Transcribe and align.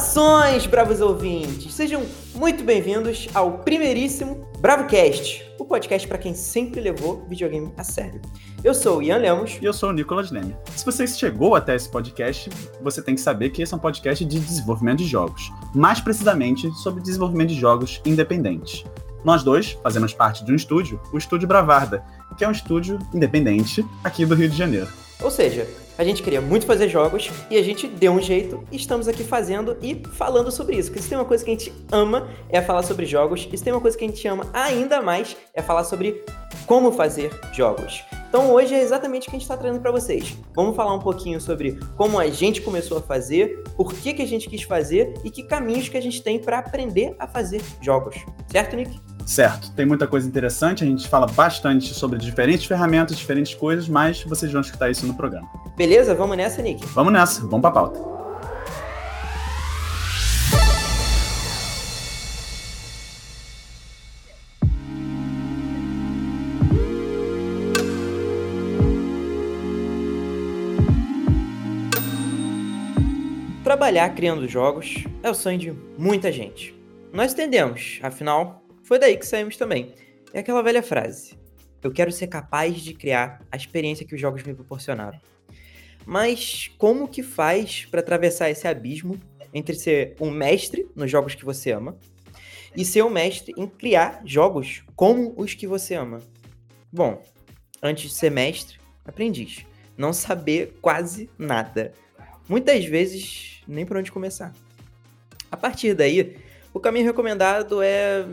Saudações, 0.00 0.66
bravos 0.66 1.02
ouvintes! 1.02 1.74
Sejam 1.74 2.02
muito 2.34 2.64
bem-vindos 2.64 3.28
ao 3.34 3.58
primeiríssimo 3.58 4.48
BravoCast, 4.58 5.44
o 5.58 5.64
podcast 5.64 6.08
para 6.08 6.16
quem 6.16 6.32
sempre 6.32 6.80
levou 6.80 7.26
videogame 7.28 7.70
a 7.76 7.84
sério. 7.84 8.18
Eu 8.64 8.72
sou 8.72 8.98
o 8.98 9.02
Ian 9.02 9.18
Lemos. 9.18 9.58
E 9.60 9.64
eu 9.64 9.74
sou 9.74 9.90
o 9.90 9.92
Nicolas 9.92 10.30
Neme. 10.30 10.56
Se 10.74 10.86
você 10.86 11.06
chegou 11.06 11.54
até 11.54 11.76
esse 11.76 11.88
podcast, 11.88 12.48
você 12.80 13.02
tem 13.02 13.14
que 13.14 13.20
saber 13.20 13.50
que 13.50 13.60
esse 13.60 13.74
é 13.74 13.76
um 13.76 13.80
podcast 13.80 14.24
de 14.24 14.40
desenvolvimento 14.40 14.98
de 15.00 15.06
jogos. 15.06 15.52
Mais 15.74 16.00
precisamente 16.00 16.70
sobre 16.76 17.02
desenvolvimento 17.02 17.50
de 17.50 17.60
jogos 17.60 18.00
independentes. 18.06 18.84
Nós 19.22 19.42
dois 19.42 19.78
fazemos 19.82 20.14
parte 20.14 20.42
de 20.46 20.50
um 20.50 20.56
estúdio, 20.56 20.98
o 21.12 21.18
Estúdio 21.18 21.46
Bravarda, 21.46 22.02
que 22.38 22.44
é 22.44 22.48
um 22.48 22.52
estúdio 22.52 22.98
independente 23.12 23.84
aqui 24.02 24.24
do 24.24 24.34
Rio 24.34 24.48
de 24.48 24.56
Janeiro. 24.56 24.88
Ou 25.20 25.30
seja, 25.30 25.68
a 26.00 26.04
gente 26.04 26.22
queria 26.22 26.40
muito 26.40 26.64
fazer 26.64 26.88
jogos 26.88 27.30
e 27.50 27.58
a 27.58 27.62
gente 27.62 27.86
deu 27.86 28.10
um 28.12 28.22
jeito 28.22 28.64
estamos 28.72 29.06
aqui 29.06 29.22
fazendo 29.22 29.76
e 29.82 30.02
falando 30.14 30.50
sobre 30.50 30.76
isso. 30.76 30.88
Porque 30.88 31.02
se 31.02 31.10
tem 31.10 31.18
uma 31.18 31.26
coisa 31.26 31.44
que 31.44 31.50
a 31.50 31.52
gente 31.52 31.70
ama 31.92 32.26
é 32.48 32.62
falar 32.62 32.82
sobre 32.82 33.04
jogos, 33.04 33.46
e 33.52 33.58
se 33.58 33.62
tem 33.62 33.70
uma 33.70 33.82
coisa 33.82 33.98
que 33.98 34.04
a 34.06 34.08
gente 34.08 34.26
ama 34.26 34.46
ainda 34.54 35.02
mais 35.02 35.36
é 35.52 35.60
falar 35.60 35.84
sobre 35.84 36.24
como 36.66 36.92
fazer 36.92 37.30
jogos. 37.52 38.04
Então 38.28 38.52
hoje 38.52 38.72
é 38.74 38.80
exatamente 38.80 39.26
o 39.26 39.30
que 39.30 39.36
a 39.36 39.38
gente 39.38 39.42
está 39.42 39.56
trazendo 39.56 39.80
para 39.80 39.90
vocês. 39.90 40.36
Vamos 40.54 40.76
falar 40.76 40.94
um 40.94 41.00
pouquinho 41.00 41.40
sobre 41.40 41.80
como 41.96 42.18
a 42.18 42.28
gente 42.28 42.60
começou 42.62 42.98
a 42.98 43.02
fazer, 43.02 43.64
por 43.76 43.92
que, 43.92 44.14
que 44.14 44.22
a 44.22 44.26
gente 44.26 44.48
quis 44.48 44.62
fazer 44.62 45.14
e 45.24 45.30
que 45.30 45.42
caminhos 45.42 45.88
que 45.88 45.96
a 45.96 46.00
gente 46.00 46.22
tem 46.22 46.38
para 46.38 46.58
aprender 46.58 47.14
a 47.18 47.26
fazer 47.26 47.60
jogos. 47.80 48.16
Certo, 48.46 48.76
Nick? 48.76 49.00
Certo, 49.26 49.72
tem 49.72 49.84
muita 49.84 50.06
coisa 50.06 50.26
interessante, 50.26 50.84
a 50.84 50.86
gente 50.86 51.08
fala 51.08 51.26
bastante 51.26 51.92
sobre 51.92 52.18
diferentes 52.18 52.66
ferramentas, 52.66 53.16
diferentes 53.16 53.54
coisas, 53.54 53.88
mas 53.88 54.22
vocês 54.22 54.50
vão 54.50 54.60
escutar 54.60 54.90
isso 54.90 55.06
no 55.06 55.14
programa. 55.14 55.48
Beleza? 55.76 56.14
Vamos 56.14 56.36
nessa, 56.36 56.62
Nick? 56.62 56.86
Vamos 56.86 57.12
nessa, 57.12 57.40
vamos 57.42 57.60
pra 57.60 57.70
pauta. 57.70 58.19
Trabalhar 73.90 74.14
criando 74.14 74.46
jogos 74.46 75.02
é 75.20 75.28
o 75.28 75.34
sonho 75.34 75.58
de 75.58 75.72
muita 75.98 76.30
gente. 76.30 76.72
Nós 77.12 77.32
entendemos, 77.32 77.98
afinal, 78.04 78.64
foi 78.84 79.00
daí 79.00 79.16
que 79.16 79.26
saímos 79.26 79.56
também. 79.56 79.92
É 80.32 80.38
aquela 80.38 80.62
velha 80.62 80.80
frase: 80.80 81.36
Eu 81.82 81.90
quero 81.90 82.12
ser 82.12 82.28
capaz 82.28 82.76
de 82.76 82.94
criar 82.94 83.44
a 83.50 83.56
experiência 83.56 84.06
que 84.06 84.14
os 84.14 84.20
jogos 84.20 84.44
me 84.44 84.54
proporcionaram. 84.54 85.18
Mas 86.06 86.70
como 86.78 87.08
que 87.08 87.20
faz 87.20 87.84
para 87.84 87.98
atravessar 87.98 88.48
esse 88.48 88.68
abismo 88.68 89.18
entre 89.52 89.74
ser 89.74 90.14
um 90.20 90.30
mestre 90.30 90.86
nos 90.94 91.10
jogos 91.10 91.34
que 91.34 91.44
você 91.44 91.72
ama 91.72 91.98
e 92.76 92.84
ser 92.84 93.02
um 93.02 93.10
mestre 93.10 93.52
em 93.56 93.66
criar 93.66 94.22
jogos 94.24 94.84
como 94.94 95.34
os 95.36 95.54
que 95.54 95.66
você 95.66 95.96
ama? 95.96 96.18
Bom, 96.92 97.20
antes 97.82 98.10
de 98.10 98.14
ser 98.14 98.30
mestre, 98.30 98.78
aprendiz. 99.04 99.66
Não 99.98 100.12
saber 100.12 100.78
quase 100.80 101.28
nada. 101.36 101.92
Muitas 102.50 102.84
vezes 102.84 103.62
nem 103.68 103.86
por 103.86 103.96
onde 103.96 104.10
começar. 104.10 104.52
A 105.52 105.56
partir 105.56 105.94
daí, 105.94 106.36
o 106.74 106.80
caminho 106.80 107.04
recomendado 107.06 107.80
é 107.80 108.26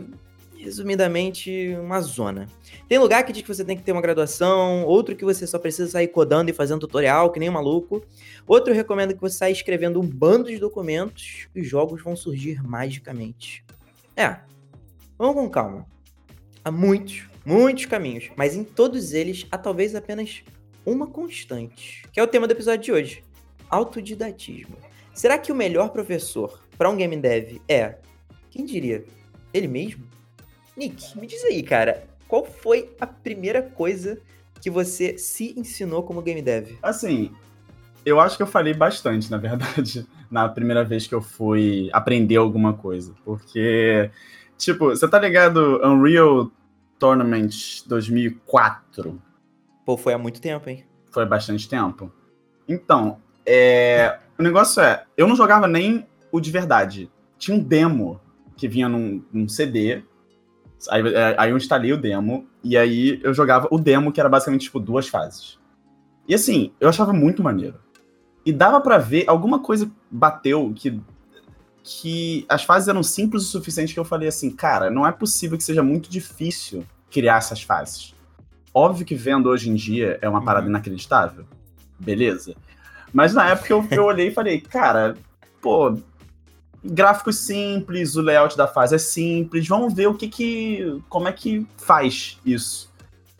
resumidamente, 0.56 1.76
uma 1.80 2.00
zona. 2.00 2.48
Tem 2.88 2.98
lugar 2.98 3.24
que 3.24 3.32
diz 3.32 3.42
que 3.42 3.48
você 3.54 3.64
tem 3.64 3.76
que 3.76 3.84
ter 3.84 3.92
uma 3.92 4.02
graduação, 4.02 4.84
outro 4.84 5.14
que 5.14 5.24
você 5.24 5.46
só 5.46 5.56
precisa 5.56 5.88
sair 5.88 6.08
codando 6.08 6.50
e 6.50 6.52
fazendo 6.52 6.80
tutorial, 6.80 7.30
que 7.30 7.38
nem 7.38 7.48
um 7.48 7.52
maluco. 7.52 8.04
Outro 8.44 8.74
recomenda 8.74 9.14
que 9.14 9.20
você 9.20 9.36
saia 9.36 9.52
escrevendo 9.52 10.00
um 10.00 10.04
bando 10.04 10.48
de 10.48 10.58
documentos 10.58 11.46
e 11.54 11.60
os 11.60 11.68
jogos 11.68 12.02
vão 12.02 12.16
surgir 12.16 12.60
magicamente. 12.60 13.64
É, 14.16 14.38
vamos 15.16 15.36
com 15.36 15.48
calma. 15.48 15.86
Há 16.64 16.72
muitos, 16.72 17.22
muitos 17.46 17.86
caminhos, 17.86 18.32
mas 18.34 18.56
em 18.56 18.64
todos 18.64 19.12
eles 19.12 19.46
há 19.52 19.56
talvez 19.56 19.94
apenas 19.94 20.42
uma 20.84 21.06
constante, 21.06 22.02
que 22.12 22.18
é 22.18 22.22
o 22.22 22.26
tema 22.26 22.48
do 22.48 22.52
episódio 22.52 22.82
de 22.82 22.92
hoje: 22.92 23.27
autodidatismo. 23.70 24.76
Será 25.14 25.38
que 25.38 25.50
o 25.50 25.54
melhor 25.54 25.90
professor 25.90 26.60
para 26.76 26.88
um 26.88 26.96
game 26.96 27.16
dev 27.16 27.60
é, 27.68 27.98
quem 28.50 28.64
diria, 28.64 29.04
ele 29.52 29.68
mesmo? 29.68 30.04
Nick, 30.76 31.18
me 31.18 31.26
diz 31.26 31.44
aí, 31.44 31.62
cara, 31.62 32.06
qual 32.28 32.44
foi 32.44 32.94
a 33.00 33.06
primeira 33.06 33.62
coisa 33.62 34.20
que 34.60 34.70
você 34.70 35.18
se 35.18 35.58
ensinou 35.58 36.02
como 36.02 36.22
game 36.22 36.40
dev? 36.40 36.76
Assim, 36.82 37.32
eu 38.04 38.20
acho 38.20 38.36
que 38.36 38.42
eu 38.42 38.46
falei 38.46 38.74
bastante, 38.74 39.30
na 39.30 39.38
verdade, 39.38 40.06
na 40.30 40.48
primeira 40.48 40.84
vez 40.84 41.06
que 41.06 41.14
eu 41.14 41.20
fui 41.20 41.90
aprender 41.92 42.36
alguma 42.36 42.72
coisa. 42.72 43.14
Porque, 43.24 44.10
tipo, 44.56 44.86
você 44.86 45.08
tá 45.08 45.18
ligado 45.18 45.80
Unreal 45.84 46.50
Tournament 46.98 47.82
2004? 47.86 49.20
Pô, 49.84 49.96
foi 49.96 50.12
há 50.12 50.18
muito 50.18 50.40
tempo, 50.40 50.68
hein? 50.68 50.84
Foi 51.10 51.26
bastante 51.26 51.68
tempo. 51.68 52.12
Então, 52.68 53.20
é... 53.48 54.18
o 54.38 54.42
negócio 54.42 54.82
é, 54.82 55.04
eu 55.16 55.26
não 55.26 55.34
jogava 55.34 55.66
nem 55.66 56.06
o 56.30 56.40
de 56.40 56.50
verdade. 56.50 57.10
Tinha 57.38 57.56
um 57.56 57.60
demo 57.60 58.20
que 58.56 58.68
vinha 58.68 58.88
num, 58.88 59.22
num 59.32 59.48
CD 59.48 60.02
Aí, 60.88 61.14
é, 61.14 61.34
aí 61.36 61.50
eu 61.50 61.56
instalei 61.56 61.92
o 61.92 61.96
demo, 61.96 62.46
e 62.62 62.76
aí 62.76 63.18
eu 63.24 63.34
jogava 63.34 63.66
o 63.70 63.78
demo, 63.78 64.12
que 64.12 64.20
era 64.20 64.28
basicamente, 64.28 64.62
tipo, 64.62 64.78
duas 64.78 65.08
fases. 65.08 65.58
E 66.28 66.34
assim, 66.34 66.72
eu 66.78 66.88
achava 66.88 67.12
muito 67.12 67.42
maneiro. 67.42 67.80
E 68.44 68.52
dava 68.52 68.80
para 68.80 68.98
ver, 68.98 69.24
alguma 69.26 69.58
coisa 69.58 69.90
bateu 70.10 70.72
que, 70.76 71.00
que 71.82 72.46
as 72.48 72.62
fases 72.62 72.88
eram 72.88 73.02
simples 73.02 73.42
o 73.42 73.46
suficiente 73.46 73.92
que 73.92 73.98
eu 73.98 74.04
falei 74.04 74.28
assim, 74.28 74.50
cara, 74.50 74.90
não 74.90 75.06
é 75.06 75.10
possível 75.10 75.58
que 75.58 75.64
seja 75.64 75.82
muito 75.82 76.08
difícil 76.08 76.84
criar 77.10 77.38
essas 77.38 77.62
fases. 77.62 78.14
Óbvio 78.72 79.04
que 79.04 79.14
vendo 79.14 79.48
hoje 79.48 79.68
em 79.70 79.74
dia 79.74 80.18
é 80.22 80.28
uma 80.28 80.44
parada 80.44 80.66
uhum. 80.66 80.70
inacreditável. 80.70 81.44
Beleza. 81.98 82.54
Mas 83.12 83.34
na 83.34 83.48
época 83.48 83.72
eu, 83.72 83.86
eu 83.90 84.04
olhei 84.04 84.28
e 84.28 84.34
falei, 84.34 84.60
cara, 84.60 85.16
pô, 85.60 85.96
gráficos 86.84 87.38
simples, 87.38 88.16
o 88.16 88.22
layout 88.22 88.56
da 88.56 88.66
fase 88.66 88.94
é 88.94 88.98
simples, 88.98 89.66
vamos 89.66 89.94
ver 89.94 90.06
o 90.06 90.14
que 90.14 90.28
que, 90.28 91.00
como 91.08 91.28
é 91.28 91.32
que 91.32 91.66
faz 91.76 92.38
isso. 92.44 92.88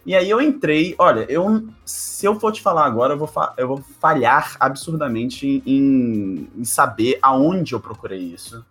E 0.08 0.14
aí 0.14 0.30
eu 0.30 0.40
entrei, 0.40 0.94
olha, 0.98 1.26
eu, 1.28 1.68
se 1.84 2.24
eu 2.24 2.40
for 2.40 2.50
te 2.50 2.62
falar 2.62 2.86
agora, 2.86 3.12
eu 3.12 3.18
vou, 3.18 3.30
eu 3.58 3.68
vou 3.68 3.84
falhar 4.00 4.56
absurdamente 4.58 5.62
em, 5.66 6.48
em 6.56 6.64
saber 6.64 7.18
aonde 7.20 7.74
eu 7.74 7.80
procurei 7.80 8.20
isso. 8.20 8.64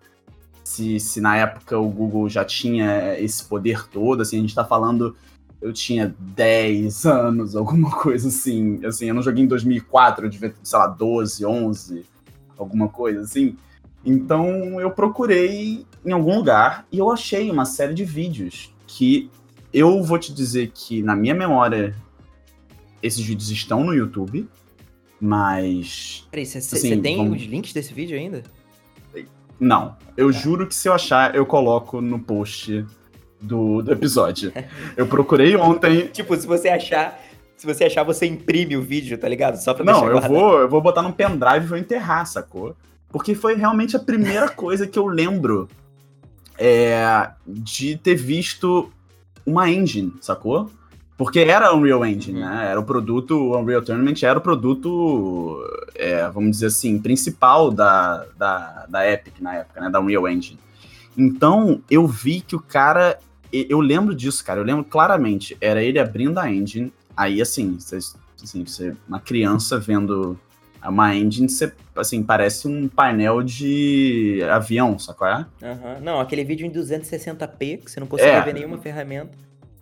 Se, 0.63 0.99
se 0.99 1.21
na 1.21 1.37
época 1.37 1.77
o 1.77 1.87
Google 1.87 2.27
já 2.27 2.43
tinha 2.43 3.19
esse 3.19 3.43
poder 3.45 3.87
todo, 3.87 4.21
assim, 4.21 4.37
a 4.39 4.41
gente 4.41 4.55
tá 4.55 4.65
falando, 4.65 5.15
eu 5.61 5.73
tinha 5.73 6.15
10 6.19 7.05
anos, 7.05 7.55
alguma 7.55 7.91
coisa 7.91 8.27
assim, 8.27 8.83
assim, 8.85 9.07
eu 9.07 9.15
não 9.15 9.21
joguei 9.21 9.43
em 9.43 9.47
2004, 9.47 10.25
eu 10.25 10.29
devia, 10.29 10.53
sei 10.63 10.79
lá, 10.79 10.87
12, 10.87 11.45
11, 11.45 12.05
alguma 12.57 12.87
coisa 12.87 13.21
assim. 13.21 13.55
Então 14.05 14.79
eu 14.79 14.91
procurei 14.91 15.85
em 16.05 16.11
algum 16.11 16.37
lugar 16.37 16.85
e 16.91 16.99
eu 16.99 17.11
achei 17.11 17.49
uma 17.51 17.65
série 17.65 17.93
de 17.93 18.05
vídeos 18.05 18.73
que 18.85 19.29
eu 19.73 20.01
vou 20.01 20.17
te 20.17 20.33
dizer 20.33 20.71
que 20.73 21.03
na 21.03 21.15
minha 21.15 21.35
memória 21.35 21.95
esses 23.01 23.23
vídeos 23.23 23.51
estão 23.51 23.83
no 23.83 23.93
YouTube, 23.93 24.47
mas. 25.19 26.27
Peraí, 26.31 26.45
você 26.45 26.57
assim, 26.57 27.01
tem 27.01 27.17
vamos... 27.17 27.41
os 27.41 27.47
links 27.47 27.73
desse 27.73 27.93
vídeo 27.93 28.17
ainda? 28.17 28.43
Não. 29.59 29.95
Eu 30.15 30.31
tá. 30.31 30.39
juro 30.39 30.67
que 30.67 30.75
se 30.75 30.87
eu 30.87 30.93
achar, 30.93 31.35
eu 31.35 31.45
coloco 31.45 31.99
no 31.99 32.19
post 32.19 32.85
do, 33.39 33.81
do 33.81 33.91
episódio. 33.91 34.51
eu 34.95 35.07
procurei 35.07 35.55
ontem. 35.55 36.07
tipo, 36.13 36.35
se 36.35 36.47
você 36.47 36.69
achar. 36.69 37.19
Se 37.55 37.65
você 37.65 37.85
achar, 37.85 38.03
você 38.03 38.27
imprime 38.27 38.77
o 38.77 38.83
vídeo, 38.83 39.17
tá 39.17 39.27
ligado? 39.27 39.55
Só 39.55 39.73
pra 39.73 39.83
Não, 39.83 40.07
eu 40.07 40.21
vou, 40.21 40.59
eu 40.59 40.69
vou 40.69 40.79
botar 40.79 41.01
num 41.01 41.11
pendrive 41.11 41.65
e 41.65 41.67
vou 41.67 41.77
enterrar, 41.77 42.25
sacou? 42.27 42.75
Porque 43.09 43.33
foi 43.33 43.55
realmente 43.55 43.95
a 43.95 43.99
primeira 43.99 44.47
coisa 44.51 44.85
que 44.85 44.99
eu 44.99 45.07
lembro 45.07 45.67
é, 46.57 47.31
de 47.47 47.97
ter 47.97 48.13
visto 48.13 48.91
uma 49.43 49.71
engine, 49.71 50.13
sacou? 50.21 50.69
Porque 51.17 51.39
era 51.39 51.73
Unreal 51.73 52.05
Engine, 52.05 52.43
uhum. 52.43 52.47
né? 52.47 52.67
Era 52.69 52.79
o 52.79 52.83
produto, 52.83 53.31
o 53.31 53.59
Unreal 53.59 53.81
Tournament 53.81 54.21
era 54.21 54.37
o 54.37 54.41
produto, 54.41 55.59
é, 55.95 56.29
vamos 56.29 56.51
dizer 56.51 56.67
assim, 56.67 56.99
principal 56.99 57.71
da, 57.71 58.23
da, 58.37 58.85
da 58.87 59.11
Epic 59.11 59.39
na 59.39 59.55
época, 59.55 59.81
né? 59.81 59.89
Da 59.89 59.99
Unreal 59.99 60.27
Engine. 60.27 60.59
Então, 61.17 61.81
eu 61.89 62.05
vi 62.05 62.41
que 62.41 62.55
o 62.55 62.59
cara. 62.59 63.17
Eu 63.51 63.79
lembro 63.79 64.13
disso, 64.13 64.43
cara. 64.43 64.59
Eu 64.59 64.63
lembro 64.63 64.83
claramente. 64.83 65.57
Era 65.59 65.81
ele 65.81 65.99
abrindo 65.99 66.37
a 66.37 66.51
engine. 66.51 66.93
Aí, 67.15 67.41
assim, 67.41 67.79
vocês, 67.79 68.15
assim 68.41 68.63
você, 68.63 68.95
uma 69.07 69.19
criança 69.19 69.79
vendo 69.79 70.37
uma 70.85 71.15
engine, 71.15 71.49
você, 71.49 71.71
assim, 71.95 72.23
parece 72.23 72.67
um 72.67 72.87
painel 72.87 73.41
de 73.41 74.39
avião, 74.49 74.97
sacou? 74.99 75.27
É? 75.27 75.45
Uhum. 75.61 76.01
Não, 76.01 76.19
aquele 76.19 76.43
vídeo 76.43 76.65
em 76.65 76.71
260p, 76.71 77.83
que 77.83 77.91
você 77.91 77.99
não 77.99 78.07
consegue 78.07 78.29
é. 78.29 78.41
ver 78.41 78.53
nenhuma 78.53 78.77
ferramenta. 78.77 79.31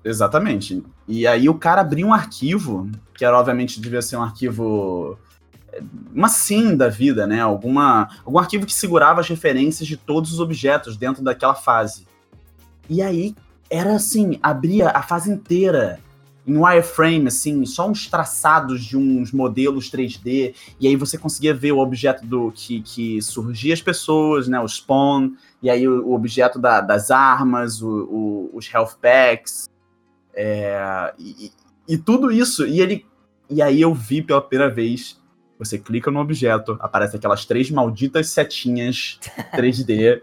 Exatamente. 0.03 0.83
E 1.07 1.25
aí 1.25 1.49
o 1.49 1.55
cara 1.55 1.81
abriu 1.81 2.07
um 2.07 2.13
arquivo, 2.13 2.89
que 3.15 3.25
era 3.25 3.37
obviamente 3.37 3.81
devia 3.81 4.01
ser 4.03 4.17
um 4.17 4.21
arquivo 4.21 5.17
uma 6.13 6.29
sim 6.29 6.75
da 6.75 6.89
vida, 6.89 7.27
né? 7.27 7.41
Alguma, 7.41 8.09
algum 8.25 8.39
arquivo 8.39 8.65
que 8.65 8.73
segurava 8.73 9.21
as 9.21 9.27
referências 9.27 9.87
de 9.87 9.97
todos 9.97 10.33
os 10.33 10.39
objetos 10.39 10.97
dentro 10.97 11.23
daquela 11.23 11.55
fase. 11.55 12.07
E 12.89 13.01
aí 13.01 13.35
era 13.69 13.95
assim, 13.95 14.39
abria 14.41 14.89
a 14.89 15.01
fase 15.01 15.31
inteira 15.31 15.99
em 16.47 16.57
wireframe, 16.57 17.27
assim, 17.27 17.65
só 17.65 17.89
uns 17.89 18.07
traçados 18.07 18.83
de 18.85 18.95
uns 18.95 19.31
modelos 19.31 19.89
3D, 19.89 20.53
e 20.79 20.87
aí 20.87 20.95
você 20.95 21.17
conseguia 21.17 21.55
ver 21.55 21.71
o 21.71 21.79
objeto 21.79 22.23
do 22.23 22.51
que, 22.51 22.81
que 22.81 23.19
surgia 23.21 23.73
as 23.73 23.81
pessoas, 23.81 24.47
né, 24.47 24.59
o 24.59 24.67
spawn, 24.67 25.31
e 25.61 25.71
aí 25.71 25.87
o, 25.87 26.05
o 26.05 26.13
objeto 26.13 26.59
da, 26.59 26.81
das 26.81 27.09
armas, 27.09 27.81
o, 27.81 27.89
o, 27.89 28.49
os 28.53 28.71
health 28.71 28.95
packs, 29.01 29.67
é, 30.35 31.13
e, 31.17 31.51
e, 31.87 31.97
tudo 31.97 32.31
isso, 32.31 32.67
e 32.67 32.79
ele, 32.79 33.05
e 33.49 33.59
aí 33.59 33.81
eu 33.81 33.91
vi 33.93 34.21
pela 34.21 34.41
primeira 34.41 34.71
vez, 34.71 35.19
você 35.57 35.77
clica 35.77 36.11
no 36.11 36.19
objeto, 36.19 36.77
aparece 36.79 37.15
aquelas 37.15 37.45
três 37.45 37.69
malditas 37.71 38.29
setinhas 38.29 39.19
3D, 39.53 40.21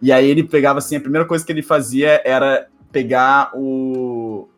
e 0.00 0.12
aí 0.12 0.28
ele 0.28 0.42
pegava 0.42 0.78
assim, 0.78 0.96
a 0.96 1.00
primeira 1.00 1.26
coisa 1.26 1.44
que 1.44 1.52
ele 1.52 1.62
fazia 1.62 2.20
era 2.24 2.68
pegar 2.90 3.50
o, 3.54 4.48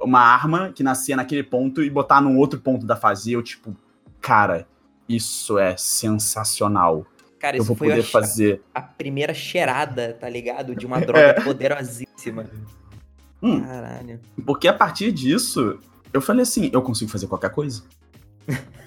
uma 0.00 0.20
arma 0.20 0.72
que 0.72 0.82
nascia 0.82 1.16
naquele 1.16 1.42
ponto 1.42 1.82
e 1.82 1.90
botar 1.90 2.20
num 2.20 2.38
outro 2.38 2.60
ponto 2.60 2.86
da 2.86 2.96
fase. 2.96 3.30
E 3.30 3.32
eu, 3.34 3.42
tipo, 3.42 3.76
cara, 4.20 4.66
isso 5.08 5.58
é 5.58 5.76
sensacional. 5.76 7.06
Cara, 7.38 7.56
eu 7.56 7.62
isso 7.62 7.68
vou 7.68 7.76
poder 7.76 8.00
a, 8.00 8.04
fazer. 8.04 8.62
a 8.72 8.80
primeira 8.80 9.34
cheirada, 9.34 10.16
tá 10.18 10.28
ligado? 10.28 10.76
De 10.76 10.86
uma 10.86 11.00
droga 11.00 11.20
é. 11.38 11.40
poderosíssima. 11.40 12.46
Hum, 13.42 13.62
Caralho. 13.62 14.20
Porque 14.46 14.68
a 14.68 14.72
partir 14.72 15.10
disso, 15.10 15.78
eu 16.12 16.20
falei 16.20 16.42
assim, 16.42 16.70
eu 16.72 16.80
consigo 16.82 17.10
fazer 17.10 17.26
qualquer 17.26 17.50
coisa. 17.50 17.82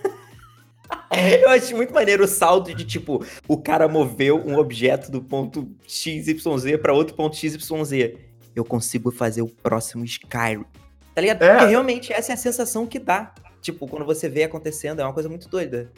eu 1.44 1.50
acho 1.50 1.76
muito 1.76 1.94
maneiro 1.94 2.24
o 2.24 2.28
salto 2.28 2.74
de 2.74 2.86
tipo, 2.86 3.26
o 3.48 3.58
cara 3.58 3.88
moveu 3.88 4.38
um 4.46 4.58
objeto 4.58 5.12
do 5.12 5.22
ponto 5.22 5.70
XYZ 5.88 6.78
para 6.82 6.94
outro 6.94 7.16
ponto 7.16 7.36
XYZ. 7.36 8.18
Eu 8.56 8.64
consigo 8.64 9.12
fazer 9.12 9.42
o 9.42 9.48
próximo 9.48 10.04
Skyrim. 10.06 10.66
Tá 11.14 11.22
ligado? 11.22 11.44
É. 11.44 11.56
Porque 11.56 11.70
realmente 11.70 12.14
essa 12.14 12.34
é 12.34 12.36
a 12.36 12.38
sensação 12.38 12.86
que 12.86 13.00
dá. 13.00 13.34
Tipo, 13.62 13.88
quando 13.88 14.06
você 14.06 14.30
vê 14.30 14.44
acontecendo, 14.44 15.02
é 15.02 15.04
uma 15.04 15.14
coisa 15.14 15.30
muito 15.30 15.50
doida. 15.50 15.92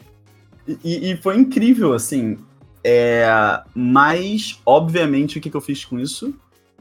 E, 0.84 1.10
e 1.10 1.16
foi 1.16 1.36
incrível, 1.36 1.92
assim. 1.92 2.38
É... 2.82 3.26
Mas, 3.74 4.60
obviamente, 4.64 5.38
o 5.38 5.40
que, 5.40 5.50
que 5.50 5.56
eu 5.56 5.60
fiz 5.60 5.84
com 5.84 5.98
isso? 5.98 6.34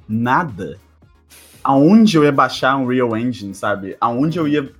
Nada. 0.07 0.79
Aonde 1.63 2.15
eu 2.15 2.23
ia 2.23 2.31
baixar 2.31 2.77
um 2.77 2.85
Real 2.85 3.15
Engine, 3.17 3.53
sabe? 3.53 3.97
Aonde 3.99 4.39
eu 4.39 4.47
ia 4.47 4.71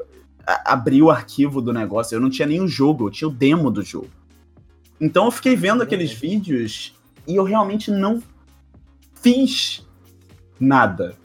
abrir 0.48 1.02
o 1.02 1.12
arquivo 1.12 1.62
do 1.62 1.74
negócio. 1.74 2.16
Eu 2.16 2.22
não 2.22 2.30
tinha 2.30 2.48
nem 2.48 2.62
o 2.62 2.68
jogo, 2.68 3.08
eu 3.08 3.12
tinha 3.12 3.28
o 3.28 3.34
demo 3.34 3.70
do 3.70 3.84
jogo. 3.84 4.10
Então 5.00 5.26
eu 5.26 5.32
fiquei 5.32 5.56
vendo 5.56 5.84
aqueles 5.84 6.12
vídeos 6.12 6.96
e 7.28 7.36
eu 7.36 7.44
realmente 7.44 7.92
não 7.92 8.24
fiz 9.22 9.86
nada. 10.60 11.16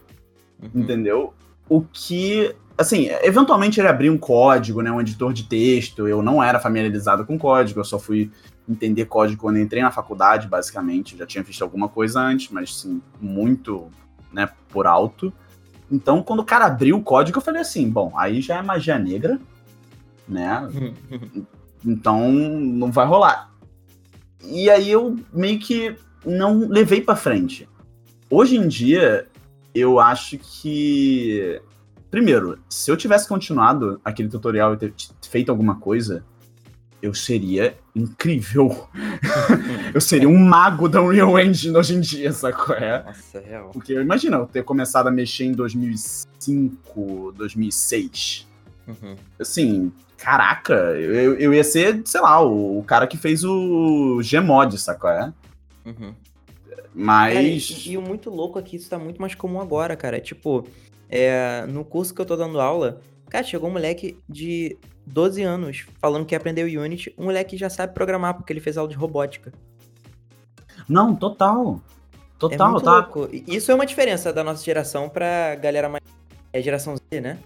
Uhum. 0.61 0.83
Entendeu? 0.83 1.35
O 1.69 1.81
que, 1.81 2.55
assim, 2.77 3.07
eventualmente 3.23 3.81
ele 3.81 3.89
abriu 3.89 4.13
um 4.13 4.19
código, 4.19 4.83
né, 4.83 4.91
um 4.91 5.01
editor 5.01 5.33
de 5.33 5.45
texto. 5.45 6.09
Eu 6.09 6.23
não 6.23 6.43
era 6.43 6.59
familiarizado 6.59 7.25
com 7.25 7.39
código, 7.39 7.81
eu 7.81 7.85
só 7.85 7.99
fui 7.99 8.31
entender 8.69 9.07
código 9.07 9.41
quando 9.41 9.59
entrei 9.59 9.83
na 9.83 9.91
faculdade, 9.91 10.49
basicamente. 10.49 11.13
Eu 11.13 11.21
já 11.21 11.27
tinha 11.27 11.45
visto 11.45 11.63
alguma 11.63 11.89
coisa 11.89 12.21
antes, 12.21 12.51
mas 12.51 12.75
sim, 12.77 13.01
muito, 13.21 13.89
né, 14.33 14.49
por 14.69 14.87
alto. 14.87 15.33
Então, 15.93 16.23
quando 16.23 16.41
o 16.41 16.45
cara 16.45 16.65
abriu 16.65 16.97
o 16.97 17.03
código, 17.03 17.37
eu 17.37 17.43
falei 17.43 17.61
assim, 17.61 17.91
bom, 17.91 18.15
aí 18.17 18.41
já 18.41 18.57
é 18.57 18.63
magia 18.63 18.99
negra, 18.99 19.39
né? 20.27 20.67
então, 21.85 22.33
não 22.33 22.91
vai 22.91 23.07
rolar. 23.07 23.53
E 24.43 24.71
aí 24.71 24.91
eu 24.91 25.17
meio 25.31 25.59
que 25.59 25.95
não 26.25 26.67
levei 26.67 27.03
para 27.03 27.15
frente. 27.15 27.69
Hoje 28.31 28.57
em 28.57 28.67
dia, 28.67 29.27
eu 29.75 30.01
acho 30.01 30.39
que. 30.39 31.61
Primeiro, 32.11 32.59
se 32.69 32.91
eu 32.91 32.97
tivesse 32.97 33.29
continuado 33.29 34.01
aquele 34.03 34.29
tutorial 34.29 34.75
e 34.75 34.79
ter 34.79 34.95
feito 35.29 35.51
alguma 35.51 35.77
coisa, 35.77 36.25
eu 37.03 37.13
seria 37.13 37.77
incrível. 37.95 38.89
eu 39.93 40.01
seria 40.01 40.29
um 40.29 40.39
mago 40.39 40.89
da 40.89 41.03
Unreal 41.03 41.39
Engine 41.41 41.77
hoje 41.77 41.97
em 41.97 42.01
dia, 42.01 42.33
sacou? 42.33 42.77
É? 42.77 43.03
Nossa, 43.03 43.39
é 43.39 43.41
real. 43.41 43.71
Porque 43.71 43.93
imagina 43.93 44.37
eu 44.37 44.47
ter 44.47 44.63
começado 44.63 45.09
a 45.09 45.11
mexer 45.11 45.45
em 45.45 45.53
2005, 45.53 47.35
2006. 47.37 48.47
Uhum. 48.87 49.17
Assim, 49.39 49.93
caraca, 50.17 50.75
eu, 50.75 51.35
eu 51.35 51.53
ia 51.53 51.65
ser, 51.65 52.01
sei 52.05 52.21
lá, 52.21 52.41
o, 52.41 52.79
o 52.79 52.85
cara 52.85 53.09
que 53.09 53.17
fez 53.17 53.43
o 53.43 54.21
Gmod, 54.23 54.79
sacou? 54.79 55.11
É? 55.11 55.33
Uhum. 55.85 56.15
Mas. 56.95 57.35
Cara, 57.35 57.43
e, 57.43 57.93
e, 57.93 57.99
o 57.99 58.03
muito 58.03 58.31
louco 58.31 58.59
aqui, 58.59 58.77
isso 58.77 58.89
tá 58.89 58.99
muito 58.99 59.21
mais 59.21 59.35
comum 59.35 59.61
agora, 59.61 59.97
cara. 59.97 60.21
Tipo, 60.21 60.67
é, 61.09 61.67
no 61.67 61.85
curso 61.85 62.15
que 62.15 62.21
eu 62.21 62.27
tô 62.27 62.37
dando 62.37 62.61
aula, 62.61 63.01
cara, 63.29 63.45
chegou 63.45 63.69
um 63.69 63.73
moleque 63.73 64.17
de 64.29 64.77
12 65.07 65.43
anos 65.43 65.85
falando 66.01 66.27
que 66.27 66.35
aprendeu 66.35 66.67
Unity. 66.67 67.15
Um 67.19 67.25
moleque 67.25 67.57
já 67.57 67.69
sabe 67.69 67.95
programar, 67.95 68.35
porque 68.35 68.53
ele 68.53 68.61
fez 68.61 68.77
aula 68.77 68.89
de 68.89 68.97
robótica. 68.97 69.53
Não, 70.89 71.15
total. 71.15 71.81
Total, 72.39 72.77
é 72.77 72.81
tá? 72.81 72.97
Louco. 72.97 73.29
Isso 73.47 73.71
é 73.71 73.75
uma 73.75 73.87
diferença 73.87 74.33
da 74.33 74.43
nossa 74.43 74.65
geração 74.65 75.09
pra 75.09 75.55
galera 75.55 75.89
mais. 75.89 76.03
É 76.53 76.61
geração 76.61 76.97
Z, 76.97 77.21
né? 77.21 77.39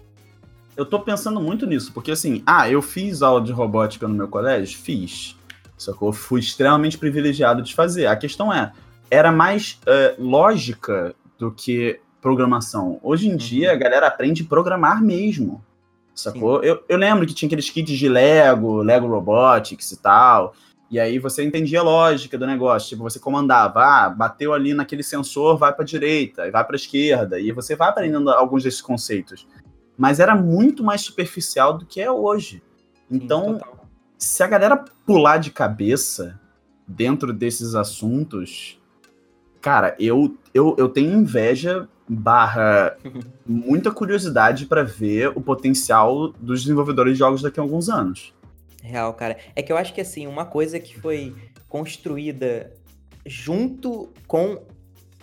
Eu 0.75 0.85
tô 0.85 0.99
pensando 0.99 1.39
muito 1.39 1.65
nisso, 1.65 1.91
porque 1.93 2.11
assim, 2.11 2.43
ah, 2.45 2.69
eu 2.69 2.81
fiz 2.81 3.21
aula 3.21 3.41
de 3.41 3.51
robótica 3.51 4.07
no 4.07 4.13
meu 4.13 4.27
colégio? 4.27 4.77
Fiz. 4.77 5.35
Só 5.77 5.93
que 5.93 6.01
eu 6.01 6.11
fui 6.11 6.39
extremamente 6.39 6.97
privilegiado 6.97 7.61
de 7.61 7.73
fazer. 7.73 8.07
A 8.07 8.15
questão 8.15 8.53
é, 8.53 8.71
era 9.09 9.31
mais 9.31 9.79
uh, 9.83 10.21
lógica 10.21 11.15
do 11.37 11.51
que 11.51 11.99
programação. 12.21 12.99
Hoje 13.01 13.27
em 13.27 13.31
uhum. 13.31 13.37
dia, 13.37 13.71
a 13.71 13.75
galera 13.75 14.07
aprende 14.07 14.43
a 14.43 14.45
programar 14.45 15.01
mesmo. 15.01 15.63
Sacou? 16.19 16.63
Eu, 16.63 16.83
eu 16.89 16.97
lembro 16.97 17.25
que 17.25 17.33
tinha 17.33 17.47
aqueles 17.47 17.69
kits 17.69 17.97
de 17.97 18.09
Lego, 18.09 18.81
Lego 18.81 19.07
Robotics 19.07 19.91
e 19.91 20.01
tal. 20.01 20.53
E 20.89 20.99
aí 20.99 21.19
você 21.19 21.43
entendia 21.43 21.81
a 21.81 21.83
lógica 21.83 22.37
do 22.37 22.47
negócio. 22.47 22.89
Tipo, 22.89 23.03
você 23.03 23.19
comandava, 23.19 23.83
ah, 23.83 24.09
bateu 24.09 24.53
ali 24.53 24.73
naquele 24.73 25.03
sensor, 25.03 25.57
vai 25.57 25.73
para 25.73 25.85
direita, 25.85 26.49
vai 26.49 26.65
para 26.65 26.75
esquerda. 26.75 27.39
E 27.39 27.51
você 27.51 27.75
vai 27.75 27.89
aprendendo 27.89 28.29
alguns 28.29 28.63
desses 28.63 28.81
conceitos. 28.81 29.47
Mas 29.97 30.19
era 30.19 30.35
muito 30.35 30.83
mais 30.83 31.01
superficial 31.01 31.77
do 31.77 31.85
que 31.85 32.01
é 32.01 32.11
hoje. 32.11 32.63
Então, 33.09 33.59
Sim, 33.59 33.79
se 34.17 34.43
a 34.43 34.47
galera 34.47 34.83
pular 35.05 35.37
de 35.37 35.51
cabeça 35.51 36.39
dentro 36.87 37.31
desses 37.31 37.75
assuntos, 37.75 38.79
Cara, 39.67 39.95
eu, 39.99 40.37
eu, 40.53 40.75
eu 40.77 40.87
tenho 40.87 41.11
inveja 41.11 41.89
barra 42.07 42.95
muita 43.45 43.91
curiosidade 43.91 44.65
para 44.65 44.83
ver 44.83 45.29
o 45.29 45.41
potencial 45.41 46.29
dos 46.39 46.61
desenvolvedores 46.61 47.13
de 47.13 47.19
jogos 47.19 47.41
daqui 47.41 47.59
a 47.59 47.63
alguns 47.63 47.89
anos. 47.89 48.33
Real, 48.81 49.13
cara. 49.13 49.37
É 49.55 49.61
que 49.61 49.71
eu 49.71 49.77
acho 49.77 49.93
que 49.93 50.01
assim, 50.01 50.27
uma 50.27 50.45
coisa 50.45 50.79
que 50.79 50.97
foi 50.97 51.35
construída 51.67 52.71
junto 53.25 54.13
com 54.25 54.61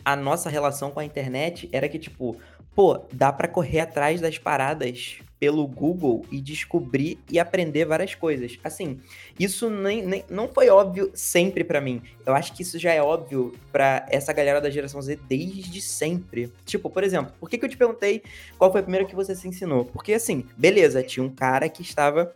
a 0.04 0.14
nossa 0.14 0.50
relação 0.50 0.90
com 0.90 1.00
a 1.00 1.04
internet 1.04 1.68
era 1.72 1.88
que, 1.88 1.98
tipo, 1.98 2.36
pô, 2.74 3.00
dá 3.12 3.32
para 3.32 3.48
correr 3.48 3.80
atrás 3.80 4.20
das 4.20 4.38
paradas 4.38 5.18
pelo 5.38 5.66
Google 5.66 6.24
e 6.30 6.40
descobrir 6.40 7.18
e 7.30 7.38
aprender 7.38 7.84
várias 7.84 8.14
coisas. 8.14 8.58
Assim, 8.64 9.00
isso 9.38 9.68
nem, 9.68 10.02
nem 10.02 10.24
não 10.30 10.48
foi 10.48 10.70
óbvio 10.70 11.10
sempre 11.12 11.62
para 11.62 11.80
mim. 11.80 12.02
Eu 12.24 12.34
acho 12.34 12.54
que 12.54 12.62
isso 12.62 12.78
já 12.78 12.92
é 12.92 13.02
óbvio 13.02 13.54
para 13.70 14.06
essa 14.08 14.32
galera 14.32 14.60
da 14.60 14.70
geração 14.70 15.02
Z 15.02 15.18
desde 15.28 15.82
sempre. 15.82 16.50
Tipo, 16.64 16.88
por 16.88 17.04
exemplo, 17.04 17.34
por 17.38 17.50
que, 17.50 17.58
que 17.58 17.64
eu 17.64 17.68
te 17.68 17.76
perguntei 17.76 18.22
qual 18.56 18.72
foi 18.72 18.80
a 18.80 18.84
primeira 18.84 19.06
que 19.06 19.14
você 19.14 19.34
se 19.34 19.46
ensinou? 19.46 19.84
Porque, 19.84 20.14
assim, 20.14 20.46
beleza, 20.56 21.02
tinha 21.02 21.24
um 21.24 21.30
cara 21.30 21.68
que 21.68 21.82
estava 21.82 22.34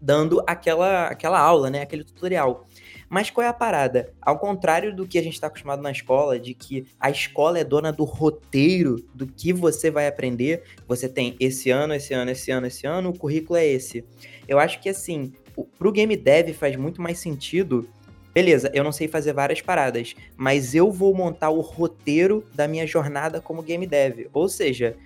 dando 0.00 0.42
aquela, 0.46 1.08
aquela 1.08 1.38
aula, 1.38 1.70
né? 1.70 1.82
Aquele 1.82 2.02
tutorial. 2.02 2.66
Mas 3.12 3.28
qual 3.28 3.44
é 3.44 3.48
a 3.48 3.52
parada? 3.52 4.10
Ao 4.22 4.38
contrário 4.38 4.96
do 4.96 5.06
que 5.06 5.18
a 5.18 5.22
gente 5.22 5.34
está 5.34 5.48
acostumado 5.48 5.82
na 5.82 5.90
escola, 5.90 6.40
de 6.40 6.54
que 6.54 6.86
a 6.98 7.10
escola 7.10 7.58
é 7.58 7.62
dona 7.62 7.92
do 7.92 8.04
roteiro 8.04 8.96
do 9.14 9.26
que 9.26 9.52
você 9.52 9.90
vai 9.90 10.08
aprender, 10.08 10.62
você 10.88 11.10
tem 11.10 11.36
esse 11.38 11.68
ano, 11.68 11.92
esse 11.92 12.14
ano, 12.14 12.30
esse 12.30 12.50
ano, 12.50 12.66
esse 12.66 12.86
ano, 12.86 13.10
o 13.10 13.18
currículo 13.18 13.58
é 13.58 13.66
esse. 13.66 14.02
Eu 14.48 14.58
acho 14.58 14.80
que 14.80 14.88
assim, 14.88 15.30
pro 15.78 15.92
game 15.92 16.16
dev 16.16 16.54
faz 16.54 16.74
muito 16.74 17.02
mais 17.02 17.18
sentido. 17.18 17.86
Beleza, 18.32 18.70
eu 18.72 18.82
não 18.82 18.92
sei 18.92 19.06
fazer 19.06 19.34
várias 19.34 19.60
paradas, 19.60 20.14
mas 20.34 20.74
eu 20.74 20.90
vou 20.90 21.14
montar 21.14 21.50
o 21.50 21.60
roteiro 21.60 22.42
da 22.54 22.66
minha 22.66 22.86
jornada 22.86 23.42
como 23.42 23.62
game 23.62 23.86
dev. 23.86 24.30
Ou 24.32 24.48
seja, 24.48 24.96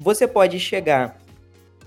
você 0.00 0.26
pode 0.26 0.58
chegar 0.58 1.16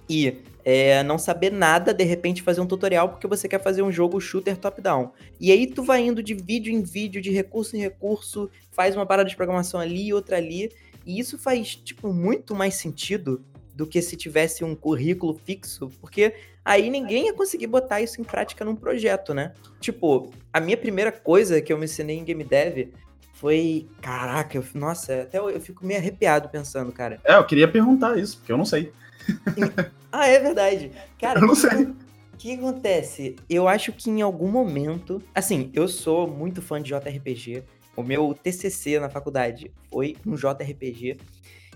e 0.09 0.37
é, 0.71 1.01
não 1.01 1.17
saber 1.17 1.51
nada, 1.51 1.91
de 1.91 2.03
repente 2.03 2.43
fazer 2.43 2.61
um 2.61 2.67
tutorial 2.67 3.09
porque 3.09 3.25
você 3.25 3.47
quer 3.47 3.59
fazer 3.59 3.81
um 3.81 3.91
jogo 3.91 4.21
shooter 4.21 4.55
top-down. 4.55 5.11
E 5.39 5.51
aí 5.51 5.65
tu 5.65 5.81
vai 5.81 6.05
indo 6.05 6.21
de 6.21 6.35
vídeo 6.35 6.71
em 6.71 6.83
vídeo, 6.83 7.19
de 7.19 7.31
recurso 7.31 7.75
em 7.75 7.79
recurso, 7.79 8.51
faz 8.69 8.95
uma 8.95 9.03
parada 9.03 9.27
de 9.27 9.35
programação 9.35 9.79
ali, 9.79 10.09
e 10.09 10.13
outra 10.13 10.37
ali, 10.37 10.71
e 11.03 11.19
isso 11.19 11.39
faz, 11.39 11.75
tipo, 11.75 12.13
muito 12.13 12.53
mais 12.53 12.75
sentido 12.75 13.43
do 13.73 13.87
que 13.87 13.99
se 13.99 14.15
tivesse 14.15 14.63
um 14.63 14.75
currículo 14.75 15.39
fixo, 15.43 15.89
porque 15.99 16.35
aí 16.63 16.91
ninguém 16.91 17.25
ia 17.25 17.33
conseguir 17.33 17.65
botar 17.65 17.99
isso 17.99 18.21
em 18.21 18.23
prática 18.23 18.63
num 18.63 18.75
projeto, 18.75 19.33
né? 19.33 19.53
Tipo, 19.79 20.31
a 20.53 20.59
minha 20.59 20.77
primeira 20.77 21.11
coisa 21.11 21.59
que 21.61 21.73
eu 21.73 21.79
me 21.79 21.85
ensinei 21.85 22.19
em 22.19 22.23
game 22.23 22.43
dev 22.43 22.89
foi. 23.33 23.87
Caraca, 24.01 24.55
eu, 24.55 24.63
nossa, 24.75 25.23
até 25.23 25.39
eu, 25.39 25.49
eu 25.49 25.59
fico 25.59 25.83
meio 25.83 25.99
arrepiado 25.99 26.47
pensando, 26.49 26.91
cara. 26.91 27.19
É, 27.23 27.37
eu 27.37 27.45
queria 27.45 27.67
perguntar 27.67 28.19
isso, 28.19 28.37
porque 28.37 28.51
eu 28.51 28.57
não 28.57 28.65
sei. 28.65 28.91
Ah, 30.11 30.27
é 30.27 30.39
verdade. 30.39 30.91
Cara, 31.19 31.39
eu 31.39 31.47
não 31.47 31.55
sei. 31.55 31.83
O 31.83 32.37
que 32.37 32.53
acontece? 32.53 33.35
Eu 33.49 33.67
acho 33.67 33.91
que 33.91 34.09
em 34.09 34.21
algum 34.21 34.49
momento. 34.49 35.21
Assim, 35.35 35.69
eu 35.73 35.87
sou 35.87 36.27
muito 36.27 36.61
fã 36.61 36.81
de 36.81 36.89
JRPG. 36.89 37.63
O 37.95 38.03
meu 38.03 38.33
TCC 38.33 38.99
na 38.99 39.09
faculdade 39.09 39.71
foi 39.91 40.15
um 40.25 40.35
JRPG. 40.35 41.17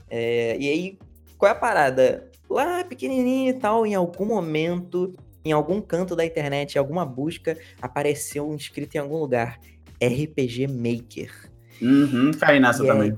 É, 0.10 0.56
e 0.58 0.70
aí, 0.70 0.98
qual 1.38 1.50
é 1.50 1.52
a 1.52 1.58
parada? 1.58 2.32
Lá 2.50 2.84
pequenininho 2.84 3.50
e 3.50 3.54
tal, 3.54 3.86
em 3.86 3.94
algum 3.96 4.26
momento, 4.26 5.14
em 5.44 5.52
algum 5.52 5.82
canto 5.82 6.16
da 6.16 6.24
internet, 6.26 6.76
em 6.76 6.80
alguma 6.80 7.06
busca, 7.06 7.58
apareceu 7.82 8.48
um 8.50 8.56
escrito 8.56 8.96
em 8.96 9.00
algum 9.00 9.18
lugar: 9.18 9.60
RPG 10.02 10.68
Maker. 10.68 11.52
Uhum, 11.82 12.32
caí 12.40 12.60
nessa 12.60 12.84
E 12.84 12.88
também. 12.88 13.12
aí, 13.12 13.18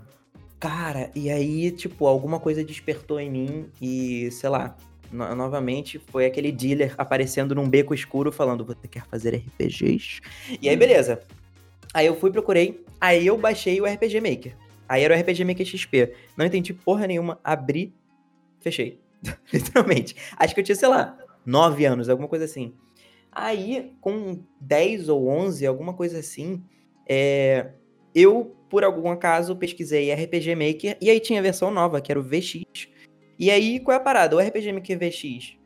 cara, 0.60 1.12
e 1.13 1.29
aí, 1.29 1.69
tipo, 1.72 2.07
alguma 2.07 2.39
coisa 2.39 2.63
despertou 2.63 3.19
em 3.19 3.29
mim 3.29 3.69
e, 3.79 4.31
sei 4.31 4.50
lá, 4.50 4.75
no- 5.12 5.36
novamente 5.36 6.00
foi 6.12 6.26
aquele 6.26 6.52
dealer 6.52 6.94
aparecendo 6.98 7.54
num 7.56 7.68
beco 7.70 7.94
escuro 7.94 8.32
falando: 8.32 8.66
Você 8.66 8.88
quer 8.88 9.06
fazer 9.08 9.34
RPGs? 9.36 10.22
E 10.62 10.70
aí, 10.70 10.76
beleza. 10.76 11.22
Aí 11.94 12.06
eu 12.08 12.16
fui, 12.20 12.30
procurei, 12.32 12.84
aí 13.00 13.26
eu 13.26 13.38
baixei 13.38 13.80
o 13.80 13.86
RPG 13.86 14.20
Maker. 14.22 14.56
Aí 14.88 15.04
era 15.04 15.16
o 15.16 15.18
RPG 15.20 15.44
Maker 15.46 15.66
XP. 15.66 16.14
Não 16.38 16.46
entendi 16.46 16.74
porra 16.74 17.08
nenhuma, 17.08 17.40
abri, 17.44 17.94
fechei. 18.60 19.00
Literalmente. 19.52 20.16
Acho 20.38 20.54
que 20.54 20.60
eu 20.60 20.64
tinha, 20.66 20.76
sei 20.76 20.90
lá, 20.90 21.18
9 21.46 21.86
anos, 21.86 22.10
alguma 22.10 22.28
coisa 22.28 22.46
assim. 22.46 22.74
Aí, 23.32 23.94
com 24.00 24.40
10 24.62 25.10
ou 25.10 25.28
11, 25.28 25.66
alguma 25.66 25.94
coisa 25.94 26.20
assim, 26.20 26.64
é, 27.08 27.72
eu, 28.14 28.56
por 28.70 28.84
algum 28.84 29.10
acaso, 29.10 29.56
pesquisei 29.56 30.12
RPG 30.12 30.56
Maker 30.56 30.98
e 31.02 31.10
aí 31.10 31.20
tinha 31.20 31.40
a 31.40 31.44
versão 31.44 31.70
nova, 31.72 32.00
que 32.00 32.12
era 32.12 32.20
o 32.20 32.24
VX. 32.24 32.88
E 33.38 33.51
aí, 33.51 33.80
qual 33.80 33.94
é 33.94 33.98
a 33.98 34.04
parada? 34.04 34.36
O 34.36 34.39
RPG 34.39 34.72
Maker 34.72 34.98
VX, 34.98 35.58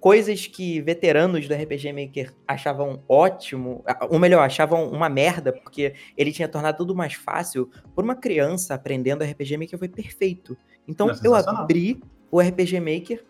coisas 0.00 0.46
que 0.46 0.80
veteranos 0.80 1.46
do 1.46 1.54
RPG 1.54 1.92
Maker 1.92 2.34
achavam 2.46 3.02
ótimo, 3.08 3.84
ou 4.10 4.18
melhor, 4.18 4.42
achavam 4.42 4.90
uma 4.90 5.08
merda, 5.08 5.52
porque 5.52 5.94
ele 6.16 6.32
tinha 6.32 6.48
tornado 6.48 6.78
tudo 6.78 6.94
mais 6.94 7.14
fácil, 7.14 7.70
por 7.94 8.04
uma 8.04 8.14
criança 8.14 8.74
aprendendo 8.74 9.24
RPG 9.24 9.56
Maker 9.56 9.78
foi 9.78 9.88
perfeito. 9.88 10.56
Então, 10.86 11.10
É 11.10 11.14
eu 11.22 11.34
abri 11.34 12.02
o 12.30 12.40
RPG 12.40 12.80
Maker 12.80 13.24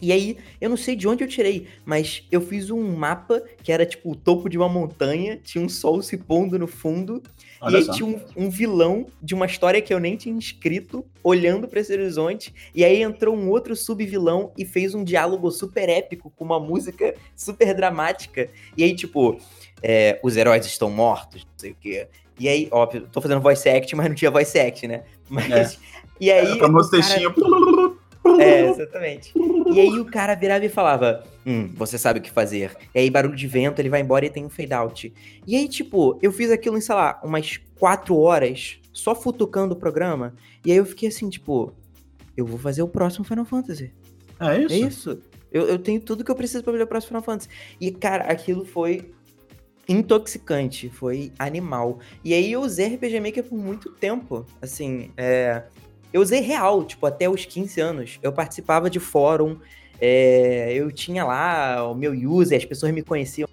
e 0.00 0.12
aí, 0.12 0.36
eu 0.60 0.68
não 0.68 0.76
sei 0.76 0.94
de 0.94 1.08
onde 1.08 1.24
eu 1.24 1.28
tirei, 1.28 1.66
mas 1.84 2.22
eu 2.30 2.40
fiz 2.40 2.70
um 2.70 2.96
mapa 2.96 3.42
que 3.62 3.72
era 3.72 3.86
tipo 3.86 4.12
o 4.12 4.14
topo 4.16 4.48
de 4.48 4.58
uma 4.58 4.68
montanha, 4.68 5.38
tinha 5.42 5.64
um 5.64 5.68
sol 5.68 6.02
se 6.02 6.16
pondo 6.18 6.58
no 6.58 6.66
fundo, 6.66 7.22
e 7.36 7.64
Olha 7.64 7.78
aí 7.78 7.84
só. 7.84 7.92
tinha 7.92 8.06
um, 8.06 8.20
um 8.36 8.50
vilão 8.50 9.06
de 9.22 9.34
uma 9.34 9.46
história 9.46 9.80
que 9.80 9.92
eu 9.94 9.98
nem 9.98 10.16
tinha 10.16 10.38
escrito, 10.38 11.04
olhando 11.24 11.66
pra 11.66 11.80
esse 11.80 11.92
horizonte, 11.92 12.54
e 12.74 12.84
aí 12.84 13.02
entrou 13.02 13.34
um 13.34 13.48
outro 13.48 13.74
sub-vilão 13.74 14.52
e 14.56 14.64
fez 14.64 14.94
um 14.94 15.02
diálogo 15.02 15.50
super 15.50 15.88
épico, 15.88 16.30
com 16.36 16.44
uma 16.44 16.60
música 16.60 17.14
super 17.34 17.74
dramática, 17.74 18.48
e 18.76 18.84
aí 18.84 18.94
tipo, 18.94 19.40
é, 19.82 20.20
os 20.22 20.36
heróis 20.36 20.66
estão 20.66 20.90
mortos, 20.90 21.42
não 21.44 21.52
sei 21.56 21.70
o 21.70 21.76
quê. 21.80 22.08
E 22.38 22.50
aí, 22.50 22.68
óbvio, 22.70 23.08
tô 23.10 23.18
fazendo 23.22 23.40
voice 23.40 23.66
act, 23.66 23.96
mas 23.96 24.08
não 24.08 24.14
tinha 24.14 24.30
voice 24.30 24.58
act, 24.58 24.86
né? 24.86 25.04
Mas, 25.26 25.78
e 26.20 26.30
aí... 26.30 26.46
É, 26.46 26.54
o 26.54 26.58
famoso 26.58 26.88
o 26.88 26.90
cara- 26.90 27.02
textinho. 27.02 27.32
É, 28.40 28.68
exatamente. 28.70 29.32
E 29.72 29.80
aí 29.80 29.98
o 29.98 30.04
cara 30.04 30.34
virava 30.34 30.64
e 30.64 30.68
falava: 30.68 31.24
Hum, 31.44 31.70
você 31.74 31.98
sabe 31.98 32.18
o 32.18 32.22
que 32.22 32.30
fazer. 32.30 32.76
E 32.94 32.98
aí, 32.98 33.10
barulho 33.10 33.36
de 33.36 33.46
vento, 33.46 33.78
ele 33.78 33.88
vai 33.88 34.00
embora 34.00 34.26
e 34.26 34.30
tem 34.30 34.44
um 34.44 34.50
fade 34.50 34.72
out. 34.72 35.12
E 35.46 35.56
aí, 35.56 35.68
tipo, 35.68 36.18
eu 36.22 36.32
fiz 36.32 36.50
aquilo 36.50 36.76
em, 36.76 36.80
sei 36.80 36.94
lá, 36.94 37.20
umas 37.22 37.58
quatro 37.78 38.16
horas, 38.16 38.78
só 38.92 39.14
futucando 39.14 39.74
o 39.74 39.78
programa. 39.78 40.34
E 40.64 40.72
aí 40.72 40.78
eu 40.78 40.86
fiquei 40.86 41.08
assim, 41.08 41.28
tipo, 41.28 41.72
eu 42.36 42.44
vou 42.44 42.58
fazer 42.58 42.82
o 42.82 42.88
próximo 42.88 43.24
Final 43.24 43.44
Fantasy. 43.44 43.92
É 44.40 44.58
isso? 44.60 44.74
É 44.74 44.78
isso. 44.78 45.22
Eu, 45.50 45.66
eu 45.68 45.78
tenho 45.78 46.00
tudo 46.00 46.24
que 46.24 46.30
eu 46.30 46.34
preciso 46.34 46.62
pra 46.62 46.72
fazer 46.72 46.84
o 46.84 46.86
próximo 46.86 47.08
Final 47.08 47.22
Fantasy. 47.22 47.48
E, 47.80 47.90
cara, 47.90 48.24
aquilo 48.24 48.64
foi 48.64 49.10
intoxicante, 49.88 50.88
foi 50.90 51.32
animal. 51.38 52.00
E 52.24 52.34
aí 52.34 52.52
eu 52.52 52.60
usei 52.60 52.94
RPG 52.94 53.20
Maker 53.20 53.44
por 53.44 53.58
muito 53.58 53.90
tempo. 53.92 54.44
Assim, 54.60 55.10
é, 55.16 55.62
eu 56.16 56.22
usei 56.22 56.40
real, 56.40 56.82
tipo, 56.82 57.04
até 57.04 57.28
os 57.28 57.44
15 57.44 57.78
anos. 57.78 58.18
Eu 58.22 58.32
participava 58.32 58.88
de 58.88 58.98
fórum, 58.98 59.58
é, 60.00 60.72
eu 60.72 60.90
tinha 60.90 61.22
lá 61.26 61.86
o 61.90 61.94
meu 61.94 62.12
user, 62.12 62.56
as 62.56 62.64
pessoas 62.64 62.90
me 62.90 63.02
conheciam 63.02 63.46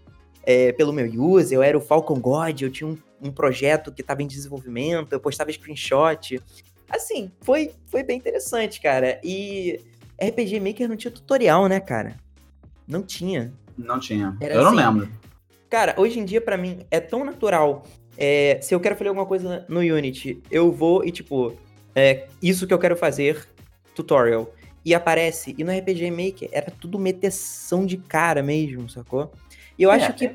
é, 0.45 0.71
pelo 0.71 0.93
meu 0.93 1.05
user, 1.05 1.57
eu 1.57 1.61
era 1.61 1.77
o 1.77 1.81
Falcon 1.81 2.21
God, 2.21 2.61
eu 2.61 2.71
tinha 2.71 2.87
um, 2.87 2.97
um 3.21 3.31
projeto 3.31 3.91
que 3.91 3.99
estava 3.99 4.23
em 4.23 4.27
desenvolvimento, 4.27 5.11
eu 5.11 5.19
postava 5.19 5.51
screenshot. 5.51 6.41
Assim, 6.89 7.29
foi, 7.41 7.71
foi 7.87 8.01
bem 8.01 8.17
interessante, 8.17 8.79
cara. 8.79 9.19
E 9.21 9.81
RPG 10.17 10.61
Maker 10.61 10.87
não 10.87 10.95
tinha 10.95 11.11
tutorial, 11.11 11.67
né, 11.67 11.81
cara? 11.81 12.15
Não 12.87 13.03
tinha. 13.03 13.53
Não 13.77 13.99
tinha. 13.99 14.37
Era 14.39 14.53
eu 14.53 14.61
não 14.61 14.69
assim. 14.69 14.77
lembro. 14.77 15.09
Cara, 15.69 15.95
hoje 15.97 16.17
em 16.17 16.23
dia, 16.23 16.39
pra 16.39 16.55
mim, 16.55 16.85
é 16.89 17.01
tão 17.01 17.25
natural. 17.25 17.83
é, 18.17 18.57
se 18.61 18.73
eu 18.73 18.79
quero 18.79 18.95
fazer 18.95 19.09
alguma 19.09 19.25
coisa 19.25 19.65
no 19.67 19.81
Unity, 19.81 20.41
eu 20.49 20.71
vou 20.71 21.03
e, 21.03 21.11
tipo, 21.11 21.57
é, 21.95 22.27
isso 22.41 22.65
que 22.67 22.73
eu 22.73 22.79
quero 22.79 22.95
fazer, 22.97 23.47
tutorial. 23.95 24.51
E 24.85 24.93
aparece. 24.93 25.55
E 25.57 25.63
no 25.63 25.71
RPG 25.71 26.11
Maker 26.11 26.49
era 26.51 26.69
tudo 26.71 26.99
meteção 26.99 27.85
de 27.85 27.95
cara 27.97 28.43
mesmo, 28.43 28.89
sacou? 28.89 29.31
E 29.79 29.83
eu 29.83 29.91
É, 29.91 29.95
acho 29.95 30.13
que. 30.13 30.31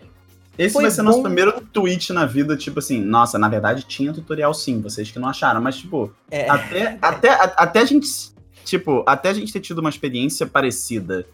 Esse 0.56 0.74
vai 0.74 0.90
ser 0.90 1.02
nosso 1.02 1.18
bom. 1.18 1.24
primeiro 1.24 1.60
tweet 1.60 2.12
na 2.12 2.26
vida, 2.26 2.56
tipo 2.56 2.80
assim, 2.80 3.00
nossa, 3.00 3.38
na 3.38 3.48
verdade 3.48 3.84
tinha 3.84 4.12
tutorial 4.12 4.52
sim, 4.52 4.80
vocês 4.80 5.08
que 5.08 5.18
não 5.18 5.28
acharam, 5.28 5.60
mas 5.60 5.76
tipo, 5.76 6.12
É, 6.30 6.50
até, 6.50 6.98
até, 7.00 7.28
a- 7.30 7.54
até 7.58 7.78
a 7.80 7.84
gente, 7.84 8.08
tipo, 8.64 9.04
até 9.06 9.28
a 9.28 9.34
gente 9.34 9.52
ter 9.52 9.60
tido 9.60 9.78
uma 9.78 9.88
experiência 9.88 10.46
parecida 10.48 11.24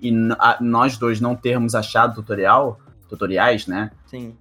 e 0.00 0.12
a- 0.36 0.58
nós 0.60 0.96
dois 0.98 1.20
não 1.20 1.36
termos 1.36 1.76
achado 1.76 2.16
tutorial, 2.16 2.80
tutoriais, 3.08 3.68
né? 3.68 3.92
sim. 4.06 4.34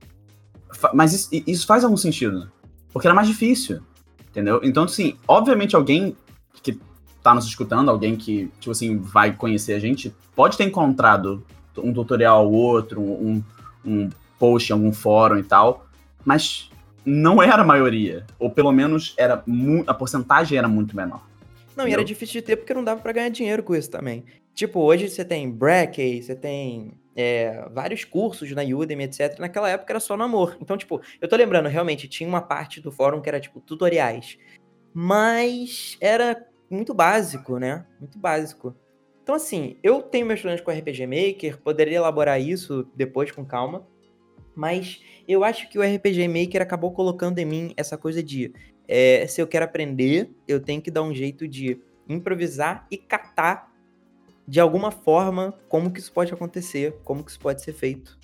Fa- 0.71 0.91
Mas 0.93 1.13
isso, 1.13 1.29
isso 1.45 1.67
faz 1.67 1.83
algum 1.83 1.97
sentido. 1.97 2.49
Porque 2.91 3.05
era 3.07 3.13
mais 3.13 3.27
difícil. 3.27 3.81
Entendeu? 4.31 4.61
Então, 4.63 4.85
assim, 4.85 5.17
obviamente 5.27 5.75
alguém 5.75 6.15
que 6.63 6.79
tá 7.21 7.35
nos 7.35 7.45
escutando, 7.45 7.91
alguém 7.91 8.15
que, 8.15 8.49
tipo 8.59 8.71
assim, 8.71 8.97
vai 8.97 9.33
conhecer 9.33 9.73
a 9.73 9.79
gente, 9.79 10.13
pode 10.35 10.57
ter 10.57 10.63
encontrado 10.63 11.45
um 11.77 11.93
tutorial 11.93 12.47
ou 12.47 12.53
outro, 12.53 13.01
um, 13.01 13.43
um 13.85 14.09
post 14.39 14.71
em 14.71 14.73
algum 14.73 14.91
fórum 14.91 15.37
e 15.37 15.43
tal, 15.43 15.85
mas 16.25 16.69
não 17.05 17.41
era 17.41 17.61
a 17.61 17.65
maioria. 17.65 18.25
Ou 18.39 18.49
pelo 18.49 18.71
menos 18.71 19.13
era 19.17 19.43
a 19.85 19.93
porcentagem 19.93 20.57
era 20.57 20.67
muito 20.67 20.95
menor. 20.95 21.21
Não, 21.75 21.87
e 21.87 21.93
era 21.93 22.03
difícil 22.03 22.41
de 22.41 22.47
ter 22.47 22.55
porque 22.55 22.73
não 22.73 22.83
dava 22.83 23.01
pra 23.01 23.11
ganhar 23.11 23.29
dinheiro 23.29 23.63
com 23.63 23.75
isso 23.75 23.89
também. 23.89 24.23
Tipo, 24.53 24.79
hoje 24.81 25.09
você 25.09 25.23
tem 25.23 25.49
Brackey, 25.49 26.21
você 26.21 26.35
tem 26.35 26.93
é, 27.15 27.67
vários 27.71 28.03
cursos 28.03 28.51
na 28.51 28.63
Udemy, 28.63 29.03
etc. 29.03 29.39
Naquela 29.39 29.69
época 29.69 29.91
era 29.91 29.99
só 29.99 30.15
no 30.15 30.23
amor. 30.23 30.57
Então, 30.61 30.77
tipo, 30.77 31.01
eu 31.19 31.27
tô 31.27 31.35
lembrando, 31.35 31.67
realmente, 31.67 32.07
tinha 32.07 32.27
uma 32.27 32.41
parte 32.41 32.79
do 32.79 32.91
fórum 32.91 33.21
que 33.21 33.29
era, 33.29 33.39
tipo, 33.39 33.59
tutoriais. 33.59 34.37
Mas 34.93 35.97
era 35.99 36.45
muito 36.69 36.93
básico, 36.93 37.57
né? 37.57 37.85
Muito 37.99 38.17
básico. 38.17 38.75
Então, 39.23 39.35
assim, 39.35 39.77
eu 39.83 40.01
tenho 40.01 40.25
meus 40.25 40.41
planos 40.41 40.61
com 40.61 40.71
RPG 40.71 41.05
Maker, 41.05 41.61
poderia 41.61 41.97
elaborar 41.97 42.41
isso 42.41 42.87
depois 42.95 43.31
com 43.31 43.45
calma. 43.45 43.87
Mas 44.55 45.01
eu 45.27 45.43
acho 45.43 45.69
que 45.69 45.79
o 45.79 45.81
RPG 45.81 46.27
Maker 46.27 46.61
acabou 46.61 46.91
colocando 46.91 47.39
em 47.39 47.45
mim 47.45 47.73
essa 47.77 47.97
coisa 47.97 48.21
de 48.21 48.53
é, 48.87 49.25
se 49.27 49.41
eu 49.41 49.47
quero 49.47 49.63
aprender, 49.63 50.29
eu 50.45 50.59
tenho 50.59 50.81
que 50.81 50.91
dar 50.91 51.03
um 51.03 51.13
jeito 51.13 51.47
de 51.47 51.79
improvisar 52.09 52.85
e 52.91 52.97
catar 52.97 53.70
de 54.47 54.59
alguma 54.59 54.91
forma 54.91 55.53
como 55.69 55.91
que 55.91 55.99
isso 55.99 56.11
pode 56.11 56.33
acontecer, 56.33 56.95
como 57.03 57.23
que 57.23 57.31
isso 57.31 57.39
pode 57.39 57.61
ser 57.61 57.73
feito. 57.73 58.17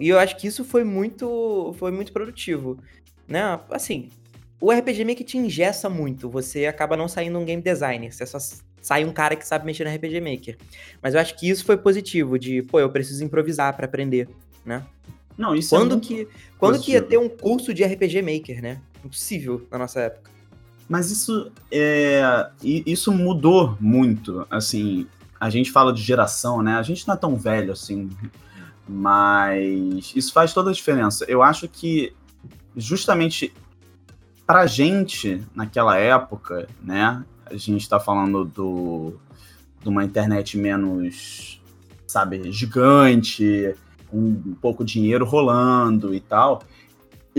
E 0.00 0.08
eu 0.08 0.18
acho 0.18 0.36
que 0.38 0.46
isso 0.46 0.64
foi 0.64 0.82
muito, 0.82 1.74
foi 1.78 1.90
muito 1.90 2.10
produtivo, 2.12 2.78
né? 3.26 3.60
Assim, 3.70 4.08
o 4.60 4.72
RPG 4.72 5.04
meio 5.04 5.16
que 5.18 5.24
te 5.24 5.36
ingessa 5.36 5.90
muito, 5.90 6.28
você 6.30 6.64
acaba 6.66 6.96
não 6.96 7.06
saindo 7.06 7.38
um 7.38 7.44
game 7.44 7.60
designer, 7.62 8.10
você 8.12 8.24
só 8.24 8.38
sai 8.80 9.04
um 9.04 9.12
cara 9.12 9.36
que 9.36 9.46
sabe 9.46 9.66
mexer 9.66 9.84
no 9.84 9.94
RPG 9.94 10.20
Maker. 10.20 10.56
Mas 11.02 11.14
eu 11.14 11.20
acho 11.20 11.36
que 11.36 11.48
isso 11.50 11.64
foi 11.66 11.76
positivo, 11.76 12.38
de, 12.38 12.62
pô, 12.62 12.80
eu 12.80 12.88
preciso 12.90 13.22
improvisar 13.22 13.76
pra 13.76 13.84
aprender, 13.84 14.26
né? 14.64 14.86
Não, 15.36 15.54
isso 15.54 15.74
é 15.74 15.78
Quando 15.78 15.90
muito- 15.92 16.08
que, 16.08 16.28
quando 16.58 16.80
que 16.80 16.92
ia 16.92 17.02
ter 17.02 17.16
positivo. 17.18 17.34
um 17.34 17.36
curso 17.38 17.74
de 17.74 17.84
RPG 17.84 18.22
Maker, 18.22 18.62
né? 18.62 18.80
Impossível 19.04 19.66
na 19.70 19.78
nossa 19.78 20.00
época. 20.00 20.30
Mas 20.88 21.10
isso 21.10 21.50
é. 21.70 22.50
Isso 22.62 23.12
mudou 23.12 23.76
muito. 23.80 24.46
Assim, 24.50 25.06
a 25.38 25.50
gente 25.50 25.70
fala 25.70 25.92
de 25.92 26.02
geração, 26.02 26.62
né? 26.62 26.74
A 26.74 26.82
gente 26.82 27.06
não 27.06 27.14
é 27.14 27.18
tão 27.18 27.36
velho 27.36 27.72
assim. 27.72 28.10
Mas 28.88 30.12
isso 30.16 30.32
faz 30.32 30.54
toda 30.54 30.70
a 30.70 30.72
diferença. 30.72 31.24
Eu 31.28 31.42
acho 31.42 31.68
que 31.68 32.14
justamente 32.74 33.52
pra 34.46 34.66
gente, 34.66 35.44
naquela 35.54 35.96
época, 35.98 36.66
né? 36.82 37.22
A 37.44 37.56
gente 37.56 37.88
tá 37.88 38.00
falando 38.00 38.44
do, 38.44 39.14
de 39.82 39.88
uma 39.88 40.04
internet 40.04 40.56
menos 40.56 41.58
sabe, 42.08 42.50
gigante, 42.50 43.74
um 44.12 44.54
pouco 44.60 44.84
dinheiro 44.84 45.24
rolando 45.24 46.14
e 46.14 46.20
tal. 46.20 46.62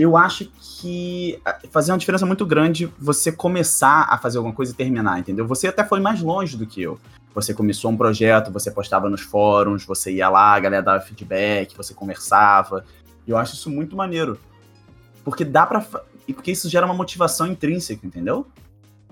Eu 0.00 0.16
acho 0.16 0.46
que 0.60 1.38
fazia 1.70 1.92
uma 1.92 1.98
diferença 1.98 2.24
muito 2.24 2.46
grande 2.46 2.90
você 2.98 3.30
começar 3.30 4.06
a 4.08 4.16
fazer 4.16 4.38
alguma 4.38 4.54
coisa 4.54 4.72
e 4.72 4.74
terminar, 4.74 5.18
entendeu? 5.18 5.46
Você 5.46 5.68
até 5.68 5.84
foi 5.84 6.00
mais 6.00 6.22
longe 6.22 6.56
do 6.56 6.66
que 6.66 6.80
eu. 6.80 6.98
Você 7.34 7.52
começou 7.52 7.90
um 7.90 7.96
projeto, 7.96 8.50
você 8.50 8.70
postava 8.70 9.10
nos 9.10 9.20
fóruns, 9.20 9.84
você 9.84 10.10
ia 10.12 10.28
lá, 10.30 10.54
a 10.54 10.60
galera 10.60 10.82
dava 10.82 11.00
feedback, 11.04 11.76
você 11.76 11.92
conversava. 11.92 12.84
Eu 13.28 13.36
acho 13.36 13.54
isso 13.54 13.68
muito 13.70 13.94
maneiro. 13.94 14.38
Porque 15.22 15.44
dá 15.44 15.66
pra. 15.66 15.84
Porque 16.34 16.50
isso 16.52 16.68
gera 16.68 16.86
uma 16.86 16.94
motivação 16.94 17.46
intrínseca, 17.46 18.06
entendeu? 18.06 18.46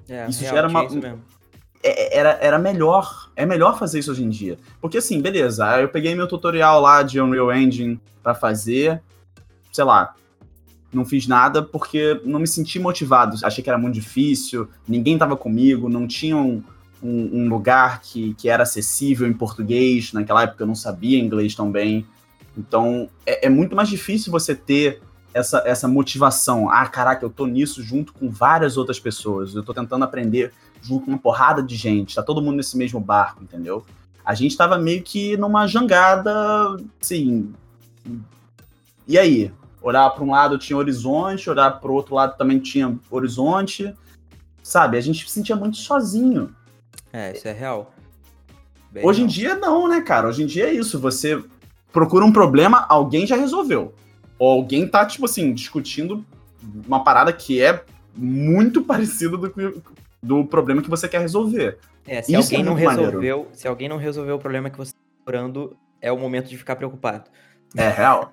É, 0.09 0.26
isso 0.28 0.40
real, 0.40 0.54
gera 0.54 0.68
uma. 0.68 0.85
isso 0.85 0.97
mesmo. 0.97 1.23
é- 1.83 2.18
era, 2.18 2.30
era 2.40 2.59
melhor. 2.59 3.28
É 3.37 3.45
melhor 3.45 3.78
fazer 3.78 3.99
isso 3.99 4.11
hoje 4.11 4.25
em 4.25 4.30
dia. 4.30 4.59
Porque 4.80 4.99
assim, 4.99 5.21
beleza, 5.21 5.80
eu 5.80 5.88
peguei 5.88 6.14
meu 6.14 6.26
tutorial 6.26 6.80
lá 6.80 7.02
de 7.02 7.21
Unreal 7.21 7.52
Engine 7.52 8.00
pra 8.23 8.35
fazer. 8.35 9.02
Sei 9.71 9.85
lá. 9.85 10.14
Não 10.92 11.04
fiz 11.04 11.26
nada 11.26 11.62
porque 11.62 12.21
não 12.25 12.40
me 12.40 12.47
senti 12.47 12.78
motivado. 12.78 13.37
Achei 13.45 13.62
que 13.62 13.68
era 13.68 13.78
muito 13.78 13.95
difícil, 13.95 14.68
ninguém 14.87 15.18
tava 15.18 15.37
comigo, 15.37 15.88
não 15.88 16.07
tinha 16.07 16.37
um, 16.37 16.62
um- 17.02 17.42
um 17.45 17.49
lugar 17.49 18.00
que, 18.00 18.33
que 18.35 18.49
era 18.49 18.62
acessível 18.62 19.26
em 19.28 19.33
português. 19.35 20.12
Naquela 20.12 20.42
época 20.45 20.62
eu 20.62 20.66
não 20.66 20.75
sabia 20.75 21.18
inglês 21.18 21.54
tão 21.54 21.71
bem. 21.71 22.07
Então 22.57 23.09
é, 23.26 23.47
é 23.47 23.50
muito 23.50 23.76
mais 23.76 23.88
difícil 23.88 24.33
você 24.33 24.54
ter 24.54 25.02
essa, 25.35 25.62
essa 25.66 25.87
motivação. 25.87 26.71
Ah, 26.71 26.87
caraca, 26.87 27.25
eu 27.25 27.30
tô 27.30 27.47
nisso 27.47 27.83
junto 27.83 28.12
com 28.14 28.30
várias 28.30 28.76
outras 28.78 28.99
pessoas. 28.99 29.54
Eu 29.54 29.62
tô 29.62 29.75
tentando 29.75 30.04
aprender 30.04 30.52
junto 30.80 31.04
com 31.04 31.11
uma 31.11 31.18
porrada 31.18 31.62
de 31.62 31.76
gente. 31.76 32.14
Tá 32.14 32.23
todo 32.23 32.40
mundo 32.40 32.57
nesse 32.57 32.76
mesmo 32.78 32.99
barco, 32.99 33.42
entendeu? 33.45 33.85
A 34.25 34.35
gente 34.35 34.57
tava 34.57 34.78
meio 34.78 35.02
que 35.02 35.37
numa 35.37 35.66
jangada, 35.66 36.33
assim. 37.00 37.52
E 39.07 39.18
aí? 39.18 39.50
Olhar 39.82 40.11
para 40.11 40.25
um 40.25 40.30
lado 40.30 40.58
tinha 40.58 40.76
horizonte, 40.76 41.49
olhar 41.49 41.70
para 41.80 41.90
o 41.90 41.94
outro 41.94 42.14
lado 42.14 42.37
também 42.37 42.58
tinha 42.58 42.97
horizonte. 43.11 43.94
Sabe? 44.62 44.97
A 44.99 45.00
gente 45.00 45.25
se 45.26 45.32
sentia 45.32 45.56
muito 45.56 45.76
sozinho. 45.76 46.54
É, 47.12 47.32
isso 47.32 47.47
é 47.49 47.52
real. 47.52 47.94
Bem 48.90 49.04
Hoje 49.06 49.20
em 49.23 49.25
real. 49.25 49.32
dia 49.32 49.54
não, 49.56 49.88
né, 49.88 50.00
cara? 50.00 50.28
Hoje 50.28 50.42
em 50.42 50.47
dia 50.47 50.66
é 50.68 50.73
isso. 50.73 50.99
Você 50.99 51.42
procura 51.92 52.25
um 52.25 52.32
problema, 52.32 52.85
alguém 52.88 53.26
já 53.26 53.37
resolveu. 53.37 53.94
Ou 54.38 54.50
alguém 54.50 54.87
tá, 54.87 55.04
tipo 55.06 55.25
assim, 55.25 55.52
discutindo 55.54 56.25
uma 56.87 57.02
parada 57.02 57.32
que 57.32 57.61
é 57.62 57.82
muito 58.16 58.82
parecida 58.85 59.37
do, 59.37 59.50
que- 59.50 59.80
do 60.23 60.44
problema 60.44 60.82
que 60.82 60.90
você 60.90 61.08
quer 61.08 61.20
resolver. 61.20 61.78
É, 62.06 62.20
se 62.23 62.32
Isso 62.32 62.42
alguém 62.42 62.61
é 62.61 62.64
não 62.64 62.73
muito 62.73 62.85
maneiro. 62.85 63.06
resolveu, 63.20 63.49
se 63.52 63.68
alguém 63.68 63.88
não 63.88 63.97
resolveu 63.97 64.37
o 64.37 64.38
problema 64.38 64.68
que 64.70 64.76
você 64.78 64.90
está 64.90 65.00
procurando, 65.25 65.76
é 66.00 66.11
o 66.11 66.18
momento 66.18 66.49
de 66.49 66.56
ficar 66.56 66.76
preocupado. 66.76 67.25
É 67.76 67.88
real. 67.88 68.32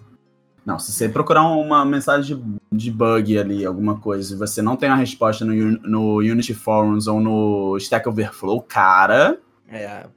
Não, 0.66 0.80
se 0.80 0.92
você 0.92 1.08
procurar 1.08 1.44
uma 1.44 1.86
mensagem 1.86 2.36
de, 2.36 2.44
de 2.72 2.92
bug 2.92 3.38
ali, 3.38 3.64
alguma 3.66 4.00
coisa, 4.00 4.34
e 4.34 4.38
você 4.38 4.62
não 4.62 4.76
tem 4.76 4.90
a 4.90 4.96
resposta 4.96 5.46
no, 5.46 5.54
no 5.54 6.18
Unity 6.18 6.54
Forums 6.56 7.06
ou 7.08 7.20
no 7.20 7.78
Stack 7.78 8.10
Overflow, 8.10 8.62
cara. 8.62 9.40
É, 9.70 10.08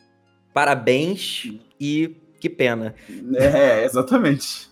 parabéns 0.55 1.53
e 1.79 2.17
que 2.41 2.49
pena. 2.49 2.95
É, 3.35 3.85
exatamente. 3.85 4.69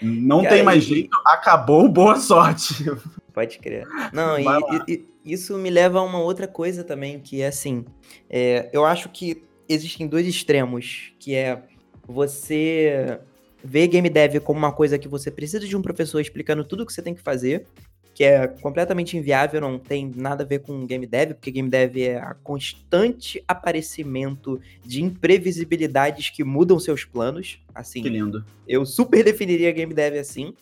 Não 0.00 0.42
Cara, 0.42 0.54
tem 0.54 0.62
mais 0.64 0.84
e- 0.84 0.86
jeito, 0.88 1.10
acabou, 1.24 1.88
boa 1.88 2.16
sorte. 2.16 2.84
Pode 3.32 3.58
crer. 3.58 3.86
Não, 4.12 4.38
e, 4.38 4.44
e- 4.88 5.04
e 5.24 5.32
isso 5.32 5.56
me 5.58 5.70
leva 5.70 5.98
a 5.98 6.02
uma 6.02 6.18
outra 6.20 6.46
coisa 6.46 6.84
também, 6.84 7.18
que 7.20 7.40
é 7.42 7.48
assim, 7.48 7.84
é, 8.30 8.68
eu 8.72 8.84
acho 8.84 9.08
que 9.08 9.42
existem 9.68 10.06
dois 10.06 10.26
extremos, 10.26 11.12
que 11.18 11.34
é 11.34 11.62
você 12.06 13.18
ver 13.64 13.88
game 13.88 14.10
dev 14.10 14.40
como 14.40 14.58
uma 14.58 14.72
coisa 14.72 14.98
que 14.98 15.08
você 15.08 15.30
precisa 15.30 15.66
de 15.66 15.74
um 15.76 15.80
professor 15.82 16.20
explicando 16.20 16.64
tudo 16.64 16.82
o 16.82 16.86
que 16.86 16.92
você 16.92 17.00
tem 17.00 17.14
que 17.14 17.22
fazer, 17.22 17.66
que 18.14 18.22
é 18.22 18.46
completamente 18.46 19.16
inviável, 19.16 19.60
não 19.60 19.76
tem 19.78 20.12
nada 20.14 20.44
a 20.44 20.46
ver 20.46 20.60
com 20.60 20.86
game 20.86 21.06
dev, 21.06 21.32
porque 21.32 21.50
game 21.50 21.68
dev 21.68 21.96
é 21.96 22.16
a 22.18 22.34
constante 22.34 23.42
aparecimento 23.48 24.60
de 24.84 25.02
imprevisibilidades 25.02 26.30
que 26.30 26.44
mudam 26.44 26.78
seus 26.78 27.04
planos, 27.04 27.58
assim, 27.74 28.02
Que 28.02 28.08
lindo. 28.10 28.44
eu 28.68 28.84
super 28.86 29.24
definiria 29.24 29.72
game 29.72 29.92
dev 29.92 30.16
assim. 30.16 30.54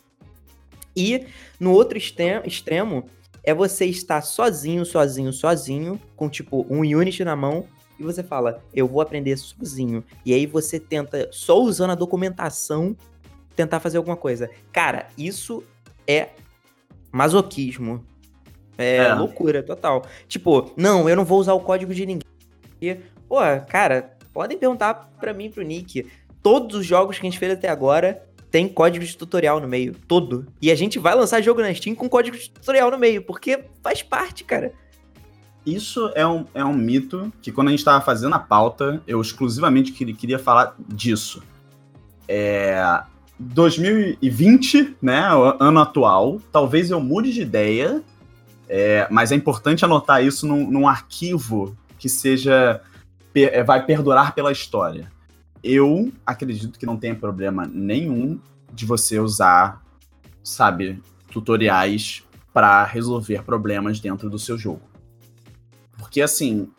E 0.95 1.25
no 1.59 1.71
outro 1.71 1.97
extre- 1.97 2.41
extremo 2.45 3.05
é 3.43 3.53
você 3.53 3.85
estar 3.85 4.21
sozinho, 4.21 4.85
sozinho, 4.85 5.33
sozinho, 5.33 5.99
com 6.15 6.29
tipo 6.29 6.65
um 6.69 6.79
Unity 6.79 7.23
na 7.23 7.35
mão, 7.35 7.67
e 8.03 8.13
você 8.13 8.23
fala, 8.23 8.61
eu 8.73 8.87
vou 8.87 9.01
aprender 9.01 9.35
sozinho. 9.37 10.03
E 10.25 10.33
aí 10.33 10.45
você 10.45 10.79
tenta, 10.79 11.27
só 11.31 11.59
usando 11.59 11.91
a 11.91 11.95
documentação, 11.95 12.95
tentar 13.55 13.79
fazer 13.79 13.97
alguma 13.97 14.15
coisa. 14.17 14.49
Cara, 14.71 15.07
isso 15.17 15.63
é 16.07 16.29
masoquismo. 17.11 18.03
É, 18.77 18.97
É. 18.97 19.13
loucura 19.13 19.61
total. 19.61 20.03
Tipo, 20.27 20.71
não, 20.75 21.07
eu 21.07 21.15
não 21.15 21.25
vou 21.25 21.39
usar 21.39 21.53
o 21.53 21.59
código 21.59 21.93
de 21.93 22.05
ninguém. 22.05 22.27
E, 22.81 22.95
pô, 23.27 23.37
cara, 23.69 24.17
podem 24.33 24.57
perguntar 24.57 25.11
pra 25.19 25.33
mim, 25.33 25.49
pro 25.49 25.63
Nick. 25.63 26.07
Todos 26.41 26.75
os 26.77 26.85
jogos 26.85 27.17
que 27.19 27.25
a 27.25 27.29
gente 27.29 27.39
fez 27.39 27.53
até 27.53 27.69
agora 27.69 28.23
tem 28.49 28.67
código 28.67 29.05
de 29.05 29.15
tutorial 29.15 29.59
no 29.59 29.67
meio. 29.67 29.95
Todo. 30.07 30.47
E 30.61 30.71
a 30.71 30.75
gente 30.75 30.99
vai 30.99 31.15
lançar 31.15 31.41
jogo 31.41 31.61
na 31.61 31.73
Steam 31.73 31.95
com 31.95 32.09
código 32.09 32.37
de 32.37 32.49
tutorial 32.49 32.91
no 32.91 32.97
meio, 32.97 33.21
porque 33.23 33.63
faz 33.81 34.01
parte, 34.03 34.43
cara. 34.43 34.73
Isso 35.65 36.11
é 36.13 36.27
um, 36.27 36.45
é 36.53 36.63
um 36.63 36.73
mito 36.73 37.31
que 37.41 37.51
quando 37.51 37.69
a 37.69 37.71
gente 37.71 37.85
tava 37.85 38.03
fazendo 38.03 38.33
a 38.33 38.39
pauta, 38.39 39.01
eu 39.07 39.21
exclusivamente 39.21 39.93
queria, 39.93 40.37
falar 40.37 40.75
disso. 40.87 41.41
É, 42.27 43.01
2020, 43.39 44.97
né, 45.01 45.29
ano 45.59 45.79
atual, 45.79 46.41
talvez 46.51 46.91
eu 46.91 46.99
mude 46.99 47.31
de 47.31 47.41
ideia, 47.41 48.03
é, 48.67 49.07
mas 49.09 49.31
é 49.31 49.35
importante 49.35 49.85
anotar 49.85 50.23
isso 50.23 50.45
num, 50.45 50.69
num 50.69 50.87
arquivo 50.87 51.77
que 51.97 52.09
seja 52.09 52.81
per- 53.31 53.51
é, 53.53 53.63
vai 53.63 53.85
perdurar 53.85 54.33
pela 54.35 54.51
história. 54.51 55.11
Eu 55.63 56.11
acredito 56.25 56.77
que 56.77 56.85
não 56.85 56.97
tem 56.97 57.15
problema 57.15 57.65
nenhum 57.65 58.37
de 58.73 58.85
você 58.85 59.17
usar, 59.19 59.81
sabe, 60.43 61.01
tutoriais 61.31 62.23
para 62.53 62.83
resolver 62.83 63.43
problemas 63.43 63.99
dentro 63.99 64.29
do 64.29 64.37
seu 64.37 64.57
jogo. 64.57 64.81
Porque, 66.03 66.21
assim, 66.21 66.69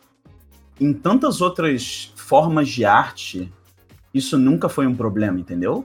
em 0.79 0.93
tantas 0.93 1.41
outras 1.41 2.13
formas 2.15 2.69
de 2.69 2.85
arte, 2.85 3.51
isso 4.13 4.37
nunca 4.37 4.69
foi 4.69 4.85
um 4.85 4.95
problema, 4.95 5.39
entendeu? 5.39 5.83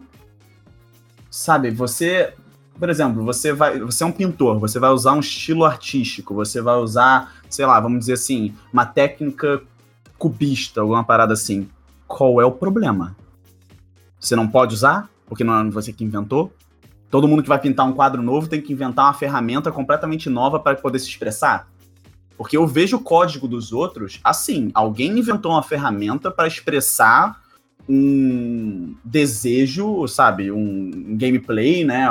Sabe, 1.31 1.71
você. 1.71 2.35
Por 2.79 2.91
exemplo, 2.91 3.25
você 3.25 3.53
vai. 3.53 3.81
Você 3.81 4.05
é 4.05 4.07
um 4.07 4.13
pintor, 4.13 4.59
você 4.59 4.79
vai 4.79 4.91
usar 4.91 5.13
um 5.15 5.21
estilo 5.21 5.65
artístico, 5.65 6.35
você 6.35 6.61
vai 6.61 6.77
usar, 6.77 7.33
sei 7.49 7.65
lá, 7.65 7.81
vamos 7.81 8.01
dizer 8.01 8.13
assim, 8.13 8.55
uma 8.71 8.85
técnica 8.85 9.63
cubista, 10.19 10.83
alguma 10.83 11.03
parada 11.03 11.33
assim. 11.33 11.67
Qual 12.07 12.43
é 12.43 12.45
o 12.45 12.53
problema? 12.53 13.17
Você 14.21 14.37
não 14.37 14.47
pode 14.47 14.75
usar? 14.75 15.09
Porque 15.27 15.43
não 15.43 15.59
é 15.59 15.71
você 15.71 15.95
que 15.95 16.05
inventou? 16.05 16.53
Todo 17.11 17.27
mundo 17.27 17.43
que 17.43 17.49
vai 17.49 17.59
pintar 17.59 17.87
um 17.87 17.93
quadro 17.95 18.23
novo 18.23 18.49
tem 18.49 18.61
que 18.61 18.73
inventar 18.73 19.07
uma 19.07 19.15
ferramenta 19.15 19.73
completamente 19.73 20.29
nova 20.29 20.61
para 20.61 20.77
poder 20.77 20.99
se 20.99 21.09
expressar? 21.09 21.71
Porque 22.41 22.57
eu 22.57 22.67
vejo 22.67 22.97
o 22.97 23.01
código 23.01 23.47
dos 23.47 23.71
outros 23.71 24.19
assim. 24.25 24.71
Alguém 24.73 25.19
inventou 25.19 25.53
uma 25.53 25.63
ferramenta 25.63 26.31
para 26.31 26.49
expressar 26.49 27.39
um 27.87 28.95
desejo, 29.05 30.09
sabe? 30.09 30.51
Um 30.51 31.19
gameplay, 31.19 31.85
né? 31.85 32.07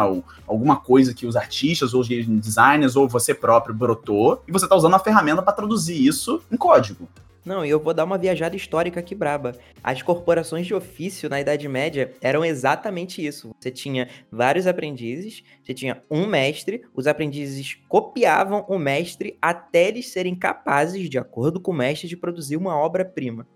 Alguma 0.46 0.76
coisa 0.76 1.16
que 1.16 1.26
os 1.26 1.36
artistas 1.36 1.96
ou 1.96 2.02
os 2.02 2.08
designers 2.08 2.96
ou 2.96 3.10
você 3.10 3.34
próprio 3.34 3.74
brotou. 3.74 4.44
E 4.48 4.52
você 4.52 4.68
tá 4.68 4.76
usando 4.76 4.94
a 4.94 5.00
ferramenta 5.00 5.42
para 5.42 5.52
traduzir 5.52 6.00
isso 6.00 6.44
em 6.52 6.58
código. 6.58 7.10
Não, 7.46 7.66
e 7.66 7.70
eu 7.70 7.80
vou 7.80 7.94
dar 7.94 8.04
uma 8.04 8.18
viajada 8.18 8.56
histórica 8.56 9.00
aqui 9.00 9.16
braba. 9.16 9.56
As 9.84 10.02
corporações 10.02 10.68
de 10.68 10.74
ofício 10.74 11.30
na 11.30 11.40
Idade 11.40 11.68
Média 11.68 12.14
eram 12.22 12.44
exatamente 12.44 13.26
isso. 13.26 13.52
Você 13.60 13.72
tinha 13.72 14.10
vários 14.32 14.68
aprendizes, 14.68 15.44
você 15.64 15.74
tinha 15.74 16.04
um 16.12 16.28
mestre, 16.28 16.84
os 16.94 17.08
aprendizes 17.08 17.78
copiavam 17.88 18.66
o 18.68 18.78
mestre 18.78 19.38
até 19.42 19.88
eles 19.88 20.10
serem 20.10 20.36
capazes, 20.36 21.10
de 21.10 21.18
acordo 21.18 21.60
com 21.60 21.72
o 21.72 21.76
mestre, 21.76 22.08
de 22.08 22.18
produzir 22.18 22.58
uma 22.58 22.78
obra-prima. 22.78 23.48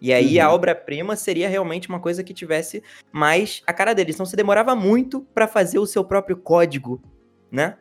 E 0.00 0.12
aí 0.12 0.38
a 0.38 0.48
Uhum. 0.48 0.54
obra-prima 0.54 1.16
seria 1.16 1.48
realmente 1.48 1.88
uma 1.88 1.98
coisa 1.98 2.22
que 2.22 2.34
tivesse 2.34 2.82
mais 3.10 3.62
a 3.66 3.72
cara 3.72 3.94
deles. 3.94 4.14
Então 4.14 4.26
você 4.26 4.36
demorava 4.36 4.76
muito 4.76 5.22
pra 5.34 5.48
fazer 5.48 5.78
o 5.78 5.86
seu 5.86 6.04
próprio 6.04 6.36
código, 6.36 7.02
né? 7.50 7.78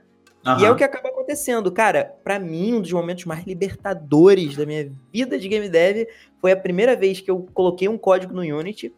E 0.59 0.65
é 0.65 0.69
o 0.69 0.75
que 0.75 0.83
acaba 0.83 1.09
acontecendo, 1.09 1.71
cara. 1.71 2.15
Pra 2.23 2.37
mim, 2.37 2.75
um 2.75 2.81
dos 2.81 2.91
momentos 2.91 3.25
mais 3.25 3.43
libertadores 3.45 4.55
da 4.55 4.65
minha 4.65 4.91
vida 5.11 5.39
de 5.39 5.47
game 5.47 5.67
dev 5.67 6.07
foi 6.39 6.51
a 6.51 6.57
primeira 6.57 6.95
vez 6.95 7.19
que 7.19 7.31
eu 7.31 7.47
coloquei 7.53 7.87
um 7.87 7.97
código 7.97 8.33
no 8.33 8.41
Unity 8.41 8.93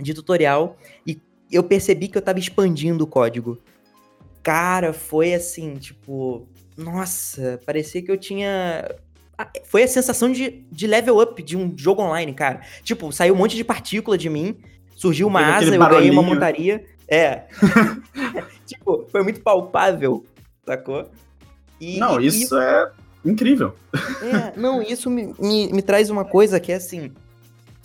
de 0.00 0.12
tutorial 0.12 0.76
e 1.06 1.20
eu 1.50 1.62
percebi 1.62 2.08
que 2.08 2.18
eu 2.18 2.22
tava 2.22 2.40
expandindo 2.40 3.04
o 3.04 3.06
código. 3.06 3.58
Cara, 4.42 4.92
foi 4.92 5.34
assim, 5.34 5.76
tipo, 5.76 6.48
nossa, 6.76 7.60
parecia 7.64 8.02
que 8.02 8.10
eu 8.10 8.18
tinha 8.18 8.84
foi 9.64 9.82
a 9.82 9.88
sensação 9.88 10.30
de, 10.30 10.64
de 10.70 10.86
level 10.86 11.20
up 11.20 11.42
de 11.42 11.56
um 11.56 11.72
jogo 11.76 12.02
online, 12.02 12.32
cara. 12.32 12.60
Tipo, 12.82 13.10
saiu 13.12 13.34
um 13.34 13.36
monte 13.36 13.56
de 13.56 13.64
partícula 13.64 14.16
de 14.16 14.28
mim, 14.28 14.56
surgiu 14.94 15.26
uma 15.26 15.56
asa, 15.56 15.74
eu 15.74 15.88
ganhei 15.88 16.10
uma 16.10 16.22
montaria. 16.22 16.84
É. 17.08 17.44
tipo, 18.66 19.06
foi 19.10 19.22
muito 19.22 19.40
palpável, 19.40 20.24
sacou? 20.64 21.08
E, 21.80 21.98
não, 21.98 22.20
isso 22.20 22.56
e... 22.56 22.62
é 22.62 22.90
incrível. 23.24 23.74
É, 24.22 24.58
não, 24.58 24.82
isso 24.82 25.10
me, 25.10 25.34
me, 25.38 25.72
me, 25.72 25.82
traz 25.82 26.10
uma 26.10 26.24
coisa 26.24 26.60
que 26.60 26.72
é 26.72 26.76
assim. 26.76 27.12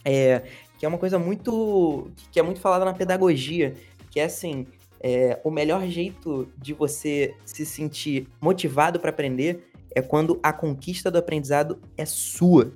É, 0.06 0.44
que 0.78 0.86
é 0.86 0.90
uma 0.90 0.98
coisa 0.98 1.18
muito. 1.18 2.10
que 2.32 2.40
é 2.40 2.44
muito 2.44 2.60
falada 2.60 2.86
na 2.86 2.94
pedagogia, 2.94 3.74
que 4.12 4.20
é 4.20 4.26
assim. 4.26 4.66
É, 5.00 5.40
o 5.44 5.52
melhor 5.52 5.86
jeito 5.88 6.48
de 6.58 6.74
você 6.74 7.36
se 7.46 7.64
sentir 7.68 8.28
motivado 8.42 9.00
para 9.00 9.12
aprender 9.12 9.70
é 9.94 10.02
quando 10.02 10.40
a 10.42 10.52
conquista 10.52 11.12
do 11.12 11.20
aprendizado 11.20 11.80
é 11.96 12.06
sua. 12.06 12.74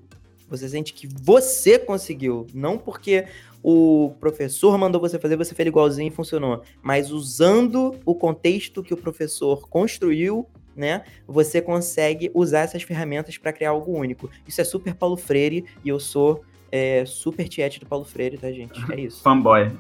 Você 0.48 0.68
sente 0.68 0.94
que 0.94 1.08
você 1.08 1.80
conseguiu, 1.80 2.46
não 2.54 2.78
porque 2.78 3.26
o 3.64 4.14
professor 4.20 4.78
mandou 4.78 5.00
você 5.00 5.20
fazer, 5.20 5.36
você 5.36 5.54
fez 5.54 5.68
igualzinho 5.68 6.08
e 6.08 6.12
funcionou, 6.12 6.62
mas 6.82 7.12
usando 7.12 7.96
o 8.06 8.16
contexto 8.16 8.82
que 8.82 8.94
o 8.94 8.98
professor 8.98 9.68
construiu, 9.68 10.48
né, 10.76 11.04
você 11.28 11.62
consegue 11.62 12.32
usar 12.34 12.62
essas 12.62 12.84
ferramentas 12.84 13.38
para 13.38 13.54
criar 13.54 13.72
algo 13.72 13.92
único. 13.98 14.30
Isso 14.48 14.62
é 14.62 14.64
super 14.64 14.96
Paulo 14.96 15.18
Freire 15.18 15.66
e 15.84 15.90
eu 15.90 16.00
sou 16.00 16.44
é, 16.72 17.04
super 17.06 17.48
tiete 17.48 17.80
do 17.80 17.86
Paulo 17.86 18.06
Freire, 18.06 18.38
tá, 18.38 18.52
gente? 18.52 18.80
É 18.92 19.00
isso. 19.02 19.22
Fanboy. 19.22 19.72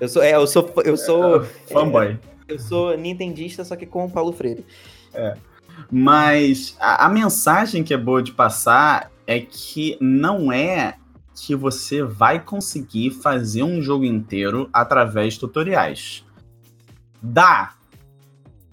Eu 0.00 0.08
sou, 0.08 0.22
é, 0.22 0.34
eu 0.34 0.46
sou, 0.46 0.72
eu 0.84 0.96
sou. 0.96 1.42
É, 1.42 1.46
fanboy. 1.72 2.18
É, 2.48 2.52
eu 2.52 2.58
sou 2.58 2.96
nintendista, 2.96 3.64
só 3.64 3.76
que 3.76 3.86
com 3.86 4.06
o 4.06 4.10
Paulo 4.10 4.32
Freire. 4.32 4.64
É. 5.12 5.36
Mas 5.90 6.76
a, 6.80 7.06
a 7.06 7.08
mensagem 7.08 7.84
que 7.84 7.94
é 7.94 7.96
boa 7.96 8.22
de 8.22 8.32
passar 8.32 9.10
é 9.26 9.40
que 9.40 9.96
não 10.00 10.50
é 10.50 10.96
que 11.46 11.54
você 11.54 12.02
vai 12.02 12.38
conseguir 12.38 13.10
fazer 13.10 13.62
um 13.62 13.80
jogo 13.80 14.04
inteiro 14.04 14.68
através 14.72 15.34
de 15.34 15.40
tutoriais. 15.40 16.24
Dá. 17.22 17.72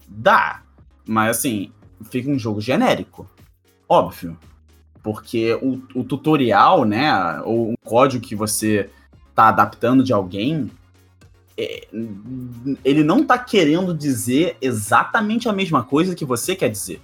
Dá. 0.06 0.62
Mas 1.06 1.38
assim, 1.38 1.72
fica 2.10 2.30
um 2.30 2.38
jogo 2.38 2.60
genérico. 2.60 3.28
Óbvio. 3.88 4.38
Porque 5.02 5.54
o, 5.62 5.82
o 5.94 6.04
tutorial, 6.04 6.84
né? 6.84 7.40
Ou 7.42 7.70
um 7.70 7.74
código 7.82 8.24
que 8.24 8.34
você 8.34 8.90
tá 9.34 9.48
adaptando 9.48 10.04
de 10.04 10.12
alguém, 10.12 10.70
é, 11.56 11.88
ele 12.84 13.02
não 13.02 13.24
tá 13.24 13.38
querendo 13.38 13.94
dizer 13.94 14.58
exatamente 14.60 15.48
a 15.48 15.52
mesma 15.52 15.82
coisa 15.82 16.14
que 16.14 16.24
você 16.24 16.54
quer 16.54 16.68
dizer. 16.68 17.00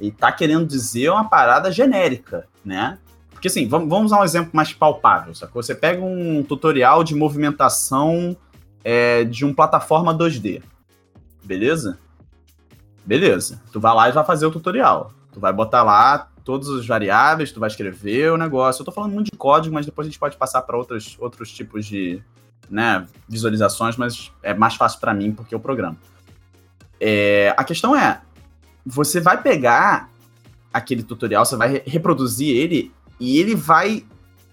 Ele 0.00 0.12
tá 0.12 0.32
querendo 0.32 0.66
dizer 0.66 1.10
uma 1.10 1.28
parada 1.28 1.70
genérica, 1.70 2.46
né? 2.64 2.98
Porque 3.38 3.46
assim, 3.46 3.68
vamos, 3.68 3.88
vamos 3.88 4.06
usar 4.06 4.20
um 4.20 4.24
exemplo 4.24 4.50
mais 4.52 4.72
palpável, 4.72 5.32
sacou? 5.32 5.62
Você 5.62 5.76
pega 5.76 6.04
um 6.04 6.42
tutorial 6.42 7.04
de 7.04 7.14
movimentação 7.14 8.36
é, 8.82 9.22
de 9.22 9.44
uma 9.44 9.54
plataforma 9.54 10.12
2D, 10.12 10.60
beleza? 11.44 11.96
Beleza. 13.06 13.62
Tu 13.72 13.78
vai 13.78 13.94
lá 13.94 14.08
e 14.08 14.12
vai 14.12 14.24
fazer 14.24 14.44
o 14.44 14.50
tutorial. 14.50 15.12
Tu 15.32 15.38
vai 15.38 15.52
botar 15.52 15.84
lá 15.84 16.28
todas 16.44 16.68
as 16.68 16.84
variáveis, 16.84 17.52
tu 17.52 17.60
vai 17.60 17.68
escrever 17.68 18.32
o 18.32 18.36
negócio. 18.36 18.82
Eu 18.82 18.84
tô 18.84 18.90
falando 18.90 19.12
muito 19.12 19.30
de 19.30 19.38
código, 19.38 19.72
mas 19.72 19.86
depois 19.86 20.06
a 20.06 20.10
gente 20.10 20.18
pode 20.18 20.36
passar 20.36 20.62
para 20.62 20.76
outros, 20.76 21.16
outros 21.20 21.52
tipos 21.52 21.86
de 21.86 22.20
né, 22.68 23.06
visualizações, 23.28 23.96
mas 23.96 24.32
é 24.42 24.52
mais 24.52 24.74
fácil 24.74 24.98
para 24.98 25.14
mim 25.14 25.30
porque 25.30 25.54
eu 25.54 25.60
programo. 25.60 25.96
É, 27.00 27.54
a 27.56 27.62
questão 27.62 27.94
é, 27.94 28.20
você 28.84 29.20
vai 29.20 29.40
pegar 29.40 30.10
aquele 30.72 31.02
tutorial, 31.02 31.44
você 31.44 31.56
vai 31.56 31.82
reproduzir 31.86 32.56
ele 32.56 32.92
e 33.20 33.38
ele 33.38 33.54
vai 33.54 34.04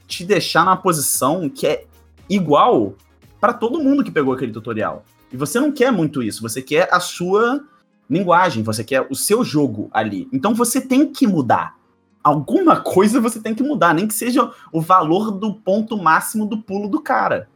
te 0.08 0.24
deixar 0.24 0.64
numa 0.64 0.78
posição 0.78 1.50
que 1.50 1.68
é 1.68 1.86
igual 2.30 2.96
para 3.40 3.54
todo 3.54 3.82
mundo 3.82 4.04
que 4.04 4.12
pegou 4.12 4.34
aquele 4.34 4.52
tutorial. 4.52 5.04
E 5.32 5.38
você 5.38 5.60
não 5.60 5.72
quer 5.72 5.92
muito 5.92 6.24
isso, 6.24 6.42
você 6.42 6.62
quer 6.62 6.88
a 6.92 7.00
sua 7.00 7.64
linguagem, 8.10 8.64
você 8.64 8.84
quer 8.84 9.06
o 9.10 9.16
seu 9.16 9.44
jogo 9.44 9.90
ali. 9.92 10.28
Então 10.32 10.54
você 10.54 10.80
tem 10.80 11.12
que 11.12 11.28
mudar. 11.28 11.76
Alguma 12.24 12.82
coisa 12.82 13.22
você 13.22 13.40
tem 13.40 13.54
que 13.54 13.62
mudar, 13.62 13.94
nem 13.94 14.08
que 14.08 14.14
seja 14.14 14.52
o 14.72 14.82
valor 14.82 15.32
do 15.32 15.54
ponto 15.54 15.98
máximo 15.98 16.46
do 16.46 16.62
pulo 16.62 16.88
do 16.88 17.02
cara. 17.02 17.50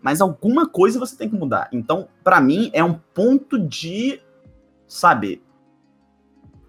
Mas 0.00 0.20
alguma 0.20 0.66
coisa 0.66 0.98
você 0.98 1.16
tem 1.16 1.28
que 1.28 1.36
mudar. 1.36 1.68
Então, 1.72 2.08
para 2.22 2.40
mim, 2.40 2.70
é 2.72 2.82
um 2.82 2.94
ponto 2.94 3.58
de, 3.58 4.20
sabe, 4.86 5.42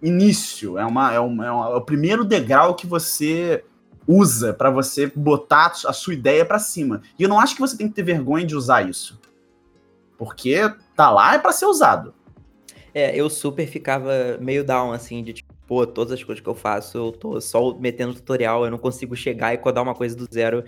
início, 0.02 0.78
é, 0.78 0.86
uma, 0.86 1.14
é, 1.14 1.20
uma, 1.20 1.46
é, 1.46 1.52
uma, 1.52 1.66
é 1.68 1.76
o 1.76 1.82
primeiro 1.82 2.26
degrau 2.26 2.76
que 2.76 2.88
você 2.88 3.64
usa 4.08 4.54
para 4.54 4.70
você 4.70 5.12
botar 5.14 5.74
a 5.86 5.94
sua 5.94 6.14
ideia 6.14 6.46
para 6.46 6.58
cima. 6.58 7.02
E 7.20 7.24
eu 7.24 7.30
não 7.30 7.40
acho 7.40 7.56
que 7.56 7.62
você 7.62 7.78
tem 7.78 7.90
que 7.90 7.96
ter 7.96 8.04
vergonha 8.04 8.46
de 8.46 8.56
usar 8.56 8.88
isso. 8.88 9.20
Porque 10.18 10.58
tá 10.96 11.12
lá 11.12 11.36
é 11.36 11.40
para 11.40 11.52
ser 11.52 11.66
usado. 11.66 12.14
É, 12.94 13.16
eu 13.16 13.30
super 13.30 13.68
ficava 13.68 14.38
meio 14.40 14.64
down, 14.64 14.92
assim, 14.92 15.24
de 15.24 15.34
tipo, 15.34 15.54
pô, 15.68 15.86
todas 15.86 16.14
as 16.14 16.24
coisas 16.24 16.42
que 16.42 16.50
eu 16.50 16.56
faço, 16.56 16.98
eu 16.98 17.12
tô 17.12 17.40
só 17.42 17.76
metendo 17.76 18.16
tutorial, 18.16 18.66
eu 18.66 18.72
não 18.72 18.78
consigo 18.78 19.16
chegar 19.16 19.54
e 19.54 19.58
codar 19.58 19.84
uma 19.84 19.94
coisa 19.94 20.16
do 20.16 20.28
zero. 20.34 20.64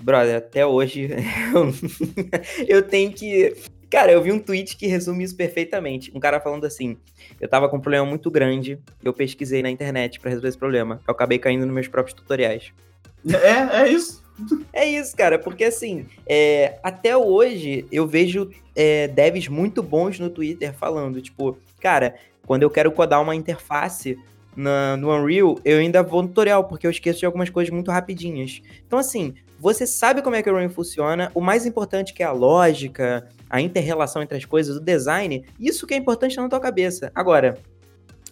Brother, 0.00 0.36
até 0.36 0.66
hoje 0.66 1.08
eu 2.68 2.82
tenho 2.82 3.12
que 3.12 3.56
Cara, 3.94 4.10
eu 4.10 4.20
vi 4.20 4.32
um 4.32 4.40
tweet 4.40 4.76
que 4.76 4.88
resume 4.88 5.22
isso 5.22 5.36
perfeitamente. 5.36 6.10
Um 6.12 6.18
cara 6.18 6.40
falando 6.40 6.64
assim: 6.64 6.96
eu 7.40 7.46
tava 7.46 7.68
com 7.68 7.76
um 7.76 7.80
problema 7.80 8.04
muito 8.04 8.28
grande, 8.28 8.76
eu 9.04 9.12
pesquisei 9.12 9.62
na 9.62 9.70
internet 9.70 10.18
para 10.18 10.30
resolver 10.30 10.48
esse 10.48 10.58
problema. 10.58 11.00
Eu 11.06 11.12
acabei 11.12 11.38
caindo 11.38 11.64
nos 11.64 11.72
meus 11.72 11.86
próprios 11.86 12.12
tutoriais. 12.12 12.72
É, 13.24 13.82
é 13.82 13.88
isso. 13.88 14.20
É 14.72 14.84
isso, 14.84 15.16
cara, 15.16 15.38
porque 15.38 15.62
assim, 15.62 16.06
é, 16.26 16.76
até 16.82 17.16
hoje 17.16 17.86
eu 17.92 18.04
vejo 18.04 18.50
é, 18.74 19.06
devs 19.06 19.46
muito 19.46 19.80
bons 19.80 20.18
no 20.18 20.28
Twitter 20.28 20.74
falando, 20.74 21.22
tipo, 21.22 21.56
cara, 21.80 22.16
quando 22.44 22.64
eu 22.64 22.70
quero 22.70 22.90
codar 22.90 23.22
uma 23.22 23.36
interface 23.36 24.18
na, 24.56 24.96
no 24.96 25.14
Unreal, 25.14 25.56
eu 25.64 25.78
ainda 25.78 26.02
vou 26.02 26.20
no 26.20 26.26
tutorial, 26.26 26.64
porque 26.64 26.84
eu 26.84 26.90
esqueço 26.90 27.20
de 27.20 27.26
algumas 27.26 27.48
coisas 27.48 27.72
muito 27.72 27.92
rapidinhas. 27.92 28.60
Então, 28.84 28.98
assim, 28.98 29.34
você 29.58 29.86
sabe 29.86 30.22
como 30.22 30.36
é 30.36 30.42
que 30.42 30.50
o 30.50 30.52
Unreal 30.52 30.70
funciona, 30.70 31.30
o 31.34 31.40
mais 31.40 31.64
importante 31.66 32.12
que 32.12 32.22
é 32.22 32.26
a 32.26 32.32
lógica, 32.32 33.28
a 33.48 33.60
interrelação 33.60 34.22
entre 34.22 34.36
as 34.36 34.44
coisas, 34.44 34.76
o 34.76 34.80
design, 34.80 35.44
isso 35.58 35.86
que 35.86 35.94
é 35.94 35.96
importante 35.96 36.36
na 36.36 36.48
tua 36.48 36.60
cabeça. 36.60 37.10
Agora, 37.14 37.58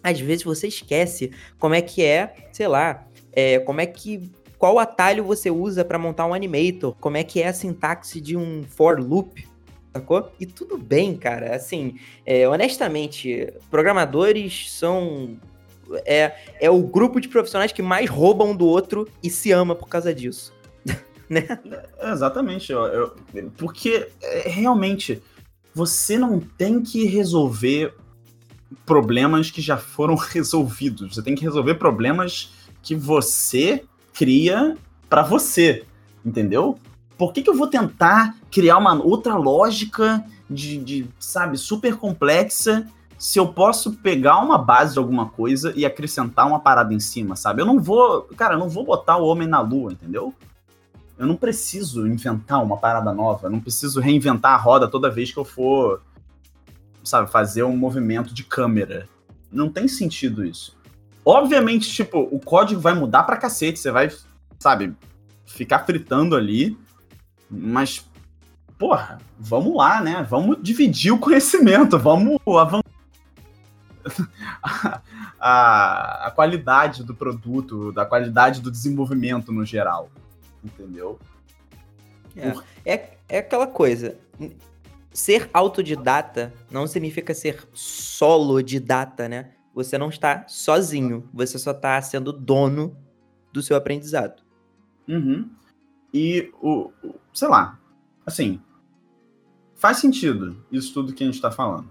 às 0.03 0.19
vezes 0.21 0.45
você 0.45 0.67
esquece 0.67 1.31
como 1.59 1.75
é 1.75 1.81
que 1.81 2.05
é, 2.05 2.35
sei 2.53 2.67
lá, 2.67 3.07
é, 3.33 3.59
como 3.61 3.81
é 3.81 3.87
que 3.87 4.31
qual 4.59 4.79
atalho 4.79 5.25
você 5.25 5.51
usa 5.51 5.85
para 5.85 5.99
montar 5.99 6.27
um 6.27 6.35
animator, 6.35 6.95
como 7.01 7.17
é 7.17 7.25
que 7.25 7.43
é 7.43 7.49
a 7.49 7.53
sintaxe 7.53 8.21
de 8.21 8.37
um 8.37 8.63
for 8.63 9.01
loop, 9.01 9.47
sacou? 9.93 10.31
E 10.39 10.47
tudo 10.47 10.79
bem, 10.79 11.17
cara. 11.17 11.57
Assim, 11.57 11.97
é, 12.25 12.49
honestamente, 12.49 13.53
programadores 13.71 14.73
são 14.73 15.37
é, 16.05 16.33
é 16.61 16.71
o 16.71 16.81
grupo 16.81 17.21
de 17.21 17.29
profissionais 17.29 17.73
que 17.73 17.83
mais 17.83 18.09
roubam 18.09 18.55
do 18.55 18.67
outro 18.67 19.09
e 19.23 19.29
se 19.29 19.51
ama 19.51 19.75
por 19.75 19.89
causa 19.89 20.15
disso 20.15 20.53
né? 21.33 21.59
É, 21.99 22.12
exatamente, 22.12 22.71
eu, 22.71 22.85
eu, 22.87 23.16
porque 23.57 24.09
é, 24.21 24.49
realmente 24.49 25.23
você 25.75 26.18
não 26.18 26.38
tem 26.38 26.83
que 26.83 27.07
resolver 27.07 27.95
problemas 28.85 29.51
que 29.51 29.62
já 29.62 29.77
foram 29.77 30.14
resolvidos. 30.16 31.14
Você 31.14 31.23
tem 31.23 31.35
que 31.35 31.42
resolver 31.42 31.75
problemas 31.75 32.53
que 32.83 32.95
você 32.95 33.85
cria 34.12 34.77
para 35.09 35.23
você, 35.23 35.85
entendeu? 36.25 36.79
Por 37.16 37.33
que, 37.33 37.42
que 37.42 37.49
eu 37.49 37.57
vou 37.57 37.66
tentar 37.66 38.37
criar 38.51 38.79
uma 38.79 38.95
outra 39.03 39.37
lógica 39.37 40.25
de, 40.51 40.77
de, 40.79 41.07
sabe, 41.18 41.57
super 41.57 41.97
complexa 41.97 42.87
se 43.18 43.38
eu 43.38 43.47
posso 43.47 43.92
pegar 43.92 44.38
uma 44.38 44.59
base 44.59 44.95
de 44.95 44.99
alguma 44.99 45.29
coisa 45.29 45.73
e 45.77 45.87
acrescentar 45.87 46.47
uma 46.47 46.59
parada 46.59 46.92
em 46.92 46.99
cima, 46.99 47.37
sabe? 47.37 47.62
Eu 47.62 47.66
não 47.66 47.79
vou, 47.79 48.23
cara, 48.37 48.55
eu 48.55 48.59
não 48.59 48.68
vou 48.68 48.85
botar 48.85 49.16
o 49.16 49.27
homem 49.27 49.47
na 49.47 49.61
lua, 49.61 49.92
entendeu? 49.92 50.35
Eu 51.18 51.27
não 51.27 51.37
preciso 51.37 52.07
inventar 52.07 52.62
uma 52.62 52.77
parada 52.77 53.12
nova, 53.12 53.46
eu 53.46 53.51
não 53.51 53.61
preciso 53.61 54.01
reinventar 54.01 54.55
a 54.55 54.57
roda 54.57 54.88
toda 54.88 55.11
vez 55.11 55.31
que 55.31 55.38
eu 55.38 55.44
for, 55.44 56.03
sabe, 57.05 57.31
fazer 57.31 57.62
um 57.62 57.77
movimento 57.77 58.33
de 58.33 58.44
câmera. 58.44 59.09
Não 59.51 59.70
tem 59.70 59.87
sentido 59.87 60.44
isso. 60.44 60.77
Obviamente, 61.25 61.90
tipo, 61.90 62.18
o 62.18 62.40
código 62.40 62.81
vai 62.81 62.94
mudar 62.94 63.22
pra 63.22 63.37
cacete, 63.37 63.79
você 63.79 63.90
vai, 63.90 64.11
sabe, 64.59 64.94
ficar 65.46 65.81
fritando 65.81 66.35
ali, 66.35 66.77
mas, 67.48 68.05
porra, 68.79 69.18
vamos 69.38 69.77
lá, 69.77 70.01
né? 70.01 70.27
Vamos 70.29 70.57
dividir 70.61 71.12
o 71.12 71.18
conhecimento, 71.18 71.98
vamos 71.98 72.40
avançar. 72.46 72.83
a, 74.61 75.01
a, 75.38 76.27
a 76.27 76.31
qualidade 76.33 77.05
do 77.05 77.14
produto, 77.14 77.92
da 77.92 78.05
qualidade 78.05 78.61
do 78.61 78.70
desenvolvimento 78.70 79.53
no 79.53 79.64
geral 79.64 80.11
entendeu? 80.62 81.18
É, 82.37 82.94
é, 82.94 83.16
é 83.29 83.38
aquela 83.38 83.66
coisa. 83.66 84.18
Ser 85.12 85.51
autodidata 85.53 86.53
não 86.70 86.87
significa 86.87 87.35
ser 87.35 87.68
solo 87.72 88.62
didata, 88.62 89.29
né? 89.29 89.53
você 89.75 89.96
não 89.96 90.09
está 90.09 90.46
sozinho, 90.48 91.29
você 91.33 91.59
só 91.59 91.70
está 91.70 92.01
sendo 92.03 92.33
dono 92.33 92.96
do 93.53 93.62
seu 93.62 93.77
aprendizado. 93.77 94.42
Uhum. 95.09 95.51
E 96.12 96.53
o, 96.61 96.92
o, 97.03 97.14
sei 97.33 97.48
lá, 97.48 97.81
assim, 98.27 98.61
faz 99.75 99.98
sentido 99.98 100.64
isso 100.70 100.92
tudo 100.92 101.14
que 101.14 101.22
a 101.22 101.27
gente 101.27 101.37
está 101.37 101.51
falando. 101.51 101.88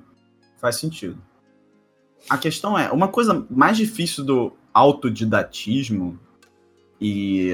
Faz 0.58 0.76
sentido. 0.76 1.18
A 2.30 2.38
questão 2.38 2.78
é, 2.78 2.92
uma 2.92 3.08
coisa 3.08 3.46
mais 3.50 3.78
difícil 3.78 4.24
do 4.24 4.54
autodidatismo 4.72 6.20
e 7.00 7.52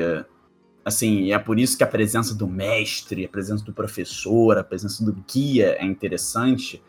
assim, 0.88 1.34
é 1.34 1.38
por 1.38 1.60
isso 1.60 1.78
que 1.78 1.84
a 1.84 1.88
presença 1.88 2.34
do 2.34 2.48
mestre, 2.48 3.26
a 3.26 3.28
presença 3.28 3.62
do 3.66 3.74
professor, 3.74 4.58
a 4.58 4.64
presença 4.64 5.04
do 5.04 5.12
guia 5.30 5.76
é 5.78 5.86
interessante, 5.86 6.82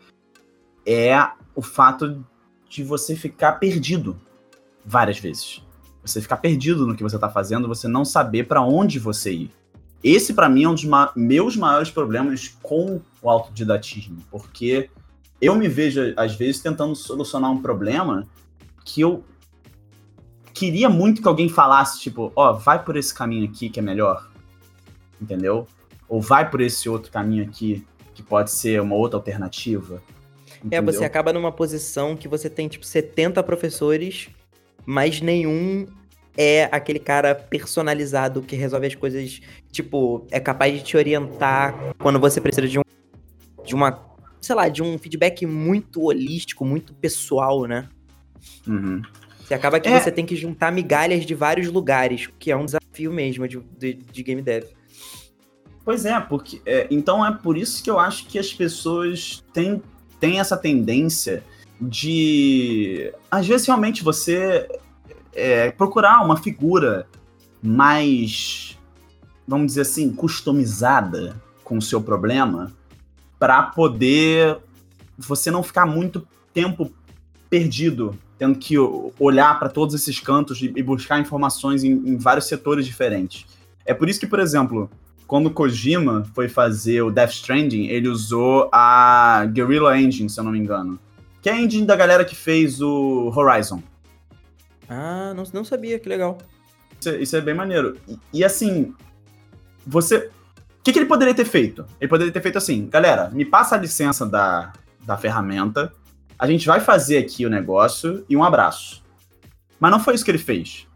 é 0.85 1.13
o 1.53 1.61
fato 1.61 2.25
de 2.69 2.81
você 2.81 3.13
ficar 3.13 3.53
perdido 3.53 4.17
várias 4.85 5.19
vezes. 5.19 5.61
Você 6.01 6.21
ficar 6.21 6.37
perdido 6.37 6.87
no 6.87 6.95
que 6.95 7.03
você 7.03 7.17
está 7.17 7.29
fazendo, 7.29 7.67
você 7.67 7.89
não 7.89 8.05
saber 8.05 8.47
para 8.47 8.61
onde 8.61 8.99
você 8.99 9.33
ir. 9.33 9.51
Esse, 10.01 10.33
para 10.33 10.47
mim, 10.47 10.63
é 10.63 10.69
um 10.69 10.75
dos 10.75 10.85
ma 10.85 11.11
meus 11.13 11.57
maiores 11.57 11.91
problemas 11.91 12.57
com 12.63 13.01
o 13.21 13.29
autodidatismo, 13.29 14.19
porque 14.31 14.89
eu 15.41 15.55
me 15.55 15.67
vejo, 15.67 16.13
às 16.15 16.33
vezes, 16.35 16.61
tentando 16.61 16.95
solucionar 16.95 17.51
um 17.51 17.61
problema 17.61 18.25
que 18.85 19.01
eu 19.01 19.25
queria 20.59 20.89
muito 20.89 21.21
que 21.21 21.27
alguém 21.27 21.47
falasse, 21.47 22.01
tipo, 22.01 22.33
ó, 22.35 22.51
oh, 22.51 22.57
vai 22.57 22.83
por 22.83 22.97
esse 22.97 23.13
caminho 23.13 23.49
aqui 23.49 23.69
que 23.69 23.79
é 23.79 23.81
melhor. 23.81 24.29
Entendeu? 25.21 25.65
Ou 26.07 26.21
vai 26.21 26.49
por 26.49 26.59
esse 26.59 26.89
outro 26.89 27.09
caminho 27.09 27.45
aqui 27.45 27.85
que 28.13 28.21
pode 28.21 28.51
ser 28.51 28.81
uma 28.81 28.95
outra 28.95 29.17
alternativa. 29.17 30.03
Entendeu? 30.57 30.77
É, 30.77 30.81
você 30.81 31.05
acaba 31.05 31.31
numa 31.31 31.51
posição 31.51 32.17
que 32.17 32.27
você 32.27 32.49
tem, 32.49 32.67
tipo, 32.67 32.85
70 32.85 33.41
professores, 33.43 34.29
mas 34.85 35.21
nenhum 35.21 35.87
é 36.37 36.67
aquele 36.71 36.99
cara 36.99 37.33
personalizado 37.33 38.41
que 38.41 38.57
resolve 38.57 38.87
as 38.87 38.95
coisas, 38.95 39.39
tipo, 39.71 40.27
é 40.29 40.41
capaz 40.41 40.73
de 40.73 40.83
te 40.83 40.97
orientar 40.97 41.95
quando 41.97 42.19
você 42.19 42.41
precisa 42.41 42.67
de 42.67 42.79
um 42.79 42.81
de 43.63 43.75
uma, 43.75 44.03
sei 44.41 44.55
lá, 44.55 44.67
de 44.67 44.81
um 44.81 44.97
feedback 44.97 45.45
muito 45.45 46.01
holístico, 46.01 46.65
muito 46.65 46.93
pessoal, 46.93 47.65
né? 47.65 47.87
Uhum. 48.67 49.01
Você 49.49 49.55
acaba 49.55 49.79
que 49.79 49.89
é... 49.89 49.99
você 49.99 50.11
tem 50.11 50.27
que 50.27 50.35
juntar 50.35 50.71
migalhas 50.71 51.25
de 51.25 51.33
vários 51.33 51.69
lugares, 51.69 52.29
que 52.37 52.51
é 52.51 52.55
um 52.55 52.65
desafio 52.65 53.11
mesmo 53.11 53.47
de, 53.47 53.59
de, 53.79 53.93
de 53.95 54.21
game 54.21 54.43
dev. 54.43 54.65
Pois 55.83 56.05
é, 56.05 56.19
porque 56.19 56.61
é, 56.67 56.87
então 56.91 57.25
é 57.25 57.31
por 57.31 57.57
isso 57.57 57.83
que 57.83 57.89
eu 57.89 57.97
acho 57.97 58.27
que 58.27 58.37
as 58.37 58.53
pessoas 58.53 59.43
têm, 59.51 59.81
têm 60.19 60.39
essa 60.39 60.55
tendência 60.55 61.43
de 61.81 63.11
às 63.31 63.47
vezes 63.47 63.65
realmente 63.65 64.03
você 64.03 64.69
é, 65.33 65.71
procurar 65.71 66.23
uma 66.23 66.37
figura 66.37 67.07
mais, 67.59 68.77
vamos 69.47 69.65
dizer 69.65 69.81
assim, 69.81 70.13
customizada 70.13 71.41
com 71.63 71.75
o 71.79 71.81
seu 71.81 71.99
problema 71.99 72.71
para 73.39 73.63
poder 73.63 74.59
você 75.17 75.49
não 75.49 75.63
ficar 75.63 75.87
muito 75.87 76.27
tempo 76.53 76.93
perdido 77.49 78.15
tendo 78.39 78.57
que 78.57 78.75
olhar 79.19 79.59
para 79.59 79.67
todos 79.67 79.93
esses 79.93 80.17
cantos 80.21 80.61
e, 80.61 80.81
buscar 80.81 81.19
informações 81.19 81.83
em, 81.83 81.91
em, 81.91 82.17
vários 82.17 82.47
setores 82.47 82.85
diferentes. 82.85 83.45
É 83.85 83.93
por 83.93 84.07
isso 84.07 84.17
que, 84.17 84.25
por 84.25 84.39
exemplo, 84.39 84.89
quando 85.27 85.51
Kojima 85.51 86.25
foi 86.33 86.47
fazer 86.47 87.01
o 87.01 87.11
Death 87.11 87.31
Stranding, 87.31 87.87
ele 87.87 88.07
usou 88.07 88.69
a 88.71 89.45
Guerrilla 89.51 89.99
Engine, 89.99 90.29
se 90.29 90.39
eu 90.39 90.45
não 90.45 90.53
me 90.53 90.57
engano. 90.57 90.97
Que 91.41 91.49
é 91.49 91.53
a 91.53 91.61
engine 91.61 91.85
da 91.85 91.95
galera 91.95 92.23
que 92.23 92.35
fez 92.35 92.81
o 92.81 93.31
Horizon. 93.35 93.83
Ah, 94.87 95.33
não, 95.35 95.43
não 95.53 95.63
sabia, 95.63 95.99
que 95.99 96.07
legal. 96.07 96.37
Isso, 96.99 97.09
é, 97.09 97.21
isso 97.21 97.35
é 97.35 97.41
bem 97.41 97.53
maneiro. 97.53 97.97
E, 98.07 98.19
e 98.33 98.43
assim, 98.43 98.93
você. 99.85 100.29
O 100.79 100.83
que, 100.83 100.93
que 100.93 100.99
ele 100.99 101.05
poderia 101.05 101.33
ter 101.33 101.45
feito? 101.45 101.85
Ele 101.99 102.09
poderia 102.09 102.31
ter 102.31 102.41
feito 102.41 102.57
assim, 102.57 102.87
galera, 102.87 103.29
me 103.29 103.43
passa 103.43 103.75
a 103.75 103.77
licença 103.77 104.25
da, 104.25 104.71
da 105.05 105.17
ferramenta, 105.17 105.93
a 106.39 106.47
gente 106.47 106.65
vai 106.65 106.79
fazer 106.79 107.17
aqui 107.17 107.45
o 107.45 107.49
negócio 107.49 108.25
e 108.29 108.37
um 108.37 108.43
abraço. 108.43 109.03
Mas 109.77 109.91
não 109.91 109.99
foi 109.99 110.15
isso 110.15 110.23
que 110.23 110.31
ele 110.31 110.37
fez. 110.37 110.87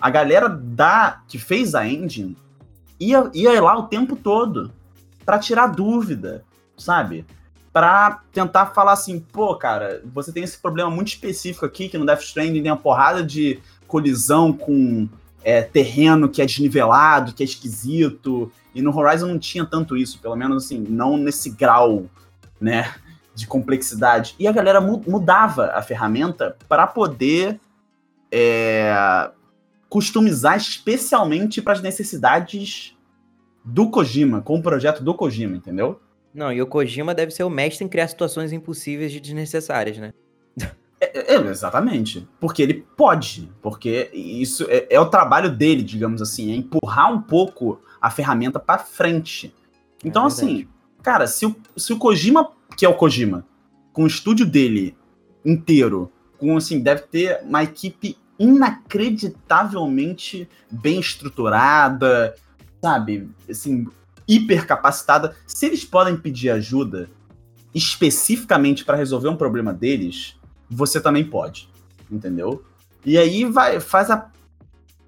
A 0.00 0.08
galera 0.08 0.48
da 0.48 1.22
que 1.26 1.38
fez 1.38 1.74
a 1.74 1.86
engine 1.86 2.36
ia, 2.98 3.28
ia 3.34 3.60
lá 3.60 3.76
o 3.76 3.88
tempo 3.88 4.14
todo 4.14 4.72
para 5.24 5.40
tirar 5.40 5.66
dúvida, 5.66 6.44
sabe? 6.76 7.26
Para 7.72 8.20
tentar 8.32 8.66
falar 8.66 8.92
assim, 8.92 9.18
pô, 9.18 9.56
cara, 9.56 10.02
você 10.04 10.32
tem 10.32 10.44
esse 10.44 10.56
problema 10.56 10.88
muito 10.88 11.08
específico 11.08 11.66
aqui, 11.66 11.88
que 11.88 11.98
no 11.98 12.06
Death 12.06 12.22
Stranding 12.22 12.62
tem 12.62 12.70
uma 12.70 12.76
porrada 12.76 13.24
de 13.24 13.60
colisão 13.88 14.52
com 14.52 15.08
é, 15.42 15.62
terreno 15.62 16.28
que 16.28 16.40
é 16.40 16.46
desnivelado, 16.46 17.32
que 17.32 17.42
é 17.42 17.46
esquisito, 17.46 18.52
e 18.74 18.80
no 18.80 18.96
Horizon 18.96 19.26
não 19.26 19.38
tinha 19.38 19.64
tanto 19.64 19.96
isso, 19.96 20.20
pelo 20.20 20.36
menos 20.36 20.64
assim, 20.64 20.78
não 20.78 21.16
nesse 21.16 21.50
grau, 21.50 22.06
né? 22.60 22.94
De 23.36 23.46
complexidade. 23.46 24.34
E 24.38 24.48
a 24.48 24.52
galera 24.52 24.80
mudava 24.80 25.66
a 25.74 25.82
ferramenta 25.82 26.56
para 26.68 26.86
poder 26.86 27.60
é, 28.32 29.30
customizar 29.88 30.56
especialmente 30.56 31.60
para 31.60 31.74
as 31.74 31.82
necessidades 31.82 32.96
do 33.62 33.90
Kojima, 33.90 34.40
com 34.40 34.58
o 34.58 34.62
projeto 34.62 35.04
do 35.04 35.14
Kojima, 35.14 35.56
entendeu? 35.56 36.00
Não, 36.32 36.52
e 36.52 36.60
o 36.62 36.66
Kojima 36.66 37.14
deve 37.14 37.30
ser 37.30 37.44
o 37.44 37.50
mestre 37.50 37.84
em 37.84 37.88
criar 37.88 38.08
situações 38.08 38.52
impossíveis 38.52 39.12
e 39.14 39.20
desnecessárias, 39.20 39.98
né? 39.98 40.12
É, 40.98 41.34
é, 41.34 41.36
exatamente. 41.36 42.26
Porque 42.40 42.62
ele 42.62 42.86
pode. 42.96 43.50
Porque 43.60 44.10
isso 44.14 44.64
é, 44.68 44.86
é, 44.90 44.98
o 45.00 45.06
trabalho 45.06 45.50
dele, 45.50 45.82
digamos 45.82 46.22
assim, 46.22 46.52
é 46.52 46.56
empurrar 46.56 47.12
um 47.12 47.20
pouco 47.20 47.80
a 48.00 48.10
ferramenta 48.10 48.58
para 48.58 48.78
frente. 48.78 49.54
Então, 50.04 50.24
é 50.24 50.26
assim, 50.26 50.68
cara, 51.02 51.26
se 51.26 51.44
o, 51.44 51.54
se 51.76 51.92
o 51.92 51.98
Kojima 51.98 52.50
que 52.76 52.84
é 52.84 52.88
o 52.88 52.94
Kojima, 52.94 53.46
com 53.92 54.04
o 54.04 54.06
estúdio 54.06 54.44
dele 54.44 54.96
inteiro, 55.44 56.12
com 56.38 56.56
assim, 56.56 56.80
deve 56.80 57.02
ter 57.02 57.40
uma 57.42 57.62
equipe 57.62 58.16
inacreditavelmente 58.38 60.48
bem 60.70 61.00
estruturada, 61.00 62.34
sabe? 62.82 63.30
Assim, 63.48 63.86
hiper 64.28 64.66
capacitada. 64.66 65.34
Se 65.46 65.66
eles 65.66 65.84
podem 65.84 66.16
pedir 66.16 66.50
ajuda 66.50 67.08
especificamente 67.74 68.84
para 68.84 68.96
resolver 68.96 69.28
um 69.28 69.36
problema 69.36 69.72
deles, 69.72 70.36
você 70.68 71.00
também 71.00 71.24
pode, 71.24 71.68
entendeu? 72.10 72.64
E 73.04 73.16
aí 73.16 73.44
vai 73.44 73.80
faz 73.80 74.10
a 74.10 74.30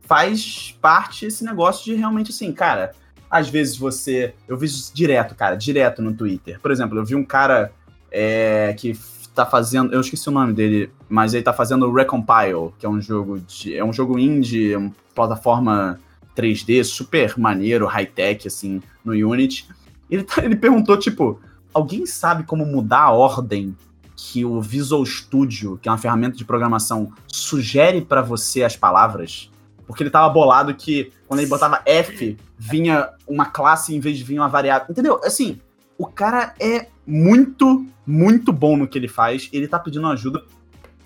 faz 0.02 0.74
parte 0.80 1.26
esse 1.26 1.44
negócio 1.44 1.84
de 1.84 1.94
realmente 1.94 2.30
assim, 2.30 2.52
cara, 2.52 2.92
às 3.30 3.48
vezes 3.48 3.76
você. 3.76 4.34
Eu 4.46 4.56
vi 4.56 4.66
isso 4.66 4.92
direto, 4.94 5.34
cara, 5.34 5.56
direto 5.56 6.02
no 6.02 6.14
Twitter. 6.14 6.58
Por 6.60 6.70
exemplo, 6.70 6.98
eu 6.98 7.04
vi 7.04 7.14
um 7.14 7.24
cara 7.24 7.72
é, 8.10 8.74
que 8.76 8.98
tá 9.34 9.46
fazendo. 9.46 9.92
Eu 9.92 10.00
esqueci 10.00 10.28
o 10.28 10.32
nome 10.32 10.52
dele, 10.52 10.90
mas 11.08 11.34
ele 11.34 11.42
tá 11.42 11.52
fazendo 11.52 11.92
Recompile, 11.92 12.72
que 12.78 12.86
é 12.86 12.88
um 12.88 13.00
jogo 13.00 13.38
de. 13.40 13.76
É 13.76 13.84
um 13.84 13.92
jogo 13.92 14.18
indie, 14.18 14.74
uma 14.76 14.92
plataforma 15.14 15.98
3D, 16.36 16.84
super 16.84 17.38
maneiro, 17.38 17.86
high-tech, 17.86 18.46
assim, 18.46 18.82
no 19.04 19.12
Unity. 19.12 19.68
Ele, 20.10 20.22
tá, 20.22 20.44
ele 20.44 20.56
perguntou, 20.56 20.96
tipo, 20.96 21.40
alguém 21.72 22.06
sabe 22.06 22.44
como 22.44 22.64
mudar 22.64 23.02
a 23.02 23.10
ordem 23.10 23.76
que 24.16 24.44
o 24.44 24.60
Visual 24.60 25.04
Studio, 25.06 25.78
que 25.80 25.88
é 25.88 25.92
uma 25.92 25.98
ferramenta 25.98 26.36
de 26.36 26.44
programação, 26.44 27.12
sugere 27.28 28.00
para 28.00 28.20
você 28.20 28.64
as 28.64 28.76
palavras? 28.76 29.50
Porque 29.86 30.02
ele 30.02 30.10
tava 30.10 30.28
bolado 30.28 30.74
que 30.74 31.12
quando 31.28 31.40
ele 31.40 31.48
botava 31.48 31.82
F, 31.84 32.36
vinha 32.58 33.10
uma 33.26 33.46
classe 33.46 33.94
em 33.94 34.00
vez 34.00 34.16
de 34.16 34.24
vir 34.24 34.38
uma 34.38 34.48
variável. 34.48 34.86
Entendeu? 34.90 35.20
Assim, 35.22 35.60
o 35.96 36.06
cara 36.06 36.54
é 36.58 36.88
muito, 37.06 37.86
muito 38.06 38.52
bom 38.52 38.76
no 38.76 38.88
que 38.88 38.98
ele 38.98 39.08
faz. 39.08 39.48
Ele 39.52 39.68
tá 39.68 39.78
pedindo 39.78 40.06
ajuda 40.08 40.42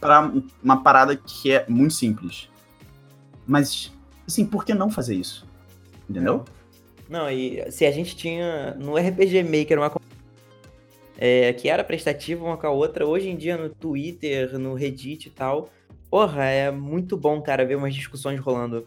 para 0.00 0.32
uma 0.62 0.82
parada 0.82 1.16
que 1.16 1.52
é 1.52 1.66
muito 1.68 1.94
simples. 1.94 2.48
Mas, 3.46 3.92
assim, 4.26 4.46
por 4.46 4.64
que 4.64 4.72
não 4.72 4.90
fazer 4.90 5.16
isso? 5.16 5.46
Entendeu? 6.08 6.44
Não, 7.08 7.28
e 7.28 7.70
se 7.70 7.84
a 7.84 7.90
gente 7.90 8.16
tinha 8.16 8.74
no 8.74 8.96
RPG 8.96 9.42
Maker 9.42 9.78
uma 9.78 9.92
é, 11.18 11.52
que 11.52 11.68
era 11.68 11.84
prestativa 11.84 12.44
uma 12.44 12.56
com 12.56 12.66
a 12.66 12.70
outra, 12.70 13.06
hoje 13.06 13.28
em 13.28 13.36
dia 13.36 13.56
no 13.56 13.68
Twitter, 13.68 14.58
no 14.58 14.74
Reddit 14.74 15.28
e 15.28 15.30
tal, 15.30 15.68
Porra, 16.12 16.44
é 16.44 16.70
muito 16.70 17.16
bom, 17.16 17.40
cara, 17.40 17.64
ver 17.64 17.74
umas 17.74 17.94
discussões 17.94 18.38
rolando. 18.38 18.86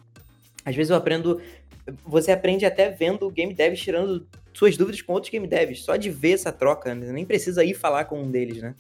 Às 0.65 0.75
vezes 0.75 0.89
eu 0.89 0.97
aprendo. 0.97 1.39
Você 2.05 2.31
aprende 2.31 2.65
até 2.65 2.89
vendo 2.89 3.29
game 3.29 3.53
devs 3.53 3.79
tirando 3.79 4.25
suas 4.53 4.75
dúvidas 4.75 5.01
com 5.01 5.13
outros 5.13 5.31
game 5.31 5.47
devs, 5.47 5.83
só 5.83 5.95
de 5.95 6.09
ver 6.09 6.31
essa 6.31 6.51
troca, 6.51 6.95
né? 6.95 7.11
nem 7.11 7.25
precisa 7.25 7.63
ir 7.63 7.73
falar 7.73 8.05
com 8.05 8.21
um 8.21 8.31
deles, 8.31 8.61
né? 8.61 8.73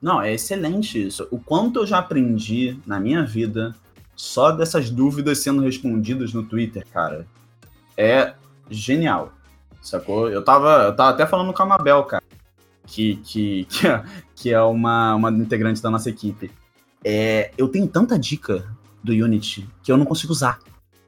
Não, 0.00 0.20
é 0.20 0.32
excelente 0.32 1.06
isso. 1.06 1.26
O 1.30 1.38
quanto 1.38 1.80
eu 1.80 1.86
já 1.86 1.98
aprendi 1.98 2.78
na 2.86 3.00
minha 3.00 3.24
vida 3.24 3.74
só 4.14 4.52
dessas 4.52 4.90
dúvidas 4.90 5.38
sendo 5.38 5.62
respondidas 5.62 6.32
no 6.32 6.42
Twitter, 6.42 6.86
cara. 6.92 7.26
É 7.96 8.34
genial. 8.70 9.32
Sacou? 9.80 10.28
Eu 10.28 10.44
tava, 10.44 10.84
eu 10.84 10.94
tava 10.94 11.10
até 11.10 11.26
falando 11.26 11.52
com 11.52 11.62
a 11.62 11.66
Mabel, 11.66 12.04
cara, 12.04 12.22
que, 12.86 13.16
que, 13.16 13.64
que, 13.64 13.86
é, 13.86 14.04
que 14.36 14.52
é 14.52 14.60
uma, 14.60 15.14
uma 15.14 15.30
integrante 15.30 15.82
da 15.82 15.90
nossa 15.90 16.10
equipe 16.10 16.50
é, 17.04 17.50
eu 17.58 17.68
tenho 17.68 17.86
tanta 17.86 18.18
dica 18.18 18.64
do 19.02 19.12
Unity 19.12 19.68
que 19.82 19.90
eu 19.90 19.96
não 19.96 20.06
consigo 20.06 20.32
usar. 20.32 20.58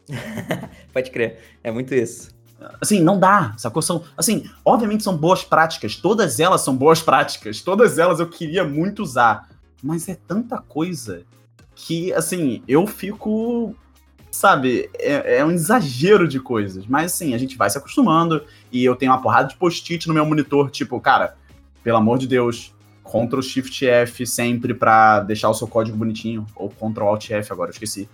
Pode 0.92 1.10
crer, 1.10 1.38
é 1.62 1.70
muito 1.70 1.94
isso. 1.94 2.34
Assim, 2.80 3.00
não 3.00 3.18
dá, 3.18 3.54
sacou? 3.58 3.82
São, 3.82 4.04
assim, 4.16 4.48
obviamente 4.64 5.02
são 5.02 5.16
boas 5.16 5.44
práticas, 5.44 5.96
todas 5.96 6.40
elas 6.40 6.60
são 6.62 6.76
boas 6.76 7.02
práticas, 7.02 7.60
todas 7.60 7.98
elas 7.98 8.20
eu 8.20 8.28
queria 8.28 8.64
muito 8.64 9.02
usar, 9.02 9.48
mas 9.82 10.08
é 10.08 10.14
tanta 10.14 10.58
coisa 10.58 11.24
que, 11.74 12.12
assim, 12.12 12.62
eu 12.66 12.86
fico, 12.86 13.74
sabe, 14.30 14.88
é, 14.98 15.38
é 15.38 15.44
um 15.44 15.50
exagero 15.50 16.26
de 16.26 16.40
coisas, 16.40 16.86
mas 16.86 17.12
assim, 17.12 17.34
a 17.34 17.38
gente 17.38 17.56
vai 17.56 17.68
se 17.68 17.76
acostumando 17.76 18.42
e 18.70 18.84
eu 18.84 18.96
tenho 18.96 19.12
uma 19.12 19.20
porrada 19.20 19.48
de 19.48 19.56
post-it 19.56 20.06
no 20.06 20.14
meu 20.14 20.24
monitor, 20.24 20.70
tipo, 20.70 20.98
cara, 21.00 21.36
pelo 21.82 21.98
amor 21.98 22.18
de 22.18 22.26
Deus, 22.26 22.72
Ctrl 23.04 23.42
Shift 23.42 23.86
F 23.86 24.26
sempre 24.26 24.72
pra 24.72 25.20
deixar 25.20 25.50
o 25.50 25.54
seu 25.54 25.66
código 25.66 25.96
bonitinho, 25.96 26.46
ou 26.56 26.70
Ctrl 26.70 27.04
Alt 27.04 27.30
F 27.30 27.52
agora, 27.52 27.70
eu 27.70 27.72
esqueci. 27.72 28.08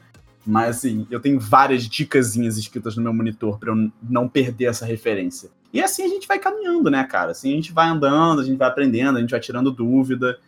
Mas 0.47 0.79
assim, 0.79 1.07
eu 1.11 1.21
tenho 1.21 1.39
várias 1.39 1.85
dicasinhas 1.85 2.57
escritas 2.57 2.97
no 2.97 3.03
meu 3.03 3.13
monitor 3.13 3.59
para 3.59 3.71
eu 3.71 3.91
não 4.03 4.29
perder 4.29 4.67
essa 4.67 4.87
referência. 4.87 5.51
E 5.73 5.83
assim 5.83 6.03
a 6.03 6.09
gente 6.09 6.27
vai 6.27 6.39
caminhando, 6.39 6.91
né, 6.91 7.05
cara? 7.05 7.33
Assim 7.33 7.53
a 7.53 7.57
gente 7.57 7.73
vai 7.73 7.89
andando, 7.89 8.41
a 8.41 8.45
gente 8.45 8.57
vai 8.57 8.69
aprendendo, 8.69 9.19
a 9.19 9.21
gente 9.21 9.31
vai 9.31 9.41
tirando 9.41 9.71
dúvida. 9.71 10.39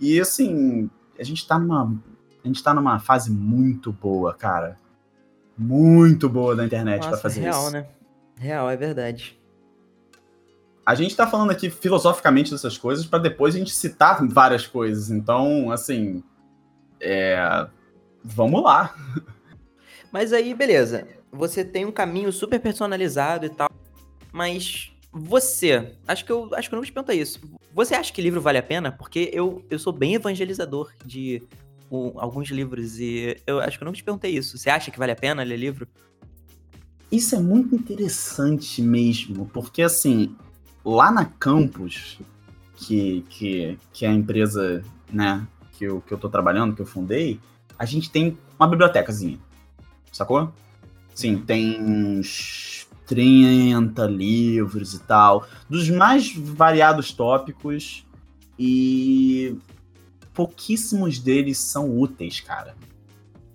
E 0.00 0.20
assim, 0.20 0.90
a 1.18 1.22
gente 1.22 1.46
tá 1.46 1.58
numa 1.58 1.92
a 2.44 2.48
gente 2.48 2.62
tá 2.62 2.74
numa 2.74 2.98
fase 2.98 3.30
muito 3.30 3.92
boa, 3.92 4.34
cara. 4.34 4.76
Muito 5.56 6.28
boa 6.28 6.56
da 6.56 6.64
internet 6.64 7.06
para 7.06 7.16
fazer 7.16 7.42
real, 7.42 7.52
isso. 7.52 7.70
Real, 7.70 7.82
né? 7.84 7.88
Real, 8.36 8.70
é 8.70 8.76
verdade. 8.76 9.38
A 10.84 10.96
gente 10.96 11.14
tá 11.14 11.28
falando 11.28 11.52
aqui 11.52 11.70
filosoficamente 11.70 12.50
dessas 12.50 12.76
coisas 12.76 13.06
para 13.06 13.20
depois 13.20 13.54
a 13.54 13.58
gente 13.58 13.72
citar 13.72 14.26
várias 14.26 14.66
coisas. 14.66 15.10
Então, 15.10 15.70
assim, 15.70 16.24
é... 17.00 17.68
vamos 18.24 18.62
lá. 18.64 18.94
Mas 20.12 20.32
aí, 20.32 20.54
beleza. 20.54 21.08
Você 21.32 21.64
tem 21.64 21.86
um 21.86 21.90
caminho 21.90 22.30
super 22.30 22.60
personalizado 22.60 23.46
e 23.46 23.48
tal. 23.48 23.70
Mas 24.30 24.92
você, 25.10 25.94
acho 26.06 26.24
que 26.24 26.30
eu 26.30 26.50
acho 26.54 26.68
que 26.68 26.74
eu 26.74 26.76
não 26.76 26.84
te 26.84 26.92
pergunto 26.92 27.12
isso. 27.12 27.40
Você 27.74 27.94
acha 27.94 28.12
que 28.12 28.20
livro 28.20 28.40
vale 28.40 28.58
a 28.58 28.62
pena? 28.62 28.92
Porque 28.92 29.30
eu, 29.32 29.64
eu 29.70 29.78
sou 29.78 29.92
bem 29.92 30.14
evangelizador 30.14 30.92
de 31.04 31.42
um, 31.90 32.12
alguns 32.16 32.48
livros 32.50 32.98
e 33.00 33.36
eu 33.46 33.60
acho 33.60 33.78
que 33.78 33.84
eu 33.84 33.86
não 33.86 33.92
te 33.92 34.04
perguntei 34.04 34.36
isso. 34.36 34.58
Você 34.58 34.68
acha 34.68 34.90
que 34.90 34.98
vale 34.98 35.12
a 35.12 35.16
pena 35.16 35.42
ler 35.42 35.56
livro? 35.56 35.88
Isso 37.10 37.34
é 37.34 37.38
muito 37.38 37.74
interessante 37.74 38.80
mesmo, 38.80 39.46
porque 39.52 39.82
assim, 39.82 40.34
lá 40.82 41.10
na 41.10 41.26
campus, 41.26 42.18
que, 42.74 43.22
que, 43.28 43.78
que 43.92 44.06
é 44.06 44.08
a 44.08 44.14
empresa 44.14 44.82
né, 45.10 45.46
que, 45.72 45.84
eu, 45.84 46.00
que 46.00 46.12
eu 46.12 46.18
tô 46.18 46.30
trabalhando, 46.30 46.74
que 46.74 46.80
eu 46.80 46.86
fundei, 46.86 47.38
a 47.78 47.84
gente 47.84 48.10
tem 48.10 48.38
uma 48.58 48.66
bibliotecazinha 48.66 49.38
sacou? 50.12 50.52
Sim, 51.14 51.38
tem 51.38 51.80
uns 51.80 52.86
30 53.06 54.06
livros 54.06 54.94
e 54.94 55.00
tal, 55.00 55.46
dos 55.68 55.90
mais 55.90 56.32
variados 56.34 57.12
tópicos, 57.12 58.06
e 58.58 59.56
pouquíssimos 60.32 61.18
deles 61.18 61.58
são 61.58 61.98
úteis, 61.98 62.40
cara. 62.40 62.76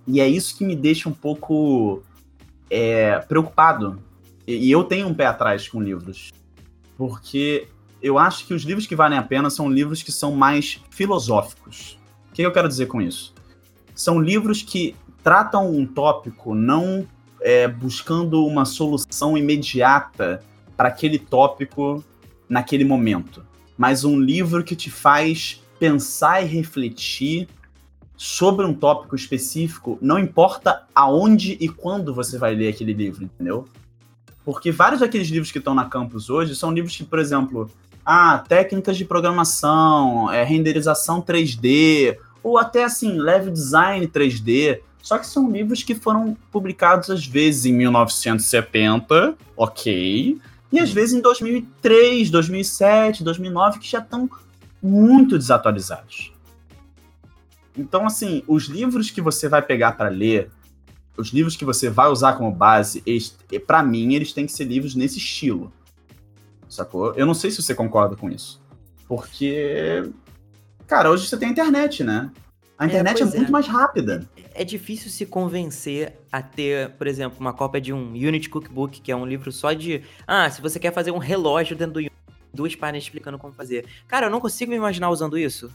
E 0.06 0.20
é 0.20 0.28
isso 0.28 0.58
que 0.58 0.66
me 0.66 0.76
deixa 0.76 1.10
um 1.10 1.14
pouco 1.14 2.04
é, 2.70 3.20
preocupado. 3.20 4.02
E, 4.46 4.68
e 4.68 4.72
eu 4.72 4.84
tenho 4.84 5.08
um 5.08 5.14
pé 5.14 5.26
atrás 5.26 5.68
com 5.68 5.82
livros. 5.82 6.32
Porque 6.98 7.68
eu 8.02 8.18
acho 8.18 8.46
que 8.46 8.54
os 8.54 8.64
livros 8.64 8.88
que 8.88 8.96
valem 8.96 9.18
a 9.18 9.24
pena 9.24 9.50
são 9.50 9.70
livros 9.70 10.02
que 10.02 10.12
são 10.12 10.32
mais 10.32 10.82
filosóficos. 10.90 12.00
O 12.30 12.34
que 12.34 12.42
eu 12.42 12.52
quero 12.52 12.68
dizer 12.68 12.88
com 12.88 13.02
isso? 13.02 13.34
São 13.94 14.20
livros 14.20 14.62
que 14.62 14.96
tratam 15.28 15.70
um 15.70 15.86
tópico 15.86 16.56
não 16.56 17.06
é, 17.42 17.68
buscando 17.68 18.46
uma 18.46 18.64
solução 18.64 19.38
imediata 19.38 20.42
para 20.78 20.88
aquele 20.88 21.20
tópico 21.20 22.02
naquele 22.48 22.86
momento, 22.86 23.46
mas 23.78 24.06
um 24.06 24.18
livro 24.18 24.64
que 24.64 24.74
te 24.74 24.90
faz 24.90 25.62
pensar 25.78 26.42
e 26.42 26.46
refletir 26.46 27.50
sobre 28.16 28.66
um 28.66 28.74
tópico 28.74 29.18
específico, 29.18 29.98
não 30.02 30.18
importa 30.18 30.86
aonde 30.96 31.58
e 31.60 31.68
quando 31.68 32.14
você 32.14 32.38
vai 32.38 32.56
ler 32.56 32.70
aquele 32.70 32.94
livro, 32.94 33.26
entendeu? 33.26 33.66
Porque 34.46 34.72
vários 34.72 35.02
daqueles 35.02 35.28
livros 35.28 35.52
que 35.52 35.58
estão 35.58 35.76
na 35.76 35.84
campus 35.84 36.30
hoje 36.30 36.56
são 36.56 36.72
livros 36.72 36.96
que, 36.96 37.04
por 37.04 37.20
exemplo, 37.20 37.70
ah, 38.06 38.46
técnicas 38.48 38.96
de 38.96 39.04
programação, 39.04 40.32
é, 40.32 40.46
renderização 40.46 41.22
3D, 41.22 42.18
ou 42.42 42.58
até 42.58 42.86
assim, 42.86 43.18
leve 43.18 43.52
design 43.52 44.08
3D. 44.08 44.87
Só 45.08 45.18
que 45.18 45.26
são 45.26 45.50
livros 45.50 45.84
que 45.84 45.96
foram 45.96 46.36
publicados 46.52 47.10
às 47.10 47.26
vezes 47.26 47.66
em 47.66 47.72
1970, 47.72 49.38
ok, 49.56 50.38
e 50.70 50.80
às 50.82 50.92
vezes 50.92 51.16
em 51.16 51.22
2003, 51.22 52.30
2007, 52.30 53.24
2009, 53.24 53.80
que 53.80 53.90
já 53.90 54.00
estão 54.00 54.30
muito 54.84 55.38
desatualizados. 55.38 56.34
Então, 57.78 58.06
assim, 58.06 58.44
os 58.50 58.66
livros 58.66 59.10
que 59.10 59.22
você 59.22 59.48
vai 59.48 59.62
pegar 59.62 59.94
para 59.94 60.10
ler, 60.10 60.52
os 61.16 61.30
livros 61.30 61.56
que 61.56 61.64
você 61.64 61.90
vai 61.90 62.10
usar 62.10 62.34
como 62.34 62.52
base, 62.52 63.02
para 63.66 63.82
mim, 63.82 64.14
eles 64.14 64.34
têm 64.34 64.46
que 64.46 64.52
ser 64.52 64.66
livros 64.66 64.94
nesse 64.94 65.20
estilo. 65.20 65.72
Sacou? 66.68 67.14
Eu 67.14 67.26
não 67.26 67.34
sei 67.34 67.50
se 67.50 67.62
você 67.62 67.74
concorda 67.74 68.18
com 68.18 68.30
isso. 68.30 68.62
Porque, 69.08 70.04
cara, 70.86 71.10
hoje 71.10 71.30
você 71.30 71.38
tem 71.38 71.48
a 71.48 71.52
internet, 71.54 72.04
né? 72.04 72.30
A 72.78 72.84
é, 72.84 72.88
internet 72.90 73.24
é, 73.24 73.26
é 73.26 73.38
muito 73.38 73.54
mais 73.54 73.68
rápida 73.68 74.28
é 74.58 74.64
difícil 74.64 75.10
se 75.12 75.26
convencer 75.26 76.18
a 76.32 76.42
ter, 76.42 76.90
por 76.92 77.08
exemplo, 77.08 77.38
uma 77.40 77.54
cópia 77.54 77.80
de 77.80 77.94
um 77.94 78.10
Unity 78.10 78.50
Cookbook, 78.50 79.00
que 79.00 79.12
é 79.12 79.16
um 79.16 79.26
livro 79.26 79.52
só 79.52 79.72
de. 79.72 80.04
Ah, 80.26 80.50
se 80.50 80.62
você 80.62 80.80
quer 80.80 80.92
fazer 80.92 81.12
um 81.12 81.20
relógio 81.20 81.76
dentro 81.76 81.94
do 81.94 82.00
Unity, 82.00 82.16
duas 82.54 82.76
páginas 82.76 83.04
explicando 83.04 83.38
como 83.38 83.54
fazer. 83.54 83.86
Cara, 84.08 84.26
eu 84.26 84.30
não 84.32 84.42
consigo 84.42 84.72
me 84.72 84.78
imaginar 84.78 85.10
usando 85.10 85.38
isso. 85.38 85.72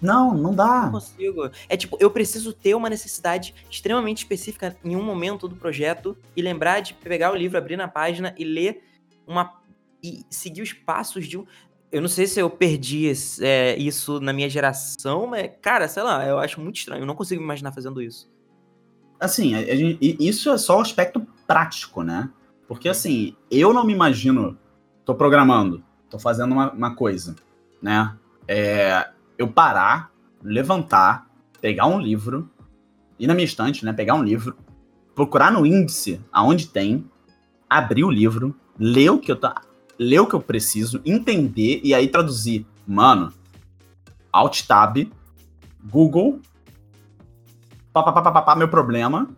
Não, 0.00 0.34
não 0.34 0.54
dá. 0.54 0.82
Não 0.82 0.92
consigo. 0.92 1.50
É 1.68 1.76
tipo, 1.76 1.96
eu 1.98 2.10
preciso 2.10 2.52
ter 2.52 2.74
uma 2.74 2.90
necessidade 2.90 3.54
extremamente 3.70 4.18
específica 4.18 4.76
em 4.84 4.94
um 4.94 5.02
momento 5.02 5.48
do 5.48 5.56
projeto 5.56 6.16
e 6.36 6.42
lembrar 6.42 6.80
de 6.80 6.92
pegar 6.94 7.32
o 7.32 7.34
livro, 7.34 7.56
abrir 7.56 7.76
na 7.76 7.88
página 7.88 8.34
e 8.36 8.44
ler 8.44 8.84
uma. 9.26 9.60
e 10.02 10.24
seguir 10.28 10.60
os 10.60 10.74
passos 10.74 11.26
de 11.26 11.38
um. 11.38 11.46
Eu 11.90 12.00
não 12.00 12.08
sei 12.08 12.26
se 12.26 12.40
eu 12.40 12.50
perdi 12.50 13.12
é, 13.40 13.76
isso 13.76 14.20
na 14.20 14.32
minha 14.32 14.48
geração, 14.50 15.26
mas, 15.26 15.50
cara, 15.62 15.86
sei 15.88 16.02
lá, 16.02 16.26
eu 16.26 16.38
acho 16.38 16.60
muito 16.60 16.76
estranho. 16.76 17.02
Eu 17.02 17.06
não 17.06 17.14
consigo 17.14 17.40
me 17.40 17.44
imaginar 17.44 17.72
fazendo 17.72 18.02
isso. 18.02 18.28
Assim, 19.20 19.54
a, 19.54 19.58
a 19.58 19.76
gente, 19.76 20.16
isso 20.20 20.50
é 20.50 20.58
só 20.58 20.78
o 20.78 20.80
aspecto 20.80 21.24
prático, 21.46 22.02
né? 22.02 22.28
Porque, 22.66 22.88
assim, 22.88 23.36
eu 23.50 23.72
não 23.72 23.84
me 23.84 23.92
imagino. 23.92 24.58
Tô 25.04 25.14
programando, 25.14 25.84
tô 26.10 26.18
fazendo 26.18 26.52
uma, 26.52 26.72
uma 26.72 26.94
coisa, 26.96 27.36
né? 27.80 28.16
É, 28.48 29.08
eu 29.38 29.46
parar, 29.46 30.10
levantar, 30.42 31.30
pegar 31.60 31.86
um 31.86 32.00
livro, 32.00 32.50
ir 33.18 33.28
na 33.28 33.34
minha 33.34 33.44
estante, 33.44 33.84
né? 33.84 33.92
Pegar 33.92 34.14
um 34.14 34.24
livro, 34.24 34.56
procurar 35.14 35.52
no 35.52 35.64
índice 35.64 36.20
aonde 36.32 36.66
tem, 36.66 37.08
abrir 37.70 38.04
o 38.04 38.10
livro, 38.10 38.54
ler 38.78 39.10
o 39.10 39.18
que 39.18 39.30
eu 39.30 39.36
tá, 39.36 39.62
ler 39.98 40.20
o 40.20 40.26
que 40.26 40.34
eu 40.34 40.40
preciso, 40.40 41.00
entender 41.04 41.80
e 41.82 41.94
aí 41.94 42.08
traduzir. 42.08 42.66
Mano, 42.86 43.32
Alt 44.32 44.62
Tab, 44.62 44.96
Google, 45.84 46.40
pá, 47.92 48.54
meu 48.56 48.68
problema, 48.68 49.28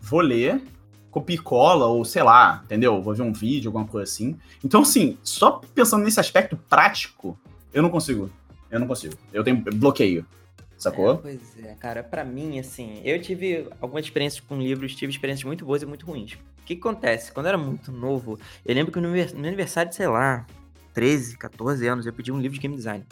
vou 0.00 0.20
ler, 0.20 0.62
copia 1.10 1.40
cola, 1.40 1.86
ou 1.86 2.04
sei 2.04 2.22
lá, 2.22 2.62
entendeu? 2.64 3.00
Vou 3.02 3.14
ver 3.14 3.22
um 3.22 3.32
vídeo, 3.32 3.68
alguma 3.68 3.86
coisa 3.86 4.10
assim. 4.10 4.36
Então, 4.64 4.82
assim, 4.82 5.18
só 5.22 5.60
pensando 5.74 6.04
nesse 6.04 6.20
aspecto 6.20 6.56
prático, 6.56 7.38
eu 7.72 7.82
não 7.82 7.90
consigo. 7.90 8.30
Eu 8.70 8.80
não 8.80 8.86
consigo. 8.86 9.14
Eu 9.32 9.42
tenho 9.42 9.62
bloqueio. 9.74 10.26
Sacou? 10.76 11.14
É, 11.14 11.16
pois 11.16 11.58
é, 11.58 11.74
cara, 11.74 12.04
para 12.04 12.24
mim, 12.24 12.58
assim, 12.58 13.00
eu 13.04 13.20
tive 13.20 13.66
algumas 13.80 14.04
experiências 14.04 14.40
com 14.40 14.60
livros, 14.60 14.94
tive 14.94 15.10
experiências 15.10 15.44
muito 15.44 15.64
boas 15.64 15.82
e 15.82 15.86
muito 15.86 16.06
ruins. 16.06 16.38
O 16.68 16.74
que, 16.74 16.74
acontece? 16.74 17.32
Quando 17.32 17.46
eu 17.46 17.48
era 17.48 17.58
muito 17.58 17.90
novo, 17.90 18.38
eu 18.62 18.74
lembro 18.74 18.92
que 18.92 19.00
no 19.00 19.08
meu 19.08 19.26
aniversário 19.38 19.88
de, 19.88 19.96
sei 19.96 20.06
lá, 20.06 20.46
13, 20.92 21.38
14 21.38 21.86
anos, 21.86 22.04
eu 22.04 22.12
pedi 22.12 22.30
um 22.30 22.38
livro 22.38 22.56
de 22.56 22.60
game 22.60 22.76
design. 22.76 23.06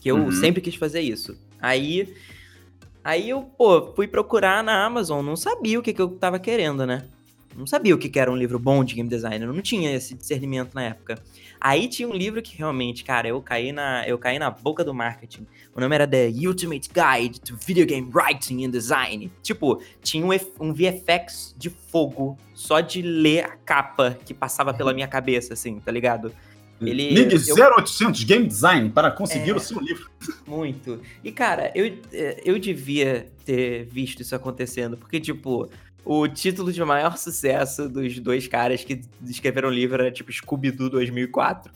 Que 0.00 0.08
eu 0.08 0.16
uhum. 0.18 0.30
sempre 0.30 0.60
quis 0.60 0.76
fazer 0.76 1.00
isso. 1.00 1.36
Aí, 1.60 2.14
aí 3.02 3.28
eu, 3.28 3.42
pô, 3.42 3.92
fui 3.96 4.06
procurar 4.06 4.62
na 4.62 4.84
Amazon, 4.84 5.26
não 5.26 5.34
sabia 5.34 5.80
o 5.80 5.82
que, 5.82 5.92
que 5.92 6.00
eu 6.00 6.10
tava 6.10 6.38
querendo, 6.38 6.86
né? 6.86 7.08
Não 7.56 7.66
sabia 7.66 7.94
o 7.94 7.98
que, 7.98 8.18
era 8.18 8.30
um 8.30 8.36
livro 8.36 8.58
bom 8.58 8.82
de 8.84 8.94
game 8.94 9.08
design, 9.08 9.44
eu 9.44 9.52
não 9.52 9.60
tinha 9.62 9.94
esse 9.94 10.14
discernimento 10.14 10.74
na 10.74 10.84
época. 10.84 11.16
Aí 11.60 11.88
tinha 11.88 12.08
um 12.08 12.12
livro 12.12 12.42
que 12.42 12.56
realmente, 12.56 13.04
cara, 13.04 13.28
eu 13.28 13.40
caí 13.40 13.70
na, 13.72 14.06
eu 14.08 14.18
caí 14.18 14.38
na 14.38 14.50
boca 14.50 14.82
do 14.84 14.92
marketing. 14.92 15.46
O 15.74 15.80
nome 15.80 15.94
era 15.94 16.06
The 16.06 16.28
Ultimate 16.46 16.88
Guide 16.88 17.40
to 17.40 17.56
Video 17.56 17.86
Game 17.86 18.10
Writing 18.12 18.64
and 18.66 18.70
Design. 18.70 19.30
Tipo, 19.42 19.80
tinha 20.02 20.24
um, 20.26 20.30
um 20.60 20.72
VFX 20.72 21.54
de 21.56 21.70
fogo 21.70 22.36
só 22.54 22.80
de 22.80 23.00
ler 23.02 23.44
a 23.44 23.56
capa 23.56 24.18
que 24.24 24.34
passava 24.34 24.74
pela 24.74 24.92
minha 24.92 25.06
cabeça, 25.06 25.54
assim, 25.54 25.78
tá 25.78 25.92
ligado? 25.92 26.32
Ele, 26.80 27.10
Ligue 27.10 27.36
eu- 27.48 27.54
0800 27.56 28.24
Game 28.24 28.44
Design 28.46 28.90
para 28.90 29.10
conseguir 29.10 29.50
É. 29.50 29.54
o 29.54 29.60
seu 29.60 29.78
livro. 29.80 30.10
Muito. 30.46 31.00
E, 31.22 31.30
cara, 31.30 31.70
eu, 31.76 31.96
é, 32.12 32.42
eu 32.44 32.58
devia 32.58 33.28
ter 33.44 33.84
visto 33.84 34.20
isso 34.20 34.34
acontecendo, 34.34 34.96
porque, 34.96 35.20
tipo, 35.20 35.70
o 36.04 36.26
título 36.26 36.72
de 36.72 36.84
maior 36.84 37.16
sucesso 37.16 37.88
dos 37.88 38.18
dois 38.18 38.46
caras 38.48 38.82
que 38.84 39.00
escreveram 39.24 39.68
o 39.68 39.72
livro 39.72 40.02
era, 40.02 40.10
tipo, 40.10 40.32
Scooby-Doo 40.32 40.90
2004, 40.90 41.72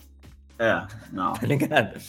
É, 0.59 0.85
não. 1.11 1.33
tá 1.33 1.45
ligado? 1.45 1.99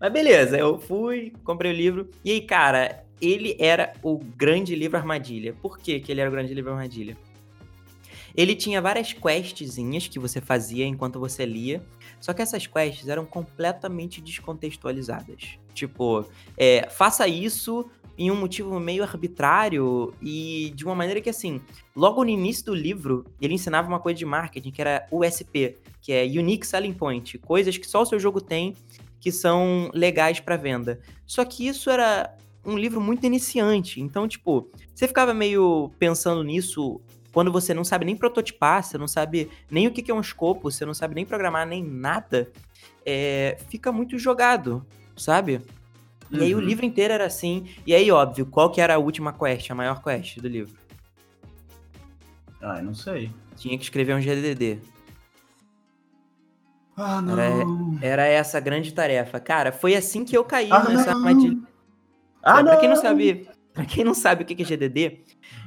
Mas 0.00 0.12
beleza, 0.12 0.58
eu 0.58 0.78
fui, 0.78 1.32
comprei 1.44 1.72
o 1.72 1.74
livro, 1.74 2.10
e 2.24 2.32
aí, 2.32 2.40
cara, 2.40 3.04
ele 3.20 3.56
era 3.58 3.92
o 4.02 4.18
grande 4.18 4.74
livro 4.74 4.96
armadilha. 4.98 5.54
Por 5.62 5.78
que 5.78 6.00
que 6.00 6.10
ele 6.10 6.20
era 6.20 6.28
o 6.28 6.32
grande 6.32 6.52
livro 6.52 6.72
armadilha? 6.72 7.16
Ele 8.34 8.54
tinha 8.56 8.80
várias 8.80 9.12
questzinhas 9.12 10.08
que 10.08 10.18
você 10.18 10.40
fazia 10.40 10.86
enquanto 10.86 11.20
você 11.20 11.44
lia, 11.44 11.82
só 12.18 12.32
que 12.32 12.40
essas 12.42 12.66
quests 12.66 13.06
eram 13.08 13.24
completamente 13.26 14.20
descontextualizadas. 14.20 15.58
Tipo, 15.74 16.26
é, 16.56 16.88
faça 16.90 17.28
isso 17.28 17.88
em 18.22 18.30
um 18.30 18.36
motivo 18.36 18.78
meio 18.78 19.02
arbitrário 19.02 20.14
e 20.22 20.72
de 20.76 20.84
uma 20.84 20.94
maneira 20.94 21.20
que, 21.20 21.28
assim, 21.28 21.60
logo 21.94 22.22
no 22.22 22.30
início 22.30 22.66
do 22.66 22.74
livro, 22.74 23.24
ele 23.40 23.54
ensinava 23.54 23.88
uma 23.88 23.98
coisa 23.98 24.16
de 24.16 24.24
marketing 24.24 24.70
que 24.70 24.80
era 24.80 25.04
USP, 25.10 25.76
que 26.00 26.12
é 26.12 26.22
Unique 26.24 26.64
Selling 26.64 26.92
Point, 26.92 27.36
coisas 27.38 27.76
que 27.76 27.86
só 27.86 28.02
o 28.02 28.06
seu 28.06 28.20
jogo 28.20 28.40
tem 28.40 28.76
que 29.18 29.32
são 29.32 29.90
legais 29.92 30.38
para 30.38 30.56
venda. 30.56 31.00
Só 31.26 31.44
que 31.44 31.66
isso 31.66 31.90
era 31.90 32.32
um 32.64 32.78
livro 32.78 33.00
muito 33.00 33.26
iniciante, 33.26 34.00
então, 34.00 34.28
tipo, 34.28 34.70
você 34.94 35.08
ficava 35.08 35.34
meio 35.34 35.90
pensando 35.98 36.44
nisso 36.44 37.00
quando 37.32 37.50
você 37.50 37.74
não 37.74 37.82
sabe 37.82 38.04
nem 38.04 38.14
prototipar, 38.14 38.84
você 38.84 38.96
não 38.96 39.08
sabe 39.08 39.50
nem 39.68 39.88
o 39.88 39.90
que 39.90 40.08
é 40.12 40.14
um 40.14 40.20
escopo, 40.20 40.70
você 40.70 40.84
não 40.84 40.94
sabe 40.94 41.16
nem 41.16 41.26
programar 41.26 41.66
nem 41.66 41.82
nada, 41.82 42.52
é, 43.04 43.58
fica 43.68 43.90
muito 43.90 44.16
jogado, 44.16 44.86
sabe? 45.16 45.60
E 46.32 46.42
aí 46.42 46.54
o 46.54 46.58
Uhum. 46.58 46.64
livro 46.64 46.84
inteiro 46.86 47.12
era 47.12 47.26
assim. 47.26 47.66
E 47.86 47.94
aí, 47.94 48.10
óbvio, 48.10 48.46
qual 48.46 48.70
que 48.70 48.80
era 48.80 48.94
a 48.94 48.98
última 48.98 49.32
quest, 49.32 49.70
a 49.70 49.74
maior 49.74 50.02
quest 50.02 50.38
do 50.38 50.48
livro? 50.48 50.76
Ah, 52.60 52.78
eu 52.78 52.84
não 52.84 52.94
sei. 52.94 53.30
Tinha 53.56 53.76
que 53.76 53.84
escrever 53.84 54.14
um 54.14 54.20
GDD. 54.20 54.78
Ah, 56.96 57.22
Era- 57.26 57.64
não. 57.64 57.98
Era 58.00 58.26
essa 58.26 58.58
a 58.58 58.60
grande 58.60 58.92
tarefa. 58.92 59.40
Cara, 59.40 59.72
foi 59.72 59.94
assim 59.94 60.24
que 60.24 60.36
eu 60.36 60.44
caí 60.44 60.68
Ah, 60.70 60.88
nessa 60.88 61.10
não. 61.10 61.18
armadilha. 61.18 61.58
Ah, 62.42 62.60
É, 62.60 62.64
pra 62.64 62.76
quem 62.76 62.88
não 62.88 62.96
não. 62.96 63.02
sabe, 63.02 63.48
para 63.72 63.84
quem 63.84 64.04
não 64.04 64.14
sabe 64.14 64.42
o 64.42 64.46
que 64.46 64.54
que 64.54 64.62
é 64.62 64.66
GDD, 64.66 65.20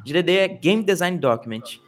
GDD 0.05 0.37
é 0.37 0.47
Game 0.47 0.83
Design 0.83 1.17
Document. 1.17 1.79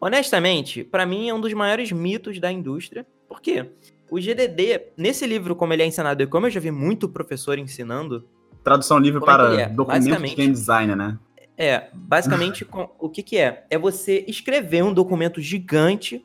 Honestamente, 0.00 0.84
pra 0.84 1.04
mim 1.06 1.28
é 1.28 1.34
um 1.34 1.40
dos 1.40 1.52
maiores 1.52 1.90
mitos 1.92 2.38
da 2.38 2.50
indústria. 2.52 3.06
Por 3.28 3.40
quê? 3.40 3.70
O 4.10 4.20
GDD, 4.20 4.92
nesse 4.96 5.26
livro 5.26 5.56
como 5.56 5.72
ele 5.72 5.82
é 5.82 5.86
ensinado 5.86 6.22
e 6.22 6.26
como 6.26 6.46
eu 6.46 6.50
já 6.50 6.60
vi 6.60 6.70
muito 6.70 7.08
professor 7.08 7.58
ensinando, 7.58 8.24
Tradução 8.62 8.98
livre 8.98 9.22
é 9.22 9.24
para 9.24 9.60
é? 9.60 9.68
documento 9.68 10.22
de 10.22 10.34
game 10.34 10.52
designer, 10.52 10.96
né? 10.96 11.18
é, 11.58 11.88
basicamente 11.94 12.64
com- 12.64 12.88
o 12.98 13.08
que 13.08 13.22
que 13.22 13.38
é? 13.38 13.64
É 13.70 13.78
você 13.78 14.24
escrever 14.28 14.84
um 14.84 14.92
documento 14.92 15.40
gigante 15.40 16.24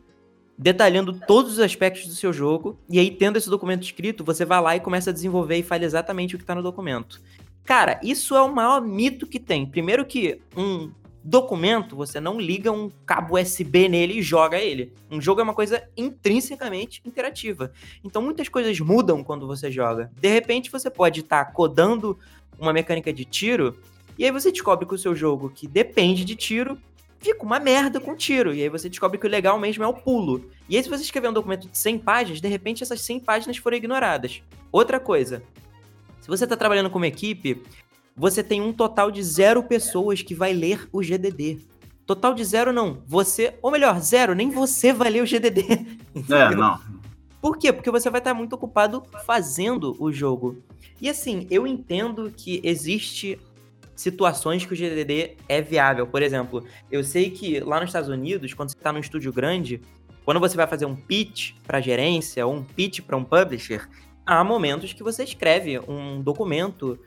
detalhando 0.57 1.13
todos 1.25 1.53
os 1.53 1.59
aspectos 1.59 2.05
do 2.07 2.13
seu 2.13 2.31
jogo 2.33 2.77
e 2.89 2.99
aí 2.99 3.09
tendo 3.09 3.37
esse 3.37 3.49
documento 3.49 3.83
escrito, 3.83 4.23
você 4.23 4.43
vai 4.45 4.61
lá 4.61 4.75
e 4.75 4.79
começa 4.79 5.09
a 5.09 5.13
desenvolver 5.13 5.57
e 5.57 5.63
faz 5.63 5.81
exatamente 5.81 6.35
o 6.35 6.37
que 6.39 6.43
tá 6.45 6.53
no 6.53 6.61
documento. 6.61 7.21
Cara, 7.63 7.99
isso 8.03 8.35
é 8.35 8.41
o 8.41 8.53
maior 8.53 8.81
mito 8.81 9.25
que 9.25 9.39
tem. 9.39 9.65
Primeiro 9.65 10.05
que 10.05 10.39
um 10.57 10.91
documento, 11.23 11.95
você 11.95 12.19
não 12.19 12.39
liga 12.39 12.71
um 12.71 12.89
cabo 13.05 13.39
USB 13.39 13.87
nele 13.87 14.19
e 14.19 14.21
joga 14.21 14.57
ele. 14.57 14.93
Um 15.09 15.21
jogo 15.21 15.41
é 15.41 15.43
uma 15.43 15.53
coisa 15.53 15.87
intrinsecamente 15.95 17.01
interativa. 17.05 17.71
Então 18.03 18.21
muitas 18.21 18.49
coisas 18.49 18.79
mudam 18.79 19.23
quando 19.23 19.45
você 19.45 19.71
joga. 19.71 20.11
De 20.19 20.29
repente 20.29 20.71
você 20.71 20.89
pode 20.89 21.19
estar 21.19 21.45
codando 21.53 22.17
uma 22.59 22.73
mecânica 22.73 23.13
de 23.13 23.25
tiro 23.25 23.77
e 24.17 24.25
aí 24.25 24.31
você 24.31 24.51
descobre 24.51 24.85
que 24.85 24.93
o 24.93 24.97
seu 24.97 25.15
jogo, 25.15 25.49
que 25.49 25.67
depende 25.67 26.25
de 26.25 26.35
tiro, 26.35 26.77
fica 27.19 27.43
uma 27.43 27.59
merda 27.59 27.99
com 27.99 28.15
tiro. 28.15 28.53
E 28.53 28.61
aí 28.61 28.69
você 28.69 28.89
descobre 28.89 29.17
que 29.17 29.25
o 29.25 29.29
legal 29.29 29.59
mesmo 29.59 29.83
é 29.83 29.87
o 29.87 29.93
pulo. 29.93 30.49
E 30.67 30.75
aí 30.75 30.83
se 30.83 30.89
você 30.89 31.03
escrever 31.03 31.29
um 31.29 31.33
documento 31.33 31.67
de 31.67 31.77
100 31.77 31.99
páginas, 31.99 32.41
de 32.41 32.47
repente 32.47 32.83
essas 32.83 33.01
100 33.01 33.19
páginas 33.21 33.57
foram 33.57 33.77
ignoradas. 33.77 34.41
Outra 34.71 34.99
coisa, 34.99 35.43
se 36.19 36.27
você 36.27 36.43
está 36.43 36.55
trabalhando 36.55 36.89
com 36.89 36.97
uma 36.97 37.07
equipe, 37.07 37.61
você 38.15 38.43
tem 38.43 38.61
um 38.61 38.73
total 38.73 39.11
de 39.11 39.23
zero 39.23 39.63
pessoas 39.63 40.21
que 40.21 40.35
vai 40.35 40.53
ler 40.53 40.87
o 40.91 41.01
GDD. 41.01 41.59
Total 42.05 42.33
de 42.33 42.43
zero 42.43 42.73
não. 42.73 43.03
Você, 43.07 43.53
ou 43.61 43.71
melhor, 43.71 43.99
zero, 43.99 44.35
nem 44.35 44.49
você 44.49 44.91
vai 44.91 45.09
ler 45.09 45.23
o 45.23 45.27
GDD. 45.27 46.01
É, 46.29 46.53
não. 46.53 46.77
Por 47.41 47.57
quê? 47.57 47.71
Porque 47.71 47.89
você 47.89 48.09
vai 48.09 48.19
estar 48.19 48.33
muito 48.33 48.53
ocupado 48.53 49.01
fazendo 49.25 49.95
o 49.97 50.11
jogo. 50.11 50.61
E 50.99 51.09
assim, 51.09 51.47
eu 51.49 51.65
entendo 51.65 52.31
que 52.35 52.59
existe 52.63 53.39
situações 53.95 54.65
que 54.65 54.73
o 54.73 54.75
GDD 54.75 55.37
é 55.47 55.61
viável. 55.61 56.05
Por 56.05 56.21
exemplo, 56.21 56.65
eu 56.91 57.03
sei 57.03 57.29
que 57.29 57.59
lá 57.61 57.79
nos 57.79 57.89
Estados 57.89 58.09
Unidos, 58.09 58.53
quando 58.53 58.69
você 58.69 58.77
está 58.77 58.91
num 58.91 58.99
estúdio 58.99 59.31
grande, 59.31 59.81
quando 60.25 60.39
você 60.39 60.55
vai 60.55 60.67
fazer 60.67 60.85
um 60.85 60.95
pitch 60.95 61.53
para 61.65 61.81
gerência 61.81 62.45
ou 62.45 62.53
um 62.53 62.63
pitch 62.63 63.01
para 63.01 63.17
um 63.17 63.23
publisher, 63.23 63.87
há 64.25 64.43
momentos 64.43 64.93
que 64.93 65.01
você 65.01 65.23
escreve 65.23 65.79
um 65.79 66.21
documento 66.21 66.99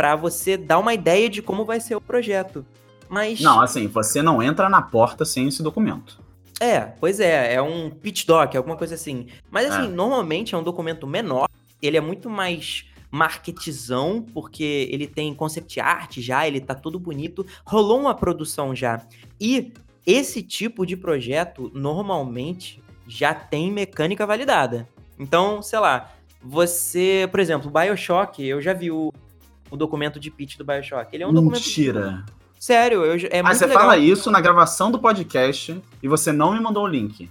para 0.00 0.16
você 0.16 0.56
dar 0.56 0.78
uma 0.78 0.94
ideia 0.94 1.28
de 1.28 1.42
como 1.42 1.62
vai 1.62 1.78
ser 1.78 1.94
o 1.94 2.00
projeto. 2.00 2.64
Mas 3.06 3.38
Não, 3.38 3.60
assim, 3.60 3.86
você 3.86 4.22
não 4.22 4.42
entra 4.42 4.66
na 4.66 4.80
porta 4.80 5.26
sem 5.26 5.46
esse 5.48 5.62
documento. 5.62 6.18
é, 6.58 6.80
pois 6.80 7.20
é, 7.20 7.52
é 7.52 7.60
um 7.60 7.90
pitch 7.90 8.24
doc, 8.24 8.54
alguma 8.56 8.76
coisa 8.78 8.94
assim. 8.94 9.26
Mas 9.50 9.70
assim, 9.70 9.88
É. 9.88 9.90
normalmente 9.90 10.54
é 10.54 10.58
um 10.58 10.62
documento 10.62 11.06
menor, 11.06 11.46
ele 11.82 11.98
é 11.98 12.00
muito 12.00 12.30
mais 12.30 12.86
marketzão, 13.10 14.24
porque 14.32 14.88
ele 14.90 15.06
tem 15.06 15.34
concept 15.34 15.78
art 15.80 16.18
já, 16.18 16.46
ele 16.48 16.60
tá 16.62 16.74
todo 16.74 16.98
bonito, 16.98 17.44
rolou 17.66 18.00
uma 18.00 18.14
produção 18.14 18.74
já. 18.74 19.02
E 19.38 19.70
esse 20.06 20.42
tipo 20.42 20.86
de 20.86 20.96
projeto 20.96 21.70
normalmente 21.74 22.82
já 23.06 23.34
tem 23.34 23.70
mecânica 23.70 24.26
validada. 24.26 24.88
Então, 25.18 25.60
sei 25.60 25.78
lá, 25.78 26.10
você, 26.42 27.28
por 27.30 27.38
exemplo, 27.38 27.70
BioShock, 27.70 28.42
eu 28.42 28.62
já 28.62 28.72
vi 28.72 28.90
o, 28.90 29.12
o 29.70 29.76
documento 29.76 30.18
de 30.18 30.30
pitch 30.30 30.56
do 30.56 30.64
BioShock. 30.64 31.14
Ele 31.14 31.22
é 31.22 31.26
um 31.26 31.32
documento 31.32 31.62
Mentira. 31.62 32.24
sério, 32.58 33.04
eu, 33.04 33.14
é 33.30 33.42
Mas 33.42 33.58
muito 33.58 33.58
você 33.58 33.66
legal. 33.66 33.80
fala 33.82 33.96
isso 33.96 34.30
na 34.30 34.40
gravação 34.40 34.90
do 34.90 34.98
podcast 34.98 35.80
e 36.02 36.08
você 36.08 36.32
não 36.32 36.52
me 36.52 36.60
mandou 36.60 36.84
o 36.84 36.86
link. 36.88 37.30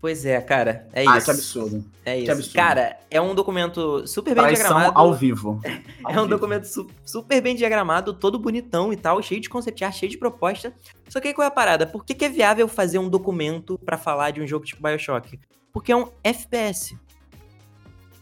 Pois 0.00 0.24
é, 0.24 0.40
cara, 0.40 0.86
é 0.92 1.04
ah, 1.08 1.16
isso. 1.16 1.24
que 1.24 1.30
absurdo. 1.32 1.84
É 2.04 2.18
isso. 2.20 2.30
absurdo. 2.30 2.54
Cara, 2.54 2.96
é 3.10 3.20
um 3.20 3.34
documento 3.34 4.06
super 4.06 4.32
bem 4.32 4.44
Traição 4.44 4.68
diagramado. 4.68 4.92
ao 4.98 5.12
vivo. 5.12 5.60
Ao 6.04 6.12
é 6.12 6.14
um 6.14 6.22
vivo. 6.22 6.28
documento 6.28 6.64
su- 6.66 6.88
super 7.04 7.40
bem 7.42 7.56
diagramado, 7.56 8.14
todo 8.14 8.38
bonitão 8.38 8.92
e 8.92 8.96
tal, 8.96 9.20
cheio 9.20 9.40
de 9.40 9.48
concept 9.48 9.84
art, 9.84 9.96
cheio 9.96 10.10
de 10.10 10.16
proposta. 10.16 10.72
Só 11.08 11.20
que 11.20 11.26
aí 11.26 11.34
qual 11.34 11.44
é 11.44 11.48
a 11.48 11.50
parada? 11.50 11.84
Por 11.84 12.04
que, 12.04 12.14
que 12.14 12.24
é 12.24 12.28
viável 12.28 12.68
fazer 12.68 13.00
um 13.00 13.08
documento 13.08 13.76
pra 13.84 13.98
falar 13.98 14.30
de 14.30 14.40
um 14.40 14.46
jogo 14.46 14.64
tipo 14.64 14.80
Bioshock? 14.80 15.36
Porque 15.72 15.90
é 15.90 15.96
um 15.96 16.08
FPS. 16.22 16.96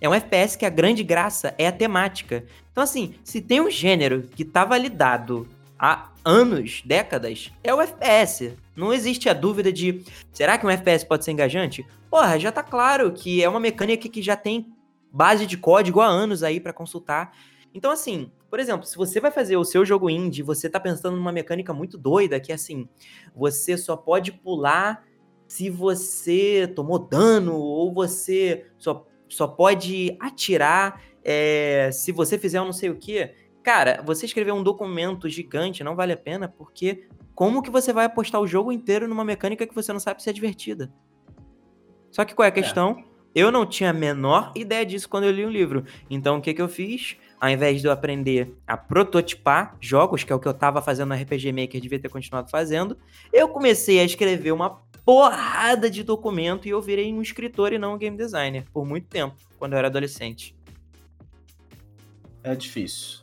É 0.00 0.08
um 0.08 0.14
FPS 0.14 0.56
que 0.56 0.64
a 0.64 0.70
grande 0.70 1.02
graça 1.02 1.54
é 1.58 1.66
a 1.66 1.72
temática. 1.72 2.44
Então, 2.76 2.84
assim, 2.84 3.14
se 3.24 3.40
tem 3.40 3.58
um 3.58 3.70
gênero 3.70 4.24
que 4.36 4.44
tá 4.44 4.62
validado 4.62 5.48
há 5.78 6.10
anos, 6.22 6.82
décadas, 6.84 7.50
é 7.64 7.74
o 7.74 7.80
FPS. 7.80 8.54
Não 8.76 8.92
existe 8.92 9.30
a 9.30 9.32
dúvida 9.32 9.72
de 9.72 10.04
será 10.30 10.58
que 10.58 10.66
um 10.66 10.68
FPS 10.68 11.02
pode 11.06 11.24
ser 11.24 11.30
engajante? 11.30 11.86
Porra, 12.10 12.38
já 12.38 12.52
tá 12.52 12.62
claro 12.62 13.12
que 13.12 13.42
é 13.42 13.48
uma 13.48 13.58
mecânica 13.58 14.10
que 14.10 14.20
já 14.20 14.36
tem 14.36 14.74
base 15.10 15.46
de 15.46 15.56
código 15.56 16.02
há 16.02 16.06
anos 16.06 16.42
aí 16.42 16.60
pra 16.60 16.70
consultar. 16.70 17.32
Então, 17.72 17.90
assim, 17.90 18.30
por 18.50 18.60
exemplo, 18.60 18.86
se 18.86 18.98
você 18.98 19.20
vai 19.20 19.30
fazer 19.30 19.56
o 19.56 19.64
seu 19.64 19.82
jogo 19.82 20.10
indie, 20.10 20.42
você 20.42 20.68
tá 20.68 20.78
pensando 20.78 21.16
numa 21.16 21.32
mecânica 21.32 21.72
muito 21.72 21.96
doida, 21.96 22.38
que 22.38 22.52
assim, 22.52 22.86
você 23.34 23.78
só 23.78 23.96
pode 23.96 24.32
pular 24.32 25.02
se 25.48 25.70
você 25.70 26.70
tomou 26.76 26.98
dano, 26.98 27.56
ou 27.56 27.90
você 27.90 28.66
só, 28.76 29.06
só 29.30 29.46
pode 29.46 30.14
atirar 30.20 31.00
é, 31.28 31.90
se 31.90 32.12
você 32.12 32.38
fizer 32.38 32.60
um 32.60 32.66
não 32.66 32.72
sei 32.72 32.88
o 32.88 32.94
que. 32.94 33.34
Cara, 33.60 34.00
você 34.06 34.26
escrever 34.26 34.52
um 34.52 34.62
documento 34.62 35.28
gigante 35.28 35.82
não 35.82 35.96
vale 35.96 36.12
a 36.12 36.16
pena, 36.16 36.48
porque 36.48 37.08
como 37.34 37.60
que 37.60 37.68
você 37.68 37.92
vai 37.92 38.04
apostar 38.04 38.40
o 38.40 38.46
jogo 38.46 38.70
inteiro 38.70 39.08
numa 39.08 39.24
mecânica 39.24 39.66
que 39.66 39.74
você 39.74 39.92
não 39.92 39.98
sabe 39.98 40.22
se 40.22 40.30
é 40.30 40.32
divertida? 40.32 40.92
Só 42.12 42.24
que 42.24 42.32
qual 42.32 42.46
é 42.46 42.48
a 42.48 42.52
questão? 42.52 43.02
Eu 43.34 43.50
não 43.50 43.66
tinha 43.66 43.90
a 43.90 43.92
menor 43.92 44.52
ideia 44.54 44.86
disso 44.86 45.08
quando 45.08 45.24
eu 45.24 45.32
li 45.32 45.44
o 45.44 45.50
livro. 45.50 45.84
Então 46.08 46.38
o 46.38 46.40
que, 46.40 46.54
que 46.54 46.62
eu 46.62 46.68
fiz? 46.68 47.16
Ao 47.40 47.50
invés 47.50 47.80
de 47.80 47.88
eu 47.88 47.92
aprender 47.92 48.56
a 48.64 48.76
prototipar 48.76 49.76
jogos, 49.80 50.22
que 50.22 50.32
é 50.32 50.36
o 50.36 50.40
que 50.40 50.46
eu 50.46 50.54
tava 50.54 50.80
fazendo 50.80 51.08
no 51.08 51.20
RPG 51.20 51.52
Maker, 51.52 51.80
devia 51.80 51.98
ter 51.98 52.08
continuado 52.08 52.48
fazendo, 52.48 52.96
eu 53.32 53.48
comecei 53.48 53.98
a 53.98 54.04
escrever 54.04 54.52
uma 54.52 54.80
porrada 55.04 55.90
de 55.90 56.02
documento 56.04 56.66
e 56.66 56.70
eu 56.70 56.80
virei 56.80 57.12
um 57.12 57.20
escritor 57.20 57.72
e 57.72 57.78
não 57.78 57.94
um 57.94 57.98
game 57.98 58.16
designer 58.16 58.64
por 58.72 58.86
muito 58.86 59.08
tempo, 59.08 59.36
quando 59.58 59.72
eu 59.72 59.78
era 59.78 59.88
adolescente. 59.88 60.55
É 62.46 62.54
difícil. 62.54 63.18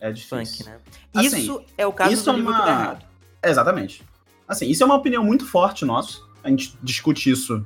É 0.00 0.10
difícil. 0.10 0.38
Funk, 0.38 0.64
né? 0.64 0.78
Assim, 1.14 1.38
isso 1.38 1.62
é 1.76 1.86
o 1.86 1.92
caso 1.92 2.12
isso 2.14 2.24
do 2.24 2.30
é 2.30 2.36
livro 2.36 2.50
uma- 2.50 2.66
errado. 2.66 3.04
Exatamente. 3.44 4.02
Assim, 4.48 4.70
isso 4.70 4.82
é 4.82 4.86
uma 4.86 4.94
opinião 4.94 5.22
muito 5.22 5.44
forte 5.44 5.84
nossa. 5.84 6.20
A 6.42 6.48
gente 6.48 6.78
discute 6.82 7.30
isso 7.30 7.62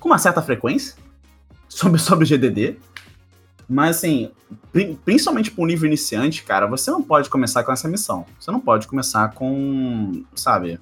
com 0.00 0.08
uma 0.08 0.18
certa 0.18 0.40
frequência. 0.40 0.96
sobre, 1.68 2.00
sobre 2.00 2.24
o 2.24 2.26
GDD. 2.26 2.78
Mas, 3.68 3.96
assim, 3.98 4.30
principalmente 5.04 5.50
para 5.50 5.62
um 5.62 5.66
nível 5.66 5.86
iniciante, 5.86 6.42
cara, 6.42 6.66
você 6.66 6.90
não 6.90 7.02
pode 7.02 7.28
começar 7.28 7.62
com 7.64 7.72
essa 7.72 7.88
missão. 7.88 8.24
Você 8.38 8.50
não 8.50 8.60
pode 8.60 8.86
começar 8.86 9.28
com, 9.32 10.24
sabe? 10.34 10.78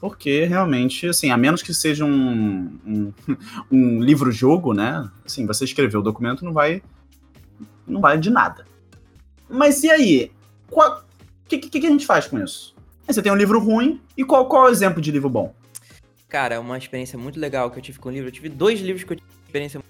Porque 0.00 0.44
realmente, 0.44 1.08
assim, 1.08 1.30
a 1.30 1.36
menos 1.36 1.60
que 1.60 1.74
seja 1.74 2.04
um, 2.04 2.78
um, 2.86 3.12
um 3.70 4.00
livro-jogo, 4.00 4.72
né? 4.72 5.10
Assim, 5.26 5.44
você 5.46 5.64
escrever 5.64 5.96
o 5.98 6.02
documento 6.02 6.44
não 6.44 6.52
vai. 6.52 6.82
não 7.86 8.00
vale 8.00 8.20
de 8.20 8.30
nada. 8.30 8.67
Mas 9.48 9.82
e 9.82 9.90
aí? 9.90 10.32
O 10.70 11.02
que, 11.48 11.58
que, 11.58 11.80
que, 11.80 11.86
a 11.86 11.90
gente 11.90 12.06
faz 12.06 12.26
com 12.26 12.38
isso? 12.38 12.74
Você 13.06 13.22
tem 13.22 13.32
um 13.32 13.36
livro 13.36 13.58
ruim, 13.58 14.00
e 14.16 14.24
qual, 14.24 14.46
qual 14.46 14.66
é 14.66 14.68
o 14.68 14.72
exemplo 14.72 15.00
de 15.00 15.10
livro 15.10 15.30
bom? 15.30 15.54
Cara, 16.28 16.56
é 16.56 16.58
uma 16.58 16.76
experiência 16.76 17.18
muito 17.18 17.40
legal 17.40 17.70
que 17.70 17.78
eu 17.78 17.82
tive 17.82 17.98
com 17.98 18.10
o 18.10 18.12
livro. 18.12 18.28
Eu 18.28 18.32
tive 18.32 18.50
dois 18.50 18.80
livros 18.80 19.04
que 19.04 19.12
eu 19.14 19.16
tive 19.16 19.28
experiência 19.46 19.80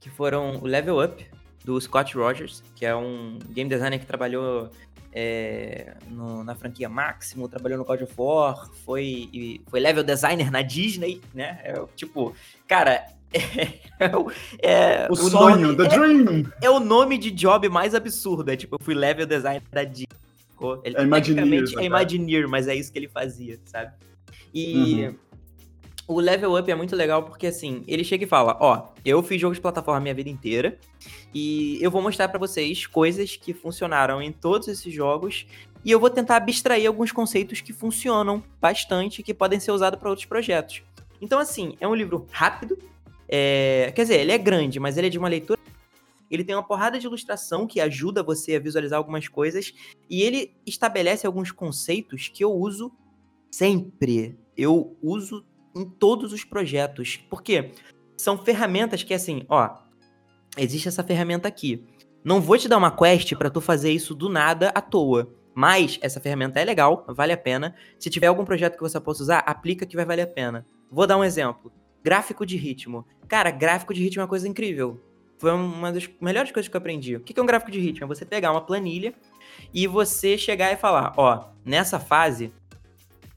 que 0.00 0.08
foram 0.08 0.56
o 0.56 0.66
Level 0.66 1.04
Up, 1.04 1.24
do 1.64 1.80
Scott 1.80 2.16
Rogers, 2.16 2.62
que 2.74 2.84
é 2.84 2.94
um 2.94 3.38
game 3.50 3.68
designer 3.68 3.98
que 3.98 4.06
trabalhou 4.06 4.70
é, 5.12 5.94
no, 6.08 6.44
na 6.44 6.54
franquia 6.54 6.88
Máximo, 6.88 7.48
trabalhou 7.48 7.78
no 7.78 7.84
God 7.84 8.02
of 8.02 8.12
War, 8.16 8.68
foi, 8.84 9.62
foi 9.68 9.80
level 9.80 10.02
designer 10.02 10.50
na 10.50 10.60
Disney, 10.60 11.22
né? 11.32 11.60
É, 11.62 11.74
tipo, 11.94 12.34
cara, 12.66 13.06
é, 13.98 14.12
é, 14.62 15.08
o, 15.08 15.12
o, 15.12 15.16
sonho, 15.16 15.72
nome, 15.72 15.76
the 15.76 15.88
dream. 15.88 16.52
É, 16.62 16.70
o 16.70 16.80
nome 16.80 17.18
de 17.18 17.30
job 17.30 17.68
mais 17.68 17.94
absurdo. 17.94 18.50
É 18.50 18.56
tipo, 18.56 18.76
eu 18.76 18.84
fui 18.84 18.94
level 18.94 19.26
designer 19.26 19.62
da 19.70 19.84
Disney. 19.84 20.08
Ele, 20.84 20.96
é 20.96 21.02
Imagineer. 21.02 21.64
É 21.78 21.84
Imagineer, 21.84 22.48
mas 22.48 22.68
é 22.68 22.74
isso 22.74 22.92
que 22.92 22.98
ele 22.98 23.08
fazia, 23.08 23.58
sabe? 23.64 23.92
E 24.54 25.06
uhum 25.06 25.14
o 26.06 26.20
level 26.20 26.58
up 26.58 26.70
é 26.70 26.74
muito 26.74 26.94
legal 26.94 27.22
porque 27.22 27.46
assim, 27.46 27.82
ele 27.86 28.04
chega 28.04 28.24
e 28.24 28.26
fala: 28.26 28.56
"Ó, 28.60 28.88
eu 29.04 29.22
fiz 29.22 29.40
jogos 29.40 29.56
de 29.56 29.62
plataforma 29.62 30.00
minha 30.00 30.14
vida 30.14 30.28
inteira 30.28 30.78
e 31.32 31.78
eu 31.80 31.90
vou 31.90 32.02
mostrar 32.02 32.28
para 32.28 32.38
vocês 32.38 32.86
coisas 32.86 33.36
que 33.36 33.52
funcionaram 33.52 34.20
em 34.20 34.32
todos 34.32 34.68
esses 34.68 34.92
jogos 34.92 35.46
e 35.84 35.90
eu 35.90 36.00
vou 36.00 36.10
tentar 36.10 36.36
abstrair 36.36 36.86
alguns 36.86 37.12
conceitos 37.12 37.60
que 37.60 37.72
funcionam 37.72 38.42
bastante 38.60 39.22
que 39.22 39.34
podem 39.34 39.60
ser 39.60 39.72
usados 39.72 39.98
para 39.98 40.10
outros 40.10 40.26
projetos". 40.26 40.82
Então 41.20 41.38
assim, 41.38 41.76
é 41.80 41.88
um 41.88 41.94
livro 41.94 42.26
rápido, 42.30 42.78
é... 43.28 43.92
quer 43.94 44.02
dizer, 44.02 44.20
ele 44.20 44.32
é 44.32 44.38
grande, 44.38 44.78
mas 44.78 44.96
ele 44.96 45.06
é 45.08 45.10
de 45.10 45.18
uma 45.18 45.28
leitura 45.28 45.58
ele 46.30 46.44
tem 46.44 46.54
uma 46.54 46.62
porrada 46.62 46.98
de 46.98 47.06
ilustração 47.06 47.66
que 47.66 47.80
ajuda 47.80 48.22
você 48.22 48.56
a 48.56 48.60
visualizar 48.60 48.98
algumas 48.98 49.28
coisas 49.28 49.72
e 50.08 50.22
ele 50.22 50.56
estabelece 50.66 51.26
alguns 51.26 51.52
conceitos 51.52 52.28
que 52.28 52.42
eu 52.42 52.52
uso 52.52 52.92
sempre. 53.50 54.38
Eu 54.56 54.96
uso 55.02 55.44
em 55.76 55.84
todos 55.84 56.32
os 56.32 56.44
projetos. 56.44 57.16
Porque 57.28 57.72
são 58.16 58.38
ferramentas 58.38 59.02
que, 59.02 59.14
assim, 59.14 59.44
ó, 59.48 59.76
existe 60.56 60.88
essa 60.88 61.04
ferramenta 61.04 61.48
aqui. 61.48 61.84
Não 62.24 62.40
vou 62.40 62.56
te 62.56 62.68
dar 62.68 62.78
uma 62.78 62.90
quest 62.90 63.34
para 63.36 63.50
tu 63.50 63.60
fazer 63.60 63.92
isso 63.92 64.14
do 64.14 64.28
nada 64.28 64.70
à 64.70 64.80
toa. 64.80 65.32
Mas 65.54 65.98
essa 66.02 66.20
ferramenta 66.20 66.58
é 66.58 66.64
legal, 66.64 67.04
vale 67.08 67.32
a 67.32 67.36
pena. 67.36 67.76
Se 67.98 68.10
tiver 68.10 68.26
algum 68.26 68.44
projeto 68.44 68.74
que 68.74 68.82
você 68.82 68.98
possa 68.98 69.22
usar, 69.22 69.38
aplica 69.40 69.86
que 69.86 69.94
vai 69.94 70.04
valer 70.04 70.22
a 70.22 70.26
pena. 70.26 70.66
Vou 70.90 71.06
dar 71.06 71.16
um 71.16 71.22
exemplo. 71.22 71.72
Gráfico 72.04 72.44
de 72.44 72.56
ritmo. 72.58 73.06
Cara, 73.26 73.50
gráfico 73.50 73.94
de 73.94 74.02
ritmo 74.02 74.20
é 74.20 74.24
uma 74.24 74.28
coisa 74.28 74.46
incrível. 74.46 75.00
Foi 75.38 75.50
uma 75.50 75.90
das 75.90 76.08
melhores 76.20 76.52
coisas 76.52 76.68
que 76.68 76.76
eu 76.76 76.78
aprendi. 76.78 77.16
O 77.16 77.20
que 77.20 77.38
é 77.38 77.42
um 77.42 77.46
gráfico 77.46 77.70
de 77.70 77.80
ritmo? 77.80 78.04
É 78.04 78.06
você 78.06 78.26
pegar 78.26 78.52
uma 78.52 78.60
planilha 78.60 79.14
e 79.72 79.86
você 79.86 80.36
chegar 80.36 80.70
e 80.70 80.76
falar, 80.76 81.14
ó, 81.16 81.48
nessa 81.64 81.98
fase 81.98 82.52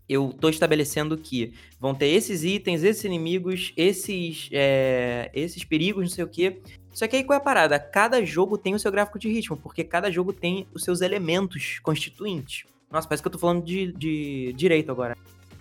eu 0.10 0.30
estou 0.30 0.50
estabelecendo 0.50 1.18
que 1.18 1.54
vão 1.80 1.96
ter 1.96 2.08
esses 2.08 2.44
itens, 2.44 2.84
esses 2.84 3.04
inimigos, 3.04 3.74
esses, 3.76 4.50
é, 4.52 5.30
esses 5.34 5.64
perigos, 5.64 6.04
não 6.04 6.10
sei 6.10 6.24
o 6.24 6.28
quê. 6.28 6.62
Só 6.94 7.08
que 7.08 7.16
aí 7.16 7.24
qual 7.24 7.38
é 7.38 7.42
a 7.42 7.44
parada? 7.44 7.80
Cada 7.80 8.24
jogo 8.26 8.58
tem 8.58 8.74
o 8.74 8.80
seu 8.80 8.92
gráfico 8.92 9.20
de 9.20 9.30
ritmo, 9.30 9.56
porque 9.56 9.84
cada 9.84 10.12
jogo 10.12 10.34
tem 10.34 10.68
os 10.74 10.84
seus 10.84 11.02
elementos 11.02 11.80
constituintes. 11.80 12.66
Nossa, 12.92 13.08
parece 13.08 13.22
que 13.22 13.28
eu 13.28 13.32
tô 13.32 13.40
falando 13.40 13.64
de, 13.64 13.92
de 13.94 14.54
direito 14.54 14.92
agora. 14.92 15.16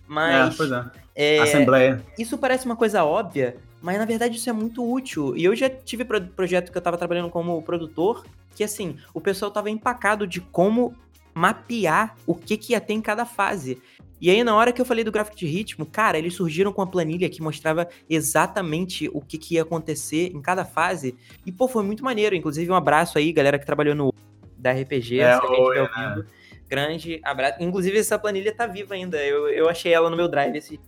Mas. 0.06 0.54
É, 0.54 0.56
pois 0.56 0.72
é. 0.72 0.84
é. 1.14 1.38
Assembleia. 1.40 2.02
Isso 2.18 2.38
parece 2.38 2.66
uma 2.66 2.76
coisa 2.76 3.04
óbvia, 3.04 3.56
mas 3.80 3.98
na 3.98 4.04
verdade 4.04 4.36
isso 4.36 4.48
é 4.48 4.52
muito 4.52 4.88
útil. 4.88 5.36
E 5.36 5.44
eu 5.44 5.54
já 5.54 5.68
tive 5.68 6.04
pro 6.04 6.20
projeto 6.20 6.70
que 6.70 6.78
eu 6.78 6.82
tava 6.82 6.98
trabalhando 6.98 7.30
como 7.30 7.60
produtor, 7.62 8.24
que 8.54 8.64
assim, 8.64 8.96
o 9.12 9.20
pessoal 9.20 9.50
tava 9.50 9.70
empacado 9.70 10.26
de 10.26 10.40
como 10.40 10.94
mapear 11.34 12.16
o 12.26 12.34
que, 12.34 12.56
que 12.56 12.72
ia 12.72 12.80
ter 12.80 12.94
em 12.94 13.00
cada 13.00 13.26
fase. 13.26 13.80
E 14.18 14.30
aí, 14.30 14.42
na 14.42 14.54
hora 14.56 14.72
que 14.72 14.80
eu 14.80 14.86
falei 14.86 15.04
do 15.04 15.12
gráfico 15.12 15.36
de 15.36 15.46
ritmo, 15.46 15.84
cara, 15.84 16.16
eles 16.16 16.32
surgiram 16.32 16.72
com 16.72 16.80
uma 16.80 16.86
planilha 16.86 17.28
que 17.28 17.42
mostrava 17.42 17.86
exatamente 18.08 19.10
o 19.12 19.20
que, 19.20 19.36
que 19.36 19.56
ia 19.56 19.62
acontecer 19.62 20.32
em 20.34 20.40
cada 20.40 20.64
fase. 20.64 21.14
E, 21.44 21.52
pô, 21.52 21.68
foi 21.68 21.84
muito 21.84 22.02
maneiro. 22.02 22.34
Inclusive, 22.34 22.70
um 22.70 22.74
abraço 22.74 23.18
aí, 23.18 23.30
galera 23.30 23.58
que 23.58 23.66
trabalhou 23.66 23.94
no 23.94 24.14
da 24.56 24.72
RPG, 24.72 25.20
é, 25.20 25.38
oi, 25.38 25.82
né? 25.82 26.24
Grande 26.68 27.20
abraço. 27.24 27.56
Inclusive, 27.60 27.98
essa 27.98 28.18
planilha 28.18 28.54
tá 28.54 28.66
viva 28.66 28.94
ainda. 28.94 29.18
Eu, 29.18 29.48
eu 29.48 29.68
achei 29.68 29.92
ela 29.92 30.10
no 30.10 30.16
meu 30.16 30.28
drive 30.28 30.56
esse. 30.56 30.80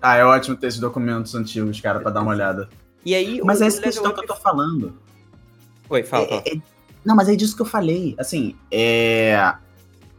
Ah, 0.00 0.16
é 0.16 0.24
ótimo 0.24 0.56
ter 0.56 0.68
esses 0.68 0.80
documentos 0.80 1.34
antigos, 1.34 1.80
cara, 1.80 2.00
pra 2.00 2.10
dar 2.10 2.22
uma 2.22 2.30
olhada. 2.30 2.68
E 3.04 3.14
aí, 3.14 3.40
mas 3.44 3.60
é 3.60 3.66
essa 3.66 3.82
questão 3.82 4.12
que 4.14 4.20
eu 4.20 4.26
tô 4.26 4.36
falando. 4.36 4.98
Oi, 5.90 6.02
fala, 6.02 6.26
fala. 6.26 6.42
É, 6.46 6.56
é... 6.56 6.60
Não, 7.04 7.14
mas 7.14 7.28
é 7.28 7.36
disso 7.36 7.54
que 7.54 7.60
eu 7.60 7.66
falei. 7.66 8.14
Assim, 8.18 8.56
é 8.70 9.54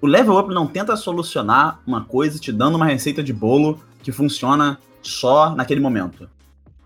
o 0.05 0.07
level 0.07 0.37
up 0.37 0.53
não 0.53 0.67
tenta 0.67 0.95
solucionar 0.95 1.79
uma 1.83 2.05
coisa 2.05 2.37
te 2.37 2.51
dando 2.51 2.75
uma 2.75 2.85
receita 2.85 3.23
de 3.23 3.33
bolo 3.33 3.83
que 4.03 4.11
funciona 4.11 4.77
só 5.01 5.55
naquele 5.55 5.81
momento. 5.81 6.29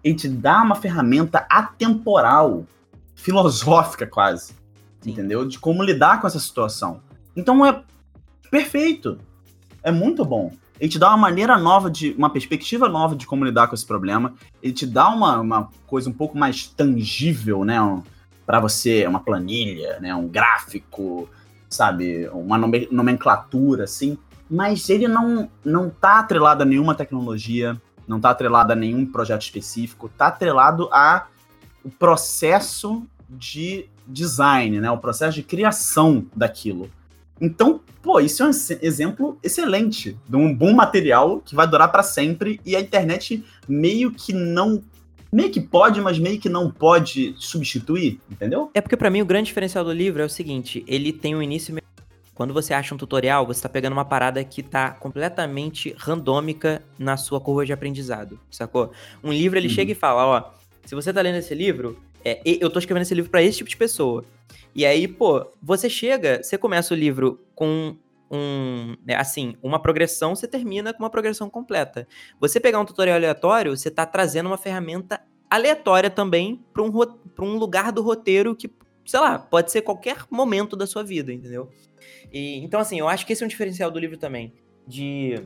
Ele 0.01 0.15
te 0.15 0.29
dá 0.29 0.61
uma 0.61 0.75
ferramenta 0.75 1.45
atemporal, 1.49 2.65
filosófica 3.15 4.07
quase, 4.07 4.53
Sim. 5.01 5.11
entendeu? 5.11 5.45
De 5.45 5.59
como 5.59 5.83
lidar 5.83 6.21
com 6.21 6.27
essa 6.27 6.39
situação. 6.39 7.01
Então 7.39 7.65
é 7.65 7.81
perfeito. 8.51 9.17
É 9.81 9.91
muito 9.91 10.25
bom. 10.25 10.51
Ele 10.79 10.89
te 10.89 10.99
dá 10.99 11.09
uma 11.09 11.17
maneira 11.17 11.57
nova 11.57 11.89
de. 11.89 12.13
uma 12.17 12.29
perspectiva 12.29 12.87
nova 12.87 13.15
de 13.15 13.25
como 13.25 13.45
lidar 13.45 13.67
com 13.67 13.75
esse 13.75 13.85
problema. 13.85 14.33
Ele 14.61 14.73
te 14.73 14.85
dá 14.85 15.09
uma, 15.09 15.39
uma 15.39 15.69
coisa 15.87 16.09
um 16.09 16.13
pouco 16.13 16.37
mais 16.37 16.67
tangível, 16.67 17.63
né? 17.63 17.81
Um, 17.81 18.03
para 18.45 18.59
você, 18.59 19.05
uma 19.05 19.19
planilha, 19.19 19.99
né? 19.99 20.13
Um 20.15 20.27
gráfico, 20.27 21.29
sabe, 21.69 22.27
uma 22.29 22.57
nomenclatura, 22.57 23.83
assim, 23.83 24.17
mas 24.49 24.89
ele 24.89 25.07
não, 25.07 25.49
não 25.63 25.89
tá 25.89 26.19
atrelado 26.19 26.63
a 26.63 26.65
nenhuma 26.65 26.95
tecnologia, 26.95 27.79
não 28.07 28.19
tá 28.19 28.31
atrelado 28.31 28.73
a 28.73 28.75
nenhum 28.75 29.05
projeto 29.05 29.43
específico, 29.43 30.09
tá 30.09 30.27
atrelado 30.27 30.89
a 30.91 31.27
o 31.83 31.89
processo 31.89 33.03
de 33.29 33.87
design, 34.07 34.81
né, 34.81 34.89
o 34.89 34.97
processo 34.97 35.35
de 35.35 35.43
criação 35.43 36.25
daquilo. 36.35 36.89
Então, 37.41 37.79
pô, 38.01 38.19
isso 38.19 38.43
é 38.43 38.47
um 38.47 38.51
exemplo 38.81 39.37
excelente 39.43 40.17
de 40.27 40.35
um 40.35 40.53
bom 40.53 40.73
material 40.73 41.39
que 41.39 41.55
vai 41.55 41.67
durar 41.67 41.91
para 41.91 42.03
sempre 42.03 42.59
e 42.65 42.75
a 42.75 42.79
internet 42.79 43.43
meio 43.67 44.11
que 44.11 44.33
não 44.33 44.81
meio 45.31 45.51
que 45.51 45.61
pode, 45.61 46.01
mas 46.01 46.17
meio 46.17 46.39
que 46.39 46.49
não 46.49 46.71
pode 46.71 47.35
substituir, 47.37 48.19
entendeu? 48.31 48.71
É 48.73 48.81
porque 48.81 48.97
para 48.97 49.11
mim 49.11 49.21
o 49.21 49.25
grande 49.25 49.45
diferencial 49.45 49.85
do 49.85 49.93
livro 49.93 50.23
é 50.23 50.25
o 50.25 50.29
seguinte, 50.29 50.83
ele 50.87 51.13
tem 51.13 51.35
um 51.35 51.41
início 51.41 51.75
quando 52.39 52.53
você 52.53 52.73
acha 52.73 52.95
um 52.95 52.97
tutorial, 52.97 53.45
você 53.45 53.59
está 53.59 53.67
pegando 53.67 53.91
uma 53.91 54.05
parada 54.05 54.41
que 54.45 54.61
está 54.61 54.91
completamente 54.91 55.93
randômica 55.97 56.81
na 56.97 57.17
sua 57.17 57.41
curva 57.41 57.65
de 57.65 57.73
aprendizado, 57.73 58.39
sacou? 58.49 58.93
Um 59.21 59.33
livro, 59.33 59.59
ele 59.59 59.67
uhum. 59.67 59.73
chega 59.73 59.91
e 59.91 59.95
fala, 59.95 60.25
ó, 60.25 60.51
se 60.85 60.95
você 60.95 61.11
tá 61.11 61.21
lendo 61.21 61.35
esse 61.35 61.53
livro, 61.53 61.99
é, 62.23 62.41
eu 62.45 62.69
tô 62.69 62.79
escrevendo 62.79 63.03
esse 63.03 63.15
livro 63.15 63.31
para 63.31 63.41
esse 63.41 63.57
tipo 63.57 63.69
de 63.69 63.77
pessoa. 63.77 64.25
E 64.73 64.85
aí, 64.85 65.07
pô, 65.07 65.45
você 65.61 65.89
chega, 65.89 66.41
você 66.43 66.57
começa 66.57 66.93
o 66.93 66.97
livro 66.97 67.39
com 67.55 67.95
um, 68.31 68.95
né, 69.05 69.15
assim, 69.15 69.55
uma 69.63 69.81
progressão, 69.81 70.35
você 70.35 70.47
termina 70.47 70.93
com 70.93 71.03
uma 71.03 71.09
progressão 71.09 71.49
completa. 71.49 72.07
Você 72.39 72.59
pegar 72.59 72.79
um 72.79 72.85
tutorial 72.85 73.17
aleatório, 73.17 73.75
você 73.75 73.87
está 73.87 74.05
trazendo 74.05 74.47
uma 74.47 74.57
ferramenta 74.57 75.21
aleatória 75.49 76.09
também 76.09 76.63
para 76.71 76.83
um, 76.83 76.91
um 77.39 77.57
lugar 77.57 77.91
do 77.91 78.01
roteiro 78.01 78.55
que, 78.55 78.71
sei 79.05 79.19
lá, 79.19 79.39
pode 79.39 79.71
ser 79.71 79.81
qualquer 79.81 80.25
momento 80.29 80.75
da 80.75 80.85
sua 80.85 81.03
vida, 81.03 81.33
entendeu? 81.33 81.69
E, 82.31 82.57
então, 82.59 82.79
assim, 82.79 82.99
eu 82.99 83.07
acho 83.07 83.25
que 83.25 83.33
esse 83.33 83.41
é 83.41 83.45
um 83.45 83.49
diferencial 83.49 83.89
do 83.89 83.99
livro 83.99 84.17
também. 84.17 84.53
De 84.87 85.41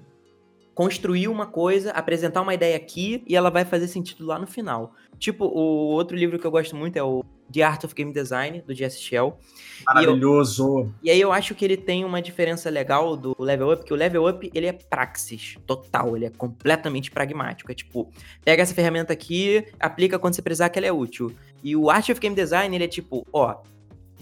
construir 0.73 1.27
uma 1.27 1.45
coisa, 1.45 1.91
apresentar 1.91 2.41
uma 2.41 2.53
ideia 2.53 2.75
aqui 2.75 3.23
e 3.27 3.35
ela 3.35 3.49
vai 3.49 3.63
fazer 3.63 3.87
sentido 3.87 4.25
lá 4.25 4.39
no 4.39 4.47
final. 4.47 4.93
Tipo, 5.19 5.45
o 5.45 5.91
outro 5.91 6.17
livro 6.17 6.39
que 6.39 6.45
eu 6.45 6.51
gosto 6.51 6.75
muito 6.75 6.97
é 6.97 7.03
o 7.03 7.23
The 7.51 7.61
Art 7.61 7.83
of 7.83 7.93
Game 7.93 8.11
Design, 8.11 8.61
do 8.65 8.73
Jesse 8.73 8.99
Shell. 8.99 9.37
Maravilhoso! 9.85 10.91
E, 11.03 11.09
eu, 11.09 11.11
e, 11.11 11.11
aí 11.11 11.21
eu 11.21 11.31
acho 11.31 11.53
que 11.53 11.63
ele 11.63 11.77
tem 11.77 12.03
uma 12.03 12.21
diferença 12.21 12.69
legal 12.69 13.15
do 13.15 13.35
Level 13.37 13.71
Up, 13.71 13.85
que 13.85 13.93
o 13.93 13.95
Level 13.95 14.27
Up, 14.27 14.49
ele 14.53 14.65
é 14.65 14.73
praxis 14.73 15.55
total, 15.67 16.17
ele 16.17 16.25
é 16.25 16.29
completamente 16.29 17.11
pragmático. 17.11 17.71
É 17.71 17.75
tipo, 17.75 18.09
pega 18.43 18.63
essa 18.63 18.73
ferramenta 18.73 19.13
aqui, 19.13 19.63
aplica 19.79 20.17
quando 20.17 20.33
você 20.33 20.41
precisar 20.41 20.69
que 20.69 20.79
ela 20.79 20.87
é 20.87 20.91
útil. 20.91 21.31
E 21.63 21.75
o 21.75 21.89
Art 21.89 22.09
of 22.09 22.19
Game 22.19 22.35
Design, 22.35 22.75
ele 22.75 22.83
é 22.83 22.87
tipo, 22.87 23.25
ó, 23.31 23.57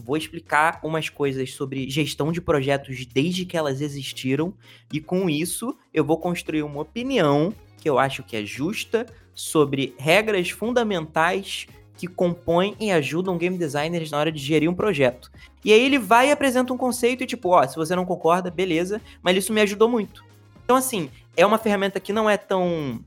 vou 0.02 0.18
explicar 0.18 0.80
umas 0.84 1.10
coisas 1.10 1.54
sobre 1.54 1.90
gestão 1.90 2.32
de 2.32 2.42
projetos 2.42 3.06
desde 3.06 3.46
que 3.46 3.56
elas 3.56 3.82
existiram, 3.82 4.54
e 4.92 5.00
com 5.00 5.30
isso 5.30 5.78
eu 5.94 6.04
vou 6.04 6.18
construir 6.18 6.64
uma 6.64 6.82
opinião 6.82 7.54
que 7.78 7.90
eu 7.90 7.98
acho 7.98 8.24
que 8.24 8.36
é 8.36 8.46
justa 8.46 9.06
sobre 9.34 9.96
regras 9.98 10.50
fundamentais 10.50 11.68
que 11.98 12.08
compõem 12.08 12.76
e 12.80 12.92
ajudam 12.92 13.38
game 13.38 13.58
designers 13.58 14.10
na 14.10 14.18
hora 14.18 14.32
de 14.32 14.40
gerir 14.40 14.70
um 14.70 14.74
projeto. 14.74 15.32
E 15.64 15.72
aí 15.72 15.84
ele 15.84 16.00
vai 16.00 16.30
e 16.30 16.32
apresenta 16.32 16.74
um 16.74 16.78
conceito 16.78 17.24
e 17.24 17.28
tipo, 17.28 17.50
ó, 17.50 17.66
se 17.68 17.76
você 17.76 17.96
não 17.96 18.06
concorda, 18.06 18.50
beleza, 18.50 19.00
mas 19.22 19.38
isso 19.38 19.54
me 19.54 19.62
ajudou 19.62 19.88
muito. 19.88 20.24
Então 20.64 20.76
assim, 20.76 21.10
é 21.38 21.46
uma 21.46 21.58
ferramenta 21.58 22.00
que 22.00 22.12
não 22.12 22.30
é 22.30 22.38
tão 22.38 23.04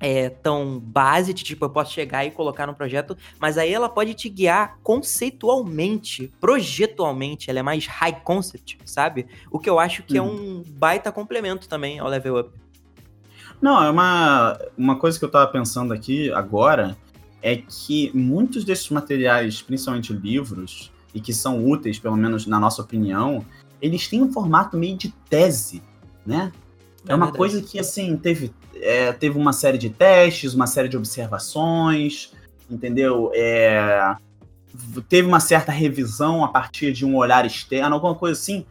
é, 0.00 0.28
tão 0.28 0.78
base, 0.78 1.32
de, 1.32 1.42
tipo, 1.44 1.64
eu 1.64 1.70
posso 1.70 1.92
chegar 1.92 2.24
e 2.24 2.30
colocar 2.30 2.66
no 2.66 2.74
projeto, 2.74 3.16
mas 3.38 3.58
aí 3.58 3.72
ela 3.72 3.88
pode 3.88 4.14
te 4.14 4.28
guiar 4.28 4.78
conceitualmente, 4.82 6.32
projetualmente, 6.40 7.50
ela 7.50 7.60
é 7.60 7.62
mais 7.62 7.86
high 7.86 8.20
concept, 8.22 8.78
sabe? 8.84 9.26
O 9.50 9.58
que 9.58 9.68
eu 9.68 9.78
acho 9.78 10.02
que 10.02 10.18
é 10.18 10.22
uhum. 10.22 10.60
um 10.60 10.64
baita 10.66 11.10
complemento 11.10 11.68
também 11.68 11.98
ao 11.98 12.08
level 12.08 12.38
up. 12.38 12.50
Não, 13.60 13.82
é 13.82 13.90
uma, 13.90 14.58
uma 14.76 14.98
coisa 14.98 15.18
que 15.18 15.24
eu 15.24 15.30
tava 15.30 15.50
pensando 15.50 15.92
aqui 15.92 16.30
agora, 16.32 16.96
é 17.42 17.56
que 17.56 18.10
muitos 18.14 18.64
desses 18.64 18.88
materiais, 18.90 19.62
principalmente 19.62 20.12
livros, 20.12 20.92
e 21.14 21.20
que 21.20 21.32
são 21.32 21.64
úteis, 21.64 21.98
pelo 21.98 22.16
menos 22.16 22.46
na 22.46 22.60
nossa 22.60 22.82
opinião, 22.82 23.44
eles 23.80 24.08
têm 24.08 24.22
um 24.22 24.30
formato 24.30 24.76
meio 24.76 24.96
de 24.96 25.10
tese, 25.30 25.82
né? 26.26 26.52
É, 27.08 27.12
é 27.12 27.14
uma 27.14 27.26
verdade. 27.26 27.38
coisa 27.38 27.62
que, 27.62 27.78
assim, 27.78 28.16
teve, 28.16 28.52
é, 28.80 29.12
teve 29.12 29.38
uma 29.38 29.52
série 29.52 29.78
de 29.78 29.90
testes, 29.90 30.54
uma 30.54 30.66
série 30.66 30.88
de 30.88 30.96
observações, 30.96 32.32
entendeu? 32.70 33.30
É, 33.34 34.16
teve 35.08 35.26
uma 35.26 35.40
certa 35.40 35.72
revisão 35.72 36.44
a 36.44 36.48
partir 36.48 36.92
de 36.92 37.04
um 37.04 37.16
olhar 37.16 37.44
externo, 37.44 37.94
alguma 37.94 38.14
coisa 38.14 38.40
assim, 38.40 38.64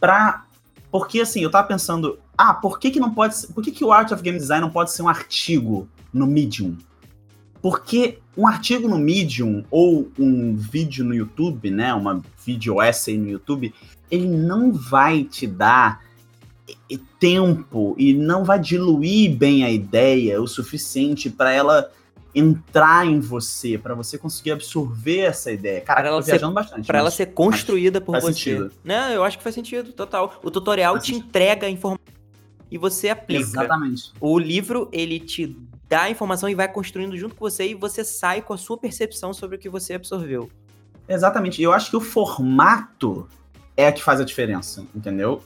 pra... 0.00 0.44
Porque, 0.90 1.20
assim, 1.20 1.42
eu 1.42 1.50
tava 1.50 1.68
pensando, 1.68 2.18
ah, 2.36 2.54
por 2.54 2.78
que 2.78 2.90
que 2.90 2.98
não 2.98 3.12
pode 3.12 3.36
ser, 3.36 3.48
por 3.48 3.62
que 3.62 3.70
que 3.70 3.84
o 3.84 3.92
Art 3.92 4.10
of 4.10 4.22
Game 4.22 4.38
Design 4.38 4.62
não 4.62 4.70
pode 4.70 4.90
ser 4.90 5.02
um 5.02 5.08
artigo 5.08 5.86
no 6.12 6.26
Medium? 6.26 6.78
Porque 7.60 8.20
um 8.36 8.46
artigo 8.46 8.88
no 8.88 8.96
Medium 8.96 9.64
ou 9.70 10.10
um 10.18 10.56
vídeo 10.56 11.04
no 11.04 11.14
YouTube, 11.14 11.70
né, 11.70 11.92
uma 11.92 12.22
vídeo 12.46 12.80
essay 12.80 13.18
no 13.18 13.28
YouTube, 13.28 13.74
ele 14.10 14.28
não 14.28 14.72
vai 14.72 15.24
te 15.24 15.46
dar 15.46 16.00
tempo 17.18 17.94
e 17.98 18.12
não 18.14 18.44
vai 18.44 18.58
diluir 18.58 19.36
bem 19.36 19.64
a 19.64 19.70
ideia 19.70 20.40
o 20.40 20.46
suficiente 20.46 21.30
para 21.30 21.52
ela 21.52 21.90
entrar 22.34 23.06
em 23.06 23.20
você, 23.20 23.78
para 23.78 23.94
você 23.94 24.18
conseguir 24.18 24.52
absorver 24.52 25.20
essa 25.20 25.50
ideia. 25.50 25.80
Cara, 25.80 26.00
pra 26.00 26.08
ela 26.10 26.22
ser, 26.22 26.32
viajando 26.32 26.54
bastante. 26.54 26.86
Para 26.86 26.98
ela 26.98 27.10
ser 27.10 27.26
construída 27.26 28.00
por 28.00 28.20
você. 28.20 28.32
Sentido. 28.32 28.72
Né? 28.84 29.16
Eu 29.16 29.24
acho 29.24 29.38
que 29.38 29.42
faz 29.42 29.54
sentido, 29.54 29.92
total. 29.92 30.38
O 30.42 30.50
tutorial 30.50 30.94
faz 30.94 31.04
te 31.04 31.12
sentido. 31.12 31.28
entrega 31.28 31.66
a 31.66 31.70
informação 31.70 32.04
e 32.70 32.78
você 32.78 33.08
aplica. 33.08 33.40
Exatamente. 33.40 34.12
O 34.20 34.38
livro, 34.38 34.88
ele 34.92 35.18
te 35.18 35.56
dá 35.88 36.02
a 36.02 36.10
informação 36.10 36.48
e 36.48 36.54
vai 36.54 36.70
construindo 36.70 37.16
junto 37.16 37.34
com 37.34 37.48
você 37.48 37.68
e 37.68 37.74
você 37.74 38.04
sai 38.04 38.42
com 38.42 38.52
a 38.52 38.58
sua 38.58 38.76
percepção 38.76 39.32
sobre 39.32 39.56
o 39.56 39.58
que 39.58 39.68
você 39.68 39.94
absorveu. 39.94 40.50
Exatamente. 41.08 41.62
Eu 41.62 41.72
acho 41.72 41.90
que 41.90 41.96
o 41.96 42.00
formato 42.00 43.26
é 43.76 43.88
a 43.88 43.92
que 43.92 44.02
faz 44.02 44.20
a 44.20 44.24
diferença, 44.24 44.84
entendeu? 44.94 45.42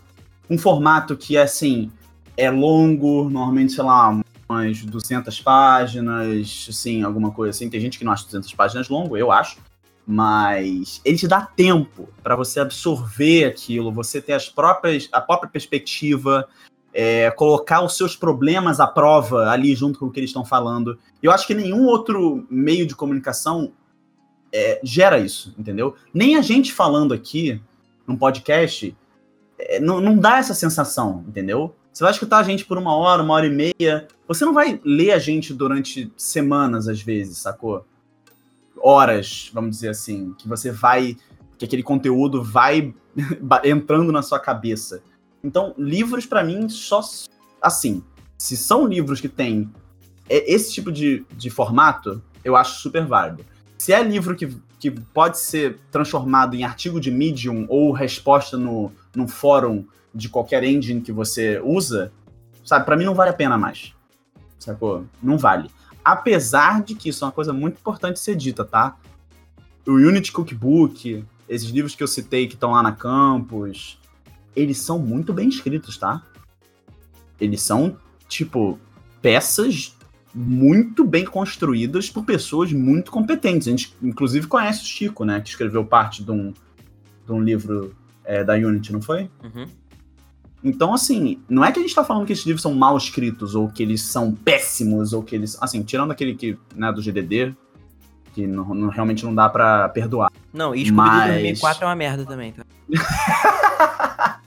Um 0.49 0.59
formato 0.59 1.17
que, 1.17 1.37
assim, 1.37 1.91
é 2.37 2.51
longo, 2.51 3.29
normalmente, 3.31 3.73
sei 3.73 3.85
lá, 3.85 4.21
umas 4.49 4.85
200 4.85 5.41
páginas, 5.41 6.67
assim, 6.69 7.03
alguma 7.03 7.31
coisa 7.31 7.51
assim. 7.51 7.71
Tem 7.71 7.81
gente 7.81 7.99
que 7.99 8.05
não 8.05 8.13
acha 8.13 8.25
200 8.25 8.53
páginas 8.55 8.89
longo, 8.89 9.17
eu 9.17 9.33
acho. 9.33 9.59
Mas 10.07 11.01
ele 11.05 11.17
te 11.17 11.29
dá 11.29 11.43
tempo 11.43 12.09
para 12.23 12.35
você 12.35 12.61
absorver 12.61 13.45
aquilo, 13.45 13.93
você 13.93 14.21
ter 14.21 14.33
as 14.33 14.49
próprias, 14.49 15.09
a 15.13 15.21
própria 15.21 15.49
perspectiva, 15.49 16.49
é, 16.93 17.31
colocar 17.31 17.83
os 17.83 17.97
seus 17.97 18.17
problemas 18.17 18.81
à 18.81 18.87
prova 18.87 19.49
ali 19.49 19.75
junto 19.75 19.99
com 19.99 20.07
o 20.07 20.11
que 20.11 20.19
eles 20.19 20.31
estão 20.31 20.45
falando. 20.45 20.99
Eu 21.23 21.31
acho 21.31 21.47
que 21.47 21.55
nenhum 21.55 21.87
outro 21.87 22.47
meio 22.51 22.87
de 22.87 22.97
comunicação 22.97 23.73
é, 24.53 24.81
gera 24.83 25.19
isso, 25.19 25.55
entendeu? 25.57 25.95
Nem 26.13 26.37
a 26.37 26.43
gente 26.43 26.73
falando 26.73 27.15
aqui 27.15 27.61
num 28.07 28.17
podcast 28.17 28.95
não, 29.81 30.01
não 30.01 30.17
dá 30.17 30.39
essa 30.39 30.55
sensação, 30.55 31.25
entendeu? 31.27 31.75
Você 31.93 32.03
vai 32.05 32.13
escutar 32.13 32.39
a 32.39 32.43
gente 32.43 32.65
por 32.65 32.79
uma 32.79 32.97
hora, 32.97 33.23
uma 33.23 33.35
hora 33.35 33.47
e 33.47 33.51
meia. 33.51 34.09
Você 34.27 34.45
não 34.45 34.55
vai 34.55 34.81
ler 34.85 35.13
a 35.13 35.19
gente 35.19 35.53
durante 35.53 36.11
semanas, 36.17 36.89
às 36.89 37.03
vezes, 37.03 37.39
sacou? 37.39 37.87
Horas, 38.77 39.51
vamos 39.53 39.73
dizer 39.73 39.91
assim, 39.91 40.35
que 40.39 40.49
você 40.49 40.71
vai. 40.71 41.17
que 41.59 41.65
aquele 41.65 41.83
conteúdo 41.83 42.43
vai 42.43 42.95
entrando 43.65 44.11
na 44.11 44.23
sua 44.23 44.41
cabeça. 44.41 45.03
Então, 45.45 45.75
livros 45.77 46.25
para 46.25 46.43
mim 46.43 46.69
só 46.69 47.01
assim, 47.61 48.03
se 48.39 48.57
são 48.57 48.87
livros 48.87 49.21
que 49.21 49.29
têm 49.29 49.71
esse 50.29 50.73
tipo 50.73 50.91
de, 50.91 51.25
de 51.37 51.51
formato, 51.51 52.23
eu 52.45 52.57
acho 52.57 52.81
super 52.81 53.05
válido. 53.05 53.45
Se 53.77 53.93
é 53.93 54.03
livro 54.03 54.35
que, 54.35 54.49
que 54.83 54.91
pode 54.91 55.39
ser 55.39 55.79
transformado 55.93 56.57
em 56.57 56.65
artigo 56.65 57.01
de 57.01 57.09
Medium 57.09 57.67
ou 57.69 57.93
resposta 57.93 58.57
no, 58.57 58.91
no 59.15 59.29
fórum 59.29 59.87
de 60.13 60.29
qualquer 60.29 60.65
engine 60.65 61.01
que 61.01 61.13
você 61.13 61.61
usa, 61.65 62.13
sabe, 62.65 62.85
para 62.85 62.97
mim 62.97 63.05
não 63.05 63.15
vale 63.15 63.31
a 63.31 63.33
pena 63.33 63.57
mais. 63.57 63.95
Sacou? 64.59 65.07
Não 65.23 65.39
vale. 65.39 65.71
Apesar 66.05 66.83
de 66.83 66.97
que 66.97 67.11
isso 67.11 67.23
é 67.23 67.29
uma 67.29 67.33
coisa 67.33 67.53
muito 67.53 67.79
importante 67.79 68.19
ser 68.19 68.35
dita, 68.35 68.65
tá? 68.65 68.97
O 69.87 69.93
Unity 69.93 70.33
Cookbook, 70.33 71.25
esses 71.49 71.71
livros 71.71 71.95
que 71.95 72.03
eu 72.03 72.09
citei 72.09 72.49
que 72.49 72.55
estão 72.55 72.73
lá 72.73 72.83
na 72.83 72.91
campus, 72.91 74.01
eles 74.57 74.79
são 74.79 74.99
muito 74.99 75.33
bem 75.33 75.49
escritos, 75.49 75.97
tá? 75.97 76.27
Eles 77.41 77.63
são, 77.63 77.97
tipo, 78.29 78.81
peças 79.21 79.97
muito 80.35 81.05
bem 81.05 81.25
construídas 81.25 82.09
por 82.09 82.25
pessoas 82.25 82.73
muito 82.73 83.11
competentes. 83.11 83.69
A 83.69 83.71
gente, 83.71 83.95
inclusive, 84.03 84.47
conhece 84.47 84.83
o 84.83 84.87
Chico, 84.87 85.25
né? 85.25 85.41
Que 85.41 85.51
escreveu 85.51 85.85
parte 85.85 86.25
de 86.25 86.31
um, 86.31 86.53
de 87.27 87.33
um 87.33 87.41
livro 87.41 87.95
é, 88.25 88.43
da 88.43 88.55
Unity, 88.55 88.93
não 88.93 89.03
foi? 89.03 89.31
Uhum. 89.43 89.67
Então, 90.65 90.95
assim, 90.95 91.41
não 91.49 91.65
é 91.65 91.73
que 91.73 91.79
a 91.79 91.83
gente 91.83 91.95
tá 91.95 92.05
falando 92.05 92.25
que 92.25 92.33
esses 92.33 92.47
livros 92.47 92.63
são 92.63 92.73
mal 92.75 92.97
escritos, 92.97 93.55
ou 93.55 93.69
que 93.69 93.83
eles 93.83 94.01
são 94.03 94.33
péssimos, 94.33 95.13
ou 95.13 95.23
que 95.23 95.35
eles. 95.35 95.59
Assim, 95.61 95.83
tirando 95.83 96.13
aquele 96.13 96.35
que, 96.35 96.57
né, 96.75 96.93
do 96.93 97.03
GDD, 97.03 97.55
que 98.33 98.47
não, 98.47 98.73
não 98.75 98.89
realmente 98.89 99.25
não 99.25 99.35
dá 99.35 99.49
para 99.49 99.89
perdoar. 99.89 100.31
Não, 100.53 100.75
e 100.75 100.87
Scooby-Doo 100.87 101.07
Mas... 101.07 101.33
2004 101.33 101.83
é 101.83 101.87
uma 101.87 101.97
merda 101.97 102.25
também, 102.25 102.53
tá? 102.53 102.65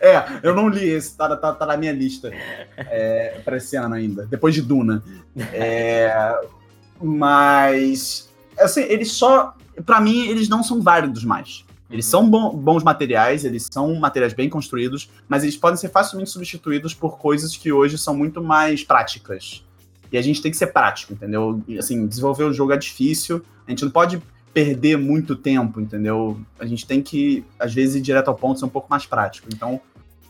É, 0.00 0.40
eu 0.42 0.54
não 0.54 0.68
li 0.68 0.88
esse, 0.88 1.16
tá, 1.16 1.36
tá, 1.36 1.52
tá 1.52 1.64
na 1.66 1.76
minha 1.76 1.92
lista 1.92 2.30
é, 2.76 3.40
pra 3.44 3.56
esse 3.56 3.76
ano 3.76 3.94
ainda, 3.94 4.26
depois 4.26 4.54
de 4.54 4.60
Duna. 4.60 5.02
É, 5.52 6.40
mas, 7.00 8.28
assim, 8.58 8.82
eles 8.82 9.12
só. 9.12 9.54
para 9.86 10.00
mim, 10.00 10.26
eles 10.26 10.48
não 10.48 10.62
são 10.62 10.80
válidos 10.80 11.24
mais. 11.24 11.64
Eles 11.90 12.06
são 12.06 12.28
bons 12.28 12.82
materiais, 12.82 13.44
eles 13.44 13.68
são 13.70 13.94
materiais 13.96 14.32
bem 14.32 14.48
construídos, 14.48 15.10
mas 15.28 15.42
eles 15.42 15.58
podem 15.58 15.76
ser 15.76 15.90
facilmente 15.90 16.30
substituídos 16.30 16.94
por 16.94 17.18
coisas 17.18 17.54
que 17.54 17.70
hoje 17.70 17.98
são 17.98 18.16
muito 18.16 18.42
mais 18.42 18.82
práticas. 18.82 19.62
E 20.10 20.16
a 20.16 20.22
gente 20.22 20.40
tem 20.40 20.50
que 20.50 20.56
ser 20.56 20.68
prático, 20.68 21.12
entendeu? 21.12 21.62
Assim, 21.78 22.06
desenvolver 22.06 22.44
o 22.44 22.52
jogo 22.52 22.72
é 22.72 22.78
difícil, 22.78 23.42
a 23.66 23.70
gente 23.70 23.84
não 23.84 23.90
pode 23.90 24.22
perder 24.52 24.98
muito 24.98 25.34
tempo, 25.34 25.80
entendeu? 25.80 26.40
A 26.58 26.66
gente 26.66 26.86
tem 26.86 27.02
que, 27.02 27.44
às 27.58 27.72
vezes, 27.72 27.96
ir 27.96 28.00
direto 28.00 28.28
ao 28.28 28.34
ponto, 28.34 28.58
ser 28.58 28.66
um 28.66 28.70
pouco 28.70 28.88
mais 28.90 29.06
prático. 29.06 29.48
Então, 29.52 29.80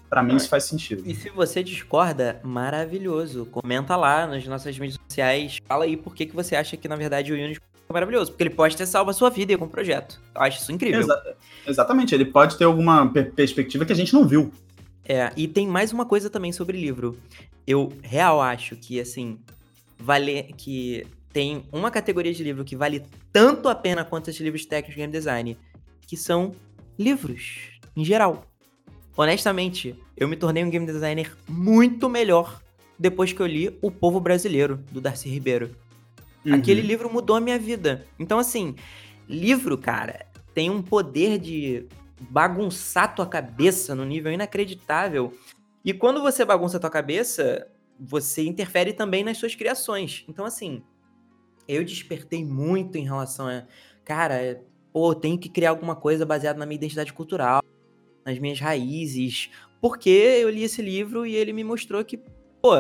para 0.09 0.23
mim 0.23 0.37
isso 0.37 0.49
faz 0.49 0.65
sentido. 0.65 1.03
E 1.07 1.15
se 1.15 1.31
você 1.31 1.63
discorda, 1.63 2.41
maravilhoso. 2.45 3.47
Comenta 3.47 3.97
lá 3.97 4.27
nas 4.27 4.47
nossas 4.47 4.79
mídias 4.79 4.99
sociais. 5.09 5.59
Fala 5.67 5.85
aí 5.85 5.97
por 5.97 6.15
que, 6.15 6.27
que 6.27 6.35
você 6.35 6.55
acha 6.55 6.77
que, 6.77 6.87
na 6.87 6.97
verdade, 6.97 7.33
o 7.33 7.35
Unity 7.35 7.61
é 7.89 7.93
maravilhoso. 7.93 8.31
Porque 8.31 8.43
ele 8.43 8.51
pode 8.51 8.77
ter 8.77 8.87
salvo 8.87 9.11
a 9.11 9.15
sua 9.15 9.31
vida 9.31 9.57
com 9.57 9.65
o 9.65 9.69
projeto. 9.69 10.21
Eu 10.35 10.43
acho 10.43 10.61
isso 10.61 10.71
incrível. 10.71 11.01
Exa 11.01 11.37
exatamente. 11.67 12.15
Ele 12.15 12.27
pode 12.27 12.57
ter 12.59 12.65
alguma 12.65 13.11
per 13.11 13.33
perspectiva 13.33 13.85
que 13.85 13.93
a 13.93 13.97
gente 13.97 14.13
não 14.13 14.27
viu. 14.27 14.53
É, 15.05 15.33
e 15.37 15.49
tem 15.49 15.67
mais 15.67 15.93
uma 15.93 16.05
coisa 16.05 16.31
também 16.31 16.53
sobre 16.53 16.79
livro. 16.79 17.19
Eu 17.67 17.93
real 18.03 18.41
acho 18.41 18.77
que, 18.77 19.01
assim, 19.01 19.39
vale 19.99 20.53
que 20.57 21.07
tem 21.33 21.65
uma 21.73 21.91
categoria 21.91 22.33
de 22.33 22.45
livro 22.45 22.65
que 22.65 22.77
vale 22.77 23.05
tanto 23.33 23.69
a 23.69 23.75
pena 23.75 24.05
quanto 24.05 24.29
esses 24.29 24.41
livros 24.41 24.67
técnicos 24.67 24.95
de 24.95 25.01
game 25.01 25.13
design, 25.13 25.59
que 26.07 26.17
são 26.17 26.53
livros, 26.99 27.71
em 27.97 28.05
geral. 28.05 28.45
Honestamente, 29.17 29.97
eu 30.17 30.29
me 30.29 30.37
tornei 30.37 30.65
um 30.65 30.71
game 30.71 30.87
designer 30.87 31.37
muito 31.49 32.09
melhor 32.09 32.61
depois 32.99 33.33
que 33.33 33.41
eu 33.41 33.47
li 33.47 33.77
O 33.83 33.91
Povo 33.91 34.21
Brasileiro, 34.21 34.79
do 34.91 35.01
Darcy 35.01 35.29
Ribeiro. 35.29 35.75
Uhum. 36.45 36.55
Aquele 36.55 36.81
livro 36.81 37.13
mudou 37.13 37.37
a 37.37 37.41
minha 37.41 37.59
vida. 37.59 38.07
Então, 38.19 38.39
assim, 38.39 38.75
livro, 39.29 39.77
cara, 39.79 40.27
tem 40.55 40.71
um 40.71 40.83
poder 40.83 41.39
de 41.39 41.87
bagunçar 42.31 43.15
tua 43.15 43.27
cabeça 43.27 43.95
no 43.95 44.05
nível 44.05 44.33
inacreditável. 44.33 45.37
E 45.85 45.93
quando 45.93 46.21
você 46.21 46.45
bagunça 46.45 46.77
a 46.77 46.81
tua 46.81 46.91
cabeça, 46.91 47.67
você 47.99 48.45
interfere 48.45 48.93
também 48.93 49.25
nas 49.25 49.39
suas 49.39 49.55
criações. 49.55 50.25
Então, 50.29 50.45
assim, 50.45 50.83
eu 51.69 51.85
despertei 51.85 52.45
muito 52.45 52.97
em 52.99 53.05
relação 53.05 53.47
a, 53.49 53.65
cara, 54.05 54.63
pô, 54.93 55.15
tenho 55.15 55.39
que 55.39 55.49
criar 55.49 55.71
alguma 55.71 55.95
coisa 55.97 56.25
baseada 56.27 56.59
na 56.59 56.67
minha 56.67 56.77
identidade 56.77 57.13
cultural 57.13 57.61
nas 58.25 58.39
minhas 58.39 58.61
raízes, 58.61 59.51
porque 59.81 60.09
eu 60.09 60.49
li 60.49 60.63
esse 60.63 60.81
livro 60.81 61.27
e 61.27 61.35
ele 61.35 61.53
me 61.53 61.65
mostrou 61.65 62.05
que, 62.05 62.17
pô, 62.61 62.71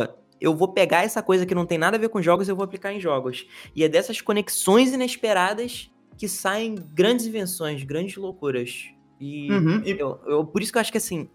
eu 0.41 0.55
vou 0.55 0.69
pegar 0.69 1.03
essa 1.05 1.21
coisa 1.23 1.45
que 1.45 1.55
não 1.55 1.67
tem 1.67 1.79
nada 1.79 1.97
a 1.97 2.01
ver 2.01 2.09
com 2.09 2.23
jogos 2.23 2.47
e 2.47 2.51
eu 2.53 2.57
vou 2.57 2.65
aplicar 2.65 2.93
em 2.93 3.01
jogos. 3.01 3.47
E 3.75 3.83
é 3.83 3.89
dessas 3.89 4.21
conexões 4.21 4.93
inesperadas 4.93 5.91
que 6.17 6.29
saem 6.29 6.75
grandes 6.77 7.27
invenções, 7.27 7.83
grandes 7.83 8.17
loucuras. 8.17 8.87
E, 9.21 9.51
Uhum, 9.51 9.83
e- 9.85 9.97
eu, 9.99 10.21
eu- 10.27 10.45
por 10.45 10.63
isso 10.63 10.71
que 10.71 10.79
eu 10.79 10.81
acho 10.81 10.93
que 10.93 10.99
assim, 10.99 11.29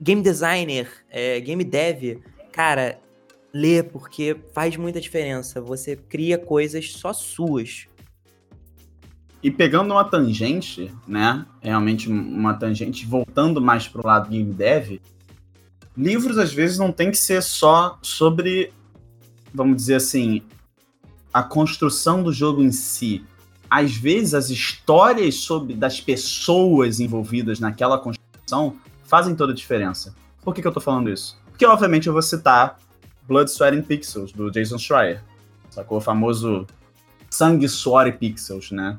game 0.00 0.22
designer, 0.22 0.90
é, 1.10 1.38
game 1.40 1.62
dev, 1.64 2.22
cara, 2.52 2.98
lê 3.52 3.82
porque 3.82 4.36
faz 4.52 4.76
muita 4.76 5.00
diferença. 5.00 5.60
Você 5.60 5.96
cria 5.96 6.38
coisas 6.38 6.92
só 6.92 7.12
suas. 7.12 7.86
E 9.42 9.50
pegando 9.50 9.92
uma 9.92 10.04
tangente, 10.04 10.92
né? 11.06 11.46
Realmente 11.62 12.08
uma 12.08 12.54
tangente, 12.54 13.06
voltando 13.06 13.60
mais 13.60 13.88
pro 13.88 14.06
lado 14.06 14.28
game 14.28 14.52
dev, 14.52 15.00
livros 15.96 16.36
às 16.38 16.52
vezes 16.52 16.78
não 16.78 16.92
tem 16.92 17.10
que 17.10 17.16
ser 17.16 17.42
só 17.42 17.98
sobre, 18.02 18.72
vamos 19.52 19.76
dizer 19.76 19.94
assim, 19.94 20.42
a 21.32 21.42
construção 21.42 22.22
do 22.22 22.32
jogo 22.32 22.62
em 22.62 22.70
si. 22.72 23.24
Às 23.68 23.94
vezes 23.94 24.34
as 24.34 24.50
histórias 24.50 25.36
sobre 25.36 25.74
das 25.74 26.00
pessoas 26.00 27.00
envolvidas 27.00 27.60
naquela 27.60 27.98
construção 27.98 28.76
fazem 29.04 29.34
toda 29.34 29.52
a 29.52 29.56
diferença. 29.56 30.14
Por 30.42 30.54
que, 30.54 30.60
que 30.60 30.68
eu 30.68 30.72
tô 30.72 30.80
falando 30.80 31.08
isso? 31.08 31.38
Porque 31.46 31.64
obviamente 31.64 32.06
eu 32.06 32.12
vou 32.12 32.22
citar 32.22 32.78
Blood, 33.26 33.50
Sweat 33.50 33.76
and 33.76 33.82
Pixels, 33.82 34.32
do 34.32 34.50
Jason 34.50 34.78
Schreier. 34.78 35.22
Sacou? 35.70 35.98
O 35.98 36.00
famoso 36.00 36.66
Sangue, 37.30 37.68
Suor 37.68 38.06
e 38.06 38.12
Pixels, 38.12 38.70
né? 38.72 38.98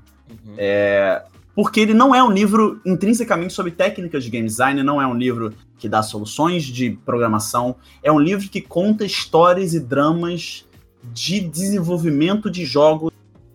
É, 0.57 1.23
porque 1.53 1.81
ele 1.81 1.93
não 1.93 2.15
é 2.15 2.23
um 2.23 2.31
livro 2.31 2.79
intrinsecamente 2.85 3.53
sobre 3.53 3.71
técnicas 3.71 4.23
de 4.23 4.29
game 4.29 4.47
design, 4.47 4.81
não 4.83 5.01
é 5.01 5.05
um 5.05 5.13
livro 5.13 5.53
que 5.77 5.89
dá 5.89 6.01
soluções 6.01 6.63
de 6.63 6.91
programação, 7.05 7.75
é 8.01 8.11
um 8.11 8.19
livro 8.19 8.47
que 8.47 8.61
conta 8.61 9.05
histórias 9.05 9.73
e 9.73 9.79
dramas 9.79 10.65
de 11.03 11.39
desenvolvimento 11.41 12.49
de 12.49 12.63
jogos 12.63 13.11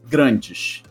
grandes. 0.09 0.83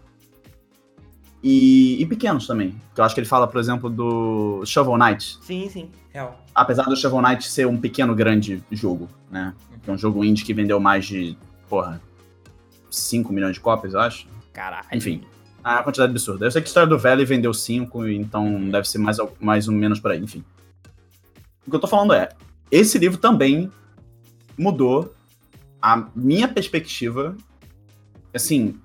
E, 1.48 2.02
e 2.02 2.06
pequenos 2.08 2.48
também. 2.48 2.74
Que 2.96 3.00
eu 3.00 3.06
acho 3.06 3.14
que 3.14 3.22
ele 3.22 3.28
fala, 3.28 3.48
por 3.48 3.60
exemplo, 3.60 3.88
do 3.88 4.66
Shovel 4.66 4.98
Knight. 4.98 5.38
Sim, 5.44 5.70
sim, 5.70 5.92
real. 6.12 6.44
Apesar 6.56 6.86
do 6.86 6.96
Shovel 6.96 7.22
Knight 7.22 7.48
ser 7.48 7.68
um 7.68 7.78
pequeno 7.78 8.16
grande 8.16 8.64
jogo, 8.72 9.08
né? 9.30 9.54
Que 9.84 9.92
é 9.92 9.94
um 9.94 9.98
jogo 9.98 10.26
indie 10.26 10.44
que 10.44 10.56
vendeu 10.56 10.80
mais 10.80 11.06
de, 11.06 11.38
porra, 11.70 12.02
5 12.90 13.32
milhões 13.32 13.54
de 13.54 13.60
cópias, 13.60 13.94
eu 13.94 14.00
acho. 14.00 14.28
Caralho. 14.52 14.88
Enfim. 14.92 15.22
A 15.64 15.84
quantidade 15.84 16.10
absurda. 16.10 16.48
Eu 16.48 16.52
sei 16.52 16.64
que 16.64 16.66
a 16.66 16.70
história 16.70 16.90
do 16.90 16.98
Valley 16.98 17.26
vendeu 17.26 17.54
5, 17.54 18.08
então 18.08 18.68
deve 18.72 18.90
ser 18.90 18.98
mais, 18.98 19.18
mais 19.40 19.68
ou 19.68 19.76
menos 19.76 20.00
por 20.00 20.10
aí, 20.10 20.20
enfim. 20.20 20.44
O 21.68 21.70
que 21.70 21.76
eu 21.76 21.80
tô 21.80 21.88
falando 21.88 22.14
é, 22.14 22.30
esse 22.72 22.98
livro 22.98 23.20
também 23.20 23.72
mudou 24.58 25.14
a 25.80 26.08
minha 26.16 26.48
perspectiva, 26.48 27.38
assim, 28.34 28.80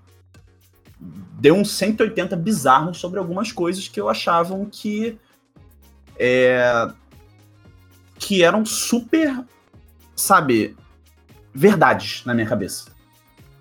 deu 1.01 1.55
um 1.55 1.65
180 1.65 2.37
bizarro 2.37 2.95
sobre 2.95 3.19
algumas 3.19 3.51
coisas 3.51 3.89
que 3.89 4.01
eu 4.01 4.09
achavam 4.09 4.67
que 4.67 5.19
é, 6.19 6.91
que 8.19 8.43
eram 8.43 8.67
super, 8.67 9.43
sabe, 10.15 10.77
verdades 11.55 12.23
na 12.27 12.35
minha 12.35 12.47
cabeça. 12.47 12.91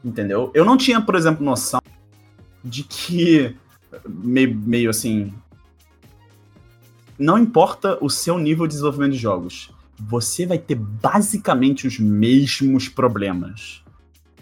Entendeu? 0.04 0.52
Eu 0.54 0.66
não 0.66 0.76
tinha, 0.78 1.00
por 1.00 1.16
exemplo, 1.16 1.46
noção 1.46 1.80
de 2.64 2.84
que 2.84 3.56
meio, 4.06 4.56
meio 4.56 4.90
assim 4.90 5.34
não 7.20 7.38
importa 7.38 7.98
o 8.02 8.10
seu 8.10 8.38
nível 8.38 8.66
de 8.66 8.72
desenvolvimento 8.72 9.12
de 9.12 9.18
jogos, 9.18 9.72
você 10.00 10.46
vai 10.46 10.58
ter 10.58 10.76
basicamente 10.76 11.86
os 11.86 12.00
mesmos 12.00 12.88
problemas. 12.88 13.84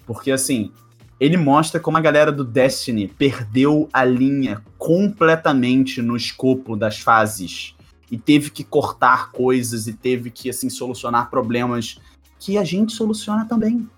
Porque 0.05 0.31
assim, 0.31 0.71
ele 1.19 1.37
mostra 1.37 1.79
como 1.79 1.97
a 1.97 2.01
galera 2.01 2.31
do 2.31 2.43
Destiny 2.43 3.07
perdeu 3.07 3.89
a 3.91 4.05
linha 4.05 4.61
completamente 4.77 6.01
no 6.01 6.15
escopo 6.15 6.75
das 6.75 6.99
fases 6.99 7.75
e 8.11 8.17
teve 8.17 8.51
que 8.51 8.63
cortar 8.63 9.31
coisas 9.31 9.87
e 9.87 9.93
teve 9.93 10.29
que 10.29 10.49
assim 10.49 10.69
solucionar 10.69 11.29
problemas 11.29 11.99
que 12.39 12.57
a 12.57 12.63
gente 12.63 12.93
soluciona 12.93 13.45
também. 13.45 13.89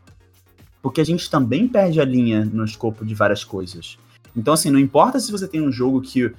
Porque 0.82 1.02
a 1.02 1.04
gente 1.04 1.30
também 1.30 1.68
perde 1.68 2.00
a 2.00 2.06
linha 2.06 2.46
no 2.46 2.64
escopo 2.64 3.06
de 3.06 3.14
várias 3.14 3.44
coisas. 3.44 3.98
Então, 4.36 4.54
assim, 4.54 4.70
não 4.70 4.80
importa 4.80 5.20
se 5.20 5.32
você 5.32 5.46
tem 5.46 5.62
um 5.62 5.72
jogo 5.72 6.02
que 6.02 6.34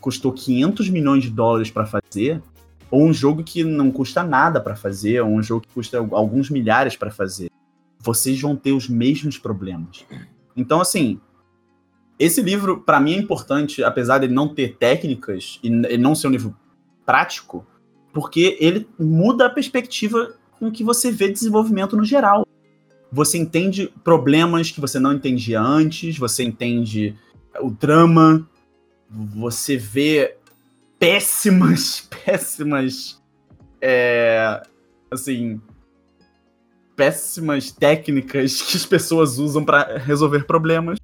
custou 0.00 0.32
500 0.32 0.88
milhões 0.88 1.22
de 1.22 1.30
dólares 1.30 1.70
pra 1.70 1.86
fazer, 1.86 2.42
ou 2.90 3.04
um 3.04 3.12
jogo 3.12 3.44
que 3.44 3.62
não 3.62 3.92
custa 3.92 4.24
nada 4.24 4.60
pra 4.60 4.74
fazer, 4.74 5.22
ou 5.22 5.30
um 5.30 5.42
jogo 5.42 5.62
que 5.62 5.72
custa 5.72 5.98
alguns 5.98 6.50
milhares 6.50 6.96
pra 6.96 7.10
fazer. 7.10 7.51
Vocês 8.02 8.40
vão 8.40 8.56
ter 8.56 8.72
os 8.72 8.88
mesmos 8.88 9.38
problemas. 9.38 10.04
Então, 10.56 10.80
assim, 10.80 11.20
esse 12.18 12.42
livro, 12.42 12.80
pra 12.80 13.00
mim, 13.00 13.14
é 13.14 13.18
importante, 13.18 13.82
apesar 13.84 14.18
dele 14.18 14.34
não 14.34 14.48
ter 14.48 14.76
técnicas 14.76 15.60
e 15.62 15.70
não 15.70 16.14
ser 16.14 16.26
um 16.26 16.30
livro 16.30 16.56
prático, 17.06 17.66
porque 18.12 18.56
ele 18.60 18.88
muda 18.98 19.46
a 19.46 19.50
perspectiva 19.50 20.34
com 20.58 20.70
que 20.70 20.84
você 20.84 21.10
vê 21.10 21.28
desenvolvimento 21.28 21.96
no 21.96 22.04
geral 22.04 22.46
você 23.12 23.36
entende 23.36 23.92
problemas 24.02 24.70
que 24.70 24.80
você 24.80 24.98
não 24.98 25.12
entendia 25.12 25.60
antes, 25.60 26.16
você 26.16 26.42
entende 26.42 27.14
o 27.60 27.70
drama, 27.70 28.48
você 29.10 29.76
vê 29.76 30.38
péssimas, 30.98 32.08
péssimas, 32.24 33.22
é, 33.82 34.62
assim, 35.10 35.60
péssimas 37.02 37.72
técnicas 37.72 38.62
que 38.62 38.76
as 38.76 38.86
pessoas 38.86 39.36
usam 39.38 39.64
para 39.64 39.98
resolver 39.98 40.44
problemas 40.44 40.98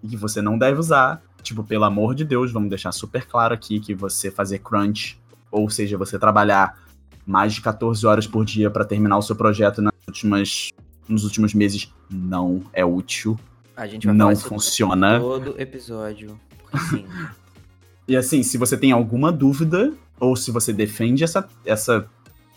e 0.00 0.06
que 0.06 0.16
você 0.16 0.40
não 0.40 0.56
deve 0.56 0.78
usar. 0.78 1.20
Tipo, 1.42 1.64
pelo 1.64 1.82
amor 1.82 2.14
de 2.14 2.24
Deus, 2.24 2.52
vamos 2.52 2.68
deixar 2.68 2.92
super 2.92 3.26
claro 3.26 3.52
aqui 3.52 3.80
que 3.80 3.92
você 3.92 4.30
fazer 4.30 4.60
crunch, 4.60 5.18
ou 5.50 5.68
seja, 5.68 5.98
você 5.98 6.16
trabalhar 6.16 6.78
mais 7.26 7.54
de 7.54 7.60
14 7.60 8.06
horas 8.06 8.24
por 8.24 8.44
dia 8.44 8.70
para 8.70 8.84
terminar 8.84 9.18
o 9.18 9.22
seu 9.22 9.34
projeto 9.34 9.82
nas 9.82 9.92
últimas 10.06 10.70
nos 11.08 11.24
últimos 11.24 11.52
meses 11.52 11.92
não 12.08 12.62
é 12.72 12.84
útil, 12.84 13.36
A 13.76 13.88
gente 13.88 14.06
vai 14.06 14.14
não 14.14 14.36
funciona. 14.36 15.18
todo 15.18 15.60
episódio. 15.60 16.38
Porque 16.70 16.78
sim. 16.78 17.04
E 18.06 18.16
assim, 18.16 18.42
se 18.42 18.58
você 18.58 18.76
tem 18.76 18.92
alguma 18.92 19.32
dúvida, 19.32 19.92
ou 20.18 20.36
se 20.36 20.50
você 20.50 20.72
defende 20.72 21.22
essa, 21.24 21.48
essa 21.64 22.06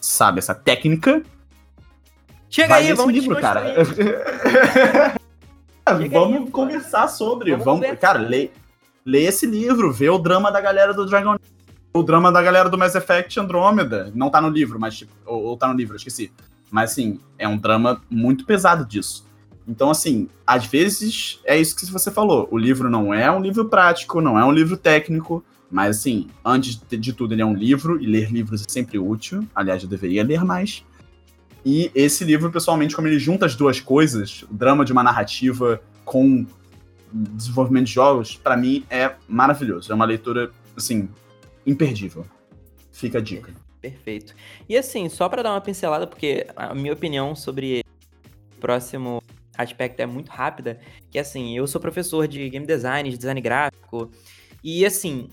sabe, 0.01 0.39
essa 0.39 0.53
técnica, 0.55 1.23
Chega 2.49 2.69
vai 2.69 2.87
aí, 2.87 2.93
vamos 2.93 3.13
livro, 3.13 3.35
cara. 3.39 3.75
vamos 6.11 6.37
aí, 6.37 6.51
conversar 6.51 7.07
sobre. 7.07 7.51
Vamos 7.51 7.65
Vamos, 7.65 7.81
conversar. 7.81 8.01
cara, 8.01 8.19
lê, 8.19 8.49
lê 9.05 9.23
esse 9.23 9.45
livro, 9.45 9.91
vê 9.91 10.09
o 10.09 10.17
drama 10.17 10.51
da 10.51 10.61
galera 10.61 10.93
do 10.93 11.05
Dragon 11.05 11.37
o 11.95 12.03
drama 12.03 12.29
da 12.29 12.41
galera 12.41 12.69
do 12.69 12.77
Mass 12.77 12.93
Effect 12.93 13.39
Andromeda. 13.39 14.11
Não 14.13 14.29
tá 14.29 14.41
no 14.41 14.49
livro, 14.49 14.77
mas 14.77 14.97
tipo, 14.97 15.13
ou, 15.25 15.43
ou 15.43 15.57
tá 15.57 15.67
no 15.67 15.73
livro, 15.73 15.93
eu 15.93 15.97
esqueci. 15.97 16.29
Mas 16.69 16.91
assim, 16.91 17.19
é 17.37 17.47
um 17.47 17.57
drama 17.57 18.01
muito 18.09 18.45
pesado 18.45 18.85
disso. 18.85 19.25
Então, 19.65 19.89
assim, 19.89 20.27
às 20.45 20.65
vezes 20.65 21.39
é 21.45 21.57
isso 21.57 21.75
que 21.75 21.85
você 21.85 22.11
falou. 22.11 22.49
O 22.51 22.57
livro 22.57 22.89
não 22.89 23.13
é 23.13 23.31
um 23.31 23.39
livro 23.39 23.65
prático, 23.65 24.19
não 24.19 24.37
é 24.37 24.43
um 24.43 24.51
livro 24.51 24.75
técnico, 24.75 25.43
mas 25.71 25.97
assim, 25.97 26.27
antes 26.43 26.79
de 26.89 27.13
tudo, 27.13 27.33
ele 27.33 27.41
é 27.41 27.45
um 27.45 27.55
livro, 27.55 27.99
e 28.01 28.05
ler 28.05 28.29
livros 28.29 28.61
é 28.61 28.65
sempre 28.67 28.99
útil. 28.99 29.47
Aliás, 29.55 29.81
eu 29.81 29.89
deveria 29.89 30.23
ler 30.23 30.43
mais. 30.43 30.83
E 31.65 31.91
esse 31.95 32.23
livro, 32.23 32.51
pessoalmente, 32.51 32.95
como 32.95 33.07
ele 33.07 33.17
junta 33.17 33.47
as 33.47 33.55
duas 33.55 33.79
coisas, 33.79 34.43
o 34.43 34.53
drama 34.53 34.85
de 34.85 34.91
uma 34.91 35.01
narrativa 35.01 35.81
com 36.03 36.45
desenvolvimento 37.11 37.87
de 37.87 37.93
jogos, 37.93 38.35
pra 38.35 38.55
mim 38.55 38.85
é 38.89 39.15
maravilhoso. 39.27 39.91
É 39.91 39.95
uma 39.95 40.05
leitura, 40.05 40.51
assim, 40.77 41.09
imperdível. 41.65 42.23
Fica 42.91 43.17
a 43.17 43.21
dica. 43.21 43.51
Perfeito. 43.81 44.35
E 44.69 44.77
assim, 44.77 45.09
só 45.09 45.27
pra 45.27 45.41
dar 45.41 45.51
uma 45.51 45.61
pincelada, 45.61 46.05
porque 46.05 46.45
a 46.55 46.73
minha 46.75 46.93
opinião 46.93 47.35
sobre 47.35 47.83
o 48.55 48.59
próximo 48.59 49.21
aspecto 49.57 49.99
é 49.99 50.05
muito 50.05 50.29
rápida, 50.29 50.79
que 51.09 51.17
assim, 51.17 51.57
eu 51.57 51.65
sou 51.65 51.79
professor 51.79 52.27
de 52.27 52.49
game 52.49 52.65
design, 52.65 53.09
de 53.09 53.17
design 53.17 53.39
gráfico, 53.41 54.11
e 54.63 54.85
assim, 54.85 55.29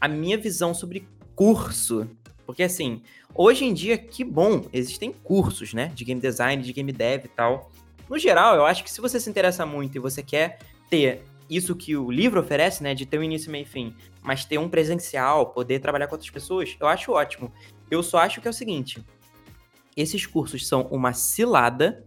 a 0.00 0.06
minha 0.06 0.36
visão 0.36 0.74
sobre 0.74 1.08
curso, 1.34 2.06
porque 2.46 2.62
assim, 2.62 3.02
hoje 3.34 3.64
em 3.64 3.72
dia, 3.72 3.96
que 3.96 4.24
bom, 4.24 4.64
existem 4.72 5.12
cursos, 5.12 5.72
né, 5.72 5.92
de 5.94 6.04
game 6.04 6.20
design, 6.20 6.62
de 6.62 6.72
game 6.72 6.92
dev 6.92 7.24
e 7.24 7.28
tal. 7.28 7.70
No 8.08 8.18
geral, 8.18 8.54
eu 8.56 8.66
acho 8.66 8.84
que 8.84 8.90
se 8.90 9.00
você 9.00 9.18
se 9.18 9.30
interessa 9.30 9.64
muito 9.64 9.96
e 9.96 9.98
você 9.98 10.22
quer 10.22 10.58
ter 10.90 11.22
isso 11.48 11.74
que 11.76 11.96
o 11.96 12.10
livro 12.10 12.40
oferece, 12.40 12.82
né, 12.82 12.94
de 12.94 13.06
ter 13.06 13.18
um 13.18 13.22
início, 13.22 13.50
meio 13.50 13.62
e 13.62 13.66
fim, 13.66 13.94
mas 14.22 14.44
ter 14.44 14.58
um 14.58 14.68
presencial, 14.68 15.46
poder 15.46 15.78
trabalhar 15.78 16.06
com 16.06 16.14
outras 16.14 16.30
pessoas, 16.30 16.76
eu 16.80 16.86
acho 16.86 17.12
ótimo. 17.12 17.52
Eu 17.90 18.02
só 18.02 18.18
acho 18.18 18.40
que 18.40 18.48
é 18.48 18.50
o 18.50 18.54
seguinte: 18.54 19.04
esses 19.96 20.26
cursos 20.26 20.66
são 20.66 20.82
uma 20.90 21.12
cilada 21.12 22.04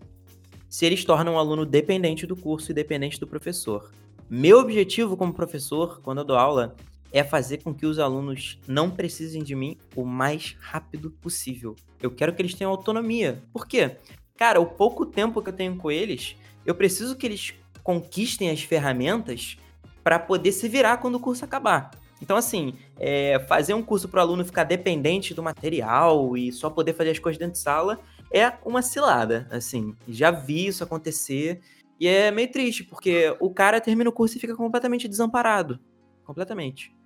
se 0.70 0.86
eles 0.86 1.06
tornam 1.06 1.36
o 1.36 1.38
aluno 1.38 1.66
dependente 1.66 2.26
do 2.26 2.36
curso 2.36 2.72
e 2.72 2.74
dependente 2.74 3.20
do 3.20 3.28
professor. 3.28 3.92
Meu 4.30 4.60
objetivo 4.60 5.16
como 5.16 5.34
professor, 5.34 6.02
quando 6.02 6.18
eu 6.20 6.26
dou 6.26 6.36
aula, 6.36 6.76
é 7.12 7.24
fazer 7.24 7.64
com 7.64 7.74
que 7.74 7.86
os 7.86 8.00
alunos 8.00 8.60
não 8.68 8.90
precisem 8.92 9.44
de 9.44 9.56
mim 9.56 9.78
o 9.96 10.04
mais 10.04 10.56
rápido 10.60 11.12
possível. 11.12 11.76
Eu 12.02 12.12
quero 12.12 12.34
que 12.34 12.42
eles 12.42 12.54
tenham 12.54 12.72
autonomia. 12.72 13.42
Por 13.52 13.68
quê? 13.68 13.98
cara, 14.38 14.62
o 14.62 14.66
pouco 14.66 15.06
tempo 15.06 15.42
que 15.42 15.50
eu 15.50 15.54
tenho 15.54 15.76
com 15.76 15.92
eles, 15.92 16.38
eu 16.66 16.76
preciso 16.76 17.16
que 17.16 17.26
eles 17.26 17.56
conquistem 17.84 18.52
as 18.52 18.62
ferramentas 18.62 19.58
para 20.04 20.20
poder 20.20 20.52
se 20.52 20.70
virar 20.70 20.98
quando 20.98 21.16
o 21.16 21.20
curso 21.20 21.44
acabar. 21.44 21.92
Então, 22.22 22.38
assim, 22.38 22.76
é, 23.00 23.40
fazer 23.48 23.74
um 23.74 23.84
curso 23.84 24.08
para 24.08 24.20
o 24.20 24.22
aluno 24.22 24.46
ficar 24.46 24.64
dependente 24.64 25.34
do 25.34 25.44
material 25.44 26.38
e 26.38 26.52
só 26.52 26.70
poder 26.70 26.94
fazer 26.94 27.12
as 27.12 27.20
coisas 27.20 27.38
dentro 27.38 27.54
de 27.54 27.60
sala 27.60 28.00
é 28.32 28.54
uma 28.66 28.82
cilada, 28.82 29.48
assim. 29.52 29.96
Já 30.08 30.32
vi 30.32 30.68
isso 30.68 30.84
acontecer 30.84 31.62
e 32.00 32.08
é 32.08 32.32
meio 32.32 32.52
triste, 32.52 32.84
porque 32.84 33.36
o 33.40 33.50
cara 33.54 33.82
termina 33.82 34.10
o 34.10 34.14
curso 34.14 34.38
e 34.38 34.40
fica 34.40 34.56
completamente 34.56 35.08
desamparado. 35.08 35.80
Completamente. 36.24 36.97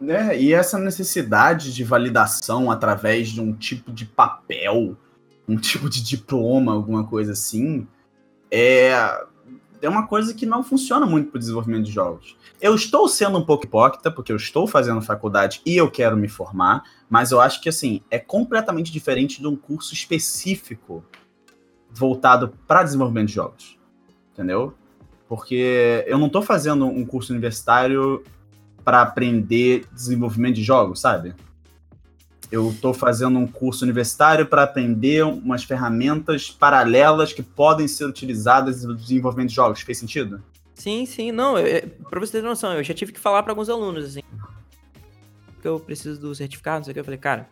É, 0.00 0.38
e 0.38 0.52
essa 0.52 0.78
necessidade 0.78 1.74
de 1.74 1.82
validação 1.82 2.70
através 2.70 3.28
de 3.28 3.40
um 3.40 3.52
tipo 3.52 3.90
de 3.90 4.04
papel, 4.04 4.96
um 5.48 5.56
tipo 5.56 5.88
de 5.88 6.02
diploma, 6.02 6.72
alguma 6.72 7.04
coisa 7.06 7.32
assim, 7.32 7.86
é, 8.50 8.92
é 9.80 9.88
uma 9.88 10.06
coisa 10.06 10.34
que 10.34 10.44
não 10.44 10.62
funciona 10.62 11.06
muito 11.06 11.30
para 11.30 11.36
o 11.36 11.40
desenvolvimento 11.40 11.84
de 11.84 11.92
jogos. 11.92 12.36
Eu 12.60 12.74
estou 12.74 13.08
sendo 13.08 13.38
um 13.38 13.44
pouco 13.44 13.64
hipócrita, 13.64 14.10
porque 14.10 14.32
eu 14.32 14.36
estou 14.36 14.66
fazendo 14.66 15.00
faculdade 15.00 15.62
e 15.64 15.76
eu 15.76 15.90
quero 15.90 16.16
me 16.16 16.28
formar, 16.28 16.84
mas 17.08 17.30
eu 17.30 17.40
acho 17.40 17.60
que 17.60 17.68
assim, 17.68 18.02
é 18.10 18.18
completamente 18.18 18.92
diferente 18.92 19.40
de 19.40 19.46
um 19.46 19.56
curso 19.56 19.94
específico 19.94 21.04
voltado 21.90 22.52
para 22.66 22.82
desenvolvimento 22.82 23.28
de 23.28 23.34
jogos. 23.34 23.78
Entendeu? 24.32 24.74
Porque 25.28 26.04
eu 26.06 26.18
não 26.18 26.26
estou 26.26 26.42
fazendo 26.42 26.86
um 26.86 27.04
curso 27.04 27.32
universitário 27.32 28.22
para 28.86 29.02
aprender 29.02 29.84
desenvolvimento 29.92 30.54
de 30.54 30.62
jogos, 30.62 31.00
sabe? 31.00 31.34
Eu 32.52 32.70
estou 32.70 32.94
fazendo 32.94 33.36
um 33.36 33.44
curso 33.44 33.84
universitário 33.84 34.46
para 34.46 34.62
aprender 34.62 35.24
umas 35.24 35.64
ferramentas 35.64 36.52
paralelas 36.52 37.32
que 37.32 37.42
podem 37.42 37.88
ser 37.88 38.04
utilizadas 38.04 38.84
no 38.84 38.94
desenvolvimento 38.94 39.48
de 39.48 39.56
jogos. 39.56 39.80
Fez 39.80 39.98
sentido? 39.98 40.40
Sim, 40.72 41.04
sim. 41.04 41.32
Não, 41.32 41.54
para 42.08 42.20
você 42.20 42.38
ter 42.38 42.44
noção, 42.44 42.74
eu 42.74 42.84
já 42.84 42.94
tive 42.94 43.10
que 43.10 43.18
falar 43.18 43.42
para 43.42 43.50
alguns 43.50 43.68
alunos 43.68 44.04
assim. 44.04 44.20
Que 45.60 45.66
eu 45.66 45.80
preciso 45.80 46.20
do 46.20 46.32
certificado, 46.32 46.76
não 46.76 46.84
sei 46.84 46.92
o 46.92 46.94
que. 46.94 47.00
Eu 47.00 47.04
falei, 47.04 47.18
cara, 47.18 47.48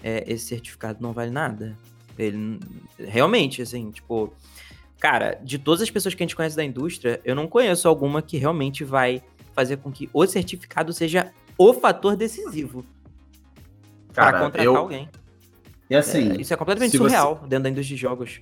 é, 0.00 0.32
esse 0.32 0.46
certificado 0.46 1.02
não 1.02 1.12
vale 1.12 1.32
nada. 1.32 1.76
Ele 2.16 2.60
realmente, 2.96 3.62
assim, 3.62 3.90
tipo, 3.90 4.32
cara, 5.00 5.40
de 5.42 5.58
todas 5.58 5.82
as 5.82 5.90
pessoas 5.90 6.14
que 6.14 6.22
a 6.22 6.26
gente 6.26 6.36
conhece 6.36 6.54
da 6.54 6.64
indústria, 6.64 7.20
eu 7.24 7.34
não 7.34 7.48
conheço 7.48 7.88
alguma 7.88 8.22
que 8.22 8.36
realmente 8.36 8.84
vai 8.84 9.24
fazer 9.58 9.78
com 9.78 9.90
que 9.90 10.08
o 10.14 10.24
certificado 10.24 10.92
seja 10.92 11.32
o 11.58 11.74
fator 11.74 12.16
decisivo 12.16 12.84
para 14.14 14.38
contratar 14.38 14.64
eu... 14.64 14.76
alguém. 14.76 15.08
E 15.90 15.96
assim. 15.96 16.30
É, 16.30 16.40
isso 16.40 16.54
é 16.54 16.56
completamente 16.56 16.96
surreal 16.96 17.34
você... 17.34 17.48
dentro 17.48 17.64
da 17.64 17.70
indústria 17.70 17.96
de 17.96 18.00
jogos. 18.00 18.40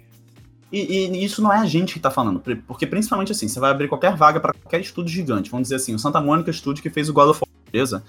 E, 0.71 1.07
e, 1.07 1.25
isso 1.25 1.41
não 1.41 1.51
é 1.51 1.57
a 1.57 1.65
gente 1.65 1.95
que 1.95 2.01
tá 2.01 2.11
falando, 2.11 2.43
porque 2.67 2.87
principalmente 2.87 3.33
assim, 3.33 3.49
você 3.49 3.59
vai 3.59 3.71
abrir 3.71 3.89
qualquer 3.89 4.15
vaga 4.15 4.41
para 4.41 4.53
qualquer 4.53 4.81
estúdio 4.81 5.15
gigante, 5.15 5.49
vamos 5.49 5.69
dizer 5.69 5.77
assim, 5.77 5.95
o 5.95 5.99
Santa 5.99 6.21
Mônica 6.21 6.53
Studio 6.53 6.83
que 6.83 6.91
fez 6.91 7.09
o 7.09 7.15
God 7.15 7.31
of 7.31 7.41
War, 7.41 7.73
beleza? 7.73 8.05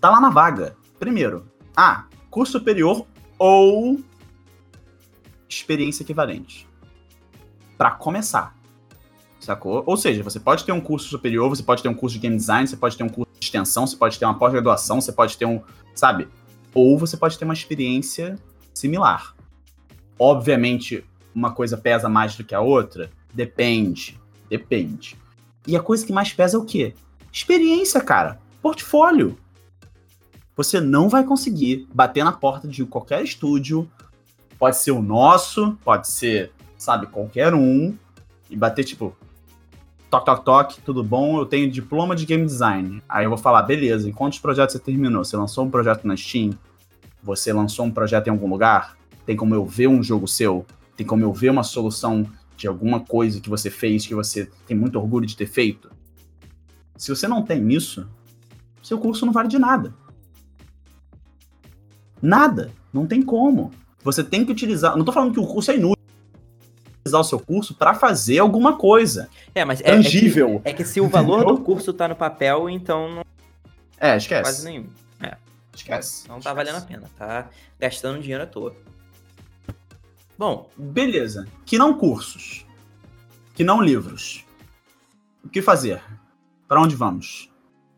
Tá 0.00 0.08
lá 0.08 0.20
na 0.20 0.30
vaga. 0.30 0.74
Primeiro, 0.98 1.44
ah, 1.76 2.06
curso 2.30 2.52
superior 2.52 3.04
ou 3.36 4.00
experiência 5.48 6.02
equivalente. 6.02 6.66
Para 7.76 7.90
começar. 7.90 8.56
Sacou? 9.48 9.82
Ou 9.86 9.96
seja, 9.96 10.22
você 10.22 10.38
pode 10.38 10.62
ter 10.62 10.72
um 10.72 10.80
curso 10.80 11.08
superior, 11.08 11.48
você 11.48 11.62
pode 11.62 11.82
ter 11.82 11.88
um 11.88 11.94
curso 11.94 12.16
de 12.16 12.20
game 12.20 12.36
design, 12.36 12.68
você 12.68 12.76
pode 12.76 12.98
ter 12.98 13.02
um 13.02 13.08
curso 13.08 13.32
de 13.32 13.46
extensão, 13.46 13.86
você 13.86 13.96
pode 13.96 14.18
ter 14.18 14.26
uma 14.26 14.38
pós-graduação, 14.38 15.00
você 15.00 15.10
pode 15.10 15.38
ter 15.38 15.46
um, 15.46 15.62
sabe? 15.94 16.28
Ou 16.74 16.98
você 16.98 17.16
pode 17.16 17.38
ter 17.38 17.46
uma 17.46 17.54
experiência 17.54 18.38
similar. 18.74 19.34
Obviamente, 20.18 21.02
uma 21.34 21.50
coisa 21.50 21.78
pesa 21.78 22.10
mais 22.10 22.36
do 22.36 22.44
que 22.44 22.54
a 22.54 22.60
outra? 22.60 23.10
Depende. 23.32 24.20
Depende. 24.50 25.16
E 25.66 25.74
a 25.74 25.80
coisa 25.80 26.04
que 26.04 26.12
mais 26.12 26.30
pesa 26.30 26.58
é 26.58 26.60
o 26.60 26.64
quê? 26.66 26.92
Experiência, 27.32 28.02
cara. 28.02 28.38
Portfólio. 28.60 29.38
Você 30.56 30.78
não 30.78 31.08
vai 31.08 31.24
conseguir 31.24 31.88
bater 31.94 32.22
na 32.22 32.32
porta 32.32 32.68
de 32.68 32.84
qualquer 32.84 33.24
estúdio. 33.24 33.90
Pode 34.58 34.76
ser 34.76 34.90
o 34.90 35.00
nosso, 35.00 35.72
pode 35.82 36.06
ser, 36.06 36.52
sabe, 36.76 37.06
qualquer 37.06 37.54
um. 37.54 37.96
E 38.50 38.54
bater, 38.54 38.84
tipo, 38.84 39.16
toque, 40.10 40.26
toque, 40.26 40.44
toque, 40.44 40.80
tudo 40.80 41.04
bom? 41.04 41.38
Eu 41.38 41.46
tenho 41.46 41.70
diploma 41.70 42.16
de 42.16 42.24
game 42.24 42.44
design. 42.44 43.02
Aí 43.08 43.24
eu 43.24 43.30
vou 43.30 43.38
falar, 43.38 43.62
beleza, 43.62 44.08
em 44.08 44.12
quantos 44.12 44.38
projetos 44.38 44.72
você 44.72 44.78
terminou? 44.78 45.24
Você 45.24 45.36
lançou 45.36 45.64
um 45.64 45.70
projeto 45.70 46.06
na 46.06 46.16
Steam? 46.16 46.50
Você 47.22 47.52
lançou 47.52 47.84
um 47.84 47.90
projeto 47.90 48.28
em 48.28 48.30
algum 48.30 48.48
lugar? 48.48 48.96
Tem 49.26 49.36
como 49.36 49.54
eu 49.54 49.64
ver 49.64 49.88
um 49.88 50.02
jogo 50.02 50.26
seu? 50.26 50.64
Tem 50.96 51.06
como 51.06 51.22
eu 51.22 51.32
ver 51.32 51.50
uma 51.50 51.62
solução 51.62 52.26
de 52.56 52.66
alguma 52.66 53.00
coisa 53.00 53.40
que 53.40 53.48
você 53.48 53.70
fez 53.70 54.06
que 54.06 54.14
você 54.14 54.50
tem 54.66 54.76
muito 54.76 54.98
orgulho 54.98 55.26
de 55.26 55.36
ter 55.36 55.46
feito? 55.46 55.90
Se 56.96 57.10
você 57.10 57.28
não 57.28 57.42
tem 57.42 57.70
isso, 57.72 58.08
seu 58.82 58.98
curso 58.98 59.24
não 59.26 59.32
vale 59.32 59.48
de 59.48 59.58
nada. 59.58 59.94
Nada. 62.20 62.72
Não 62.92 63.06
tem 63.06 63.22
como. 63.22 63.70
Você 64.02 64.24
tem 64.24 64.44
que 64.44 64.50
utilizar. 64.50 64.96
Não 64.96 65.04
tô 65.04 65.12
falando 65.12 65.32
que 65.32 65.40
o 65.40 65.46
curso 65.46 65.70
é 65.70 65.76
inútil 65.76 65.97
utilizar 67.08 67.20
o 67.20 67.24
seu 67.24 67.40
curso 67.40 67.74
para 67.74 67.94
fazer 67.94 68.38
alguma 68.38 68.76
coisa. 68.76 69.28
É, 69.54 69.64
mas 69.64 69.80
é, 69.80 69.84
tangível. 69.84 70.56
É 70.56 70.58
que, 70.58 70.68
é 70.68 70.72
que 70.72 70.84
se 70.84 71.00
o 71.00 71.08
valor 71.08 71.44
do 71.44 71.58
curso 71.60 71.92
tá 71.92 72.06
no 72.06 72.14
papel, 72.14 72.68
então 72.68 73.10
não. 73.10 73.24
É, 73.98 74.16
esquece. 74.16 74.42
Quase 74.42 74.64
nenhum. 74.64 74.86
É. 75.20 75.36
Esquece. 75.74 76.28
Não 76.28 76.40
tá 76.40 76.50
esquece. 76.50 76.56
valendo 76.56 76.76
a 76.76 76.86
pena, 76.86 77.10
tá 77.16 77.50
gastando 77.78 78.20
dinheiro 78.20 78.44
à 78.44 78.46
toa. 78.46 78.76
Bom, 80.36 80.70
beleza. 80.76 81.46
Que 81.64 81.78
não 81.78 81.96
cursos. 81.96 82.64
Que 83.54 83.64
não 83.64 83.82
livros. 83.82 84.44
O 85.44 85.48
que 85.48 85.60
fazer? 85.60 86.00
Para 86.68 86.80
onde 86.80 86.94
vamos? 86.94 87.50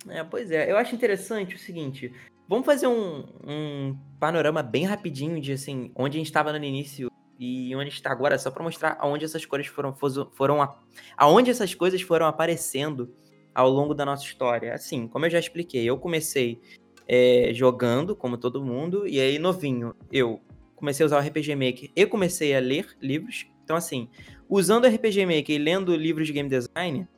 É, 0.09 0.25
pois 0.25 0.51
é, 0.51 0.71
eu 0.71 0.79
acho 0.79 0.95
interessante 0.95 1.55
o 1.55 1.59
seguinte. 1.59 2.13
Vamos 2.49 2.65
fazer 2.65 2.87
um, 2.87 3.25
um 3.47 3.97
panorama 4.19 4.63
bem 4.63 4.85
rapidinho 4.87 5.41
de 5.41 5.53
assim, 5.53 5.93
onde 5.95 6.17
a 6.17 6.21
gente 6.21 6.27
estava 6.27 6.53
no 6.59 6.65
início 6.65 7.10
e 7.41 7.75
onde 7.75 7.89
está 7.89 8.13
agora, 8.13 8.39
só 8.39 8.51
para 8.51 8.63
mostrar 8.63 8.99
aonde 9.01 9.25
essas 9.25 9.47
coisas 9.47 9.67
foram, 9.67 9.95
foram 9.95 10.77
aonde 11.17 11.51
essas 11.51 11.75
coisas 11.75 12.03
foram 12.03 12.27
aparecendo 12.27 13.15
ao 13.55 13.71
longo 13.71 13.95
da 13.95 14.05
nossa 14.05 14.25
história. 14.25 14.75
Assim, 14.75 15.09
como 15.09 15.25
eu 15.25 15.31
já 15.31 15.39
expliquei, 15.39 15.83
eu 15.83 15.97
comecei 15.97 16.61
é, 17.09 17.51
jogando, 17.55 18.15
como 18.15 18.37
todo 18.37 18.63
mundo, 18.63 19.09
e 19.09 19.19
aí 19.19 19.39
novinho, 19.39 19.95
eu 20.13 20.39
comecei 20.77 21.03
a 21.03 21.07
usar 21.07 21.17
o 21.17 21.27
RPG 21.27 21.55
Maker 21.55 21.91
e 21.97 22.05
comecei 22.05 22.55
a 22.55 22.61
ler 22.61 22.95
livros. 23.01 23.47
Então, 23.65 23.75
assim, 23.75 24.11
usando 24.47 24.85
o 24.85 24.89
RPG 24.89 25.25
Maker 25.25 25.57
e 25.57 25.59
lendo 25.59 25.97
livros 25.97 26.27
de 26.27 26.35
game 26.35 26.49
design, 26.49 27.09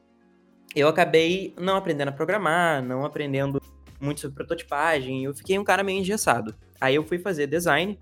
eu 0.73 0.87
acabei 0.87 1.53
não 1.59 1.75
aprendendo 1.75 2.11
a 2.11 2.13
programar, 2.13 2.81
não 2.81 3.05
aprendendo 3.05 3.61
muito 4.01 4.21
sobre 4.21 4.37
prototipagem, 4.37 5.25
eu 5.25 5.35
fiquei 5.35 5.59
um 5.59 5.65
cara 5.65 5.83
meio 5.83 5.99
engessado. 5.99 6.55
Aí 6.81 6.95
eu 6.95 7.03
fui 7.03 7.19
fazer 7.19 7.49
design 7.49 7.99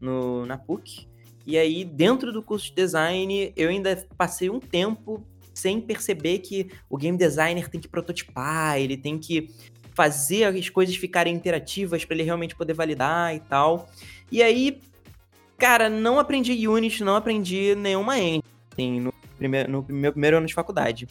no, 0.00 0.46
na 0.46 0.56
PUC, 0.56 1.07
e 1.48 1.56
aí, 1.56 1.82
dentro 1.82 2.30
do 2.30 2.42
curso 2.42 2.66
de 2.66 2.74
design, 2.74 3.54
eu 3.56 3.70
ainda 3.70 4.06
passei 4.18 4.50
um 4.50 4.60
tempo 4.60 5.26
sem 5.54 5.80
perceber 5.80 6.40
que 6.40 6.70
o 6.90 6.98
game 6.98 7.16
designer 7.16 7.70
tem 7.70 7.80
que 7.80 7.88
prototipar, 7.88 8.78
ele 8.78 8.98
tem 8.98 9.18
que 9.18 9.48
fazer 9.94 10.44
as 10.44 10.68
coisas 10.68 10.94
ficarem 10.94 11.34
interativas 11.34 12.04
para 12.04 12.16
ele 12.16 12.22
realmente 12.22 12.54
poder 12.54 12.74
validar 12.74 13.34
e 13.34 13.40
tal. 13.40 13.88
E 14.30 14.42
aí, 14.42 14.78
cara, 15.56 15.88
não 15.88 16.18
aprendi 16.18 16.68
Unity, 16.68 17.02
não 17.02 17.16
aprendi 17.16 17.74
nenhuma 17.74 18.18
engine 18.18 18.44
assim, 18.70 19.00
no, 19.00 19.14
primeiro, 19.38 19.72
no 19.72 19.86
meu 19.88 20.12
primeiro 20.12 20.36
ano 20.36 20.46
de 20.46 20.52
faculdade. 20.52 21.08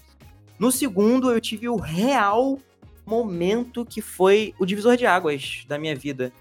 No 0.60 0.72
segundo, 0.72 1.32
eu 1.32 1.42
tive 1.42 1.68
o 1.68 1.78
real 1.78 2.60
momento 3.08 3.84
que 3.84 4.02
foi 4.02 4.54
o 4.60 4.68
divisor 4.68 4.96
de 4.98 5.08
águas 5.08 5.66
da 5.68 5.80
minha 5.80 5.96
vida 5.96 6.32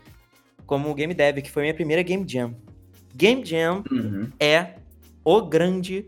como 0.66 0.94
game 0.94 1.14
dev, 1.14 1.40
que 1.40 1.51
foi 1.51 1.62
minha 1.62 1.74
primeira 1.74 2.03
game 2.03 2.28
jam. 2.28 2.55
Game 3.17 3.45
Jam 3.45 3.83
uhum. 3.91 4.29
é 4.39 4.75
o 5.25 5.41
grande 5.41 6.07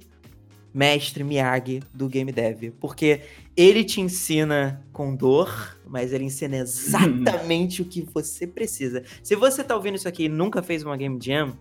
mestre 0.74 1.24
Miyagi 1.24 1.82
do 1.92 2.06
game 2.06 2.30
dev, 2.30 2.72
porque 2.78 3.22
ele 3.56 3.82
te 3.82 4.00
ensina 4.00 4.84
com 4.92 5.16
dor, 5.16 5.80
mas 5.86 6.12
ele 6.12 6.24
ensina 6.24 6.56
exatamente 6.58 7.80
o 7.80 7.86
que 7.86 8.02
você 8.02 8.46
precisa. 8.46 9.02
Se 9.22 9.34
você 9.34 9.64
tá 9.64 9.74
ouvindo 9.74 9.94
isso 9.94 10.06
aqui 10.06 10.24
e 10.24 10.28
nunca 10.28 10.62
fez 10.62 10.84
uma 10.84 10.96
game 10.96 11.18
jam, 11.20 11.56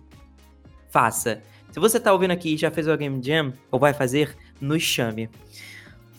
faça. 0.90 1.42
Se 1.72 1.80
você 1.80 1.98
tá 1.98 2.12
ouvindo 2.12 2.32
aqui 2.32 2.54
e 2.54 2.56
já 2.56 2.70
fez 2.70 2.86
uma 2.86 2.96
game 2.96 3.18
jam 3.22 3.52
ou 3.70 3.80
vai 3.80 3.94
fazer, 3.94 4.36
nos 4.60 4.82
chame. 4.82 5.30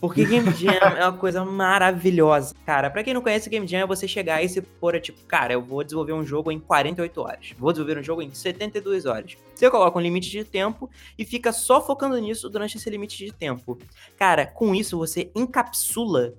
Porque 0.00 0.24
Game 0.24 0.50
Jam 0.52 0.72
é 0.72 1.04
uma 1.04 1.12
coisa 1.16 1.44
maravilhosa, 1.44 2.54
cara. 2.64 2.88
Pra 2.88 3.04
quem 3.04 3.12
não 3.12 3.20
conhece 3.20 3.50
Game 3.50 3.66
Jam, 3.66 3.80
é 3.80 3.86
você 3.86 4.08
chegar 4.08 4.42
e 4.42 4.48
se 4.48 4.62
pôr, 4.62 4.98
tipo, 4.98 5.22
cara, 5.26 5.52
eu 5.52 5.62
vou 5.62 5.84
desenvolver 5.84 6.14
um 6.14 6.24
jogo 6.24 6.50
em 6.50 6.58
48 6.58 7.20
horas. 7.20 7.52
Vou 7.58 7.70
desenvolver 7.70 8.00
um 8.00 8.02
jogo 8.02 8.22
em 8.22 8.32
72 8.32 9.04
horas. 9.04 9.36
Você 9.54 9.70
coloca 9.70 9.98
um 9.98 10.00
limite 10.00 10.30
de 10.30 10.42
tempo 10.42 10.88
e 11.18 11.24
fica 11.24 11.52
só 11.52 11.84
focando 11.84 12.16
nisso 12.16 12.48
durante 12.48 12.78
esse 12.78 12.88
limite 12.88 13.18
de 13.18 13.30
tempo. 13.30 13.78
Cara, 14.16 14.46
com 14.46 14.74
isso 14.74 14.96
você 14.96 15.30
encapsula 15.36 16.32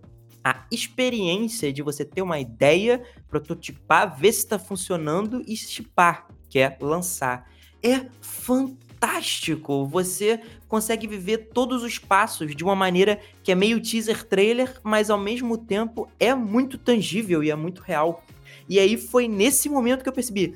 a 0.43 0.65
experiência 0.71 1.71
de 1.71 1.83
você 1.83 2.03
ter 2.03 2.23
uma 2.23 2.39
ideia, 2.39 3.03
prototipar, 3.29 4.17
ver 4.17 4.31
se 4.31 4.47
tá 4.47 4.57
funcionando 4.57 5.43
e 5.47 5.55
chipar, 5.55 6.27
que 6.49 6.57
é 6.57 6.75
lançar. 6.81 7.47
É 7.83 8.07
fantástico 8.21 8.90
fantástico. 9.01 9.87
Você 9.87 10.39
consegue 10.67 11.07
viver 11.07 11.49
todos 11.53 11.83
os 11.83 11.97
passos 11.97 12.55
de 12.55 12.63
uma 12.63 12.75
maneira 12.75 13.19
que 13.43 13.51
é 13.51 13.55
meio 13.55 13.81
teaser 13.81 14.23
trailer, 14.23 14.79
mas 14.83 15.09
ao 15.09 15.17
mesmo 15.17 15.57
tempo 15.57 16.07
é 16.19 16.35
muito 16.35 16.77
tangível 16.77 17.43
e 17.43 17.49
é 17.49 17.55
muito 17.55 17.81
real. 17.81 18.23
E 18.69 18.79
aí 18.79 18.97
foi 18.97 19.27
nesse 19.27 19.67
momento 19.67 20.03
que 20.03 20.09
eu 20.09 20.13
percebi: 20.13 20.55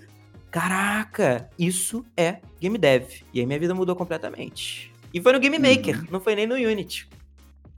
caraca, 0.51 1.49
isso 1.57 2.05
é 2.15 2.37
game 2.61 2.77
dev. 2.77 3.07
E 3.33 3.39
aí 3.39 3.45
minha 3.45 3.59
vida 3.59 3.73
mudou 3.73 3.95
completamente. 3.95 4.93
E 5.11 5.21
foi 5.21 5.33
no 5.33 5.39
Game 5.39 5.57
Maker, 5.57 6.01
uhum. 6.01 6.07
não 6.11 6.19
foi 6.19 6.35
nem 6.35 6.45
no 6.45 6.55
Unity. 6.55 7.07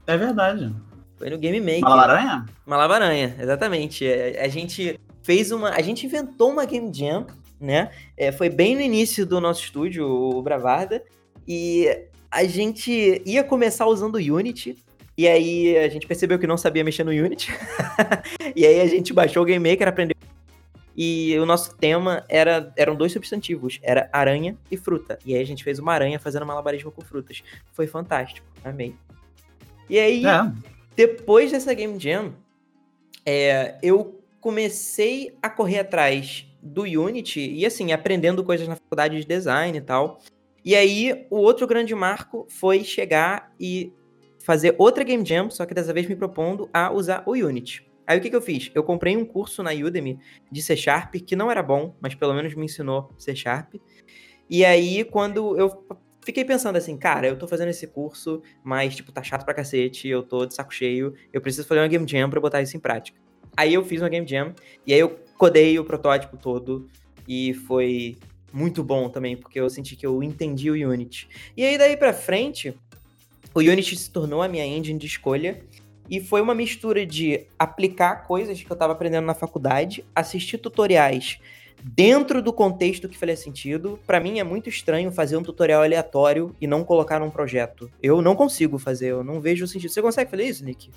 É 0.06 0.16
verdade. 0.16 0.74
Foi 1.16 1.30
no 1.30 1.38
Game 1.38 1.60
Maker. 1.60 1.80
Malabaranha? 1.82 2.46
Malabaranha, 2.66 3.36
exatamente. 3.40 4.06
É, 4.06 4.44
a 4.44 4.48
gente 4.48 4.98
fez 5.22 5.52
uma. 5.52 5.70
A 5.70 5.80
gente 5.80 6.04
inventou 6.04 6.50
uma 6.50 6.64
Game 6.64 6.92
Jam, 6.92 7.26
né? 7.60 7.90
É, 8.16 8.30
foi 8.32 8.48
bem 8.48 8.74
no 8.74 8.80
início 8.80 9.26
do 9.26 9.40
nosso 9.40 9.62
estúdio, 9.62 10.06
o 10.06 10.42
Bravarda. 10.42 11.02
E 11.46 12.06
a 12.30 12.44
gente 12.44 13.22
ia 13.24 13.42
começar 13.42 13.86
usando 13.86 14.16
o 14.16 14.36
Unity. 14.36 14.76
E 15.16 15.26
aí 15.26 15.76
a 15.76 15.88
gente 15.88 16.06
percebeu 16.06 16.38
que 16.38 16.46
não 16.46 16.56
sabia 16.56 16.84
mexer 16.84 17.04
no 17.04 17.10
Unity. 17.10 17.50
e 18.54 18.64
aí 18.66 18.80
a 18.80 18.86
gente 18.86 19.12
baixou 19.12 19.42
o 19.42 19.46
Game 19.46 19.68
Maker, 19.68 19.88
aprendeu. 19.88 20.16
E 21.00 21.38
o 21.38 21.46
nosso 21.46 21.76
tema 21.76 22.24
era, 22.28 22.72
eram 22.76 22.96
dois 22.96 23.12
substantivos, 23.12 23.78
era 23.82 24.08
aranha 24.12 24.56
e 24.68 24.76
fruta. 24.76 25.16
E 25.24 25.34
aí 25.34 25.40
a 25.40 25.46
gente 25.46 25.62
fez 25.62 25.78
uma 25.78 25.92
aranha 25.92 26.18
fazendo 26.18 26.44
malabarismo 26.44 26.90
com 26.90 27.02
frutas. 27.02 27.42
Foi 27.72 27.86
fantástico, 27.86 28.44
amei. 28.64 28.96
E 29.88 29.96
aí, 29.98 30.26
é. 30.26 30.52
depois 30.96 31.52
dessa 31.52 31.72
Game 31.72 31.98
Jam, 32.00 32.34
é, 33.24 33.78
eu 33.80 34.20
comecei 34.40 35.36
a 35.40 35.48
correr 35.48 35.78
atrás 35.78 36.47
do 36.62 36.82
Unity 36.82 37.40
e 37.40 37.64
assim, 37.64 37.92
aprendendo 37.92 38.44
coisas 38.44 38.66
na 38.66 38.76
faculdade 38.76 39.20
de 39.20 39.26
design 39.26 39.78
e 39.78 39.80
tal. 39.80 40.20
E 40.64 40.74
aí, 40.74 41.26
o 41.30 41.36
outro 41.36 41.66
grande 41.66 41.94
marco 41.94 42.46
foi 42.50 42.84
chegar 42.84 43.52
e 43.58 43.92
fazer 44.38 44.74
outra 44.78 45.04
Game 45.04 45.24
Jam, 45.24 45.50
só 45.50 45.64
que 45.64 45.74
dessa 45.74 45.92
vez 45.92 46.06
me 46.06 46.16
propondo 46.16 46.68
a 46.72 46.92
usar 46.92 47.22
o 47.26 47.32
Unity. 47.32 47.86
Aí 48.06 48.18
o 48.18 48.22
que, 48.22 48.30
que 48.30 48.36
eu 48.36 48.40
fiz? 48.40 48.70
Eu 48.74 48.82
comprei 48.82 49.14
um 49.16 49.24
curso 49.24 49.62
na 49.62 49.70
Udemy 49.70 50.18
de 50.50 50.62
C 50.62 50.74
Sharp, 50.74 51.14
que 51.16 51.36
não 51.36 51.50
era 51.50 51.62
bom, 51.62 51.94
mas 52.00 52.14
pelo 52.14 52.32
menos 52.32 52.54
me 52.54 52.64
ensinou 52.64 53.12
C 53.18 53.36
Sharp. 53.36 53.74
E 54.48 54.64
aí, 54.64 55.04
quando 55.04 55.58
eu 55.58 55.86
fiquei 56.24 56.44
pensando 56.44 56.76
assim, 56.76 56.96
cara, 56.96 57.28
eu 57.28 57.38
tô 57.38 57.46
fazendo 57.46 57.68
esse 57.68 57.86
curso, 57.86 58.42
mas, 58.64 58.96
tipo, 58.96 59.12
tá 59.12 59.22
chato 59.22 59.44
pra 59.44 59.52
cacete, 59.52 60.08
eu 60.08 60.22
tô 60.22 60.46
de 60.46 60.54
saco 60.54 60.72
cheio, 60.72 61.14
eu 61.32 61.40
preciso 61.40 61.68
fazer 61.68 61.82
uma 61.82 61.88
Game 61.88 62.08
Jam 62.08 62.30
pra 62.30 62.40
botar 62.40 62.62
isso 62.62 62.76
em 62.76 62.80
prática. 62.80 63.18
Aí 63.54 63.74
eu 63.74 63.84
fiz 63.84 64.00
uma 64.00 64.08
Game 64.08 64.26
Jam, 64.26 64.54
e 64.86 64.94
aí 64.94 65.00
eu 65.00 65.18
codei 65.38 65.78
o 65.78 65.84
protótipo 65.84 66.36
todo, 66.36 66.86
e 67.26 67.54
foi 67.54 68.18
muito 68.52 68.82
bom 68.82 69.08
também, 69.08 69.36
porque 69.36 69.58
eu 69.58 69.70
senti 69.70 69.96
que 69.96 70.04
eu 70.04 70.22
entendi 70.22 70.70
o 70.70 70.74
Unity. 70.74 71.28
E 71.56 71.64
aí 71.64 71.78
daí 71.78 71.96
pra 71.96 72.12
frente, 72.12 72.74
o 73.54 73.60
Unity 73.60 73.96
se 73.96 74.10
tornou 74.10 74.42
a 74.42 74.48
minha 74.48 74.66
engine 74.66 74.98
de 74.98 75.06
escolha, 75.06 75.62
e 76.10 76.20
foi 76.20 76.40
uma 76.40 76.54
mistura 76.54 77.04
de 77.04 77.46
aplicar 77.58 78.26
coisas 78.26 78.60
que 78.60 78.70
eu 78.70 78.74
estava 78.74 78.94
aprendendo 78.94 79.26
na 79.26 79.34
faculdade, 79.34 80.04
assistir 80.14 80.58
tutoriais 80.58 81.38
dentro 81.82 82.42
do 82.42 82.52
contexto 82.52 83.08
que 83.08 83.18
fazia 83.18 83.36
sentido. 83.36 83.98
Para 84.06 84.18
mim 84.18 84.38
é 84.38 84.44
muito 84.44 84.68
estranho 84.68 85.12
fazer 85.12 85.36
um 85.36 85.42
tutorial 85.42 85.82
aleatório 85.82 86.56
e 86.60 86.66
não 86.66 86.82
colocar 86.82 87.20
num 87.20 87.30
projeto. 87.30 87.90
Eu 88.02 88.22
não 88.22 88.34
consigo 88.34 88.78
fazer, 88.78 89.08
eu 89.08 89.22
não 89.22 89.40
vejo 89.40 89.66
sentido. 89.66 89.90
Você 89.90 90.02
consegue 90.02 90.30
fazer 90.30 90.44
isso, 90.44 90.64
Nick? 90.64 90.90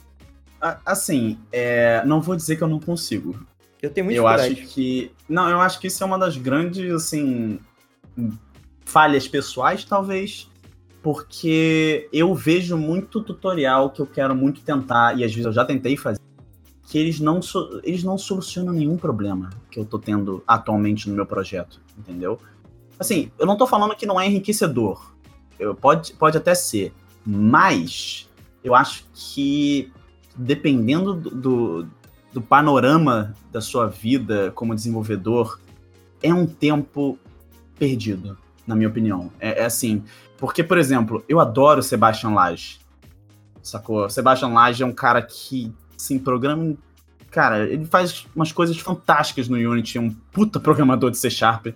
Assim, 0.85 1.37
é... 1.51 2.03
não 2.05 2.21
vou 2.21 2.35
dizer 2.35 2.55
que 2.55 2.63
eu 2.63 2.67
não 2.67 2.79
consigo. 2.79 3.35
Eu 3.81 3.89
tenho 3.89 4.05
muito 4.05 4.17
Eu 4.17 4.27
acho 4.27 4.55
que. 4.67 5.11
Não, 5.27 5.49
eu 5.49 5.59
acho 5.59 5.79
que 5.79 5.87
isso 5.87 6.03
é 6.03 6.05
uma 6.05 6.19
das 6.19 6.37
grandes, 6.37 6.91
assim. 6.93 7.59
falhas 8.85 9.27
pessoais, 9.27 9.83
talvez. 9.83 10.49
Porque 11.01 12.07
eu 12.13 12.33
vejo 12.35 12.77
muito 12.77 13.21
tutorial 13.21 13.89
que 13.89 14.01
eu 14.01 14.05
quero 14.05 14.35
muito 14.35 14.61
tentar, 14.61 15.17
e 15.17 15.23
às 15.23 15.31
vezes 15.31 15.45
eu 15.45 15.51
já 15.51 15.65
tentei 15.65 15.97
fazer, 15.97 16.19
que 16.87 16.97
eles 16.97 17.19
não, 17.19 17.39
eles 17.83 18.03
não 18.03 18.19
solucionam 18.19 18.71
nenhum 18.71 18.97
problema 18.97 19.49
que 19.71 19.79
eu 19.79 19.85
tô 19.85 19.97
tendo 19.97 20.43
atualmente 20.45 21.09
no 21.09 21.15
meu 21.15 21.25
projeto, 21.25 21.81
entendeu? 21.97 22.39
Assim, 22.99 23.31
eu 23.39 23.47
não 23.47 23.57
tô 23.57 23.65
falando 23.65 23.95
que 23.95 24.05
não 24.05 24.21
é 24.21 24.27
enriquecedor. 24.27 25.11
Eu, 25.57 25.73
pode, 25.73 26.13
pode 26.13 26.37
até 26.37 26.53
ser. 26.53 26.93
Mas 27.25 28.29
eu 28.63 28.75
acho 28.75 29.05
que 29.11 29.91
dependendo 30.35 31.13
do, 31.13 31.29
do, 31.29 31.87
do 32.31 32.41
panorama 32.41 33.35
da 33.51 33.61
sua 33.61 33.87
vida 33.87 34.51
como 34.51 34.75
desenvolvedor, 34.75 35.59
é 36.21 36.33
um 36.33 36.45
tempo 36.45 37.17
perdido, 37.77 38.37
na 38.65 38.75
minha 38.75 38.89
opinião. 38.89 39.31
É, 39.39 39.61
é 39.61 39.65
assim, 39.65 40.03
porque, 40.37 40.63
por 40.63 40.77
exemplo, 40.77 41.23
eu 41.27 41.39
adoro 41.39 41.83
Sebastian 41.83 42.31
Lage. 42.31 42.79
Sacou? 43.61 44.09
Sebastian 44.09 44.49
Lage 44.49 44.81
é 44.81 44.85
um 44.85 44.93
cara 44.93 45.21
que, 45.21 45.71
assim, 45.95 46.17
programa. 46.17 46.75
Cara, 47.29 47.67
ele 47.69 47.85
faz 47.85 48.25
umas 48.35 48.51
coisas 48.51 48.77
fantásticas 48.77 49.47
no 49.47 49.55
Unity, 49.55 49.97
é 49.97 50.01
um 50.01 50.09
puta 50.09 50.59
programador 50.59 51.11
de 51.11 51.17
C 51.17 51.29
Sharp. 51.29 51.67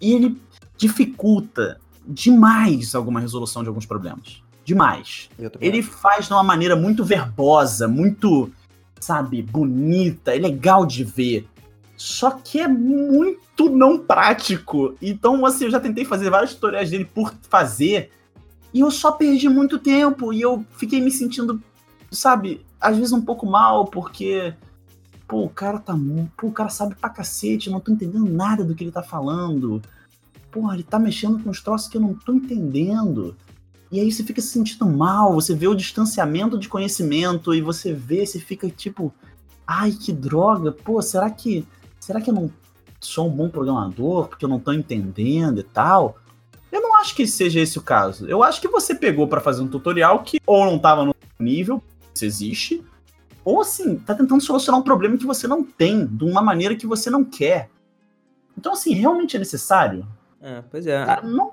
E 0.00 0.12
ele 0.12 0.40
dificulta 0.76 1.78
demais 2.06 2.94
alguma 2.94 3.20
resolução 3.20 3.62
de 3.62 3.68
alguns 3.68 3.84
problemas. 3.84 4.42
Demais. 4.64 5.28
Ele 5.60 5.82
faz 5.82 6.26
de 6.26 6.32
uma 6.32 6.42
maneira 6.42 6.76
muito 6.76 7.04
verbosa, 7.04 7.86
muito, 7.86 8.50
sabe, 9.00 9.42
bonita, 9.42 10.34
é 10.34 10.38
legal 10.38 10.86
de 10.86 11.04
ver. 11.04 11.48
Só 11.96 12.30
que 12.30 12.60
é 12.60 12.68
muito 12.68 13.68
não 13.68 13.98
prático. 13.98 14.94
Então, 15.02 15.44
assim, 15.44 15.64
eu 15.64 15.70
já 15.70 15.80
tentei 15.80 16.04
fazer 16.04 16.30
vários 16.30 16.54
tutoriais 16.54 16.90
dele 16.90 17.04
por 17.04 17.34
fazer. 17.48 18.12
E 18.72 18.80
eu 18.80 18.90
só 18.90 19.10
perdi 19.10 19.48
muito 19.48 19.78
tempo. 19.78 20.32
E 20.32 20.40
eu 20.40 20.64
fiquei 20.76 21.00
me 21.00 21.10
sentindo, 21.10 21.60
sabe, 22.10 22.64
às 22.80 22.96
vezes 22.96 23.12
um 23.12 23.20
pouco 23.20 23.44
mal, 23.46 23.86
porque. 23.86 24.54
Pô, 25.26 25.44
o 25.44 25.50
cara 25.50 25.78
tá. 25.78 25.94
Pô, 26.36 26.46
o 26.46 26.52
cara 26.52 26.70
sabe 26.70 26.94
pra 26.94 27.10
cacete, 27.10 27.66
eu 27.66 27.72
não 27.72 27.80
tô 27.80 27.90
entendendo 27.90 28.30
nada 28.30 28.64
do 28.64 28.74
que 28.74 28.84
ele 28.84 28.92
tá 28.92 29.02
falando. 29.02 29.82
Pô, 30.52 30.72
ele 30.72 30.84
tá 30.84 30.98
mexendo 30.98 31.42
com 31.42 31.50
os 31.50 31.60
troços 31.60 31.88
que 31.88 31.96
eu 31.96 32.00
não 32.00 32.14
tô 32.14 32.32
entendendo. 32.32 33.36
E 33.90 34.00
aí 34.00 34.12
você 34.12 34.22
fica 34.22 34.40
se 34.40 34.48
sentindo 34.48 34.86
mal, 34.86 35.34
você 35.34 35.54
vê 35.54 35.66
o 35.66 35.74
distanciamento 35.74 36.58
de 36.58 36.68
conhecimento 36.68 37.54
e 37.54 37.60
você 37.60 37.92
vê, 37.92 38.24
você 38.26 38.38
fica 38.38 38.68
tipo, 38.68 39.12
ai 39.66 39.92
que 39.92 40.12
droga, 40.12 40.72
pô, 40.72 41.00
será 41.00 41.30
que 41.30 41.66
será 41.98 42.20
que 42.20 42.30
eu 42.30 42.34
não 42.34 42.50
sou 43.00 43.28
um 43.28 43.30
bom 43.30 43.48
programador 43.48 44.28
porque 44.28 44.44
eu 44.44 44.48
não 44.48 44.58
tô 44.58 44.72
entendendo 44.72 45.60
e 45.60 45.62
tal? 45.62 46.18
Eu 46.70 46.82
não 46.82 46.96
acho 46.96 47.14
que 47.14 47.26
seja 47.26 47.60
esse 47.60 47.78
o 47.78 47.82
caso. 47.82 48.26
Eu 48.26 48.42
acho 48.42 48.60
que 48.60 48.68
você 48.68 48.94
pegou 48.94 49.26
para 49.26 49.40
fazer 49.40 49.62
um 49.62 49.68
tutorial 49.68 50.22
que 50.22 50.38
ou 50.46 50.66
não 50.66 50.78
tava 50.78 51.04
no 51.04 51.14
nível, 51.38 51.82
se 52.14 52.26
existe, 52.26 52.84
ou 53.44 53.62
assim, 53.62 53.96
tá 53.96 54.14
tentando 54.14 54.42
solucionar 54.42 54.78
um 54.78 54.84
problema 54.84 55.16
que 55.16 55.24
você 55.24 55.46
não 55.48 55.64
tem, 55.64 56.06
de 56.06 56.24
uma 56.24 56.42
maneira 56.42 56.76
que 56.76 56.86
você 56.86 57.08
não 57.08 57.24
quer. 57.24 57.70
Então, 58.56 58.72
assim, 58.72 58.92
realmente 58.92 59.36
é 59.36 59.38
necessário? 59.38 60.06
É, 60.42 60.62
pois 60.70 60.86
é. 60.86 61.22
Não, 61.22 61.52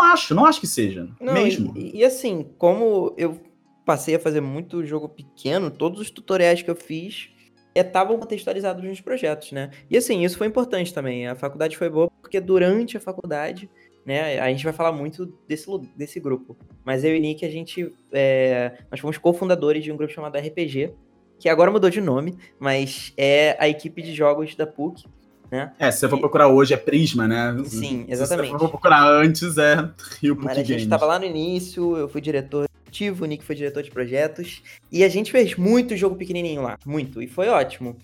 não 0.00 0.12
acho, 0.12 0.34
não 0.34 0.44
acho 0.46 0.60
que 0.60 0.66
seja. 0.66 1.08
Não, 1.20 1.34
mesmo. 1.34 1.72
E, 1.76 1.98
e, 1.98 2.04
assim, 2.04 2.46
como 2.56 3.14
eu 3.16 3.38
passei 3.84 4.14
a 4.14 4.18
fazer 4.18 4.40
muito 4.40 4.84
jogo 4.84 5.08
pequeno, 5.08 5.70
todos 5.70 6.00
os 6.00 6.10
tutoriais 6.10 6.62
que 6.62 6.70
eu 6.70 6.76
fiz 6.76 7.30
estavam 7.74 8.18
contextualizados 8.18 8.82
nos 8.82 9.00
projetos, 9.00 9.52
né? 9.52 9.70
E 9.88 9.96
assim, 9.96 10.24
isso 10.24 10.36
foi 10.36 10.46
importante 10.46 10.92
também. 10.92 11.26
A 11.26 11.34
faculdade 11.34 11.76
foi 11.76 11.88
boa 11.88 12.10
porque 12.20 12.40
durante 12.40 12.96
a 12.96 13.00
faculdade, 13.00 13.70
né, 14.04 14.38
a 14.40 14.48
gente 14.48 14.64
vai 14.64 14.72
falar 14.72 14.92
muito 14.92 15.26
desse, 15.46 15.66
desse 15.96 16.20
grupo. 16.20 16.56
Mas 16.84 17.04
eu 17.04 17.14
e 17.14 17.20
Nick, 17.20 17.44
a 17.44 17.50
gente, 17.50 17.92
é, 18.12 18.78
nós 18.90 19.00
fomos 19.00 19.18
cofundadores 19.18 19.84
de 19.84 19.92
um 19.92 19.96
grupo 19.96 20.12
chamado 20.12 20.36
RPG, 20.36 20.92
que 21.38 21.48
agora 21.48 21.70
mudou 21.70 21.88
de 21.88 22.00
nome, 22.00 22.36
mas 22.58 23.14
é 23.16 23.56
a 23.58 23.68
equipe 23.68 24.02
de 24.02 24.14
jogos 24.14 24.54
da 24.54 24.66
PUC, 24.66 25.04
né? 25.50 25.72
É, 25.78 25.90
se 25.90 26.00
você 26.00 26.08
for 26.08 26.18
procurar 26.18 26.48
hoje 26.48 26.74
é 26.74 26.76
Prisma, 26.76 27.26
né? 27.26 27.56
Sim, 27.64 28.04
exatamente. 28.08 28.46
Se 28.46 28.52
você 28.52 28.58
for 28.58 28.68
procurar 28.68 29.06
antes 29.06 29.58
é 29.58 29.90
Rio 30.22 30.36
Mas 30.40 30.58
a 30.58 30.62
gente 30.62 30.82
estava 30.82 31.04
lá 31.06 31.18
no 31.18 31.24
início, 31.24 31.96
eu 31.96 32.08
fui 32.08 32.20
diretor 32.20 32.66
executivo, 32.90 33.24
o 33.24 33.26
Nick 33.26 33.44
foi 33.44 33.54
diretor 33.54 33.82
de 33.82 33.90
projetos. 33.90 34.62
E 34.90 35.02
a 35.02 35.08
gente 35.08 35.30
fez 35.30 35.56
muito 35.56 35.96
jogo 35.96 36.16
pequenininho 36.16 36.62
lá, 36.62 36.78
muito, 36.84 37.22
e 37.22 37.26
foi 37.26 37.48
ótimo. 37.48 37.96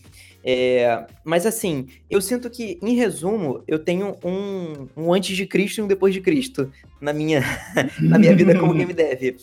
É, 0.43 1.07
mas 1.25 1.45
assim, 1.45 1.89
eu 2.09 2.21
sinto 2.21 2.49
que, 2.49 2.79
em 2.81 2.95
resumo, 2.95 3.65
eu 3.67 3.81
tenho 3.81 4.17
um, 4.25 4.87
um 4.97 5.13
antes 5.13 5.37
de 5.37 5.45
Cristo 5.45 5.79
e 5.79 5.83
um 5.83 5.89
depois 5.89 6.15
de 6.15 6.21
Cristo 6.21 6.71
na 7.01 7.13
minha, 7.13 7.43
na 8.01 8.19
minha 8.19 8.35
vida 8.35 8.57
como 8.59 8.73
game 8.73 8.93
dev. 8.93 9.37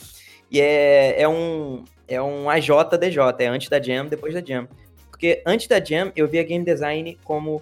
E 0.50 0.62
é, 0.62 1.22
é 1.22 1.28
um 1.28 1.84
é 2.08 2.22
um 2.22 2.50
AJDJ, 2.50 3.18
é 3.40 3.48
antes 3.48 3.70
da 3.70 3.82
Jam, 3.82 4.06
depois 4.06 4.34
da 4.34 4.42
Jam. 4.42 4.68
Porque 5.10 5.42
antes 5.46 5.68
da 5.68 5.84
Jam, 5.84 6.12
eu 6.16 6.28
via 6.28 6.44
game 6.44 6.64
design 6.64 7.18
como 7.24 7.62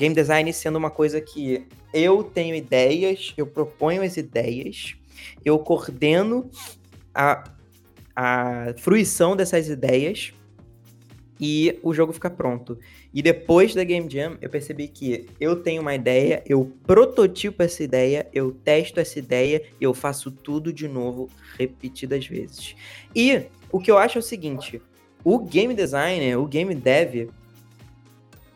game 0.00 0.14
design 0.14 0.50
sendo 0.50 0.78
uma 0.78 0.90
coisa 0.90 1.20
que 1.20 1.66
eu 1.92 2.24
tenho 2.24 2.54
ideias, 2.54 3.34
eu 3.36 3.46
proponho 3.46 4.02
as 4.02 4.16
ideias, 4.16 4.94
eu 5.44 5.58
coordeno 5.58 6.48
a, 7.14 7.44
a 8.16 8.72
fruição 8.78 9.36
dessas 9.36 9.68
ideias 9.68 10.32
e 11.38 11.78
o 11.82 11.92
jogo 11.92 12.14
fica 12.14 12.30
pronto. 12.30 12.78
E 13.12 13.20
depois 13.20 13.74
da 13.74 13.84
Game 13.84 14.08
Jam, 14.10 14.38
eu 14.40 14.48
percebi 14.48 14.88
que 14.88 15.26
eu 15.38 15.56
tenho 15.56 15.82
uma 15.82 15.94
ideia, 15.94 16.42
eu 16.46 16.72
prototipo 16.86 17.62
essa 17.62 17.82
ideia, 17.82 18.26
eu 18.32 18.52
testo 18.52 19.00
essa 19.00 19.18
ideia 19.18 19.62
e 19.78 19.84
eu 19.84 19.92
faço 19.92 20.30
tudo 20.30 20.72
de 20.72 20.88
novo 20.88 21.28
repetidas 21.58 22.26
vezes. 22.26 22.74
E 23.14 23.42
o 23.70 23.78
que 23.78 23.90
eu 23.90 23.98
acho 23.98 24.16
é 24.16 24.20
o 24.20 24.22
seguinte: 24.22 24.80
o 25.22 25.38
game 25.40 25.74
designer, 25.74 26.38
o 26.38 26.46
game 26.46 26.74
dev, 26.74 27.28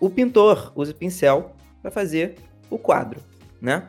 o 0.05 0.11
pintor 0.11 0.71
usa 0.77 0.93
pincel 0.93 1.57
para 1.81 1.91
fazer 1.91 2.35
o 2.69 2.77
quadro, 2.77 3.21
né? 3.59 3.89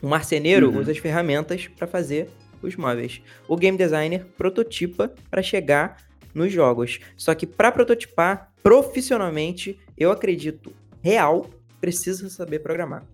O 0.00 0.06
marceneiro 0.06 0.70
uhum. 0.70 0.78
usa 0.78 0.92
as 0.92 0.98
ferramentas 0.98 1.66
para 1.66 1.88
fazer 1.88 2.28
os 2.62 2.76
móveis. 2.76 3.20
O 3.48 3.56
game 3.56 3.76
designer 3.76 4.24
prototipa 4.38 5.12
para 5.28 5.42
chegar 5.42 5.96
nos 6.32 6.52
jogos. 6.52 7.00
Só 7.16 7.34
que 7.34 7.48
para 7.48 7.72
prototipar 7.72 8.52
profissionalmente, 8.62 9.76
eu 9.98 10.12
acredito, 10.12 10.72
real, 11.02 11.50
precisa 11.80 12.30
saber 12.30 12.60
programar. 12.60 13.04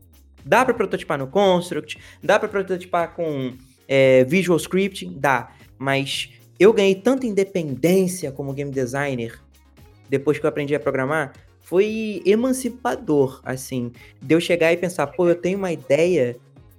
Dá 0.45 0.63
para 0.63 0.75
prototipar 0.75 1.19
no 1.19 1.29
Construct, 1.29 1.99
dá 2.23 2.39
para 2.39 2.51
prototipar 2.51 3.15
com 3.15 3.55
é, 3.89 4.25
Visual 4.25 4.59
Scripting, 4.59 5.17
dá. 5.19 5.53
Mas 5.79 6.31
eu 6.61 6.71
ganhei 6.75 6.97
tanta 6.97 7.27
independência 7.27 8.31
como 8.31 8.53
game 8.53 8.71
designer 8.71 9.41
depois 10.09 10.39
que 10.39 10.45
eu 10.45 10.49
aprendi 10.49 10.75
a 10.75 10.81
programar, 10.81 11.33
foi 11.67 12.23
emancipador, 12.25 13.41
assim, 13.45 13.91
de 14.23 14.37
eu 14.37 14.41
chegar 14.41 14.73
e 14.73 14.77
pensar, 14.77 15.09
pô, 15.09 15.29
eu 15.29 15.35
tenho 15.35 15.59
uma 15.59 15.73
ideia, 15.73 16.37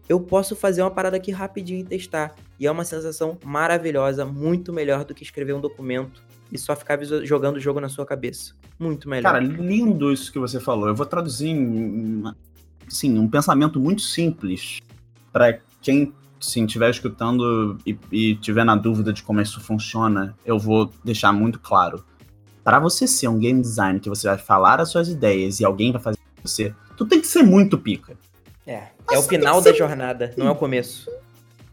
eu 0.07 0.17
posso 0.17 0.55
fazer 0.55 0.81
uma 0.81 0.89
parada 0.89 1.17
aqui 1.17 1.29
rapidinho 1.29 1.81
e 1.81 1.83
testar. 1.83 2.33
E 2.57 2.65
é 2.65 2.71
uma 2.71 2.85
sensação 2.85 3.37
maravilhosa, 3.43 4.25
muito 4.25 4.71
melhor 4.71 5.03
do 5.03 5.13
que 5.13 5.23
escrever 5.23 5.51
um 5.51 5.59
documento 5.59 6.23
e 6.49 6.57
só 6.57 6.73
ficar 6.73 6.97
jogando 7.03 7.57
o 7.57 7.59
jogo 7.59 7.81
na 7.81 7.89
sua 7.89 8.05
cabeça. 8.05 8.53
Muito 8.79 9.09
melhor. 9.09 9.33
Cara, 9.33 9.43
lindo 9.43 10.09
isso 10.09 10.31
que 10.31 10.39
você 10.39 10.57
falou. 10.57 10.87
Eu 10.87 10.95
vou 10.95 11.05
traduzir 11.05 11.49
em, 11.49 12.23
assim, 12.87 13.19
um 13.19 13.27
pensamento 13.27 13.81
muito 13.81 14.01
simples 14.01 14.79
para 15.33 15.59
quem 15.81 16.13
sim, 16.39 16.63
estiver 16.63 16.89
escutando 16.91 17.77
e, 17.85 17.97
e 18.09 18.35
tiver 18.35 18.63
na 18.63 18.77
dúvida 18.77 19.11
de 19.11 19.21
como 19.21 19.41
isso 19.41 19.59
funciona, 19.59 20.33
eu 20.45 20.57
vou 20.57 20.89
deixar 21.03 21.33
muito 21.33 21.59
claro. 21.59 22.05
Para 22.67 22.79
você 22.79 23.07
ser 23.07 23.29
um 23.29 23.39
game 23.39 23.61
designer 23.61 24.01
que 24.01 24.09
você 24.09 24.27
vai 24.27 24.37
falar 24.37 24.81
as 24.81 24.89
suas 24.89 25.07
ideias 25.07 25.61
e 25.61 25.63
alguém 25.63 25.93
vai 25.93 26.01
fazer 26.01 26.19
você, 26.43 26.75
tu 26.97 27.05
tem 27.05 27.21
que 27.21 27.27
ser 27.27 27.41
muito 27.41 27.77
pica. 27.77 28.17
É, 28.65 28.87
é 29.09 29.17
o 29.17 29.23
final 29.23 29.61
da 29.61 29.71
ser... 29.71 29.77
jornada, 29.77 30.33
não 30.35 30.47
é 30.47 30.51
o 30.51 30.55
começo. 30.55 31.09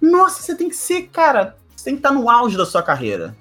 Nossa, 0.00 0.40
você 0.40 0.54
tem 0.54 0.68
que 0.68 0.76
ser, 0.76 1.08
cara, 1.08 1.56
você 1.74 1.86
tem 1.86 1.94
que 1.94 1.98
estar 1.98 2.12
no 2.12 2.30
auge 2.30 2.56
da 2.56 2.64
sua 2.64 2.80
carreira. 2.80 3.34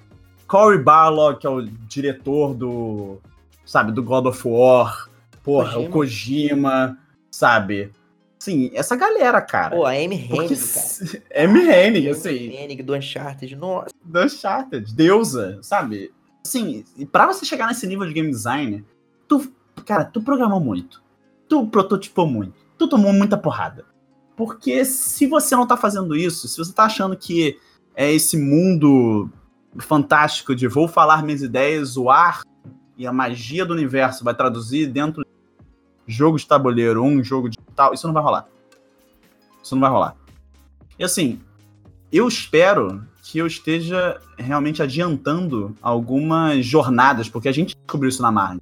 Cory 0.48 0.80
Barlog, 0.80 1.40
que 1.40 1.46
é 1.46 1.50
o 1.52 1.62
diretor 1.62 2.56
do, 2.56 3.22
sabe, 3.64 3.92
do 3.92 4.02
God 4.02 4.26
of 4.26 4.48
War, 4.48 5.08
porra, 5.44 5.74
Kojima. 5.74 5.88
o 5.88 5.92
Kojima, 5.92 6.98
sabe? 7.30 7.92
Sim, 8.40 8.72
essa 8.74 8.96
galera, 8.96 9.40
cara. 9.44 9.76
Pô, 9.76 9.86
a 9.86 9.92
Amy 9.92 10.16
Hennig, 10.16 10.58
cara. 10.58 11.24
Amy 11.46 11.70
Hennig, 11.70 12.10
assim. 12.10 12.30
Amy 12.30 12.56
Hennig 12.56 12.82
do 12.82 12.96
Uncharted, 12.96 13.56
nossa. 13.56 13.90
Do 14.04 14.24
Uncharted, 14.24 14.92
deusa, 14.96 15.60
sabe? 15.62 16.12
Assim, 16.46 16.84
pra 17.12 17.26
você 17.26 17.46
chegar 17.46 17.68
nesse 17.68 17.88
nível 17.88 18.06
de 18.06 18.14
game 18.14 18.30
design, 18.30 18.86
tu, 19.28 19.50
cara, 19.86 20.04
tu 20.04 20.22
programou 20.22 20.60
muito. 20.60 21.02
Tu 21.48 21.66
prototipou 21.68 22.28
muito. 22.28 22.54
Tu 22.78 22.88
tomou 22.88 23.14
muita 23.14 23.38
porrada. 23.38 23.86
Porque 24.36 24.84
se 24.84 25.26
você 25.26 25.56
não 25.56 25.66
tá 25.66 25.78
fazendo 25.78 26.16
isso, 26.16 26.48
se 26.48 26.58
você 26.58 26.74
tá 26.74 26.84
achando 26.84 27.16
que 27.16 27.58
é 27.96 28.12
esse 28.12 28.38
mundo 28.38 29.30
fantástico 29.80 30.54
de 30.54 30.68
vou 30.68 30.88
falar 30.88 31.24
minhas 31.24 31.42
ideias, 31.42 31.96
o 31.96 32.10
ar 32.10 32.42
e 32.98 33.08
a 33.08 33.14
magia 33.14 33.66
do 33.66 33.74
universo 33.74 34.24
vai 34.24 34.36
traduzir 34.36 34.88
dentro 34.88 35.24
de 35.24 36.14
jogo 36.14 36.38
de 36.38 36.46
tabuleiro, 36.46 37.04
um 37.04 37.24
jogo 37.24 37.50
digital, 37.50 37.94
isso 37.94 38.06
não 38.06 38.14
vai 38.14 38.24
rolar. 38.24 38.48
Isso 39.64 39.76
não 39.76 39.82
vai 39.82 39.90
rolar. 39.90 40.16
E 41.00 41.04
assim, 41.04 41.40
eu 42.12 42.28
espero 42.28 43.08
que 43.34 43.40
eu 43.40 43.48
esteja 43.48 44.22
realmente 44.38 44.84
adiantando 44.84 45.76
algumas 45.82 46.64
jornadas, 46.64 47.28
porque 47.28 47.50
a 47.50 47.52
gente 47.52 47.76
descobriu 47.76 48.10
isso 48.10 48.22
na 48.22 48.32
Marvel. 48.32 48.62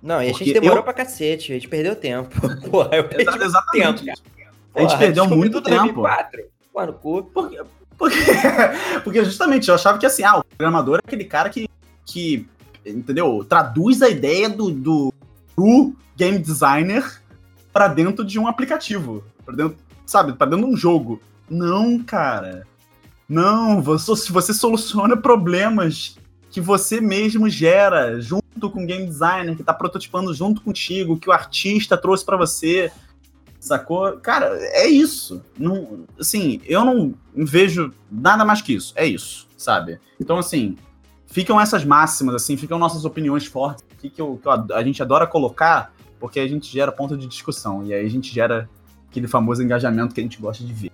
Não, 0.00 0.22
e 0.22 0.30
a 0.30 0.32
gente 0.32 0.52
demorou 0.52 0.76
eu... 0.76 0.82
pra 0.84 0.92
cacete, 0.92 1.50
a 1.50 1.56
gente 1.56 1.66
perdeu 1.66 1.96
tempo. 1.96 2.30
Porra, 2.70 2.90
eu 2.92 3.08
perdi 3.08 3.42
Exatamente. 3.42 4.04
tempo, 4.04 4.20
a 4.76 4.80
gente 4.80 4.96
perdeu 4.96 5.26
muito 5.28 5.60
tempo. 5.60 6.02
2004. 6.02 6.44
Mano, 6.72 6.92
cu. 6.92 7.24
Porque, 7.24 7.60
porque, 7.98 8.16
porque 9.02 9.24
justamente 9.24 9.68
eu 9.68 9.74
achava 9.74 9.98
que 9.98 10.06
assim, 10.06 10.22
ah, 10.22 10.38
o 10.38 10.44
programador 10.44 10.98
é 10.98 11.02
aquele 11.04 11.24
cara 11.24 11.50
que, 11.50 11.68
que 12.06 12.46
entendeu? 12.86 13.44
Traduz 13.44 14.02
a 14.02 14.08
ideia 14.08 14.48
do, 14.48 14.70
do, 14.70 15.12
do 15.56 15.96
game 16.16 16.38
designer 16.38 17.20
para 17.72 17.88
dentro 17.88 18.24
de 18.24 18.38
um 18.38 18.46
aplicativo, 18.46 19.24
para 19.44 19.56
dentro, 19.56 19.76
sabe, 20.06 20.32
para 20.34 20.48
dentro 20.52 20.68
de 20.68 20.74
um 20.74 20.76
jogo. 20.76 21.20
Não, 21.50 21.98
cara. 21.98 22.64
Não, 23.28 23.80
você, 23.80 24.32
você 24.32 24.52
soluciona 24.52 25.16
problemas 25.16 26.16
que 26.50 26.60
você 26.60 27.00
mesmo 27.00 27.48
gera 27.48 28.20
junto 28.20 28.70
com 28.70 28.84
o 28.84 28.86
game 28.86 29.06
designer 29.06 29.56
que 29.56 29.64
tá 29.64 29.74
prototipando 29.74 30.32
junto 30.32 30.60
contigo, 30.60 31.18
que 31.18 31.28
o 31.28 31.32
artista 31.32 31.96
trouxe 31.96 32.24
para 32.24 32.36
você. 32.36 32.92
Sacou? 33.58 34.18
Cara, 34.18 34.56
é 34.72 34.86
isso. 34.86 35.42
Não, 35.58 36.04
assim, 36.20 36.60
eu 36.66 36.84
não 36.84 37.14
vejo 37.34 37.92
nada 38.10 38.44
mais 38.44 38.60
que 38.60 38.74
isso. 38.74 38.92
É 38.94 39.06
isso, 39.06 39.48
sabe? 39.56 39.98
Então, 40.20 40.38
assim, 40.38 40.76
ficam 41.26 41.60
essas 41.60 41.84
máximas, 41.84 42.36
assim, 42.36 42.56
ficam 42.56 42.78
nossas 42.78 43.04
opiniões 43.04 43.46
fortes 43.46 43.82
que, 43.98 44.20
eu, 44.20 44.38
que 44.40 44.46
eu, 44.46 44.76
a 44.76 44.84
gente 44.84 45.02
adora 45.02 45.26
colocar, 45.26 45.92
porque 46.20 46.38
a 46.38 46.46
gente 46.46 46.70
gera 46.70 46.92
ponto 46.92 47.16
de 47.16 47.26
discussão. 47.26 47.84
E 47.84 47.92
aí 47.92 48.04
a 48.04 48.10
gente 48.10 48.32
gera 48.32 48.68
aquele 49.10 49.26
famoso 49.26 49.62
engajamento 49.62 50.14
que 50.14 50.20
a 50.20 50.22
gente 50.22 50.40
gosta 50.40 50.62
de 50.62 50.72
ver. 50.72 50.92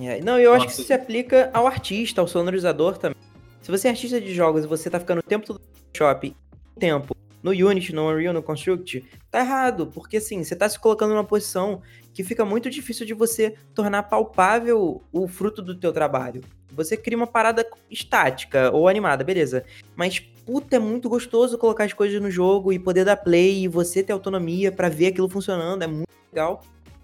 É, 0.00 0.20
não, 0.20 0.38
eu 0.38 0.54
acho 0.54 0.66
que 0.66 0.72
isso 0.72 0.84
se 0.84 0.92
aplica 0.92 1.50
ao 1.52 1.66
artista, 1.66 2.20
ao 2.20 2.28
sonorizador 2.28 2.98
também. 2.98 3.16
Se 3.60 3.70
você 3.70 3.88
é 3.88 3.90
artista 3.90 4.20
de 4.20 4.34
jogos 4.34 4.64
e 4.64 4.66
você 4.66 4.90
tá 4.90 4.98
ficando 4.98 5.18
o 5.18 5.22
tempo 5.22 5.46
todo 5.46 5.58
no 5.58 5.96
shopping, 5.96 6.34
tempo 6.78 7.16
no 7.42 7.50
Unity, 7.50 7.94
no 7.94 8.08
Unreal, 8.08 8.32
no 8.32 8.42
Construct, 8.42 9.04
tá 9.30 9.40
errado, 9.40 9.88
porque 9.88 10.18
assim, 10.18 10.42
você 10.42 10.54
tá 10.54 10.68
se 10.68 10.78
colocando 10.78 11.10
numa 11.10 11.24
posição 11.24 11.82
que 12.14 12.22
fica 12.22 12.44
muito 12.44 12.70
difícil 12.70 13.04
de 13.04 13.14
você 13.14 13.54
tornar 13.74 14.04
palpável 14.04 15.02
o 15.12 15.26
fruto 15.26 15.60
do 15.60 15.74
teu 15.74 15.92
trabalho. 15.92 16.42
Você 16.72 16.96
cria 16.96 17.16
uma 17.16 17.26
parada 17.26 17.66
estática 17.90 18.70
ou 18.72 18.88
animada, 18.88 19.24
beleza. 19.24 19.64
Mas, 19.94 20.20
puta, 20.20 20.76
é 20.76 20.78
muito 20.78 21.08
gostoso 21.08 21.58
colocar 21.58 21.84
as 21.84 21.92
coisas 21.92 22.20
no 22.20 22.30
jogo 22.30 22.72
e 22.72 22.78
poder 22.78 23.04
dar 23.04 23.16
play 23.16 23.64
e 23.64 23.68
você 23.68 24.02
ter 24.02 24.12
autonomia 24.12 24.70
para 24.70 24.88
ver 24.88 25.08
aquilo 25.08 25.28
funcionando, 25.28 25.82
é 25.82 25.86
muito 25.86 26.08
legal. 26.32 26.62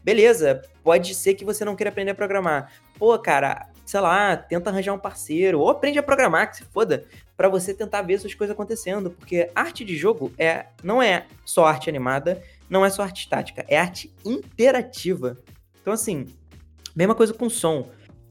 Beleza, 0.09 0.62
pode 0.82 1.14
ser 1.14 1.35
que 1.35 1.44
você 1.44 1.66
não 1.66 1.76
queira 1.76 1.90
aprender 1.90 2.12
a 2.12 2.14
programar. 2.14 2.72
Pô, 2.98 3.18
cara, 3.18 3.68
sei 3.85 4.01
lá, 4.01 4.35
tenta 4.39 4.70
arranjar 4.70 4.94
um 4.94 4.98
parceiro, 4.98 5.60
ou 5.60 5.68
aprende 5.68 5.98
a 5.98 6.02
programar, 6.02 6.48
que 6.48 6.56
se 6.56 6.64
foda, 6.64 7.05
para 7.36 7.47
você 7.47 7.74
tentar 7.74 8.01
ver 8.01 8.14
essas 8.14 8.32
coisas 8.32 8.55
acontecendo, 8.55 9.10
porque 9.10 9.51
arte 9.55 9.85
de 9.85 9.94
jogo 9.98 10.32
é 10.39 10.68
não 10.82 11.02
é 11.02 11.26
só 11.44 11.66
arte 11.66 11.90
animada, 11.90 12.43
não 12.70 12.86
é 12.86 12.89
só 12.89 13.02
arte 13.02 13.20
estática, 13.20 13.66
é 13.68 13.78
arte 13.78 14.10
interativa. 14.24 15.36
Então 15.82 15.93
assim, 15.93 16.24
mesma 16.97 17.14
coisa 17.14 17.35
com 17.35 17.51
som. 17.51 17.90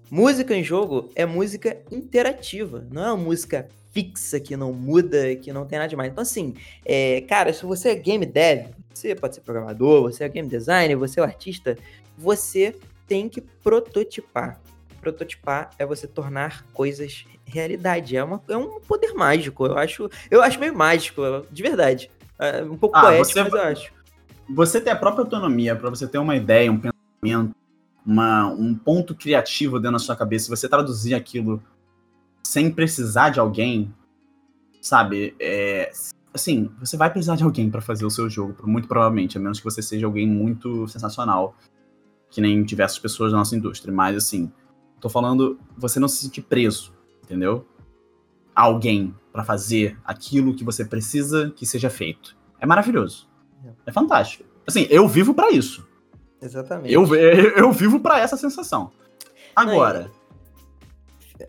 Música 0.10 0.56
em 0.56 0.64
jogo 0.64 1.12
é 1.16 1.28
música 1.28 1.78
interativa, 1.92 2.88
não 2.92 3.04
é 3.06 3.12
uma 3.12 3.24
música 3.24 3.68
fixa 3.92 4.40
que 4.40 4.58
não 4.58 4.74
muda, 4.74 5.36
que 5.36 5.54
não 5.54 5.68
tem 5.68 5.78
nada 5.78 5.90
demais. 5.90 6.12
Então 6.12 6.24
assim, 6.24 6.56
é, 6.84 7.22
cara, 7.22 7.54
se 7.54 7.64
você 7.68 7.90
é 7.90 7.96
game 7.96 8.26
dev, 8.26 8.66
você 8.98 9.16
pode 9.16 9.36
ser 9.36 9.42
programador, 9.42 10.04
você 10.04 10.24
é 10.24 10.30
game 10.30 10.50
designer, 10.50 10.96
você 10.96 11.20
é 11.20 11.24
artista, 11.24 11.78
você 12.18 12.76
tem 13.08 13.30
que 13.30 13.42
prototipar 13.42 14.60
prototipar 15.08 15.70
é 15.80 15.86
você 15.86 16.06
tornar 16.06 16.66
coisas 16.74 17.26
realidade. 17.46 18.18
É, 18.18 18.24
uma, 18.24 18.42
é 18.50 18.58
um 18.58 18.80
poder 18.82 19.14
mágico. 19.14 19.66
Eu 19.66 19.78
acho, 19.78 20.10
eu 20.30 20.42
acho 20.42 20.60
meio 20.60 20.76
mágico, 20.76 21.22
de 21.50 21.64
verdade. 21.64 22.12
É 22.38 22.62
um 22.64 22.78
pouco 22.78 22.98
ah, 22.98 23.02
poético, 23.02 23.34
você, 23.34 23.44
mas 23.44 23.54
eu 23.54 23.62
acho. 23.62 23.94
Você 24.50 24.82
ter 24.82 24.90
a 24.90 24.96
própria 24.96 25.24
autonomia 25.24 25.76
para 25.76 25.90
você 25.90 26.08
ter 26.08 26.18
uma 26.18 26.36
ideia, 26.36 26.72
um 26.72 26.80
pensamento, 26.80 27.56
uma, 28.06 28.48
um 28.48 28.76
ponto 28.76 29.16
criativo 29.16 29.80
dentro 29.80 29.94
da 29.94 30.00
sua 30.00 30.16
cabeça, 30.16 30.54
você 30.54 30.68
traduzir 30.68 31.14
aquilo 31.14 31.62
sem 32.44 32.72
precisar 32.72 33.30
de 33.30 33.40
alguém, 33.40 33.94
sabe? 34.82 35.36
É, 35.40 35.92
assim, 36.34 36.70
você 36.80 36.98
vai 36.98 37.10
precisar 37.10 37.36
de 37.36 37.44
alguém 37.44 37.70
para 37.70 37.82
fazer 37.82 38.06
o 38.06 38.10
seu 38.10 38.30
jogo, 38.30 38.56
muito 38.66 38.88
provavelmente, 38.88 39.38
a 39.38 39.42
menos 39.42 39.60
que 39.60 39.66
você 39.66 39.82
seja 39.82 40.06
alguém 40.06 40.28
muito 40.28 40.88
sensacional, 40.88 41.56
que 42.30 42.42
nem 42.42 42.64
diversas 42.64 43.00
pessoas 43.00 43.32
da 43.32 43.38
nossa 43.38 43.56
indústria. 43.56 43.94
Mas, 43.94 44.16
assim, 44.16 44.52
Tô 45.00 45.10
falando 45.10 45.60
você 45.78 46.00
não 46.00 46.08
se 46.08 46.18
sentir 46.18 46.42
preso, 46.42 46.94
entendeu? 47.24 47.66
alguém 48.56 49.14
para 49.32 49.44
fazer 49.44 49.96
aquilo 50.04 50.56
que 50.56 50.64
você 50.64 50.84
precisa 50.84 51.54
que 51.56 51.64
seja 51.64 51.92
feito. 51.92 52.36
É 52.60 52.66
maravilhoso. 52.66 53.30
É 53.86 53.92
fantástico. 53.92 54.44
Assim, 54.66 54.88
eu 54.90 55.08
vivo 55.08 55.32
para 55.32 55.52
isso. 55.52 55.88
Exatamente. 56.42 56.92
Eu, 56.92 57.06
eu, 57.16 57.52
eu 57.52 57.72
vivo 57.72 58.00
para 58.00 58.20
essa 58.20 58.36
sensação. 58.36 58.92
Agora. 59.56 60.10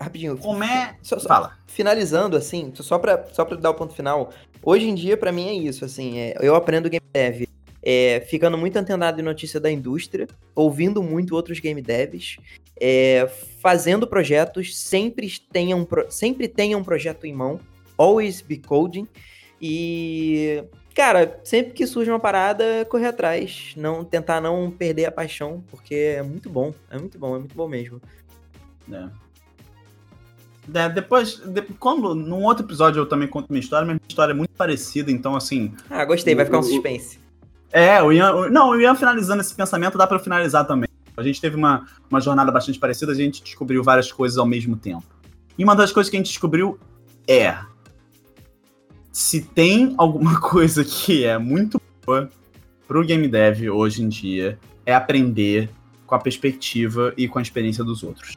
Rapidinho. 0.01 0.37
Como 0.39 0.63
é. 0.65 0.97
Só, 1.03 1.19
só, 1.19 1.29
Fala. 1.29 1.59
Finalizando, 1.67 2.37
assim, 2.37 2.73
só 2.75 2.99
pra, 2.99 3.25
só 3.33 3.45
pra 3.45 3.57
dar 3.57 3.71
o 3.71 3.75
ponto 3.75 3.95
final. 3.95 4.31
Hoje 4.63 4.89
em 4.89 4.95
dia, 4.95 5.17
pra 5.17 5.33
mim, 5.33 5.49
é 5.49 5.55
isso, 5.55 5.85
assim, 5.85 6.19
é, 6.19 6.35
eu 6.41 6.55
aprendo 6.55 6.91
game 6.91 7.05
dev 7.13 7.49
é, 7.83 8.21
ficando 8.21 8.59
muito 8.59 8.77
antenado 8.77 9.21
em 9.21 9.25
notícia 9.25 9.61
da 9.61 9.71
indústria, 9.71 10.27
ouvindo 10.55 11.03
muito 11.03 11.35
outros 11.35 11.61
game 11.61 11.81
devs, 11.81 12.37
é, 12.81 13.27
fazendo 13.61 14.07
projetos, 14.07 14.77
sempre 14.77 15.31
tenham, 15.51 15.87
sempre 16.11 16.49
tenha 16.49 16.77
um 16.77 16.85
projeto 16.85 17.25
em 17.25 17.33
mão, 17.33 17.61
always 17.97 18.41
be 18.41 18.59
coding, 18.59 19.07
e, 19.61 20.63
cara, 20.95 21.41
sempre 21.43 21.73
que 21.73 21.87
surge 21.87 22.11
uma 22.11 22.21
parada, 22.21 22.85
correr 22.91 23.07
atrás, 23.07 23.73
não 23.77 24.05
tentar 24.05 24.41
não 24.41 24.71
perder 24.71 25.07
a 25.07 25.13
paixão, 25.13 25.65
porque 25.71 25.95
é 25.95 26.23
muito 26.23 26.51
bom, 26.51 26.75
é 26.91 26.99
muito 26.99 27.19
bom, 27.19 27.37
é 27.37 27.39
muito 27.39 27.55
bom 27.55 27.69
mesmo. 27.69 28.01
É. 28.93 29.09
É, 30.75 30.89
depois, 30.89 31.37
de, 31.37 31.63
quando 31.79 32.15
num 32.15 32.45
outro 32.45 32.65
episódio 32.65 33.01
eu 33.01 33.07
também 33.07 33.29
conto 33.29 33.49
minha 33.51 33.61
história, 33.61 33.87
minha 33.87 34.01
história 34.09 34.33
é 34.33 34.35
muito 34.35 34.51
parecida, 34.51 35.11
então 35.11 35.35
assim. 35.35 35.73
Ah, 35.89 36.05
gostei, 36.05 36.35
vai 36.35 36.45
ficar 36.45 36.59
um 36.59 36.63
suspense. 36.63 37.19
É, 37.73 38.03
o 38.03 38.13
Ian. 38.13 38.33
O, 38.35 38.51
não, 38.51 38.71
o 38.71 38.81
Ian 38.81 38.95
finalizando 38.95 39.41
esse 39.41 39.55
pensamento 39.55 39.97
dá 39.97 40.07
para 40.07 40.19
finalizar 40.19 40.67
também. 40.67 40.89
A 41.17 41.23
gente 41.23 41.41
teve 41.41 41.57
uma, 41.57 41.87
uma 42.11 42.21
jornada 42.21 42.53
bastante 42.53 42.79
parecida, 42.79 43.13
a 43.13 43.15
gente 43.15 43.43
descobriu 43.43 43.83
várias 43.83 44.13
coisas 44.13 44.39
ao 44.39 44.47
mesmo 44.47 44.77
tempo. 44.77 45.05
E 45.57 45.65
uma 45.65 45.75
das 45.75 45.91
coisas 45.91 46.09
que 46.09 46.17
a 46.17 46.21
gente 46.21 46.29
descobriu 46.29 46.79
é. 47.27 47.57
Se 49.13 49.41
tem 49.41 49.95
alguma 49.99 50.39
coisa 50.41 50.85
que 50.85 51.25
é 51.25 51.37
muito 51.39 51.81
boa 52.07 52.31
pro 52.87 53.05
game 53.05 53.27
dev 53.27 53.69
hoje 53.71 54.03
em 54.03 54.09
dia, 54.09 54.59
é 54.87 54.95
aprender 54.95 55.69
com 56.07 56.15
a 56.15 56.19
perspectiva 56.19 57.13
e 57.17 57.29
com 57.29 57.39
a 57.39 57.43
experiência 57.43 57.85
dos 57.85 58.03
outros. 58.03 58.37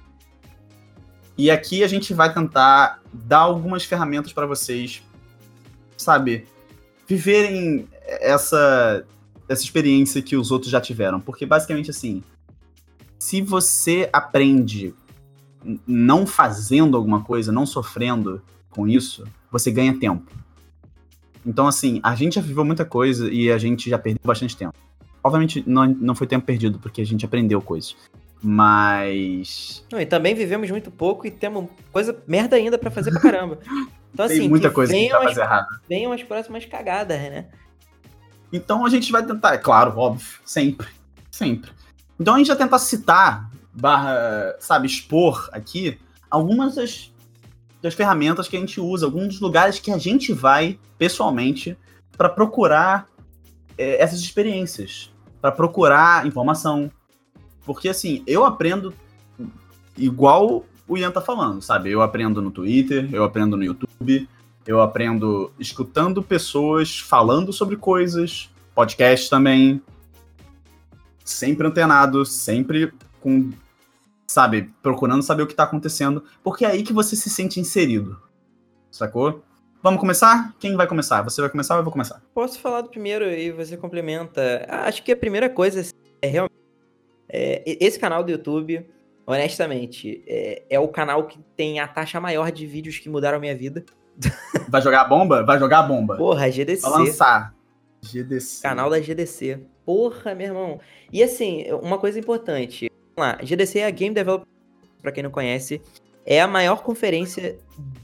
E 1.37 1.49
aqui 1.49 1.83
a 1.83 1.87
gente 1.87 2.13
vai 2.13 2.33
tentar 2.33 3.01
dar 3.13 3.39
algumas 3.39 3.83
ferramentas 3.83 4.33
para 4.33 4.45
vocês, 4.45 5.01
sabe, 5.97 6.47
viverem 7.07 7.87
essa, 8.05 9.05
essa 9.47 9.63
experiência 9.63 10.21
que 10.21 10.35
os 10.35 10.51
outros 10.51 10.71
já 10.71 10.79
tiveram. 10.79 11.19
Porque 11.19 11.45
basicamente 11.45 11.89
assim, 11.89 12.23
se 13.17 13.41
você 13.41 14.09
aprende 14.11 14.93
não 15.87 16.25
fazendo 16.25 16.97
alguma 16.97 17.21
coisa, 17.23 17.51
não 17.51 17.65
sofrendo 17.65 18.41
com 18.69 18.87
isso, 18.87 19.23
você 19.51 19.71
ganha 19.71 19.97
tempo. 19.97 20.31
Então, 21.45 21.67
assim, 21.67 21.99
a 22.03 22.15
gente 22.15 22.35
já 22.35 22.41
viveu 22.41 22.63
muita 22.63 22.85
coisa 22.85 23.31
e 23.31 23.51
a 23.51 23.57
gente 23.57 23.89
já 23.89 23.97
perdeu 23.97 24.21
bastante 24.23 24.55
tempo. 24.55 24.73
Obviamente, 25.23 25.63
não, 25.67 25.85
não 25.85 26.15
foi 26.15 26.27
tempo 26.27 26.45
perdido, 26.45 26.79
porque 26.79 27.01
a 27.01 27.05
gente 27.05 27.25
aprendeu 27.25 27.61
coisas. 27.61 27.95
Mas. 28.41 29.85
Não, 29.91 30.01
e 30.01 30.05
também 30.05 30.33
vivemos 30.33 30.69
muito 30.71 30.89
pouco 30.89 31.27
e 31.27 31.31
temos 31.31 31.69
coisa 31.91 32.17
merda 32.27 32.55
ainda 32.55 32.77
para 32.77 32.89
fazer 32.89 33.11
pra 33.11 33.19
caramba. 33.19 33.59
Então, 34.13 34.27
Tem 34.27 34.37
assim, 34.37 34.49
muita 34.49 34.71
coisa 34.71 34.91
que 34.91 35.11
a 35.11 35.21
fazer 35.21 35.41
errado. 35.41 35.67
Venham 35.87 36.11
as 36.11 36.23
próximas 36.23 36.65
cagadas, 36.65 37.19
né? 37.19 37.47
Então 38.51 38.85
a 38.85 38.89
gente 38.89 39.11
vai 39.11 39.25
tentar, 39.25 39.53
é 39.53 39.57
claro, 39.57 39.97
óbvio, 39.97 40.39
sempre. 40.43 40.87
Sempre. 41.29 41.71
Então 42.19 42.35
a 42.35 42.37
gente 42.37 42.47
vai 42.47 42.57
tentar 42.57 42.79
citar, 42.79 43.49
barra, 43.71 44.55
sabe, 44.59 44.87
expor 44.87 45.49
aqui 45.53 45.97
algumas 46.29 46.75
das, 46.75 47.11
das 47.81 47.93
ferramentas 47.93 48.47
que 48.47 48.57
a 48.57 48.59
gente 48.59 48.79
usa, 48.79 49.05
alguns 49.05 49.27
dos 49.27 49.39
lugares 49.39 49.79
que 49.79 49.91
a 49.91 49.97
gente 49.97 50.33
vai, 50.33 50.79
pessoalmente, 50.97 51.77
para 52.17 52.27
procurar 52.27 53.07
é, 53.77 54.01
essas 54.01 54.19
experiências, 54.19 55.11
para 55.39 55.51
procurar 55.51 56.25
informação, 56.25 56.91
porque 57.65 57.89
assim, 57.89 58.23
eu 58.25 58.45
aprendo 58.45 58.93
igual 59.97 60.65
o 60.87 60.97
Ian 60.97 61.11
tá 61.11 61.21
falando, 61.21 61.61
sabe? 61.61 61.89
Eu 61.89 62.01
aprendo 62.01 62.41
no 62.41 62.51
Twitter, 62.51 63.09
eu 63.13 63.23
aprendo 63.23 63.55
no 63.55 63.63
YouTube, 63.63 64.27
eu 64.65 64.81
aprendo 64.81 65.51
escutando 65.59 66.21
pessoas 66.21 66.99
falando 66.99 67.53
sobre 67.53 67.75
coisas, 67.77 68.49
podcast 68.75 69.29
também. 69.29 69.81
Sempre 71.23 71.67
antenado, 71.67 72.25
sempre 72.25 72.91
com, 73.21 73.51
sabe, 74.27 74.73
procurando 74.81 75.23
saber 75.23 75.43
o 75.43 75.47
que 75.47 75.55
tá 75.55 75.63
acontecendo, 75.63 76.23
porque 76.43 76.65
é 76.65 76.71
aí 76.71 76.83
que 76.83 76.91
você 76.91 77.15
se 77.15 77.29
sente 77.29 77.59
inserido. 77.59 78.19
Sacou? 78.91 79.43
Vamos 79.81 79.99
começar? 79.99 80.53
Quem 80.59 80.75
vai 80.75 80.85
começar? 80.85 81.21
Você 81.23 81.41
vai 81.41 81.49
começar 81.49 81.75
ou 81.75 81.79
eu 81.79 81.83
vou 81.83 81.91
começar? 81.91 82.21
Posso 82.33 82.59
falar 82.59 82.81
do 82.81 82.89
primeiro 82.89 83.25
e 83.25 83.51
você 83.51 83.77
complementa. 83.77 84.65
Acho 84.67 85.01
que 85.03 85.11
a 85.11 85.17
primeira 85.17 85.49
coisa 85.49 85.81
é 86.21 86.27
realmente 86.27 86.60
é, 87.31 87.63
esse 87.79 87.97
canal 87.97 88.23
do 88.23 88.31
YouTube, 88.31 88.85
honestamente, 89.25 90.21
é, 90.27 90.63
é, 90.69 90.79
o 90.79 90.87
canal 90.89 91.25
que 91.25 91.39
tem 91.55 91.79
a 91.79 91.87
taxa 91.87 92.19
maior 92.19 92.51
de 92.51 92.67
vídeos 92.67 92.99
que 92.99 93.09
mudaram 93.09 93.37
a 93.37 93.41
minha 93.41 93.55
vida. 93.55 93.85
Vai 94.67 94.81
jogar 94.81 95.01
a 95.01 95.05
bomba? 95.05 95.43
Vai 95.43 95.57
jogar 95.57 95.79
a 95.79 95.83
bomba. 95.83 96.17
Porra, 96.17 96.51
GDC. 96.51 96.81
Vai 96.81 96.99
lançar. 96.99 97.55
GDC. 98.01 98.61
Canal 98.61 98.89
da 98.89 98.99
GDC. 98.99 99.59
Porra, 99.85 100.35
meu 100.35 100.47
irmão. 100.47 100.79
E 101.11 101.23
assim, 101.23 101.65
uma 101.81 101.97
coisa 101.97 102.19
importante. 102.19 102.91
Vamos 103.15 103.33
lá, 103.33 103.43
GDC 103.43 103.79
é 103.79 103.85
a 103.85 103.91
Game 103.91 104.13
Developer, 104.13 104.47
pra 105.01 105.11
quem 105.11 105.23
não 105.23 105.31
conhece, 105.31 105.81
é 106.25 106.41
a 106.41 106.47
maior 106.47 106.83
conferência 106.83 107.57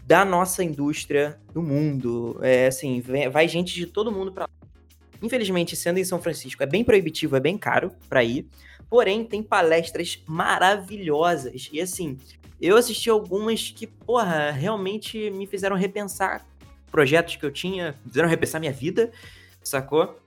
da 0.06 0.24
nossa 0.24 0.64
indústria 0.64 1.40
do 1.54 1.62
mundo. 1.62 2.38
É 2.42 2.68
assim, 2.68 3.02
vai 3.32 3.48
gente 3.48 3.74
de 3.74 3.86
todo 3.86 4.12
mundo 4.12 4.32
pra 4.32 4.46
lá. 4.46 4.57
Infelizmente, 5.22 5.76
sendo 5.76 6.00
em 6.00 6.04
São 6.04 6.22
Francisco, 6.22 6.62
é 6.64 6.66
bem 6.66 6.84
proibitivo, 6.84 7.36
é 7.36 7.40
bem 7.40 7.58
caro 7.58 7.92
pra 8.10 8.24
ir. 8.24 8.48
Porém, 8.90 9.24
tem 9.24 9.44
palestras 9.44 10.22
maravilhosas. 10.26 11.70
E 11.72 11.82
assim, 11.82 12.18
eu 12.62 12.78
assisti 12.78 13.10
algumas 13.10 13.72
que, 13.72 13.86
porra, 13.86 14.52
realmente 14.52 15.30
me 15.32 15.46
fizeram 15.46 15.76
repensar 15.76 16.46
projetos 16.92 17.36
que 17.36 17.46
eu 17.46 17.52
tinha, 17.52 17.96
fizeram 18.06 18.30
repensar 18.30 18.60
minha 18.60 18.72
vida, 18.72 19.12
sacou? 19.62 20.20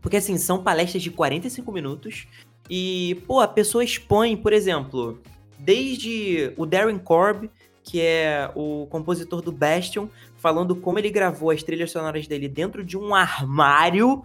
Porque 0.00 0.16
assim, 0.16 0.36
são 0.36 0.62
palestras 0.62 1.02
de 1.02 1.10
45 1.10 1.72
minutos 1.72 2.26
e, 2.68 3.22
pô, 3.26 3.40
a 3.40 3.48
pessoa 3.48 3.84
expõe, 3.84 4.36
por 4.36 4.52
exemplo, 4.52 5.20
desde 5.58 6.52
o 6.56 6.66
Darren 6.66 6.98
Korb, 6.98 7.48
que 7.82 8.00
é 8.00 8.50
o 8.54 8.86
compositor 8.88 9.42
do 9.42 9.52
Bastion, 9.52 10.08
falando 10.36 10.76
como 10.76 10.98
ele 10.98 11.10
gravou 11.10 11.50
as 11.50 11.62
trilhas 11.62 11.90
sonoras 11.90 12.26
dele 12.26 12.48
dentro 12.48 12.84
de 12.84 12.96
um 12.96 13.14
armário 13.14 14.22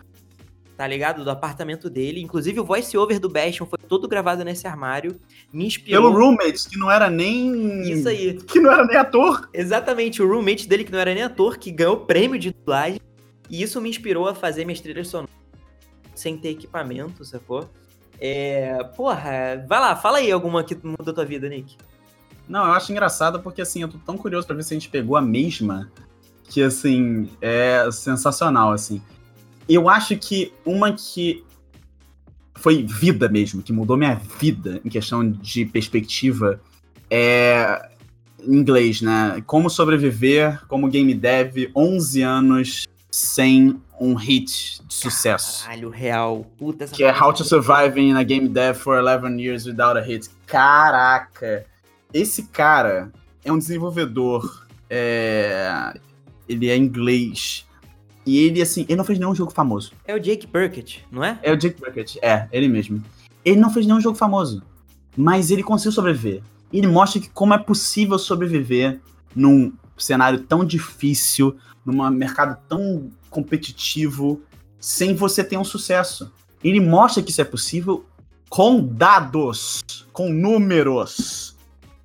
tá 0.78 0.86
ligado? 0.86 1.24
Do 1.24 1.32
apartamento 1.32 1.90
dele. 1.90 2.22
Inclusive, 2.22 2.60
o 2.60 2.64
voice-over 2.64 3.20
do 3.20 3.28
Bastion 3.28 3.66
foi 3.66 3.80
todo 3.80 4.08
gravado 4.08 4.46
nesse 4.46 4.68
armário. 4.68 5.20
Me 5.52 5.66
inspirou. 5.66 6.04
Pelo 6.04 6.14
roommate, 6.14 6.70
que 6.70 6.78
não 6.78 6.92
era 6.92 7.10
nem. 7.10 7.82
Isso 7.92 8.08
aí. 8.08 8.36
Que 8.36 8.60
não 8.60 8.72
era 8.72 8.86
nem 8.86 8.96
ator. 8.96 9.50
Exatamente, 9.52 10.22
o 10.22 10.28
roommate 10.28 10.68
dele, 10.68 10.84
que 10.84 10.92
não 10.92 11.00
era 11.00 11.14
nem 11.16 11.24
ator, 11.24 11.58
que 11.58 11.72
ganhou 11.72 11.98
prêmio 11.98 12.40
de 12.40 12.52
dublagem. 12.52 13.02
E 13.50 13.64
isso 13.64 13.82
me 13.82 13.90
inspirou 13.90 14.28
a 14.28 14.36
fazer 14.36 14.66
minhas 14.66 14.80
trilhas 14.80 15.08
sonoras 15.08 15.36
sem 16.14 16.38
ter 16.38 16.50
equipamento, 16.50 17.26
sacou? 17.26 17.68
É. 18.20 18.84
Porra, 18.96 19.66
vai 19.68 19.80
lá, 19.80 19.96
fala 19.96 20.20
aí 20.20 20.32
alguma 20.32 20.64
que 20.64 20.76
mudou 20.76 21.12
a 21.12 21.14
tua 21.14 21.26
vida, 21.26 21.50
Nick. 21.50 21.76
Não, 22.48 22.66
eu 22.66 22.74
acho 22.74 22.92
engraçado 22.92 23.40
porque 23.40 23.62
assim, 23.62 23.82
eu 23.82 23.88
tô 23.88 23.98
tão 24.00 24.18
curioso 24.18 24.48
para 24.48 24.56
ver 24.56 24.64
se 24.64 24.74
a 24.74 24.78
gente 24.78 24.90
pegou 24.90 25.18
a 25.18 25.22
mesma 25.22 25.92
que 26.50 26.64
assim, 26.64 27.30
é 27.42 27.90
sensacional 27.92 28.72
assim. 28.72 29.02
Eu 29.68 29.90
acho 29.90 30.16
que 30.18 30.54
uma 30.66 30.94
que 30.94 31.44
foi 32.56 32.84
vida 32.84 33.28
mesmo, 33.30 33.62
que 33.62 33.74
mudou 33.74 33.98
minha 33.98 34.16
vida 34.40 34.82
em 34.84 34.90
questão 34.90 35.30
de 35.30 35.66
perspectiva, 35.66 36.60
é 37.10 37.90
em 38.42 38.56
inglês, 38.56 39.02
né? 39.02 39.44
Como 39.46 39.70
sobreviver 39.70 40.66
como 40.68 40.88
game 40.88 41.14
dev 41.14 41.70
11 41.76 42.22
anos 42.22 42.88
sem 43.12 43.82
um 44.00 44.14
hit 44.14 44.82
de 44.86 44.94
sucesso. 44.94 45.64
Caralho, 45.64 45.90
real. 45.90 46.46
Puta 46.58 46.84
essa 46.84 46.96
Que 46.96 47.04
é 47.04 47.12
How 47.12 47.34
to 47.34 47.44
Survive 47.44 48.00
in 48.00 48.14
a 48.14 48.24
Game 48.24 48.48
Dev 48.48 48.76
for 48.76 48.98
11 49.00 49.42
Years 49.42 49.66
Without 49.66 49.98
a 49.98 50.02
Hit. 50.02 50.30
Caraca! 50.46 51.66
Esse 52.14 52.44
cara 52.44 53.12
é 53.44 53.52
um 53.52 53.58
desenvolvedor. 53.58 54.66
É... 54.90 55.94
Ele 56.48 56.70
é 56.70 56.78
inglês. 56.78 57.66
E 58.26 58.40
ele, 58.40 58.62
assim, 58.62 58.86
ele 58.90 58.98
não 58.98 59.06
fez 59.06 59.18
nenhum 59.18 59.34
jogo 59.34 59.52
famoso. 59.52 59.94
É 60.06 60.14
o 60.14 60.20
Jake 60.20 60.48
Burkett, 60.48 61.06
não 61.12 61.24
é? 61.24 61.40
É 61.42 61.52
o 61.52 61.58
Jake 61.58 61.80
Burkett, 61.80 62.20
é, 62.22 62.48
ele 62.52 62.68
mesmo. 62.68 63.02
Ele 63.44 63.58
não 63.58 63.72
fez 63.72 63.86
nenhum 63.86 64.02
jogo 64.02 64.18
famoso, 64.18 64.62
mas 65.16 65.50
ele 65.50 65.64
conseguiu 65.64 65.94
sobreviver. 65.94 66.42
Ele 66.72 66.88
mostra 66.88 67.22
que 67.22 67.30
como 67.30 67.54
é 67.54 67.58
possível 67.58 68.20
sobreviver 68.20 69.00
num 69.34 69.72
cenário 69.98 70.40
tão 70.40 70.66
difícil, 70.66 71.56
num 71.86 72.10
mercado 72.10 72.58
tão 72.68 73.10
competitivo, 73.30 74.42
sem 74.78 75.16
você 75.16 75.42
ter 75.42 75.58
um 75.58 75.64
sucesso. 75.64 76.30
Ele 76.62 76.82
mostra 76.82 77.24
que 77.24 77.32
isso 77.32 77.40
é 77.40 77.46
possível 77.46 78.06
com 78.50 78.86
dados, 78.86 79.82
com 80.12 80.30
números 80.30 81.57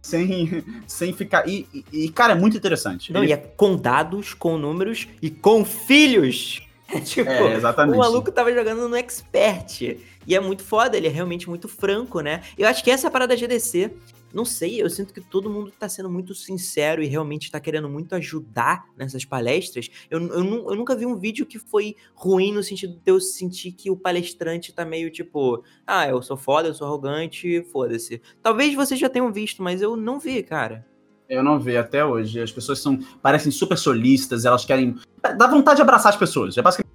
sem, 0.02 0.62
sem 0.86 1.12
ficar. 1.12 1.48
E, 1.48 1.66
e, 1.92 2.08
cara, 2.10 2.32
é 2.32 2.36
muito 2.36 2.56
interessante. 2.56 3.12
Não, 3.12 3.22
Ele... 3.22 3.30
e 3.30 3.32
é 3.32 3.36
com 3.36 3.76
dados, 3.76 4.34
com 4.34 4.58
números 4.58 5.08
e 5.22 5.30
com 5.30 5.64
filhos. 5.64 6.60
tipo, 7.04 7.30
é, 7.30 7.54
exatamente. 7.54 7.94
o 7.94 7.98
maluco 7.98 8.30
tava 8.30 8.52
jogando 8.52 8.86
no 8.88 8.96
Expert. 8.96 9.96
E 10.26 10.36
é 10.36 10.40
muito 10.40 10.62
foda, 10.62 10.96
ele 10.96 11.06
é 11.06 11.10
realmente 11.10 11.48
muito 11.48 11.66
franco, 11.66 12.20
né? 12.20 12.42
Eu 12.58 12.68
acho 12.68 12.84
que 12.84 12.90
essa 12.90 13.06
é 13.06 13.08
a 13.08 13.10
parada 13.10 13.34
da 13.34 13.40
GDC. 13.40 13.90
Não 14.34 14.44
sei, 14.44 14.82
eu 14.82 14.88
sinto 14.88 15.12
que 15.12 15.20
todo 15.20 15.50
mundo 15.50 15.72
tá 15.78 15.88
sendo 15.88 16.10
muito 16.10 16.34
sincero 16.34 17.02
e 17.02 17.06
realmente 17.06 17.50
tá 17.50 17.60
querendo 17.60 17.88
muito 17.88 18.14
ajudar 18.14 18.84
nessas 18.96 19.24
palestras. 19.24 19.88
Eu, 20.10 20.20
eu, 20.20 20.70
eu 20.70 20.76
nunca 20.76 20.94
vi 20.96 21.06
um 21.06 21.16
vídeo 21.16 21.46
que 21.46 21.58
foi 21.58 21.96
ruim 22.14 22.52
no 22.52 22.62
sentido 22.62 22.94
de 22.94 23.10
eu 23.10 23.20
sentir 23.20 23.72
que 23.72 23.90
o 23.90 23.96
palestrante 23.96 24.72
tá 24.72 24.84
meio 24.84 25.10
tipo, 25.10 25.62
ah, 25.86 26.08
eu 26.08 26.22
sou 26.22 26.36
foda, 26.36 26.68
eu 26.68 26.74
sou 26.74 26.86
arrogante, 26.86 27.62
foda-se. 27.70 28.20
Talvez 28.42 28.74
vocês 28.74 28.98
já 28.98 29.08
tenham 29.08 29.32
visto, 29.32 29.62
mas 29.62 29.82
eu 29.82 29.96
não 29.96 30.18
vi, 30.18 30.42
cara. 30.42 30.86
Eu 31.28 31.42
não 31.42 31.58
vi 31.58 31.76
até 31.76 32.04
hoje. 32.04 32.40
As 32.40 32.52
pessoas 32.52 32.78
são 32.78 32.98
parecem 33.22 33.50
super 33.50 33.78
solistas, 33.78 34.44
elas 34.44 34.64
querem. 34.64 34.96
Dá 35.36 35.46
vontade 35.46 35.76
de 35.76 35.82
abraçar 35.82 36.10
as 36.10 36.18
pessoas. 36.18 36.56
É 36.58 36.62
basicamente. 36.62 36.92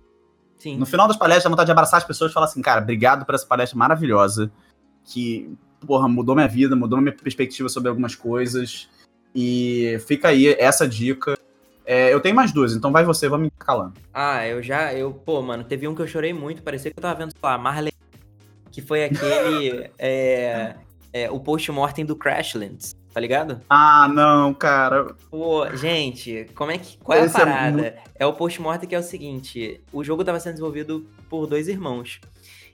Sim. 0.57 0.77
No 0.77 0.85
final 0.85 1.07
das 1.07 1.17
palestras, 1.17 1.45
dá 1.45 1.49
vontade 1.49 1.67
de 1.67 1.71
abraçar 1.71 1.99
as 1.99 2.03
pessoas 2.03 2.31
e 2.31 2.33
falar 2.33 2.47
assim, 2.47 2.61
cara, 2.61 2.81
obrigado 2.81 3.25
por 3.25 3.35
essa 3.35 3.45
palestra 3.45 3.77
maravilhosa. 3.77 4.51
Que, 5.05 5.55
porra, 5.85 6.07
mudou 6.07 6.35
minha 6.35 6.47
vida, 6.47 6.75
mudou 6.75 6.99
minha 6.99 7.15
perspectiva 7.15 7.69
sobre 7.69 7.89
algumas 7.89 8.15
coisas. 8.15 8.89
E 9.35 9.97
fica 10.07 10.29
aí 10.29 10.47
essa 10.59 10.87
dica. 10.87 11.37
É, 11.85 12.13
eu 12.13 12.19
tenho 12.19 12.35
mais 12.35 12.51
duas, 12.51 12.75
então 12.75 12.91
vai 12.91 13.05
você, 13.05 13.29
vamos 13.29 13.45
me 13.45 13.51
calando. 13.57 13.93
Ah, 14.13 14.45
eu 14.45 14.61
já, 14.61 14.93
eu, 14.93 15.13
pô, 15.13 15.41
mano, 15.41 15.63
teve 15.63 15.87
um 15.87 15.95
que 15.95 16.01
eu 16.01 16.07
chorei 16.07 16.33
muito, 16.33 16.61
parecia 16.61 16.91
que 16.91 16.99
eu 16.99 17.01
tava 17.01 17.17
vendo, 17.17 17.31
sei 17.31 17.39
lá, 17.41 17.57
Marley, 17.57 17.93
que 18.71 18.81
foi 18.81 19.05
aquele, 19.05 19.89
é, 19.97 20.75
é, 21.13 21.31
o 21.31 21.39
post-mortem 21.39 22.05
do 22.05 22.13
Crashlands 22.13 22.93
tá 23.17 23.21
ligado? 23.21 23.59
Ah, 23.67 24.07
não, 24.07 24.53
cara. 24.53 25.15
Pô, 25.31 25.67
gente, 25.75 26.45
como 26.53 26.69
é 26.69 26.77
que. 26.77 26.99
Qual 26.99 27.17
é 27.17 27.25
Esse 27.25 27.35
a 27.35 27.39
parada? 27.39 27.81
É, 27.81 27.91
muito... 27.91 28.11
é 28.13 28.25
o 28.27 28.33
post-mortem 28.33 28.87
que 28.87 28.93
é 28.93 28.99
o 28.99 29.03
seguinte: 29.03 29.81
o 29.91 30.03
jogo 30.03 30.23
tava 30.23 30.39
sendo 30.39 30.53
desenvolvido 30.53 31.03
por 31.27 31.47
dois 31.47 31.67
irmãos. 31.67 32.21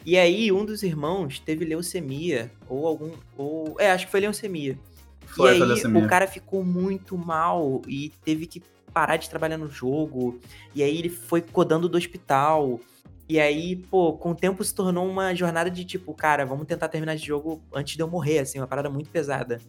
E 0.06 0.18
aí, 0.18 0.52
um 0.52 0.66
dos 0.66 0.84
irmãos 0.84 1.40
teve 1.40 1.64
leucemia, 1.66 2.52
ou 2.68 2.86
algum. 2.86 3.12
Ou, 3.38 3.76
é, 3.80 3.92
acho 3.92 4.06
que 4.06 4.12
foi 4.12 4.20
leucemia. 4.20 4.78
Foi, 5.26 5.58
e 5.58 5.64
aí, 5.64 5.84
o 5.86 6.08
cara 6.08 6.28
ficou 6.28 6.64
muito 6.64 7.18
mal 7.18 7.82
e 7.88 8.12
teve 8.24 8.46
que 8.46 8.62
parar 8.94 9.18
de 9.18 9.30
trabalhar 9.30 9.58
no 9.58 9.70
jogo. 9.70 10.40
E 10.76 10.84
aí, 10.84 10.98
ele 10.98 11.10
foi 11.10 11.42
codando 11.42 11.88
do 11.88 11.98
hospital. 11.98 12.80
E 13.28 13.40
aí, 13.40 13.78
pô, 13.78 14.14
com 14.14 14.32
o 14.32 14.36
tempo 14.36 14.64
se 14.64 14.76
tornou 14.76 15.10
uma 15.10 15.34
jornada 15.34 15.72
de 15.72 15.86
tipo, 15.86 16.14
cara, 16.14 16.46
vamos 16.46 16.68
tentar 16.68 16.90
terminar 16.90 17.16
esse 17.16 17.26
jogo 17.26 17.64
antes 17.74 17.96
de 17.96 18.04
eu 18.04 18.08
morrer, 18.08 18.40
assim, 18.40 18.60
uma 18.60 18.68
parada 18.68 18.90
muito 18.90 19.10
pesada. 19.10 19.60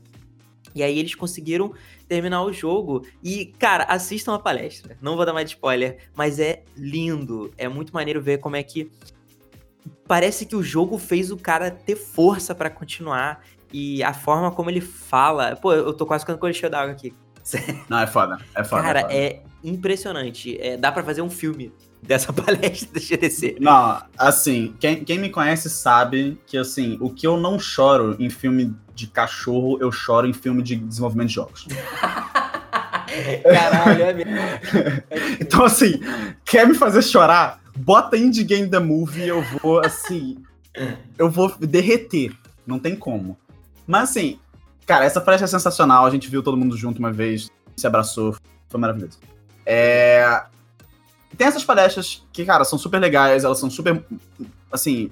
E 0.74 0.82
aí 0.82 0.98
eles 0.98 1.14
conseguiram 1.14 1.72
terminar 2.08 2.42
o 2.42 2.52
jogo. 2.52 3.06
E, 3.22 3.46
cara, 3.46 3.84
assistam 3.84 4.34
a 4.34 4.38
palestra. 4.38 4.98
Não 5.00 5.14
vou 5.14 5.24
dar 5.24 5.32
mais 5.32 5.50
spoiler, 5.50 5.98
mas 6.16 6.40
é 6.40 6.64
lindo. 6.76 7.52
É 7.56 7.68
muito 7.68 7.94
maneiro 7.94 8.20
ver 8.20 8.38
como 8.38 8.56
é 8.56 8.62
que. 8.62 8.90
Parece 10.06 10.46
que 10.46 10.56
o 10.56 10.62
jogo 10.62 10.98
fez 10.98 11.30
o 11.30 11.36
cara 11.36 11.70
ter 11.70 11.96
força 11.96 12.54
para 12.54 12.70
continuar. 12.70 13.42
E 13.72 14.02
a 14.04 14.14
forma 14.14 14.50
como 14.50 14.70
ele 14.70 14.80
fala. 14.80 15.56
Pô, 15.56 15.72
eu 15.72 15.92
tô 15.92 16.06
quase 16.06 16.22
ficando 16.22 16.38
com 16.38 16.46
o 16.46 16.48
encheu 16.48 16.70
d'água 16.70 16.92
aqui. 16.92 17.12
Não, 17.88 17.98
é 17.98 18.06
foda. 18.06 18.38
É 18.54 18.64
foda. 18.64 18.82
Cara, 18.82 19.00
é, 19.00 19.02
foda. 19.02 19.14
é 19.14 19.42
impressionante. 19.64 20.58
É, 20.60 20.76
dá 20.76 20.92
para 20.92 21.02
fazer 21.02 21.22
um 21.22 21.30
filme 21.30 21.72
dessa 22.02 22.32
palestra 22.32 22.88
da 22.92 23.00
GDC. 23.00 23.56
Não, 23.60 24.02
assim, 24.18 24.74
quem, 24.78 25.04
quem 25.04 25.18
me 25.18 25.30
conhece 25.30 25.68
sabe 25.70 26.38
que, 26.46 26.56
assim, 26.56 26.98
o 27.00 27.10
que 27.10 27.26
eu 27.26 27.36
não 27.36 27.58
choro 27.58 28.16
em 28.18 28.30
filme 28.30 28.74
de 28.94 29.06
cachorro, 29.06 29.78
eu 29.80 29.90
choro 29.90 30.26
em 30.26 30.32
filme 30.32 30.62
de 30.62 30.76
desenvolvimento 30.76 31.28
de 31.28 31.34
jogos. 31.34 31.66
Caralho, 33.42 34.02
é 34.02 34.12
mesmo. 34.12 34.32
então, 35.40 35.64
assim, 35.64 36.00
quer 36.44 36.66
me 36.66 36.74
fazer 36.74 37.00
chorar? 37.02 37.63
Bota 37.76 38.16
Indie 38.16 38.44
Game 38.44 38.68
The 38.68 38.78
Movie, 38.78 39.28
eu 39.28 39.42
vou, 39.42 39.80
assim. 39.80 40.42
eu 41.18 41.30
vou 41.30 41.54
derreter. 41.58 42.32
Não 42.66 42.78
tem 42.78 42.96
como. 42.96 43.36
Mas, 43.86 44.10
assim, 44.10 44.38
cara, 44.86 45.04
essa 45.04 45.20
palestra 45.20 45.46
é 45.46 45.48
sensacional. 45.48 46.06
A 46.06 46.10
gente 46.10 46.28
viu 46.28 46.42
todo 46.42 46.56
mundo 46.56 46.76
junto 46.76 46.98
uma 46.98 47.12
vez, 47.12 47.50
se 47.76 47.86
abraçou, 47.86 48.36
foi 48.68 48.80
maravilhoso. 48.80 49.18
É, 49.66 50.44
tem 51.36 51.46
essas 51.46 51.64
palestras 51.64 52.24
que, 52.32 52.44
cara, 52.44 52.64
são 52.64 52.78
super 52.78 53.00
legais, 53.00 53.44
elas 53.44 53.58
são 53.58 53.68
super. 53.68 54.04
Assim, 54.70 55.10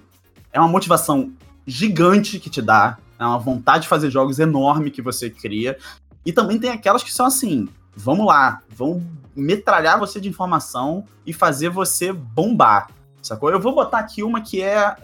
é 0.53 0.59
uma 0.59 0.69
motivação 0.69 1.33
gigante 1.67 2.39
que 2.39 2.51
te 2.51 2.63
dá, 2.63 2.99
é 3.19 3.25
uma 3.25 3.39
vontade 3.39 3.83
de 3.83 3.89
fazer 3.89 4.11
jogos 4.11 4.39
enorme 4.39 4.91
que 4.91 5.03
você 5.03 5.29
cria. 5.29 5.77
E 6.25 6.33
também 6.33 6.59
tem 6.59 6.71
aquelas 6.71 7.03
que 7.03 7.13
são 7.13 7.27
assim: 7.27 7.69
vamos 7.95 8.27
lá, 8.27 8.63
vão 8.71 9.03
metralhar 9.35 9.99
você 9.99 10.21
de 10.21 10.29
informação 10.29 11.05
e 11.27 11.33
fazer 11.33 11.69
você 11.69 12.13
bombar. 12.13 12.89
Sacou? 13.23 13.51
Eu 13.51 13.61
vou 13.61 13.75
botar 13.75 13.99
aqui 13.99 14.23
uma 14.23 14.41
que 14.41 14.63
é. 14.63 14.97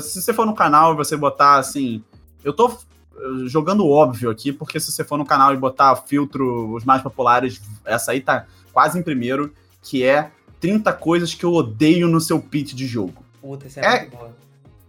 Se 0.00 0.20
você 0.20 0.32
for 0.32 0.46
no 0.46 0.54
canal 0.54 0.94
e 0.94 0.96
você 0.96 1.16
botar 1.16 1.56
assim. 1.56 2.02
Eu 2.42 2.52
tô 2.52 2.78
jogando 3.46 3.88
óbvio 3.88 4.30
aqui, 4.30 4.52
porque 4.52 4.78
se 4.78 4.92
você 4.92 5.04
for 5.04 5.18
no 5.18 5.24
canal 5.24 5.52
e 5.52 5.56
botar 5.56 5.96
filtro, 5.96 6.74
os 6.74 6.84
mais 6.84 7.02
populares, 7.02 7.60
essa 7.84 8.12
aí 8.12 8.20
tá 8.20 8.46
quase 8.72 8.98
em 8.98 9.02
primeiro, 9.02 9.52
que 9.82 10.04
é 10.04 10.30
30 10.60 10.92
coisas 10.94 11.34
que 11.34 11.44
eu 11.44 11.52
odeio 11.52 12.08
no 12.08 12.20
seu 12.20 12.40
pitch 12.40 12.74
de 12.74 12.86
jogo. 12.86 13.24
Puta, 13.40 13.66
isso 13.66 13.80
é, 13.80 13.84
é 13.84 14.00
muito 14.00 14.16
bom. 14.16 14.32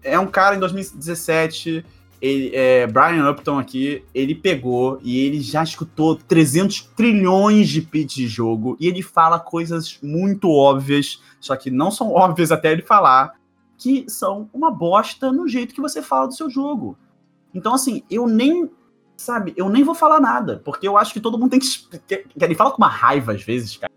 É 0.03 0.19
um 0.19 0.27
cara 0.27 0.55
em 0.55 0.59
2017, 0.59 1.85
ele, 2.21 2.55
é, 2.55 2.87
Brian 2.87 3.29
Upton 3.29 3.59
aqui, 3.59 4.03
ele 4.13 4.33
pegou 4.33 4.99
e 5.03 5.19
ele 5.19 5.39
já 5.39 5.63
escutou 5.63 6.15
300 6.15 6.81
trilhões 6.95 7.69
de 7.69 7.81
pitch 7.81 8.15
de 8.15 8.27
jogo 8.27 8.75
e 8.79 8.87
ele 8.87 9.01
fala 9.01 9.39
coisas 9.39 9.99
muito 10.01 10.49
óbvias, 10.49 11.21
só 11.39 11.55
que 11.55 11.69
não 11.69 11.91
são 11.91 12.11
óbvias 12.11 12.51
até 12.51 12.71
ele 12.71 12.81
falar, 12.81 13.33
que 13.77 14.05
são 14.09 14.49
uma 14.53 14.71
bosta 14.71 15.31
no 15.31 15.47
jeito 15.47 15.75
que 15.75 15.81
você 15.81 16.01
fala 16.01 16.27
do 16.27 16.35
seu 16.35 16.49
jogo. 16.49 16.97
Então, 17.53 17.73
assim, 17.73 18.03
eu 18.09 18.27
nem, 18.27 18.69
sabe, 19.15 19.53
eu 19.55 19.69
nem 19.69 19.83
vou 19.83 19.93
falar 19.95 20.19
nada, 20.19 20.61
porque 20.65 20.87
eu 20.87 20.97
acho 20.97 21.13
que 21.13 21.19
todo 21.19 21.37
mundo 21.37 21.51
tem 21.51 21.59
que. 21.59 21.67
Ele 22.39 22.55
fala 22.55 22.71
com 22.71 22.77
uma 22.77 22.87
raiva 22.87 23.33
às 23.33 23.43
vezes, 23.43 23.77
cara. 23.77 23.93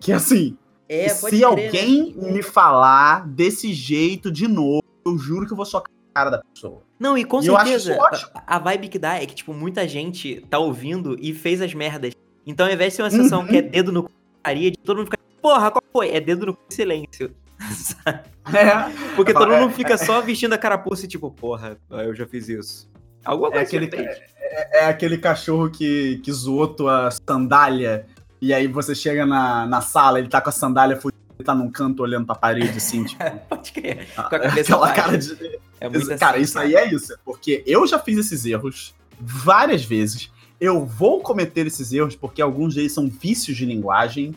Que 0.00 0.12
assim, 0.12 0.56
é, 0.88 1.08
Se 1.08 1.26
crer, 1.26 1.44
alguém 1.44 2.14
né? 2.16 2.32
me 2.32 2.42
falar 2.42 3.26
desse 3.26 3.72
jeito 3.72 4.30
de 4.30 4.46
novo, 4.46 4.82
eu 5.04 5.18
juro 5.18 5.46
que 5.46 5.52
eu 5.52 5.56
vou 5.56 5.66
socar 5.66 5.95
cara 6.16 6.30
da 6.30 6.38
pessoa. 6.38 6.82
Não, 6.98 7.18
e 7.18 7.24
com 7.24 7.40
e 7.40 7.44
certeza, 7.44 7.98
a 8.46 8.58
vibe 8.58 8.88
que 8.88 8.98
dá 8.98 9.20
é 9.20 9.26
que, 9.26 9.34
tipo, 9.34 9.52
muita 9.52 9.86
gente 9.86 10.40
tá 10.48 10.58
ouvindo 10.58 11.16
e 11.20 11.34
fez 11.34 11.60
as 11.60 11.74
merdas. 11.74 12.14
Então, 12.46 12.66
ao 12.66 12.72
invés 12.72 12.92
de 12.92 12.96
ser 12.96 13.02
uma 13.02 13.10
sessão 13.10 13.40
uhum. 13.40 13.46
que 13.46 13.56
é 13.58 13.62
dedo 13.62 13.92
no 13.92 14.10
faria 14.42 14.70
de 14.70 14.78
todo 14.78 14.98
mundo 14.98 15.06
ficar, 15.06 15.18
porra, 15.42 15.70
qual 15.70 15.82
foi? 15.92 16.10
É 16.10 16.20
dedo 16.20 16.46
no 16.46 16.58
silêncio. 16.68 17.34
é. 18.54 19.14
Porque 19.14 19.34
todo 19.34 19.52
mundo 19.52 19.72
fica 19.74 19.98
só 19.98 20.20
vestindo 20.20 20.52
a 20.52 20.58
carapuça 20.58 21.04
e 21.04 21.08
tipo, 21.08 21.30
porra, 21.30 21.76
eu 21.90 22.14
já 22.14 22.26
fiz 22.26 22.48
isso. 22.48 22.88
Alguma 23.24 23.48
é 23.48 23.52
coisa 23.52 23.64
é 23.64 23.66
aquele, 23.66 23.96
é, 23.96 24.20
é, 24.38 24.84
é, 24.84 24.86
aquele 24.86 25.18
cachorro 25.18 25.68
que, 25.68 26.20
que 26.22 26.32
zoou 26.32 26.68
tua 26.68 27.10
sandália 27.10 28.06
e 28.40 28.54
aí 28.54 28.68
você 28.68 28.94
chega 28.94 29.26
na, 29.26 29.66
na 29.66 29.80
sala, 29.80 30.20
ele 30.20 30.28
tá 30.28 30.40
com 30.40 30.50
a 30.50 30.52
sandália 30.52 30.96
fudida, 30.96 31.20
ele 31.36 31.44
tá 31.44 31.54
num 31.54 31.70
canto 31.70 32.02
olhando 32.02 32.26
pra 32.26 32.34
parede, 32.34 32.76
assim, 32.76 33.04
tipo. 33.04 33.24
Pode 33.48 33.72
crer. 33.72 34.06
Com 34.14 34.20
a 34.20 34.38
cabeça 34.38 34.74
Aquela 34.74 34.92
cara 34.92 35.18
de. 35.18 35.58
É 35.80 35.88
muito 35.88 36.16
cara, 36.18 36.36
assim, 36.36 36.44
isso 36.44 36.58
aí 36.58 36.74
é 36.74 36.92
isso. 36.92 37.16
Porque 37.24 37.62
eu 37.66 37.86
já 37.86 37.98
fiz 37.98 38.18
esses 38.18 38.44
erros 38.44 38.94
várias 39.18 39.84
vezes. 39.84 40.30
Eu 40.60 40.84
vou 40.84 41.20
cometer 41.20 41.66
esses 41.66 41.92
erros 41.92 42.16
porque 42.16 42.40
alguns 42.40 42.74
deles 42.74 42.92
são 42.92 43.08
vícios 43.08 43.56
de 43.56 43.66
linguagem, 43.66 44.34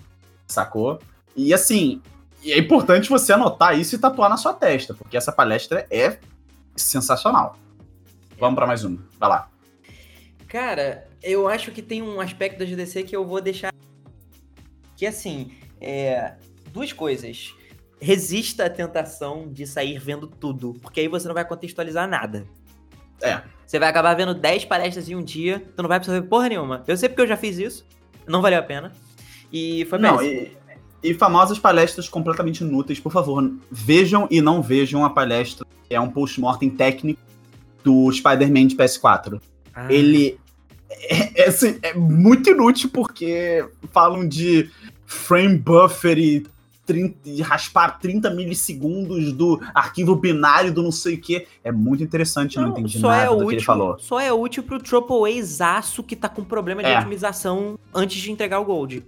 sacou? 0.47 0.99
E 1.35 1.53
assim, 1.53 2.01
é 2.45 2.57
importante 2.57 3.09
você 3.09 3.33
anotar 3.33 3.77
isso 3.79 3.95
e 3.95 3.97
tatuar 3.97 4.29
na 4.29 4.37
sua 4.37 4.53
testa, 4.53 4.93
porque 4.93 5.15
essa 5.15 5.31
palestra 5.31 5.87
é 5.89 6.19
sensacional. 6.75 7.57
Vamos 8.37 8.55
para 8.55 8.67
mais 8.67 8.83
uma. 8.83 8.99
Vai 9.17 9.29
lá. 9.29 9.49
Cara, 10.47 11.07
eu 11.21 11.47
acho 11.47 11.71
que 11.71 11.81
tem 11.81 12.01
um 12.01 12.19
aspecto 12.19 12.59
da 12.59 12.65
GDC 12.65 13.03
que 13.03 13.15
eu 13.15 13.25
vou 13.25 13.39
deixar 13.41 13.73
que 14.95 15.05
assim, 15.05 15.51
é, 15.79 16.33
duas 16.73 16.91
coisas. 16.91 17.55
Resista 18.01 18.65
à 18.65 18.69
tentação 18.69 19.47
de 19.51 19.67
sair 19.67 19.99
vendo 19.99 20.27
tudo, 20.27 20.75
porque 20.81 21.01
aí 21.01 21.07
você 21.07 21.27
não 21.27 21.35
vai 21.35 21.45
contextualizar 21.45 22.07
nada. 22.07 22.45
É. 23.21 23.41
Você 23.65 23.77
vai 23.77 23.89
acabar 23.89 24.15
vendo 24.15 24.33
10 24.33 24.65
palestras 24.65 25.09
em 25.09 25.15
um 25.15 25.23
dia, 25.23 25.63
tu 25.75 25.81
não 25.81 25.89
vai 25.89 25.97
absorver 25.97 26.27
porra 26.27 26.49
nenhuma. 26.49 26.83
Eu 26.87 26.97
sei 26.97 27.09
porque 27.09 27.21
eu 27.21 27.27
já 27.27 27.37
fiz 27.37 27.57
isso, 27.57 27.85
não 28.27 28.41
valeu 28.41 28.59
a 28.59 28.63
pena. 28.63 28.91
E 29.51 29.85
foi 29.85 29.99
Não, 29.99 30.21
e, 30.21 30.51
e 31.03 31.13
famosas 31.13 31.59
palestras 31.59 32.07
completamente 32.07 32.61
inúteis, 32.61 32.99
por 32.99 33.11
favor, 33.11 33.51
vejam 33.69 34.27
e 34.31 34.41
não 34.41 34.61
vejam 34.61 35.03
a 35.03 35.09
palestra, 35.09 35.65
que 35.87 35.93
é 35.93 35.99
um 35.99 36.09
post-mortem 36.09 36.69
técnico 36.69 37.21
do 37.83 38.11
Spider-Man 38.11 38.67
de 38.67 38.75
PS4. 38.75 39.41
Ah. 39.73 39.91
Ele 39.91 40.39
é, 40.89 41.43
é, 41.43 41.47
assim, 41.47 41.79
é, 41.81 41.93
muito 41.93 42.49
inútil 42.49 42.89
porque 42.91 43.65
falam 43.91 44.27
de 44.27 44.69
frame 45.05 45.57
buffer 45.57 46.17
e, 46.17 46.45
30, 46.89 47.29
e 47.29 47.39
raspar 47.43 47.99
30 47.99 48.31
milissegundos 48.31 49.31
do 49.31 49.61
arquivo 49.75 50.15
binário 50.15 50.73
do 50.73 50.81
não 50.81 50.91
sei 50.91 51.13
o 51.13 51.21
que. 51.21 51.45
É 51.63 51.71
muito 51.71 52.03
interessante, 52.03 52.57
não, 52.57 52.63
não 52.63 52.71
entendi 52.71 52.99
nada 52.99 53.25
é 53.25 53.27
do 53.27 53.35
útil, 53.35 53.47
que 53.47 53.55
ele 53.55 53.63
falou. 53.63 53.99
Só 53.99 54.19
é 54.19 54.33
útil 54.33 54.63
pro 54.63 54.79
Triple 54.79 55.39
aço 55.59 56.01
que 56.01 56.15
tá 56.15 56.27
com 56.27 56.43
problema 56.43 56.81
de 56.81 56.89
é. 56.89 56.97
otimização 56.97 57.77
antes 57.93 58.19
de 58.19 58.31
entregar 58.31 58.59
o 58.59 58.65
Gold. 58.65 59.05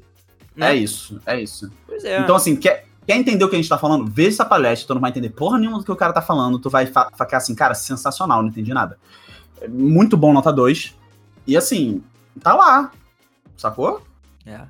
Né? 0.56 0.74
É 0.74 0.76
isso, 0.76 1.20
é 1.26 1.42
isso. 1.42 1.72
Pois 1.88 2.04
é. 2.04 2.20
Então, 2.20 2.36
assim, 2.36 2.56
quer, 2.56 2.86
quer 3.08 3.18
entender 3.18 3.44
o 3.44 3.50
que 3.50 3.56
a 3.56 3.60
gente 3.60 3.70
tá 3.70 3.80
falando? 3.80 4.06
Vê 4.06 4.28
essa 4.28 4.46
palestra, 4.46 4.86
tu 4.86 4.94
não 4.94 5.02
vai 5.02 5.10
entender 5.10 5.32
porra 5.32 5.58
nenhuma 5.58 5.80
do 5.80 5.84
que 5.84 5.92
o 5.92 5.96
cara 5.96 6.14
tá 6.14 6.22
falando, 6.22 6.60
tu 6.60 6.70
vai 6.70 6.86
ficar 6.86 7.38
assim, 7.38 7.56
cara, 7.56 7.74
sensacional, 7.74 8.44
não 8.44 8.50
entendi 8.50 8.76
nada. 8.76 9.00
Muito 9.68 10.16
bom, 10.16 10.32
nota 10.32 10.54
2. 10.54 10.96
E 11.48 11.58
assim, 11.58 12.04
tá 12.40 12.54
lá. 12.54 12.92
Sacou? 13.58 14.04
É. 14.46 14.62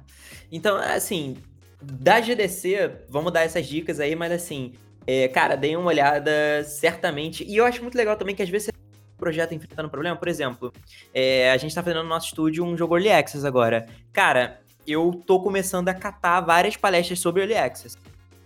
Então, 0.50 0.78
assim, 0.78 1.36
da 1.82 2.20
GDC, 2.22 2.92
vamos 3.10 3.32
dar 3.34 3.42
essas 3.42 3.66
dicas 3.66 4.00
aí, 4.00 4.16
mas 4.16 4.32
assim, 4.32 4.74
é, 5.08 5.28
cara, 5.28 5.56
dei 5.56 5.76
uma 5.76 5.88
olhada 5.88 6.32
certamente. 6.64 7.44
E 7.44 7.58
eu 7.58 7.66
acho 7.66 7.82
muito 7.82 7.96
legal 7.98 8.16
também 8.16 8.36
que 8.36 8.44
às 8.44 8.50
vezes 8.50 8.68
você 8.68 8.72
projeto 9.18 9.54
enfrentando 9.54 9.88
um 9.88 9.92
problema. 9.92 10.16
Por 10.16 10.28
exemplo, 10.28 10.74
é, 11.14 11.52
a 11.52 11.58
gente 11.58 11.74
tá 11.76 11.84
fazendo 11.84 12.02
no 12.04 12.10
nosso 12.10 12.28
estúdio 12.28 12.64
um 12.66 12.76
jogo 12.76 12.96
Early 12.98 13.12
Access 13.12 13.46
agora. 13.46 13.86
Cara, 14.12 14.62
eu 14.88 15.22
tô 15.28 15.40
começando 15.40 15.90
a 15.90 15.94
catar 15.94 16.42
várias 16.42 16.76
palestras 16.76 17.20
sobre 17.20 17.42
Early 17.42 17.56
Access 17.56 17.98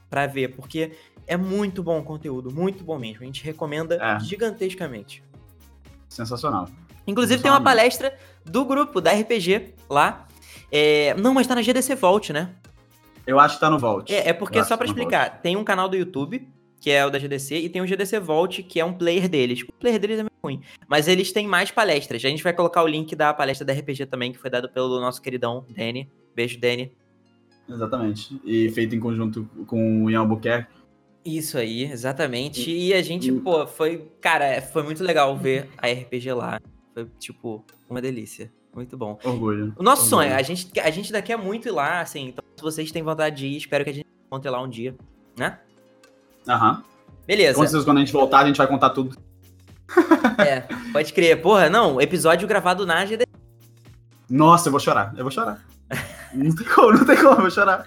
pra 0.10 0.28
ver, 0.28 0.50
porque 0.56 0.92
é 1.28 1.38
muito 1.38 1.82
bom 1.82 2.00
o 2.00 2.04
conteúdo, 2.04 2.52
muito 2.52 2.84
bom 2.84 3.00
mesmo. 3.00 3.24
A 3.24 3.26
gente 3.26 3.44
recomenda 3.44 3.96
É. 4.02 4.20
gigantescamente. 4.20 5.24
Sensacional. 6.10 6.68
Inclusive 7.08 7.42
tem 7.42 7.52
uma 7.52 7.62
palestra 7.62 8.18
do 8.44 8.66
grupo 8.66 9.00
da 9.00 9.12
RPG 9.14 9.74
lá. 9.90 10.28
É, 10.72 11.14
não, 11.16 11.34
mas 11.34 11.48
tá 11.48 11.56
na 11.56 11.62
GDC 11.62 11.96
Vault, 11.96 12.34
né? 12.34 12.50
Eu 13.26 13.40
acho 13.40 13.56
que 13.56 13.62
tá 13.62 13.70
no 13.70 13.80
Vault. 13.80 14.14
É, 14.14 14.30
é 14.30 14.34
porque, 14.34 14.60
Eu 14.60 14.64
só 14.64 14.78
tá 14.78 14.84
no 14.84 14.90
explicar, 14.90 15.42
tem 15.42 15.56
um 15.56 15.64
canal 15.64 15.90
do 15.90 15.96
YouTube, 15.96 16.48
que 16.80 16.92
é 16.92 17.06
o 17.06 17.10
da 17.10 17.18
GDC, 17.18 17.58
e 17.58 17.70
tem 17.70 17.82
o 17.82 17.88
GDC 17.88 18.20
Vault, 18.20 18.62
que 18.64 18.80
é 18.80 18.86
um 18.86 18.94
player 18.94 19.28
deles. 19.28 19.62
O 19.62 19.74
player 19.74 20.00
deles 20.00 20.20
é 20.20 20.24
meio 20.24 20.32
ruim. 20.44 20.62
Mas 20.88 21.08
eles 21.08 21.32
têm 21.32 21.48
mais 21.48 21.72
palestras. 21.72 22.24
A 22.24 22.30
gente 22.30 22.44
vai 22.44 22.54
colocar 22.54 22.84
o 22.84 22.88
link 22.88 23.16
da 23.16 23.34
palestra 23.34 23.66
da 23.66 23.74
RPG 23.74 24.06
também, 24.06 24.32
que 24.32 24.38
foi 24.38 24.50
dado 24.50 24.70
pelo 24.70 25.00
nosso 25.00 25.22
queridão 25.22 25.66
Danny. 25.70 26.10
Beijo, 26.36 26.60
Danny. 26.60 26.92
Exatamente. 27.68 28.40
E 28.46 28.70
feito 28.70 28.96
em 28.96 29.00
conjunto 29.00 29.50
com 29.66 30.06
o 30.06 30.12
Ian 30.12 30.20
Albuquerque. 30.20 30.76
Isso 31.26 31.58
aí, 31.58 31.84
exatamente. 31.86 32.70
E 32.70 32.94
a 32.94 33.02
gente, 33.02 33.32
pô, 33.32 33.66
foi. 33.66 34.12
Cara, 34.22 34.62
foi 34.62 34.84
muito 34.84 35.04
legal 35.04 35.36
ver 35.36 35.68
a 35.80 35.88
RPG 35.88 36.34
lá. 36.34 36.62
Foi, 36.94 37.08
tipo, 37.18 37.66
uma 37.90 38.00
delícia. 38.00 38.52
Muito 38.76 38.98
bom. 38.98 39.18
Orgulho. 39.24 39.74
O 39.78 39.84
nosso 39.84 40.04
Orgulho. 40.04 40.30
sonho, 40.30 40.36
a 40.36 40.42
gente, 40.42 40.80
a 40.80 40.92
gente 40.92 41.12
daqui 41.14 41.32
é 41.32 41.38
muito 41.38 41.70
ir 41.70 41.72
lá, 41.72 42.02
assim. 42.02 42.28
Então, 42.28 42.44
se 42.58 42.62
vocês 42.62 42.92
têm 42.92 43.02
vontade 43.02 43.38
de 43.38 43.48
ir, 43.48 43.58
espero 43.58 43.86
que 43.86 43.90
a 43.90 43.94
gente 43.94 44.06
encontre 44.28 44.50
lá 44.52 44.62
um 44.62 44.68
dia, 44.68 44.94
né? 45.40 45.58
Aham. 46.48 46.84
Beleza. 47.26 47.56
Com 47.56 47.62
certeza, 47.62 47.86
quando 47.86 47.98
a 47.98 48.00
gente 48.02 48.12
voltar, 48.12 48.40
a 48.40 48.48
gente 48.48 48.58
vai 48.58 48.68
contar 48.68 48.90
tudo. 48.90 49.18
É, 50.38 50.62
pode 50.92 51.14
crer. 51.14 51.42
Porra, 51.42 51.70
não, 51.70 52.02
episódio 52.02 52.48
gravado 52.48 52.86
na 52.86 53.06
GD. 53.06 53.26
Nossa, 54.30 54.68
eu 54.68 54.72
vou 54.72 54.80
chorar. 54.80 55.14
Eu 55.16 55.24
vou 55.24 55.32
chorar. 55.32 55.66
não 56.34 56.54
tem 56.54 56.68
como, 56.68 56.92
não 56.92 57.06
tem 57.06 57.16
como, 57.16 57.30
eu 57.30 57.42
vou 57.42 57.52
chorar. 57.52 57.86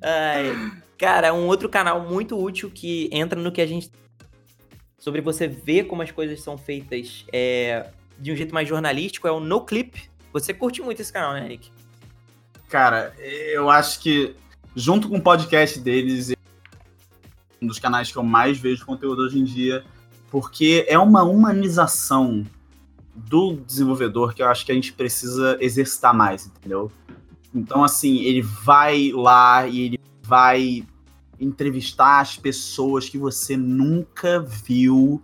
Ai, 0.00 0.54
cara, 0.96 1.34
um 1.34 1.46
outro 1.46 1.68
canal 1.68 2.00
muito 2.00 2.40
útil 2.40 2.70
que 2.70 3.10
entra 3.12 3.40
no 3.40 3.50
que 3.50 3.60
a 3.60 3.66
gente. 3.66 3.90
Sobre 4.98 5.20
você 5.20 5.48
ver 5.48 5.84
como 5.84 6.02
as 6.02 6.12
coisas 6.12 6.40
são 6.40 6.56
feitas 6.56 7.24
é, 7.32 7.86
de 8.18 8.30
um 8.30 8.36
jeito 8.36 8.54
mais 8.54 8.68
jornalístico 8.68 9.26
é 9.26 9.32
o 9.32 9.40
No 9.40 9.62
Clip. 9.62 10.11
Você 10.32 10.54
curte 10.54 10.80
muito 10.80 11.00
esse 11.00 11.12
canal, 11.12 11.34
né, 11.34 11.46
Nick? 11.46 11.70
Cara, 12.68 13.14
eu 13.18 13.68
acho 13.68 14.00
que, 14.00 14.34
junto 14.74 15.08
com 15.08 15.16
o 15.16 15.22
podcast 15.22 15.78
deles, 15.78 16.30
é 16.30 16.36
um 17.60 17.66
dos 17.66 17.78
canais 17.78 18.10
que 18.10 18.16
eu 18.16 18.22
mais 18.22 18.58
vejo 18.58 18.86
conteúdo 18.86 19.22
hoje 19.22 19.38
em 19.38 19.44
dia, 19.44 19.84
porque 20.30 20.86
é 20.88 20.98
uma 20.98 21.22
humanização 21.22 22.44
do 23.14 23.56
desenvolvedor 23.56 24.34
que 24.34 24.42
eu 24.42 24.48
acho 24.48 24.64
que 24.64 24.72
a 24.72 24.74
gente 24.74 24.94
precisa 24.94 25.58
exercitar 25.60 26.14
mais, 26.14 26.46
entendeu? 26.46 26.90
Então, 27.54 27.84
assim, 27.84 28.20
ele 28.22 28.40
vai 28.40 29.12
lá 29.12 29.66
e 29.66 29.80
ele 29.82 30.00
vai 30.22 30.82
entrevistar 31.38 32.20
as 32.20 32.38
pessoas 32.38 33.08
que 33.08 33.18
você 33.18 33.54
nunca 33.54 34.40
viu 34.40 35.22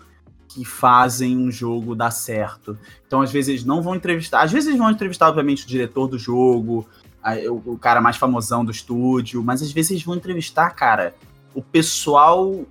que 0.49 0.65
fazem 0.65 1.37
um 1.37 1.51
jogo 1.51 1.95
dar 1.95 2.11
certo. 2.11 2.79
Então, 3.07 3.21
às 3.21 3.31
vezes, 3.31 3.49
eles 3.51 3.65
não 3.65 3.83
vão 3.83 3.95
entrevistar. 3.95 4.43
Às 4.43 4.51
vezes, 4.51 4.69
eles 4.69 4.79
vão 4.79 4.91
entrevistar, 4.91 5.29
obviamente, 5.29 5.65
o 5.65 5.69
diretor 5.69 6.09
do 6.09 6.19
jogo, 6.19 6.89
a- 7.23 7.35
o, 7.51 7.75
o 7.75 7.79
cara 7.79 8.01
mais 8.01 8.17
famosão 8.17 8.65
do 8.65 8.71
estúdio, 8.71 9.43
mas 9.45 9.61
às 9.63 9.71
vezes 9.73 9.91
eles 9.93 10.03
vão 10.03 10.15
entrevistar, 10.15 10.71
cara, 10.71 11.15
o 11.55 11.63
pessoal 11.63 12.65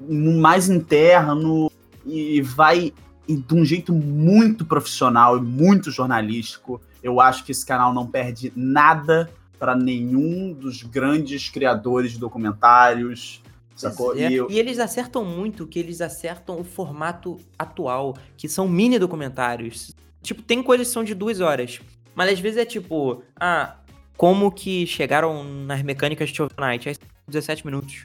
mais 0.00 0.68
interno 0.68 1.70
e 2.04 2.40
vai 2.40 2.92
e 3.28 3.36
de 3.36 3.54
um 3.54 3.64
jeito 3.64 3.92
muito 3.92 4.64
profissional 4.64 5.38
e 5.38 5.40
muito 5.40 5.90
jornalístico. 5.90 6.80
Eu 7.02 7.20
acho 7.20 7.44
que 7.44 7.52
esse 7.52 7.64
canal 7.64 7.94
não 7.94 8.06
perde 8.06 8.52
nada 8.56 9.30
para 9.58 9.76
nenhum 9.76 10.52
dos 10.52 10.82
grandes 10.82 11.48
criadores 11.48 12.12
de 12.12 12.18
documentários. 12.18 13.41
Sacou? 13.76 14.16
É, 14.16 14.30
E 14.30 14.34
eu- 14.34 14.50
E 14.50 14.58
eles 14.58 14.78
acertam 14.78 15.24
muito 15.24 15.66
que 15.66 15.78
eles 15.78 16.00
acertam 16.00 16.60
o 16.60 16.64
formato 16.64 17.38
atual, 17.58 18.14
que 18.36 18.48
são 18.48 18.68
mini 18.68 18.98
documentários. 18.98 19.94
Tipo, 20.22 20.42
tem 20.42 20.62
coisas 20.62 20.86
que 20.88 20.92
são 20.92 21.02
de 21.04 21.14
duas 21.14 21.40
horas. 21.40 21.80
Mas 22.14 22.32
às 22.32 22.38
vezes 22.38 22.58
é 22.58 22.64
tipo, 22.64 23.22
ah, 23.40 23.76
como 24.16 24.52
que 24.52 24.86
chegaram 24.86 25.42
nas 25.42 25.82
mecânicas 25.82 26.28
de 26.30 26.36
Shovel 26.36 26.54
Knight? 26.58 26.88
Aí 26.88 26.94
são 26.94 27.04
17 27.26 27.64
minutos. 27.66 28.04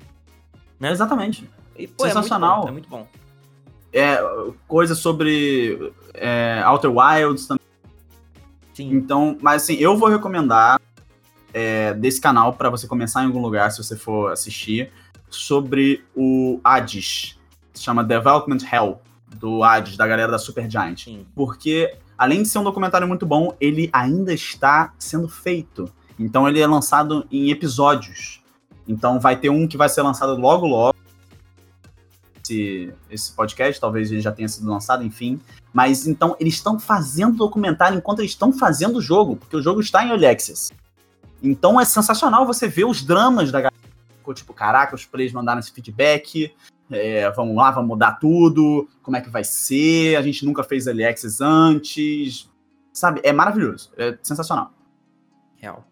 Né? 0.79 0.91
Exatamente. 0.91 1.47
E, 1.77 1.85
pô, 1.87 2.05
é 2.05 2.07
muito 2.07 2.15
Sensacional. 2.15 2.61
bom, 2.63 2.67
É 2.67 2.71
muito 2.71 2.89
bom. 2.89 3.07
É, 3.93 4.17
coisa 4.67 4.95
sobre 4.95 5.91
é, 6.13 6.63
Outer 6.67 6.91
Wilds 6.91 7.47
também. 7.47 7.65
Sim. 8.73 8.89
Então, 8.93 9.37
mas 9.41 9.63
assim, 9.63 9.75
eu 9.75 9.97
vou 9.97 10.07
recomendar 10.09 10.79
é, 11.53 11.93
desse 11.95 12.21
canal 12.21 12.53
para 12.53 12.69
você 12.69 12.85
começar 12.87 13.23
em 13.23 13.25
algum 13.27 13.41
lugar, 13.41 13.71
se 13.71 13.81
você 13.83 13.95
for 13.95 14.31
assistir, 14.31 14.91
sobre 15.29 16.03
o 16.15 16.59
Hades. 16.63 17.37
Se 17.73 17.83
chama 17.83 18.03
Development 18.03 18.59
Hell, 18.71 19.01
do 19.35 19.63
Hades, 19.63 19.97
da 19.97 20.07
galera 20.07 20.31
da 20.31 20.39
Supergiant. 20.39 21.03
Sim. 21.03 21.25
Porque, 21.35 21.95
além 22.17 22.43
de 22.43 22.49
ser 22.49 22.59
um 22.59 22.63
documentário 22.63 23.07
muito 23.07 23.25
bom, 23.25 23.55
ele 23.59 23.89
ainda 23.93 24.33
está 24.33 24.93
sendo 24.97 25.27
feito. 25.27 25.91
Então, 26.17 26.47
ele 26.47 26.59
é 26.59 26.67
lançado 26.67 27.27
em 27.31 27.51
episódios. 27.51 28.41
Então, 28.87 29.19
vai 29.19 29.35
ter 29.35 29.49
um 29.49 29.67
que 29.67 29.77
vai 29.77 29.89
ser 29.89 30.01
lançado 30.01 30.35
logo, 30.35 30.65
logo. 30.65 30.95
Esse, 32.43 32.93
esse 33.09 33.33
podcast, 33.33 33.79
talvez 33.79 34.11
ele 34.11 34.21
já 34.21 34.31
tenha 34.31 34.47
sido 34.47 34.69
lançado, 34.69 35.03
enfim. 35.03 35.39
Mas 35.77 36.07
então 36.07 36.35
eles 36.39 36.55
estão 36.55 36.79
fazendo 36.79 37.37
documentário 37.37 37.97
enquanto 37.99 38.19
eles 38.19 38.31
estão 38.31 38.51
fazendo 38.51 38.97
o 38.97 39.01
jogo, 39.01 39.35
porque 39.35 39.55
o 39.55 39.61
jogo 39.61 39.79
está 39.79 40.03
em 40.03 40.09
Early 40.09 40.25
Access. 40.25 40.71
Então 41.43 41.79
é 41.79 41.85
sensacional 41.85 42.47
você 42.47 42.67
ver 42.67 42.85
os 42.85 43.03
dramas 43.03 43.51
da 43.51 43.61
galera. 43.61 43.86
Ficou 44.27 44.35
tipo, 44.35 44.53
caraca, 44.53 44.93
os 44.93 45.05
players 45.05 45.31
mandaram 45.31 45.61
esse 45.61 45.71
feedback, 45.71 46.53
é, 46.91 47.31
vamos 47.31 47.55
lá, 47.55 47.71
vamos 47.71 47.87
mudar 47.87 48.19
tudo, 48.19 48.89
como 49.01 49.15
é 49.15 49.21
que 49.21 49.29
vai 49.29 49.45
ser, 49.45 50.17
a 50.17 50.21
gente 50.21 50.45
nunca 50.45 50.65
fez 50.65 50.85
Early 50.85 51.05
Access 51.05 51.41
antes. 51.41 52.51
Sabe, 52.91 53.21
é 53.23 53.31
maravilhoso, 53.31 53.93
é 53.95 54.17
sensacional. 54.21 54.73
Real. 55.55 55.87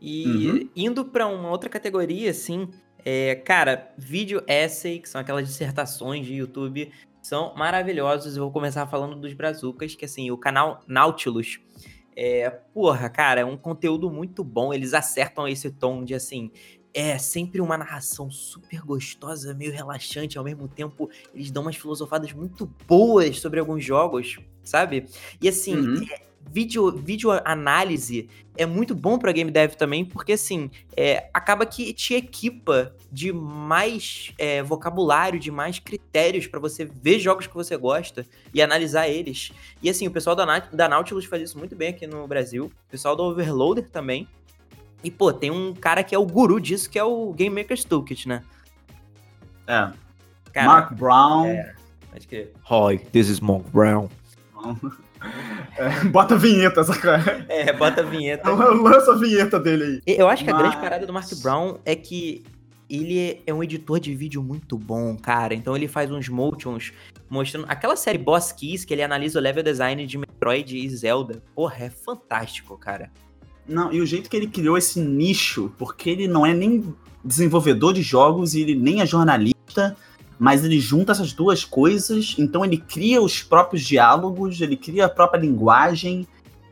E 0.00 0.26
Uhum. 0.26 0.68
indo 0.74 1.04
pra 1.04 1.26
uma 1.26 1.50
outra 1.50 1.68
categoria, 1.68 2.30
assim, 2.30 2.70
é, 3.04 3.34
cara, 3.34 3.92
vídeo 3.98 4.42
essay, 4.46 4.98
que 4.98 5.08
são 5.10 5.20
aquelas 5.20 5.46
dissertações 5.46 6.24
de 6.24 6.32
YouTube, 6.32 6.90
são 7.20 7.54
maravilhosos. 7.54 8.38
Eu 8.38 8.44
vou 8.44 8.52
começar 8.52 8.86
falando 8.86 9.16
dos 9.16 9.34
Brazucas, 9.34 9.94
que 9.94 10.06
assim, 10.06 10.30
o 10.30 10.38
canal 10.38 10.80
Nautilus. 10.86 11.60
É, 12.16 12.48
porra, 12.48 13.10
cara, 13.10 13.42
é 13.42 13.44
um 13.44 13.58
conteúdo 13.58 14.10
muito 14.10 14.42
bom. 14.42 14.72
Eles 14.72 14.94
acertam 14.94 15.46
esse 15.46 15.70
tom 15.70 16.02
de 16.02 16.14
assim. 16.14 16.50
É 16.98 17.18
sempre 17.18 17.60
uma 17.60 17.76
narração 17.76 18.30
super 18.30 18.80
gostosa, 18.80 19.52
meio 19.52 19.70
relaxante, 19.70 20.38
ao 20.38 20.44
mesmo 20.44 20.66
tempo 20.66 21.10
eles 21.34 21.50
dão 21.50 21.62
umas 21.62 21.76
filosofadas 21.76 22.32
muito 22.32 22.64
boas 22.88 23.38
sobre 23.38 23.60
alguns 23.60 23.84
jogos, 23.84 24.38
sabe? 24.64 25.04
E 25.38 25.46
assim, 25.46 25.76
Uhum. 25.76 26.02
é, 26.10 26.22
vídeo, 26.50 26.90
vídeo 26.90 27.30
análise 27.44 28.30
é 28.56 28.64
muito 28.64 28.94
bom 28.94 29.18
pra 29.18 29.30
game 29.30 29.50
dev 29.50 29.74
também, 29.74 30.06
porque 30.06 30.32
assim, 30.32 30.70
é, 30.96 31.28
acaba 31.34 31.66
que 31.66 31.92
te 31.92 32.14
equipa 32.14 32.94
de 33.12 33.30
mais 33.30 34.32
é, 34.38 34.62
vocabulário, 34.62 35.38
de 35.38 35.50
mais 35.50 35.78
critérios 35.78 36.46
pra 36.46 36.58
você 36.58 36.86
ver 36.86 37.18
jogos 37.18 37.46
que 37.46 37.54
você 37.54 37.76
gosta 37.76 38.26
e 38.54 38.62
analisar 38.62 39.06
eles. 39.06 39.52
E 39.82 39.90
assim, 39.90 40.06
o 40.06 40.10
pessoal 40.10 40.34
da, 40.34 40.60
da 40.60 40.88
Nautilus 40.88 41.26
faz 41.26 41.42
isso 41.42 41.58
muito 41.58 41.76
bem 41.76 41.90
aqui 41.90 42.06
no 42.06 42.26
Brasil, 42.26 42.72
o 42.88 42.90
pessoal 42.90 43.14
do 43.14 43.24
Overloader 43.24 43.90
também. 43.90 44.26
E 45.04 45.10
pô, 45.10 45.32
tem 45.32 45.50
um 45.50 45.74
cara 45.74 46.02
que 46.02 46.14
é 46.14 46.18
o 46.18 46.26
guru 46.26 46.60
disso, 46.60 46.88
que 46.90 46.98
é 46.98 47.04
o 47.04 47.32
Game 47.32 47.54
Maker's 47.54 47.84
Toolkit, 47.84 48.28
né? 48.28 48.42
É. 49.66 49.90
Cara, 50.52 50.66
Mark 50.66 50.92
Brown. 50.94 51.46
é. 51.46 51.74
Acho 52.14 52.26
que. 52.28 52.48
Hi, 52.70 52.98
this 53.12 53.28
is 53.28 53.40
Monk 53.40 53.68
Brown. 53.70 54.08
É, 55.78 56.04
bota 56.04 56.34
a 56.34 56.38
vinheta, 56.38 56.84
saca? 56.84 57.44
É, 57.48 57.72
bota 57.72 58.00
a 58.02 58.04
vinheta. 58.04 58.48
Lança 58.52 59.12
a 59.12 59.16
vinheta 59.16 59.58
dele 59.58 60.00
aí. 60.06 60.14
Eu 60.16 60.28
acho 60.28 60.44
que 60.44 60.50
a 60.50 60.52
grande 60.56 60.76
Mas- 60.76 60.84
parada 60.84 61.06
do 61.06 61.12
Mark 61.12 61.28
Brown 61.42 61.78
é 61.84 61.96
que 61.96 62.44
ele 62.88 63.42
é 63.46 63.52
um 63.52 63.62
editor 63.64 63.98
de 63.98 64.14
vídeo 64.14 64.42
muito 64.42 64.78
bom, 64.78 65.16
cara. 65.16 65.54
Então 65.54 65.74
ele 65.74 65.88
faz 65.88 66.10
uns 66.12 66.28
motions 66.28 66.92
mostrando. 67.28 67.66
Aquela 67.68 67.96
série 67.96 68.18
Boss 68.18 68.52
Keys, 68.52 68.84
que 68.84 68.94
ele 68.94 69.02
analisa 69.02 69.38
o 69.38 69.42
level 69.42 69.62
design 69.64 70.06
de 70.06 70.16
Metroid 70.18 70.76
e 70.76 70.88
Zelda. 70.90 71.42
Porra, 71.54 71.86
é 71.86 71.90
fantástico, 71.90 72.76
cara. 72.78 73.10
Não, 73.68 73.92
e 73.92 74.00
o 74.00 74.06
jeito 74.06 74.30
que 74.30 74.36
ele 74.36 74.46
criou 74.46 74.78
esse 74.78 75.00
nicho, 75.00 75.72
porque 75.78 76.10
ele 76.10 76.28
não 76.28 76.46
é 76.46 76.54
nem 76.54 76.94
desenvolvedor 77.24 77.92
de 77.92 78.02
jogos 78.02 78.54
e 78.54 78.60
ele 78.60 78.74
nem 78.74 79.00
é 79.00 79.06
jornalista, 79.06 79.96
mas 80.38 80.64
ele 80.64 80.78
junta 80.78 81.12
essas 81.12 81.32
duas 81.32 81.64
coisas, 81.64 82.36
então 82.38 82.64
ele 82.64 82.76
cria 82.76 83.20
os 83.20 83.42
próprios 83.42 83.82
diálogos, 83.82 84.60
ele 84.60 84.76
cria 84.76 85.06
a 85.06 85.08
própria 85.08 85.40
linguagem, 85.40 86.26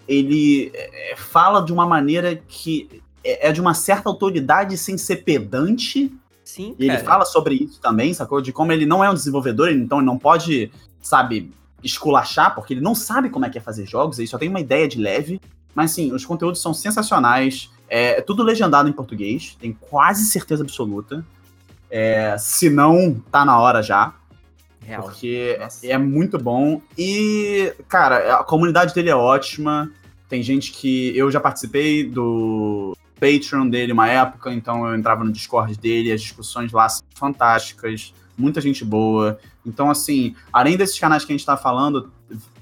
ele 0.07 0.71
é, 0.75 1.15
fala 1.16 1.61
de 1.61 1.73
uma 1.73 1.87
maneira 1.87 2.37
que 2.47 3.03
é, 3.25 3.49
é 3.49 3.53
de 3.53 3.61
uma 3.61 3.75
certa 3.75 4.09
autoridade 4.09 4.77
sem 4.77 4.99
ser 4.99 5.25
pedante. 5.25 6.12
Sim, 6.45 6.77
E 6.79 6.85
ele 6.85 6.99
fala 6.99 7.25
sobre 7.25 7.55
isso 7.55 7.81
também, 7.81 8.12
sacou? 8.12 8.41
De 8.41 8.53
como 8.53 8.71
ele 8.71 8.85
não 8.85 9.03
é 9.03 9.11
um 9.11 9.15
desenvolvedor, 9.15 9.71
então 9.71 9.99
ele 9.99 10.07
não 10.07 10.19
pode, 10.19 10.71
sabe, 11.01 11.51
esculachar, 11.83 12.55
porque 12.55 12.75
ele 12.75 12.83
não 12.83 12.95
sabe 12.95 13.31
como 13.31 13.47
é 13.47 13.51
que 13.51 13.57
é 13.57 13.61
fazer 13.62 13.87
jogos, 13.87 14.19
ele 14.19 14.29
só 14.29 14.37
tem 14.37 14.51
uma 14.51 14.61
ideia 14.61 14.87
de 14.87 14.99
leve. 14.99 15.41
Mas 15.75 15.91
sim, 15.91 16.13
os 16.13 16.25
conteúdos 16.25 16.61
são 16.61 16.73
sensacionais. 16.73 17.71
É, 17.89 18.19
é 18.19 18.21
tudo 18.21 18.43
legendado 18.43 18.89
em 18.89 18.93
português, 18.93 19.57
tenho 19.61 19.75
quase 19.75 20.25
certeza 20.27 20.63
absoluta. 20.63 21.25
É, 21.91 22.37
se 22.39 22.71
não, 22.71 23.23
tá 23.31 23.45
na 23.45 23.59
hora 23.59 23.83
já. 23.83 24.15
Real. 24.81 25.03
Porque 25.03 25.57
Nossa. 25.59 25.87
é 25.87 25.97
muito 25.97 26.39
bom. 26.39 26.83
E, 26.99 27.73
cara, 27.89 28.41
a 28.41 28.45
comunidade 28.45 28.95
dele 28.95 29.11
é 29.11 29.17
ótima. 29.17 29.91
Tem 30.29 30.43
gente 30.43 30.73
que. 30.73 31.17
Eu 31.17 31.31
já 31.31 31.41
participei 31.41 32.09
do 32.09 32.97
Patreon 33.15 33.69
dele 33.69 33.93
uma 33.93 34.09
época, 34.09 34.53
então 34.53 34.87
eu 34.87 34.95
entrava 34.95 35.25
no 35.25 35.33
Discord 35.33 35.77
dele, 35.79 36.13
as 36.13 36.21
discussões 36.21 36.73
lá 36.73 36.89
são 36.89 37.05
fantásticas. 37.15 38.13
Muita 38.37 38.61
gente 38.61 38.85
boa. 38.85 39.39
Então, 39.65 39.91
assim, 39.91 40.35
além 40.53 40.77
desses 40.77 40.99
canais 40.99 41.25
que 41.25 41.33
a 41.33 41.37
gente 41.37 41.47
tá 41.47 41.57
falando, 41.57 42.13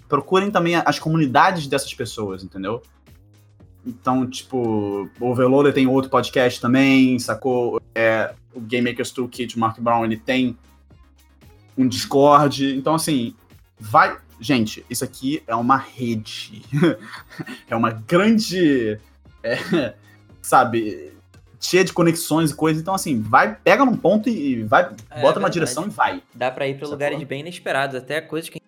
procurem 0.09 0.51
também 0.51 0.77
as 0.77 0.99
comunidades 0.99 1.67
dessas 1.67 1.93
pessoas, 1.95 2.45
entendeu? 2.45 2.83
Então, 3.85 4.29
tipo, 4.29 5.11
o 5.19 5.27
Overloader 5.31 5.73
tem 5.73 5.87
outro 5.87 6.11
podcast 6.11 6.61
também, 6.61 7.19
sacou? 7.19 7.81
É, 7.95 8.33
o 8.55 8.61
Game 8.61 8.89
Makers 8.89 9.11
Toolkit, 9.11 9.57
o 9.57 9.61
Mark 9.61 9.79
Brown, 9.81 10.05
ele 10.05 10.17
tem 10.17 10.57
um 11.77 11.87
Discord. 11.89 12.77
Então, 12.77 12.95
assim, 12.95 13.35
vai. 13.79 14.17
Gente, 14.41 14.85
isso 14.91 15.05
aqui 15.05 15.43
é 15.47 15.55
uma 15.55 15.77
rede. 15.77 16.63
é 17.69 17.75
uma 17.77 17.91
grande. 17.91 18.99
é, 19.43 19.95
sabe? 20.41 21.13
Cheia 21.61 21.85
de 21.85 21.93
conexões 21.93 22.51
e 22.51 22.55
coisas. 22.57 22.81
Então, 22.83 22.95
assim, 22.95 23.21
vai, 23.21 23.55
pega 23.55 23.85
num 23.85 23.97
ponto 23.97 24.29
e 24.29 24.63
vai, 24.65 24.83
É, 25.11 25.21
bota 25.21 25.35
verdade. 25.35 25.53
direção 25.55 25.87
e 25.87 25.91
vai. 25.91 26.23
Dá 26.35 26.51
pra 26.51 26.67
ir 26.67 26.77
pra 26.79 26.89
lugares 26.89 27.23
bem 27.25 27.41
inesperados, 27.41 27.97
até 27.97 28.21
coisas 28.21 28.49
que. 28.49 28.61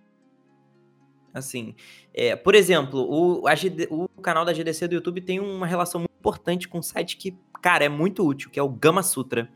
Assim, 1.35 1.75
é, 2.15 2.37
por 2.37 2.55
exemplo, 2.55 3.01
o, 3.01 3.43
GD 3.57 3.89
o 3.91 4.09
canal 4.23 4.45
da 4.45 4.53
GDC 4.53 4.87
do 4.87 4.95
YouTube 4.95 5.21
tem 5.21 5.41
uma 5.41 5.67
relação 5.67 6.01
muito 6.01 6.15
importante 6.17 6.69
com 6.69 6.79
um 6.79 6.83
site 6.83 7.17
que, 7.17 7.37
cara, 7.61 7.85
é 7.85 7.89
muito 7.89 8.25
útil, 8.25 8.51
que 8.51 8.61
é 8.61 8.63
o 8.63 8.69
Gama 8.69 9.03
Sutra. 9.03 9.51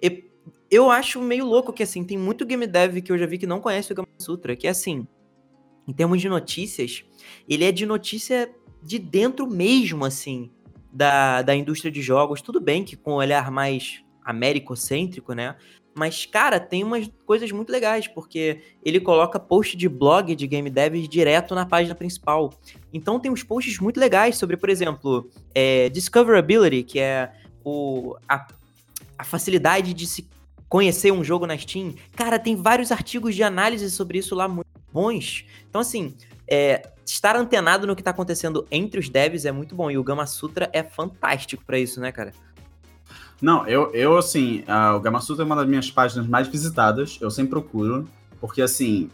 E 0.00 0.24
eu 0.70 0.88
acho 0.88 1.20
meio 1.20 1.44
louco 1.44 1.72
que, 1.72 1.82
assim, 1.82 2.04
tem 2.04 2.16
muito 2.16 2.46
game 2.46 2.64
dev 2.64 2.98
que 2.98 3.10
eu 3.10 3.18
já 3.18 3.26
vi 3.26 3.38
que 3.38 3.46
não 3.46 3.60
conhece 3.60 3.90
o 3.92 3.94
Gama 3.96 4.08
Sutra, 4.18 4.54
que 4.54 4.68
é 4.68 4.70
assim, 4.70 5.04
em 5.88 5.92
termos 5.92 6.20
de 6.20 6.28
notícias, 6.28 7.04
ele 7.48 7.64
é 7.64 7.72
de 7.72 7.84
notícia 7.84 8.48
de 8.80 8.98
dentro 8.98 9.48
mesmo, 9.48 10.04
assim, 10.04 10.50
da, 10.92 11.42
da 11.42 11.56
indústria 11.56 11.90
de 11.90 12.00
jogos. 12.02 12.40
Tudo 12.40 12.60
bem 12.60 12.84
que 12.84 12.94
com 12.94 13.12
um 13.12 13.16
olhar 13.16 13.50
mais 13.50 14.04
americocêntrico, 14.24 15.32
né? 15.32 15.56
Mas, 15.98 16.26
cara, 16.26 16.60
tem 16.60 16.84
umas 16.84 17.10
coisas 17.24 17.50
muito 17.50 17.70
legais, 17.70 18.06
porque 18.06 18.60
ele 18.84 19.00
coloca 19.00 19.40
post 19.40 19.78
de 19.78 19.88
blog 19.88 20.36
de 20.36 20.46
game 20.46 20.68
devs 20.68 21.08
direto 21.08 21.54
na 21.54 21.64
página 21.64 21.94
principal. 21.94 22.52
Então 22.92 23.18
tem 23.18 23.32
uns 23.32 23.42
posts 23.42 23.78
muito 23.78 23.98
legais 23.98 24.36
sobre, 24.36 24.58
por 24.58 24.68
exemplo, 24.68 25.30
é, 25.54 25.88
Discoverability, 25.88 26.82
que 26.82 27.00
é 27.00 27.32
o, 27.64 28.14
a, 28.28 28.46
a 29.18 29.24
facilidade 29.24 29.94
de 29.94 30.06
se 30.06 30.28
conhecer 30.68 31.12
um 31.12 31.24
jogo 31.24 31.46
na 31.46 31.56
Steam. 31.56 31.94
Cara, 32.14 32.38
tem 32.38 32.56
vários 32.56 32.92
artigos 32.92 33.34
de 33.34 33.42
análise 33.42 33.90
sobre 33.90 34.18
isso 34.18 34.34
lá 34.34 34.46
muito 34.46 34.68
bons. 34.92 35.46
Então, 35.66 35.80
assim, 35.80 36.14
é, 36.46 36.90
estar 37.06 37.36
antenado 37.36 37.86
no 37.86 37.96
que 37.96 38.02
tá 38.02 38.10
acontecendo 38.10 38.66
entre 38.70 39.00
os 39.00 39.08
devs 39.08 39.46
é 39.46 39.52
muito 39.52 39.74
bom. 39.74 39.90
E 39.90 39.96
o 39.96 40.04
Gama 40.04 40.26
Sutra 40.26 40.68
é 40.74 40.82
fantástico 40.82 41.64
pra 41.64 41.78
isso, 41.78 42.02
né, 42.02 42.12
cara? 42.12 42.32
Não, 43.40 43.66
eu, 43.66 43.92
eu 43.92 44.16
assim, 44.16 44.64
ah, 44.66 44.94
o 44.96 45.00
Gamasutra 45.00 45.44
é 45.44 45.46
uma 45.46 45.56
das 45.56 45.68
minhas 45.68 45.90
páginas 45.90 46.26
mais 46.26 46.48
visitadas, 46.48 47.18
eu 47.20 47.30
sempre 47.30 47.50
procuro, 47.50 48.08
porque 48.40 48.62
assim, 48.62 49.10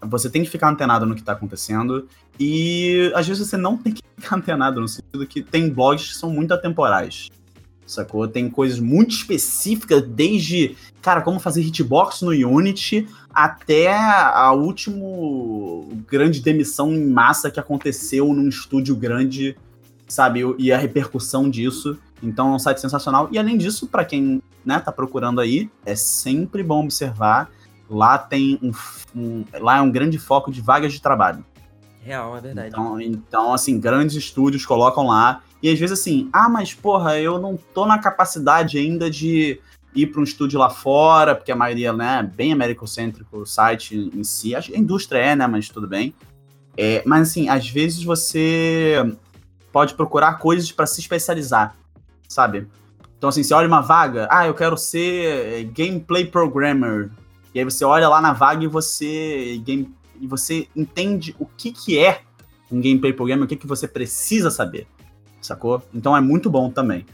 você 0.00 0.30
tem 0.30 0.44
que 0.44 0.50
ficar 0.50 0.70
antenado 0.70 1.04
no 1.04 1.14
que 1.14 1.22
tá 1.22 1.32
acontecendo, 1.32 2.08
e 2.38 3.10
às 3.14 3.26
vezes 3.26 3.48
você 3.48 3.56
não 3.56 3.76
tem 3.76 3.92
que 3.92 4.02
ficar 4.16 4.36
antenado, 4.36 4.80
no 4.80 4.88
sentido 4.88 5.26
que 5.26 5.42
tem 5.42 5.68
blogs 5.70 6.12
que 6.12 6.16
são 6.16 6.30
muito 6.30 6.54
atemporais, 6.54 7.30
sacou? 7.86 8.26
Tem 8.28 8.48
coisas 8.48 8.78
muito 8.78 9.10
específicas, 9.10 10.02
desde, 10.02 10.76
cara, 11.02 11.20
como 11.20 11.40
fazer 11.40 11.62
hitbox 11.62 12.22
no 12.22 12.30
Unity, 12.30 13.08
até 13.32 13.92
a 13.92 14.52
última 14.52 15.04
grande 16.06 16.40
demissão 16.40 16.92
em 16.92 17.06
massa 17.06 17.50
que 17.50 17.60
aconteceu 17.60 18.32
num 18.32 18.48
estúdio 18.48 18.94
grande, 18.94 19.56
sabe? 20.06 20.40
E 20.58 20.72
a 20.72 20.78
repercussão 20.78 21.50
disso. 21.50 21.98
Então 22.24 22.52
é 22.52 22.56
um 22.56 22.58
site 22.58 22.80
sensacional. 22.80 23.28
E 23.30 23.38
além 23.38 23.56
disso, 23.58 23.86
para 23.86 24.04
quem 24.04 24.42
né, 24.64 24.80
tá 24.80 24.90
procurando 24.90 25.40
aí, 25.40 25.70
é 25.84 25.94
sempre 25.94 26.62
bom 26.62 26.82
observar. 26.84 27.50
Lá 27.88 28.16
tem 28.18 28.58
um, 28.62 28.72
um- 29.14 29.44
lá 29.60 29.78
é 29.78 29.80
um 29.82 29.90
grande 29.90 30.18
foco 30.18 30.50
de 30.50 30.60
vagas 30.60 30.92
de 30.92 31.00
trabalho. 31.02 31.44
Real, 32.02 32.36
é 32.36 32.40
verdade. 32.40 32.68
Então, 32.68 33.00
então, 33.00 33.52
assim, 33.54 33.78
grandes 33.78 34.16
estúdios 34.16 34.64
colocam 34.66 35.06
lá. 35.06 35.42
E 35.62 35.70
às 35.70 35.78
vezes 35.78 35.98
assim, 35.98 36.28
ah, 36.32 36.48
mas 36.48 36.74
porra, 36.74 37.18
eu 37.18 37.38
não 37.38 37.56
tô 37.56 37.86
na 37.86 37.98
capacidade 37.98 38.76
ainda 38.78 39.10
de 39.10 39.58
ir 39.94 40.06
para 40.08 40.20
um 40.20 40.24
estúdio 40.24 40.58
lá 40.58 40.68
fora, 40.68 41.34
porque 41.34 41.52
a 41.52 41.56
maioria, 41.56 41.92
né, 41.92 42.18
é 42.18 42.22
bem 42.22 42.52
americocêntrico 42.52 43.38
o 43.38 43.46
site 43.46 44.10
em 44.14 44.24
si. 44.24 44.54
A 44.54 44.60
indústria 44.74 45.18
é, 45.18 45.36
né, 45.36 45.46
mas 45.46 45.68
tudo 45.68 45.86
bem. 45.86 46.14
É, 46.76 47.02
mas 47.06 47.28
assim, 47.30 47.48
às 47.48 47.68
vezes 47.68 48.02
você 48.02 49.16
pode 49.72 49.94
procurar 49.94 50.34
coisas 50.38 50.70
para 50.72 50.86
se 50.86 51.00
especializar, 51.00 51.74
sabe? 52.28 52.66
Então 53.18 53.28
assim, 53.28 53.42
você 53.42 53.54
olha 53.54 53.68
uma 53.68 53.80
vaga, 53.80 54.28
ah, 54.30 54.46
eu 54.46 54.54
quero 54.54 54.76
ser 54.76 55.60
eh, 55.60 55.64
gameplay 55.64 56.26
programmer. 56.26 57.10
E 57.54 57.58
aí 57.58 57.64
você 57.64 57.84
olha 57.84 58.08
lá 58.08 58.20
na 58.20 58.32
vaga 58.32 58.64
e 58.64 58.66
você 58.66 59.60
game, 59.64 59.94
e 60.20 60.26
você 60.26 60.68
entende 60.74 61.34
o 61.38 61.46
que 61.46 61.72
que 61.72 61.98
é 61.98 62.22
um 62.70 62.80
gameplay 62.80 63.12
programmer, 63.12 63.44
o 63.44 63.48
que 63.48 63.56
que 63.56 63.66
você 63.66 63.86
precisa 63.86 64.50
saber, 64.50 64.86
sacou? 65.40 65.82
Então 65.94 66.16
é 66.16 66.20
muito 66.20 66.50
bom 66.50 66.70
também. 66.70 67.06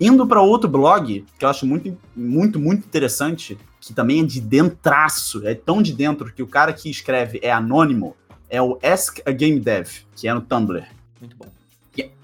Indo 0.00 0.26
para 0.26 0.40
outro 0.40 0.68
blog, 0.68 1.24
que 1.38 1.44
eu 1.44 1.48
acho 1.48 1.66
muito, 1.66 1.96
muito, 2.14 2.60
muito 2.60 2.86
interessante, 2.86 3.58
que 3.80 3.92
também 3.92 4.20
é 4.20 4.24
de 4.24 4.40
dentraço, 4.40 5.44
é 5.46 5.54
tão 5.54 5.82
de 5.82 5.92
dentro 5.92 6.32
que 6.32 6.42
o 6.42 6.46
cara 6.46 6.72
que 6.72 6.88
escreve 6.88 7.40
é 7.42 7.50
anônimo, 7.50 8.14
é 8.48 8.62
o 8.62 8.78
Ask 8.82 9.18
a 9.26 9.32
Game 9.32 9.58
Dev, 9.58 9.88
que 10.14 10.28
é 10.28 10.34
no 10.34 10.40
Tumblr 10.40 10.86
Muito 11.20 11.36
bom. 11.36 11.57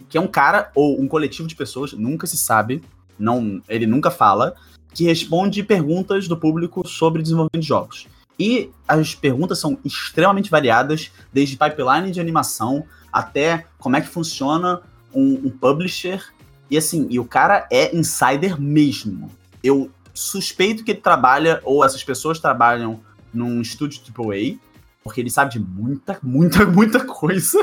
Que 0.08 0.18
é 0.18 0.20
um 0.20 0.26
cara 0.26 0.70
ou 0.74 1.00
um 1.00 1.08
coletivo 1.08 1.48
de 1.48 1.54
pessoas, 1.54 1.92
nunca 1.92 2.26
se 2.26 2.36
sabe, 2.36 2.82
não, 3.18 3.62
ele 3.68 3.86
nunca 3.86 4.10
fala, 4.10 4.54
que 4.92 5.04
responde 5.04 5.62
perguntas 5.62 6.28
do 6.28 6.36
público 6.36 6.86
sobre 6.86 7.22
desenvolvimento 7.22 7.60
de 7.60 7.66
jogos. 7.66 8.06
E 8.38 8.70
as 8.86 9.14
perguntas 9.14 9.58
são 9.58 9.78
extremamente 9.84 10.50
variadas, 10.50 11.10
desde 11.32 11.56
pipeline 11.56 12.10
de 12.10 12.20
animação 12.20 12.84
até 13.12 13.66
como 13.78 13.96
é 13.96 14.00
que 14.00 14.08
funciona 14.08 14.80
um, 15.14 15.46
um 15.46 15.50
publisher. 15.50 16.20
E 16.68 16.76
assim, 16.76 17.06
e 17.10 17.20
o 17.20 17.24
cara 17.24 17.66
é 17.70 17.94
insider 17.96 18.60
mesmo. 18.60 19.30
Eu 19.62 19.90
suspeito 20.12 20.84
que 20.84 20.92
ele 20.92 21.00
trabalha, 21.00 21.60
ou 21.64 21.84
essas 21.84 22.02
pessoas 22.02 22.38
trabalham 22.38 23.00
num 23.32 23.60
estúdio 23.60 24.00
AAA, 24.16 24.58
porque 25.02 25.20
ele 25.20 25.30
sabe 25.30 25.52
de 25.52 25.60
muita, 25.60 26.18
muita, 26.22 26.64
muita 26.66 27.04
coisa. 27.04 27.58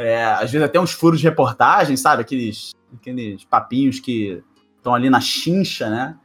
É, 0.00 0.24
às 0.24 0.50
vezes 0.50 0.62
até 0.62 0.80
uns 0.80 0.92
furos 0.92 1.20
de 1.20 1.26
reportagem, 1.26 1.94
sabe? 1.94 2.22
Aqueles, 2.22 2.72
aqueles 2.94 3.44
papinhos 3.44 4.00
que 4.00 4.42
estão 4.78 4.94
ali 4.94 5.10
na 5.10 5.20
chincha, 5.20 5.90
né? 5.90 6.18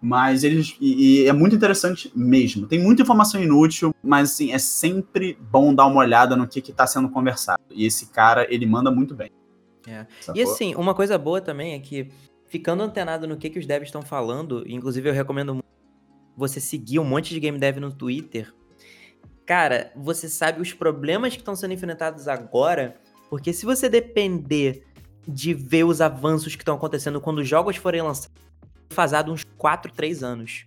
Mas 0.00 0.44
eles. 0.44 0.76
E, 0.80 1.24
e 1.24 1.26
é 1.26 1.32
muito 1.32 1.54
interessante 1.54 2.10
mesmo. 2.16 2.66
Tem 2.66 2.80
muita 2.80 3.02
informação 3.02 3.42
inútil, 3.42 3.94
mas 4.02 4.30
assim, 4.30 4.52
é 4.52 4.58
sempre 4.58 5.36
bom 5.50 5.74
dar 5.74 5.86
uma 5.86 6.00
olhada 6.00 6.34
no 6.36 6.48
que 6.48 6.60
está 6.60 6.86
sendo 6.86 7.10
conversado. 7.10 7.62
E 7.70 7.84
esse 7.84 8.06
cara, 8.06 8.46
ele 8.48 8.64
manda 8.64 8.90
muito 8.90 9.14
bem. 9.14 9.30
É. 9.86 10.06
E 10.34 10.42
assim, 10.42 10.74
uma 10.74 10.94
coisa 10.94 11.18
boa 11.18 11.40
também 11.40 11.74
é 11.74 11.78
que, 11.78 12.08
ficando 12.46 12.82
antenado 12.82 13.26
no 13.26 13.36
que, 13.36 13.50
que 13.50 13.58
os 13.58 13.66
devs 13.66 13.88
estão 13.88 14.00
falando, 14.00 14.64
inclusive 14.66 15.08
eu 15.08 15.12
recomendo 15.12 15.54
muito 15.54 15.68
você 16.34 16.60
seguir 16.60 16.98
um 16.98 17.04
monte 17.04 17.34
de 17.34 17.40
game 17.40 17.58
dev 17.58 17.76
no 17.78 17.92
Twitter. 17.92 18.54
Cara, 19.44 19.92
você 19.96 20.28
sabe 20.28 20.62
os 20.62 20.72
problemas 20.72 21.34
que 21.34 21.40
estão 21.40 21.56
sendo 21.56 21.74
enfrentados 21.74 22.28
agora, 22.28 22.96
porque 23.28 23.52
se 23.52 23.66
você 23.66 23.88
depender 23.88 24.84
de 25.26 25.52
ver 25.52 25.84
os 25.84 26.00
avanços 26.00 26.56
que 26.56 26.62
estão 26.62 26.76
acontecendo 26.76 27.20
quando 27.20 27.38
os 27.38 27.48
jogos 27.48 27.76
forem 27.76 28.00
lançados, 28.00 28.30
fazado 28.90 29.30
uns 29.30 29.44
4, 29.56 29.92
3 29.92 30.22
anos. 30.22 30.66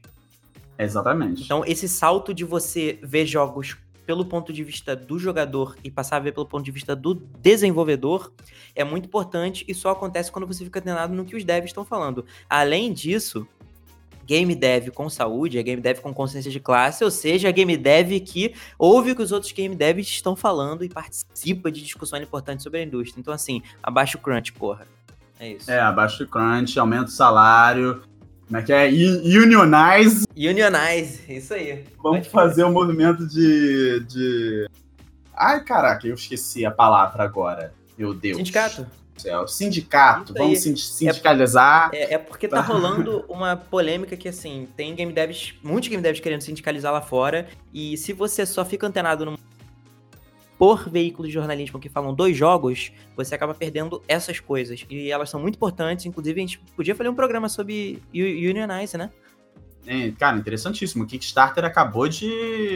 Exatamente. 0.78 1.44
Então, 1.44 1.64
esse 1.66 1.88
salto 1.90 2.34
de 2.34 2.46
você 2.46 3.00
ver 3.02 3.26
jogos 3.26 3.76
pelo 4.06 4.26
ponto 4.26 4.52
de 4.52 4.64
vista 4.64 4.96
do 4.96 5.18
jogador 5.18 5.76
e 5.84 5.90
passar 5.90 6.18
a 6.18 6.20
ver 6.20 6.34
pelo 6.34 6.46
ponto 6.46 6.64
de 6.64 6.72
vista 6.72 6.96
do 6.96 7.14
desenvolvedor 7.14 8.32
é 8.76 8.84
muito 8.84 9.06
importante 9.06 9.64
e 9.68 9.74
só 9.74 9.92
acontece 9.92 10.32
quando 10.32 10.48
você 10.48 10.64
fica 10.64 10.80
antenado 10.80 11.14
no 11.14 11.24
que 11.24 11.36
os 11.36 11.44
devs 11.44 11.70
estão 11.70 11.86
falando. 11.86 12.26
Além 12.50 12.92
disso, 12.92 13.48
game 14.26 14.54
dev 14.56 14.90
com 14.90 15.10
saúde, 15.10 15.58
é 15.58 15.64
game 15.64 15.82
dev 15.82 16.00
com 16.00 16.14
consciência 16.14 16.52
de 16.52 16.60
classe, 16.60 17.04
ou 17.04 17.12
seja, 17.12 17.50
é 17.50 17.52
game 17.52 17.76
dev 17.78 18.20
que 18.22 18.54
ouve 18.78 19.12
o 19.12 19.16
que 19.16 19.22
os 19.22 19.32
outros 19.32 19.52
game 19.52 19.76
devs 19.76 20.08
estão 20.08 20.36
falando 20.36 20.84
e 20.84 20.90
participa 20.90 21.72
de 21.72 21.82
discussões 21.82 22.24
importantes 22.24 22.64
sobre 22.64 22.80
a 22.80 22.84
indústria. 22.84 23.20
Então, 23.20 23.34
assim, 23.34 23.62
abaixa 23.82 24.18
o 24.18 24.22
crunch, 24.22 24.54
porra. 24.54 24.88
É 25.40 25.54
isso. 25.54 25.72
É, 25.72 25.80
abaixa 25.80 26.24
o 26.24 26.28
crunch, 26.28 26.78
aumenta 26.80 27.06
o 27.06 27.12
salário. 27.12 28.04
Como 28.48 28.60
é 28.60 28.64
que 28.64 28.74
é? 28.74 28.88
Unionize. 28.88 30.26
Unionize, 30.36 31.22
isso 31.30 31.54
aí. 31.54 31.86
Vamos 32.04 32.28
fazer 32.28 32.66
um 32.66 32.72
movimento 32.72 33.26
de, 33.26 34.02
de. 34.02 34.68
Ai, 35.34 35.64
caraca, 35.64 36.06
eu 36.06 36.14
esqueci 36.14 36.66
a 36.66 36.72
palavra 36.72 37.24
agora. 37.24 37.74
Meu 37.98 38.14
Deus. 38.14 38.38
Sindicato? 38.38 38.86
Céu. 39.22 39.48
Sindicato, 39.48 40.34
vamos 40.34 40.62
sindicalizar. 40.62 41.90
É, 41.94 42.16
é, 42.16 42.18
porque 42.18 42.48
tá 42.48 42.62
rolando 42.62 43.26
uma 43.28 43.56
polêmica 43.56 44.18
que, 44.18 44.28
assim, 44.28 44.68
tem 44.76 44.96
game 44.96 45.14
devs, 45.14 45.54
muitos 45.64 45.90
game 45.90 46.02
devs 46.02 46.20
querendo 46.20 46.42
sindicalizar 46.42 46.92
lá 46.92 47.02
fora, 47.02 47.48
e 47.74 47.98
se 47.98 48.14
você 48.14 48.46
só 48.46 48.66
fica 48.66 48.88
antenado 48.88 49.26
no 49.26 49.38
por 50.62 50.88
veículos 50.88 51.30
de 51.30 51.34
jornalismo 51.34 51.80
que 51.80 51.90
falam 51.90 52.14
dois 52.14 52.38
jogos, 52.38 52.92
você 53.16 53.34
acaba 53.34 53.52
perdendo 53.52 54.00
essas 54.08 54.40
coisas. 54.40 54.86
E 54.92 55.10
elas 55.10 55.28
são 55.28 55.40
muito 55.40 55.56
importantes, 55.56 56.06
inclusive 56.06 56.40
a 56.40 56.44
gente 56.44 56.60
podia 56.76 56.94
fazer 56.94 57.10
um 57.10 57.16
programa 57.16 57.50
sobre 57.50 58.00
Unionize, 58.14 58.96
né? 58.96 59.10
É, 59.86 60.12
cara, 60.12 60.38
interessantíssimo. 60.38 61.04
O 61.04 61.08
Kickstarter 61.08 61.66
acabou 61.66 62.08
de, 62.08 62.30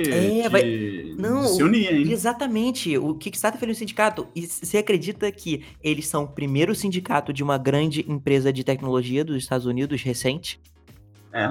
é, 0.10 0.42
de, 0.44 0.50
vai... 0.50 1.14
Não, 1.18 1.44
de 1.44 1.50
se 1.50 1.64
unir, 1.64 1.94
hein? 1.94 2.12
Exatamente. 2.12 2.98
O 2.98 3.14
Kickstarter 3.16 3.60
fez 3.60 3.72
um 3.72 3.80
sindicato. 3.80 4.28
E 4.36 4.48
você 4.48 4.80
acredita 4.80 5.32
que 5.32 5.64
eles 5.84 6.08
são 6.08 6.24
o 6.24 6.28
primeiro 6.28 6.74
sindicato 6.74 7.32
de 7.32 7.44
uma 7.44 7.58
grande 7.58 8.06
empresa 8.10 8.52
de 8.52 8.64
tecnologia 8.64 9.24
dos 9.24 9.38
Estados 9.38 9.66
Unidos 9.66 10.02
recente? 10.02 10.60
É. 11.32 11.44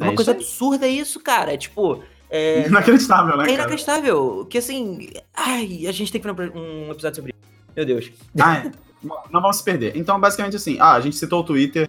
É 0.00 0.04
uma 0.04 0.14
coisa 0.14 0.32
aí. 0.32 0.36
absurda 0.36 0.86
isso, 0.86 1.20
cara. 1.20 1.56
Tipo. 1.56 2.02
É... 2.28 2.66
Inacreditável, 2.68 3.36
né? 3.36 3.50
É 3.50 3.54
inacreditável. 3.54 4.46
Que 4.50 4.58
assim. 4.58 5.10
Ai, 5.34 5.86
a 5.86 5.92
gente 5.92 6.10
tem 6.10 6.20
que 6.20 6.28
fazer 6.28 6.52
um 6.56 6.90
episódio 6.90 7.16
sobre 7.16 7.32
isso. 7.32 7.48
Meu 7.76 7.86
Deus. 7.86 8.10
Ah, 8.40 8.70
não 9.30 9.40
vamos 9.40 9.58
se 9.58 9.64
perder. 9.64 9.96
Então, 9.96 10.18
basicamente 10.18 10.56
assim, 10.56 10.76
ah, 10.80 10.94
a 10.94 11.00
gente 11.00 11.16
citou 11.16 11.40
o 11.40 11.44
Twitter 11.44 11.88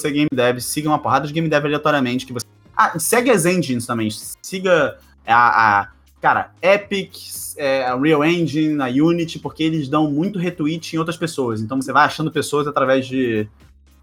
você 0.00 0.10
game 0.10 0.28
dev, 0.32 0.58
siga 0.58 0.88
uma 0.88 0.98
porrada 0.98 1.26
de 1.26 1.32
game 1.32 1.48
dev 1.48 1.64
aleatoriamente 1.64 2.26
que 2.26 2.32
você. 2.32 2.46
Ah, 2.76 2.98
segue 2.98 3.30
as 3.30 3.44
engines 3.44 3.86
também. 3.86 4.08
Siga 4.42 4.98
a, 5.26 5.80
a 5.80 5.88
cara, 6.20 6.52
Epic, 6.62 7.14
é, 7.56 7.84
a 7.84 7.96
Real 7.96 8.24
Engine, 8.24 8.80
a 8.82 8.86
Unity, 8.86 9.38
porque 9.38 9.62
eles 9.62 9.88
dão 9.88 10.10
muito 10.10 10.38
retweet 10.38 10.94
em 10.94 10.98
outras 10.98 11.16
pessoas. 11.16 11.60
Então 11.60 11.80
você 11.80 11.92
vai 11.92 12.04
achando 12.04 12.30
pessoas 12.30 12.66
através 12.66 13.06
de, 13.06 13.48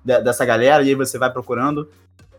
de 0.06 0.22
dessa 0.22 0.46
galera 0.46 0.84
e 0.84 0.90
aí 0.90 0.96
você 0.96 1.18
vai 1.18 1.32
procurando. 1.32 1.90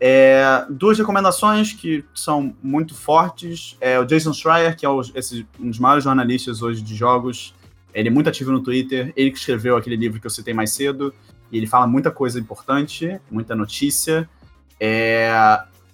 É, 0.01 0.65
duas 0.69 0.97
recomendações 0.97 1.73
que 1.73 2.05
são 2.15 2.55
muito 2.63 2.95
fortes. 2.95 3.75
É 3.81 3.99
o 3.99 4.05
Jason 4.05 4.33
Schreier, 4.33 4.77
que 4.77 4.85
é 4.85 4.89
o, 4.89 5.01
esse, 5.13 5.45
um 5.59 5.69
dos 5.69 5.79
maiores 5.79 6.05
jornalistas 6.05 6.61
hoje 6.61 6.81
de 6.81 6.95
jogos. 6.95 7.53
Ele 7.93 8.07
é 8.07 8.11
muito 8.11 8.29
ativo 8.29 8.51
no 8.51 8.61
Twitter. 8.61 9.11
Ele 9.15 9.31
que 9.31 9.37
escreveu 9.37 9.75
aquele 9.75 9.97
livro 9.97 10.19
que 10.19 10.25
eu 10.25 10.31
citei 10.31 10.53
mais 10.53 10.71
cedo. 10.71 11.13
E 11.51 11.57
ele 11.57 11.67
fala 11.67 11.87
muita 11.87 12.11
coisa 12.11 12.39
importante, 12.39 13.19
muita 13.29 13.55
notícia. 13.55 14.29
É... 14.79 15.31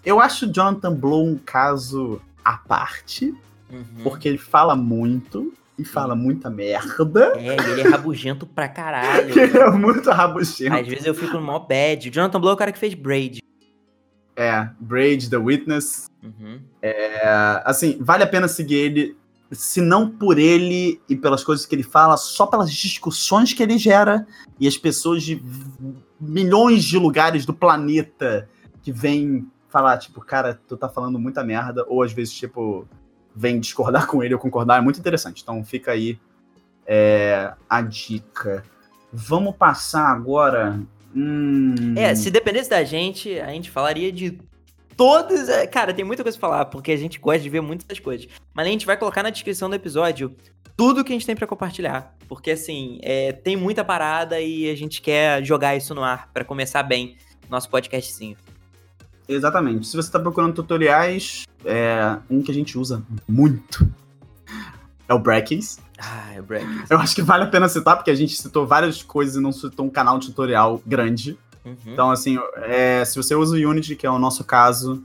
Eu 0.05 0.19
acho 0.19 0.51
Jonathan 0.51 0.93
Blow 0.93 1.25
um 1.25 1.37
caso 1.37 2.21
à 2.43 2.57
parte, 2.57 3.33
uhum. 3.71 4.03
porque 4.03 4.27
ele 4.27 4.37
fala 4.37 4.75
muito 4.75 5.51
e 5.77 5.83
fala 5.83 6.15
muita 6.15 6.49
merda. 6.49 7.33
É, 7.35 7.55
ele 7.71 7.81
é 7.81 7.87
rabugento 7.89 8.45
pra 8.45 8.67
caralho. 8.67 9.31
ele 9.37 9.57
é 9.57 9.71
muito 9.71 10.09
rabugento. 10.09 10.75
Às 10.75 10.87
vezes 10.87 11.05
eu 11.05 11.15
fico 11.15 11.33
no 11.33 11.41
mó 11.41 11.59
bad. 11.59 12.07
O 12.07 12.11
Jonathan 12.11 12.39
Blow 12.39 12.51
é 12.51 12.53
o 12.53 12.57
cara 12.57 12.71
que 12.71 12.79
fez 12.79 12.93
Braid. 12.93 13.39
É, 14.35 14.69
Braid, 14.79 15.29
The 15.29 15.37
Witness. 15.37 16.07
Uhum. 16.21 16.59
É, 16.81 17.61
assim, 17.65 17.97
vale 17.99 18.23
a 18.23 18.27
pena 18.27 18.47
seguir 18.47 18.75
ele 18.75 19.17
se 19.51 19.81
não 19.81 20.09
por 20.09 20.39
ele 20.39 20.99
e 21.07 21.15
pelas 21.15 21.43
coisas 21.43 21.65
que 21.65 21.75
ele 21.75 21.83
fala, 21.83 22.17
só 22.17 22.45
pelas 22.45 22.71
discussões 22.71 23.53
que 23.53 23.61
ele 23.61 23.77
gera 23.77 24.25
e 24.59 24.67
as 24.67 24.77
pessoas 24.77 25.23
de 25.23 25.41
milhões 26.19 26.83
de 26.83 26.97
lugares 26.97 27.45
do 27.45 27.53
planeta 27.53 28.49
que 28.81 28.91
vêm 28.91 29.47
falar, 29.69 29.97
tipo, 29.97 30.21
cara, 30.21 30.59
tu 30.67 30.77
tá 30.77 30.87
falando 30.87 31.19
muita 31.19 31.43
merda, 31.43 31.85
ou 31.87 32.01
às 32.01 32.13
vezes, 32.13 32.33
tipo, 32.33 32.87
vem 33.35 33.59
discordar 33.59 34.07
com 34.07 34.23
ele 34.23 34.33
ou 34.33 34.39
concordar, 34.39 34.77
é 34.77 34.81
muito 34.81 34.99
interessante. 34.99 35.41
Então 35.43 35.63
fica 35.63 35.91
aí 35.91 36.19
é, 36.85 37.53
a 37.69 37.81
dica. 37.81 38.63
Vamos 39.11 39.55
passar 39.55 40.07
agora. 40.09 40.79
Hum... 41.15 41.93
É, 41.95 42.13
se 42.15 42.31
dependesse 42.31 42.69
da 42.69 42.83
gente, 42.83 43.39
a 43.39 43.49
gente 43.49 43.69
falaria 43.69 44.11
de 44.11 44.39
todas. 44.95 45.49
É, 45.49 45.67
cara, 45.67 45.93
tem 45.93 46.05
muita 46.05 46.23
coisa 46.23 46.37
pra 46.37 46.49
falar, 46.49 46.65
porque 46.65 46.91
a 46.91 46.97
gente 46.97 47.19
gosta 47.19 47.39
de 47.39 47.49
ver 47.49 47.61
muitas 47.61 47.99
coisas. 47.99 48.27
Mas 48.53 48.67
a 48.67 48.69
gente 48.69 48.85
vai 48.85 48.97
colocar 48.97 49.23
na 49.23 49.29
descrição 49.29 49.69
do 49.69 49.75
episódio 49.75 50.35
tudo 50.75 51.03
que 51.03 51.11
a 51.11 51.15
gente 51.15 51.25
tem 51.25 51.35
para 51.35 51.47
compartilhar. 51.47 52.15
Porque, 52.27 52.51
assim, 52.51 52.99
é, 53.01 53.31
tem 53.31 53.55
muita 53.55 53.83
parada 53.83 54.39
e 54.41 54.69
a 54.69 54.75
gente 54.75 55.01
quer 55.01 55.43
jogar 55.43 55.75
isso 55.75 55.93
no 55.93 56.03
ar 56.03 56.29
para 56.33 56.43
começar 56.43 56.83
bem 56.83 57.17
nosso 57.49 57.69
podcastzinho. 57.69 58.37
Exatamente. 59.27 59.87
Se 59.87 59.95
você 59.95 60.11
tá 60.11 60.19
procurando 60.19 60.53
tutoriais, 60.53 61.45
é, 61.63 62.17
um 62.29 62.41
que 62.41 62.51
a 62.51 62.53
gente 62.53 62.77
usa 62.77 63.03
muito 63.27 63.87
é 65.07 65.13
o 65.13 65.19
Brackens. 65.19 65.79
Ah, 65.99 66.33
é 66.33 66.39
o 66.39 66.43
Brackens. 66.43 66.89
Eu 66.89 66.97
acho 66.99 67.15
que 67.15 67.21
vale 67.21 67.43
a 67.43 67.47
pena 67.47 67.69
citar, 67.69 67.95
porque 67.95 68.11
a 68.11 68.15
gente 68.15 68.35
citou 68.35 68.65
várias 68.65 69.03
coisas 69.03 69.35
e 69.35 69.39
não 69.39 69.51
citou 69.51 69.85
um 69.85 69.89
canal 69.89 70.19
de 70.19 70.27
tutorial 70.27 70.81
grande. 70.85 71.37
Uhum. 71.65 71.75
Então, 71.87 72.11
assim, 72.11 72.37
é, 72.57 73.03
se 73.03 73.15
você 73.17 73.33
usa 73.35 73.55
o 73.55 73.69
Unity, 73.69 73.95
que 73.95 74.05
é 74.05 74.09
o 74.09 74.19
nosso 74.19 74.43
caso, 74.43 75.03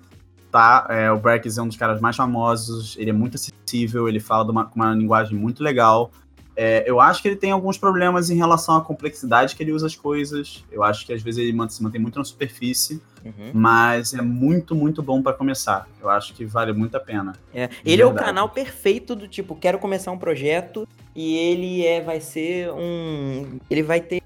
tá? 0.50 0.86
É, 0.90 1.10
o 1.10 1.18
Brex 1.18 1.56
é 1.56 1.62
um 1.62 1.68
dos 1.68 1.76
caras 1.76 2.00
mais 2.00 2.16
famosos, 2.16 2.96
ele 2.98 3.10
é 3.10 3.12
muito 3.12 3.36
acessível, 3.36 4.08
ele 4.08 4.20
fala 4.20 4.44
com 4.44 4.52
uma, 4.52 4.70
uma 4.74 4.94
linguagem 4.94 5.36
muito 5.36 5.62
legal. 5.62 6.10
É, 6.56 6.84
eu 6.86 7.00
acho 7.00 7.22
que 7.22 7.28
ele 7.28 7.36
tem 7.36 7.52
alguns 7.52 7.78
problemas 7.78 8.28
em 8.28 8.36
relação 8.36 8.76
à 8.76 8.82
complexidade 8.82 9.56
que 9.56 9.62
ele 9.62 9.72
usa 9.72 9.86
as 9.86 9.96
coisas. 9.96 10.62
Eu 10.70 10.82
acho 10.82 11.06
que 11.06 11.12
às 11.12 11.22
vezes 11.22 11.42
ele 11.42 11.56
se 11.70 11.82
mantém 11.82 11.98
muito 12.00 12.18
na 12.18 12.24
superfície, 12.24 13.00
uhum. 13.24 13.50
mas 13.54 14.12
é 14.12 14.20
muito, 14.20 14.74
muito 14.74 15.02
bom 15.02 15.22
para 15.22 15.32
começar. 15.32 15.88
Eu 16.02 16.10
acho 16.10 16.34
que 16.34 16.44
vale 16.44 16.74
muito 16.74 16.94
a 16.96 17.00
pena. 17.00 17.32
É. 17.54 17.70
Ele 17.82 18.02
é 18.02 18.06
o 18.06 18.12
canal 18.12 18.48
perfeito 18.48 19.16
do 19.16 19.26
tipo, 19.26 19.54
quero 19.54 19.78
começar 19.78 20.10
um 20.10 20.18
projeto 20.18 20.86
e 21.14 21.34
ele 21.34 21.86
é, 21.86 22.02
vai 22.02 22.20
ser 22.20 22.70
um. 22.72 23.58
Ele 23.70 23.82
vai 23.82 24.00
ter 24.00 24.20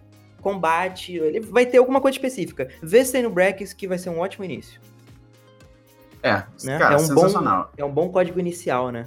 combate, 0.45 1.15
ele 1.17 1.41
vai 1.41 1.65
ter 1.65 1.79
alguma 1.79 2.01
coisa 2.01 2.17
específica. 2.17 2.69
Vê 2.83 3.03
se 3.03 3.13
tem 3.13 3.23
no 3.23 3.31
Brackets 3.31 3.73
que 3.73 3.89
vai 3.89 3.99
ser 3.99 4.11
um 4.11 4.19
ótimo 4.19 4.45
início. 4.45 4.79
É, 6.23 6.45
né? 6.63 6.79
cara, 6.79 6.95
é 6.95 6.97
um 6.97 7.01
sensacional. 7.01 7.65
Bom, 7.65 7.83
é 7.83 7.85
um 7.85 7.93
bom 7.93 8.09
código 8.11 8.39
inicial, 8.39 8.91
né? 8.91 9.07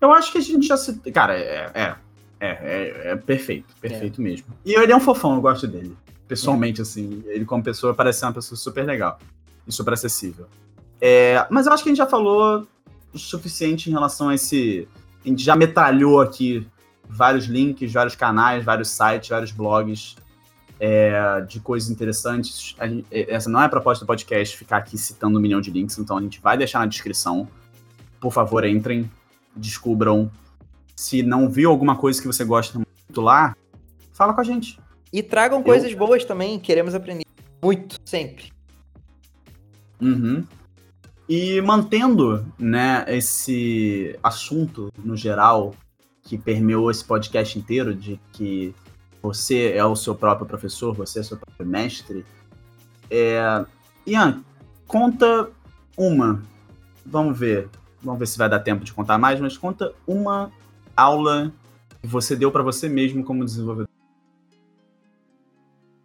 Eu 0.00 0.12
acho 0.12 0.32
que 0.32 0.38
a 0.38 0.40
gente 0.40 0.66
já 0.66 0.76
se. 0.76 0.98
Cara, 1.12 1.38
é, 1.38 1.70
é, 1.74 1.94
é, 2.40 2.48
é, 2.48 3.02
é 3.12 3.16
perfeito, 3.16 3.74
perfeito 3.80 4.20
é. 4.20 4.24
mesmo. 4.24 4.46
E 4.64 4.74
ele 4.74 4.92
é 4.92 4.96
um 4.96 5.00
fofão, 5.00 5.34
eu 5.34 5.40
gosto 5.40 5.68
dele. 5.68 5.96
Pessoalmente, 6.26 6.80
é. 6.80 6.82
assim, 6.82 7.22
ele 7.26 7.44
como 7.44 7.62
pessoa 7.62 7.94
parece 7.94 8.20
ser 8.20 8.26
uma 8.26 8.32
pessoa 8.32 8.58
super 8.58 8.84
legal 8.84 9.18
e 9.66 9.72
super 9.72 9.92
acessível. 9.92 10.46
É, 11.00 11.46
mas 11.50 11.66
eu 11.66 11.72
acho 11.72 11.82
que 11.82 11.90
a 11.90 11.92
gente 11.92 11.98
já 11.98 12.06
falou 12.06 12.66
o 13.12 13.18
suficiente 13.18 13.88
em 13.88 13.92
relação 13.92 14.30
a 14.30 14.34
esse. 14.34 14.88
A 15.24 15.28
gente 15.28 15.42
já 15.44 15.54
metralhou 15.54 16.20
aqui 16.20 16.66
vários 17.12 17.46
links, 17.46 17.92
vários 17.92 18.14
canais, 18.14 18.64
vários 18.64 18.90
sites, 18.90 19.28
vários 19.28 19.52
blogs 19.52 20.16
é, 20.80 21.40
de 21.42 21.60
coisas 21.60 21.90
interessantes. 21.90 22.74
Gente, 22.80 23.06
essa 23.10 23.48
não 23.48 23.60
é 23.60 23.66
a 23.66 23.68
proposta 23.68 24.04
do 24.04 24.06
podcast 24.06 24.56
ficar 24.56 24.78
aqui 24.78 24.98
citando 24.98 25.38
um 25.38 25.40
milhão 25.40 25.60
de 25.60 25.70
links, 25.70 25.98
então 25.98 26.16
a 26.18 26.20
gente 26.20 26.40
vai 26.40 26.56
deixar 26.56 26.80
na 26.80 26.86
descrição. 26.86 27.48
Por 28.20 28.32
favor, 28.32 28.64
entrem, 28.64 29.10
descubram. 29.54 30.30
Se 30.96 31.22
não 31.22 31.48
viu 31.48 31.70
alguma 31.70 31.96
coisa 31.96 32.20
que 32.20 32.26
você 32.26 32.44
gosta 32.44 32.78
muito 32.78 33.20
lá, 33.20 33.54
fala 34.12 34.32
com 34.32 34.40
a 34.40 34.44
gente. 34.44 34.78
E 35.12 35.22
tragam 35.22 35.58
Eu... 35.58 35.64
coisas 35.64 35.92
boas 35.94 36.24
também, 36.24 36.58
queremos 36.58 36.94
aprender 36.94 37.24
muito, 37.62 37.96
sempre. 38.04 38.52
Uhum. 40.00 40.44
E 41.28 41.60
mantendo, 41.60 42.44
né, 42.58 43.04
esse 43.06 44.18
assunto 44.22 44.92
no 44.98 45.16
geral 45.16 45.74
que 46.22 46.38
permeou 46.38 46.90
esse 46.90 47.04
podcast 47.04 47.58
inteiro, 47.58 47.94
de 47.94 48.18
que 48.32 48.74
você 49.20 49.72
é 49.72 49.84
o 49.84 49.96
seu 49.96 50.14
próprio 50.14 50.46
professor, 50.46 50.94
você 50.94 51.18
é 51.18 51.22
o 51.22 51.24
seu 51.24 51.36
próprio 51.36 51.66
mestre. 51.66 52.24
É... 53.10 53.64
Ian, 54.06 54.42
conta 54.86 55.50
uma. 55.96 56.42
Vamos 57.04 57.38
ver. 57.38 57.68
Vamos 58.02 58.18
ver 58.18 58.26
se 58.26 58.38
vai 58.38 58.48
dar 58.48 58.60
tempo 58.60 58.84
de 58.84 58.92
contar 58.92 59.18
mais, 59.18 59.38
mas 59.40 59.56
conta 59.56 59.94
uma 60.06 60.50
aula 60.96 61.52
que 62.00 62.06
você 62.08 62.34
deu 62.34 62.50
para 62.50 62.62
você 62.62 62.88
mesmo 62.88 63.24
como 63.24 63.44
desenvolvedor. 63.44 63.88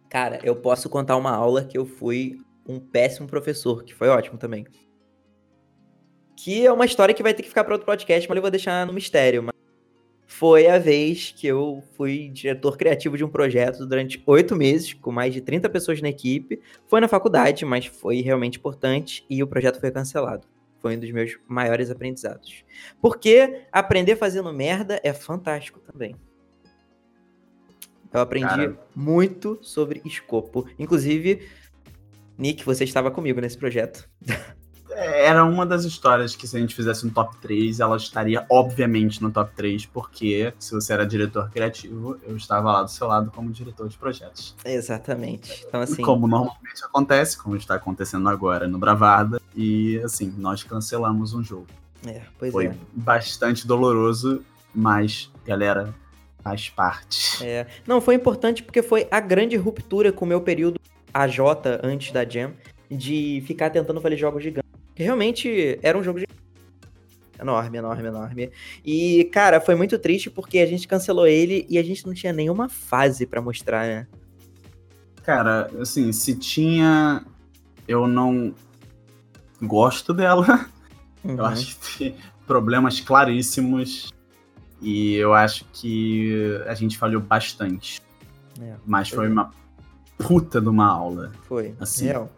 Cara, 0.08 0.40
eu 0.42 0.56
posso 0.56 0.88
contar 0.88 1.16
uma 1.16 1.32
aula 1.32 1.64
que 1.64 1.76
eu 1.76 1.84
fui 1.84 2.40
um 2.66 2.78
péssimo 2.78 3.26
professor, 3.26 3.82
que 3.82 3.94
foi 3.94 4.08
ótimo 4.08 4.38
também. 4.38 4.66
Que 6.36 6.64
é 6.64 6.72
uma 6.72 6.86
história 6.86 7.14
que 7.14 7.22
vai 7.22 7.34
ter 7.34 7.42
que 7.42 7.48
ficar 7.48 7.64
para 7.64 7.74
outro 7.74 7.86
podcast, 7.86 8.28
mas 8.28 8.36
eu 8.36 8.42
vou 8.42 8.50
deixar 8.50 8.86
no 8.86 8.92
mistério. 8.92 9.42
Mas 9.42 9.57
foi 10.30 10.68
a 10.68 10.78
vez 10.78 11.32
que 11.34 11.46
eu 11.46 11.82
fui 11.96 12.28
diretor 12.28 12.76
criativo 12.76 13.16
de 13.16 13.24
um 13.24 13.30
projeto 13.30 13.86
durante 13.86 14.22
oito 14.26 14.54
meses, 14.54 14.92
com 14.92 15.10
mais 15.10 15.32
de 15.32 15.40
30 15.40 15.70
pessoas 15.70 16.02
na 16.02 16.10
equipe. 16.10 16.60
Foi 16.86 17.00
na 17.00 17.08
faculdade, 17.08 17.64
mas 17.64 17.86
foi 17.86 18.20
realmente 18.20 18.58
importante 18.58 19.24
e 19.28 19.42
o 19.42 19.46
projeto 19.46 19.80
foi 19.80 19.90
cancelado. 19.90 20.46
Foi 20.80 20.96
um 20.96 21.00
dos 21.00 21.10
meus 21.10 21.38
maiores 21.48 21.90
aprendizados. 21.90 22.62
Porque 23.00 23.64
aprender 23.72 24.16
fazendo 24.16 24.52
merda 24.52 25.00
é 25.02 25.14
fantástico 25.14 25.80
também. 25.80 26.14
Eu 28.12 28.20
aprendi 28.20 28.48
Cara. 28.48 28.78
muito 28.94 29.58
sobre 29.62 30.02
escopo. 30.04 30.68
Inclusive, 30.78 31.48
Nick, 32.36 32.66
você 32.66 32.84
estava 32.84 33.10
comigo 33.10 33.40
nesse 33.40 33.56
projeto. 33.56 34.08
Era 35.28 35.44
uma 35.44 35.66
das 35.66 35.84
histórias 35.84 36.34
que 36.34 36.48
se 36.48 36.56
a 36.56 36.60
gente 36.60 36.74
fizesse 36.74 37.06
um 37.06 37.10
top 37.10 37.36
3, 37.36 37.80
ela 37.80 37.98
estaria 37.98 38.46
obviamente 38.48 39.22
no 39.22 39.30
top 39.30 39.52
3, 39.54 39.84
porque 39.84 40.54
se 40.58 40.72
você 40.72 40.94
era 40.94 41.06
diretor 41.06 41.50
criativo, 41.50 42.16
eu 42.26 42.34
estava 42.34 42.72
lá 42.72 42.82
do 42.82 42.90
seu 42.90 43.06
lado 43.06 43.30
como 43.30 43.50
diretor 43.50 43.90
de 43.90 43.98
projetos. 43.98 44.56
Exatamente. 44.64 45.66
Então, 45.68 45.82
assim. 45.82 46.00
Como 46.00 46.26
normalmente 46.26 46.82
acontece, 46.82 47.36
como 47.36 47.56
está 47.56 47.74
acontecendo 47.74 48.26
agora 48.26 48.66
no 48.66 48.78
Bravada, 48.78 49.38
e 49.54 50.00
assim, 50.02 50.32
nós 50.38 50.62
cancelamos 50.62 51.34
um 51.34 51.42
jogo. 51.42 51.66
É, 52.06 52.22
pois 52.38 52.50
Foi 52.50 52.68
é. 52.68 52.74
bastante 52.94 53.66
doloroso, 53.66 54.42
mas, 54.74 55.30
galera, 55.44 55.94
faz 56.42 56.70
parte. 56.70 57.44
É. 57.44 57.66
Não, 57.86 58.00
foi 58.00 58.14
importante 58.14 58.62
porque 58.62 58.82
foi 58.82 59.06
a 59.10 59.20
grande 59.20 59.56
ruptura 59.56 60.10
com 60.10 60.24
o 60.24 60.28
meu 60.28 60.40
período 60.40 60.80
AJ 61.12 61.38
antes 61.82 62.12
da 62.12 62.26
Jam, 62.26 62.52
de 62.90 63.42
ficar 63.46 63.68
tentando 63.68 64.00
fazer 64.00 64.16
jogos 64.16 64.42
gigantes 64.42 64.67
realmente 65.04 65.78
era 65.82 65.96
um 65.96 66.02
jogo 66.02 66.20
de 66.20 66.26
enorme, 67.40 67.78
enorme, 67.78 68.08
enorme. 68.08 68.50
E, 68.84 69.24
cara, 69.32 69.60
foi 69.60 69.74
muito 69.74 69.98
triste 69.98 70.28
porque 70.28 70.58
a 70.58 70.66
gente 70.66 70.88
cancelou 70.88 71.26
ele 71.26 71.64
e 71.68 71.78
a 71.78 71.82
gente 71.82 72.06
não 72.06 72.12
tinha 72.12 72.32
nenhuma 72.32 72.68
fase 72.68 73.26
para 73.26 73.40
mostrar, 73.40 73.86
né? 73.86 74.06
Cara, 75.22 75.70
assim, 75.80 76.10
se 76.12 76.34
tinha. 76.34 77.24
Eu 77.86 78.06
não 78.06 78.54
gosto 79.62 80.12
dela. 80.12 80.68
Uhum. 81.24 81.36
Eu 81.36 81.46
acho 81.46 81.76
que 81.80 81.98
tem 81.98 82.16
problemas 82.46 83.00
claríssimos. 83.00 84.12
E 84.80 85.16
eu 85.16 85.34
acho 85.34 85.64
que 85.72 86.62
a 86.68 86.74
gente 86.74 86.96
falhou 86.96 87.20
bastante. 87.20 88.00
É, 88.60 88.76
Mas 88.86 89.08
foi, 89.08 89.18
foi 89.18 89.28
uma 89.28 89.50
puta 90.16 90.60
de 90.60 90.68
uma 90.68 90.86
aula. 90.86 91.32
Foi. 91.42 91.74
Assim. 91.80 92.06
Real. 92.06 92.30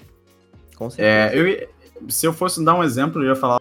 Com 0.76 0.86
é, 0.86 0.90
certeza. 0.90 1.08
É, 1.36 1.38
eu, 1.38 1.68
se 2.08 2.26
eu 2.26 2.32
fosse 2.32 2.64
dar 2.64 2.74
um 2.74 2.82
exemplo, 2.82 3.22
eu 3.22 3.28
ia 3.28 3.36
falar 3.36 3.60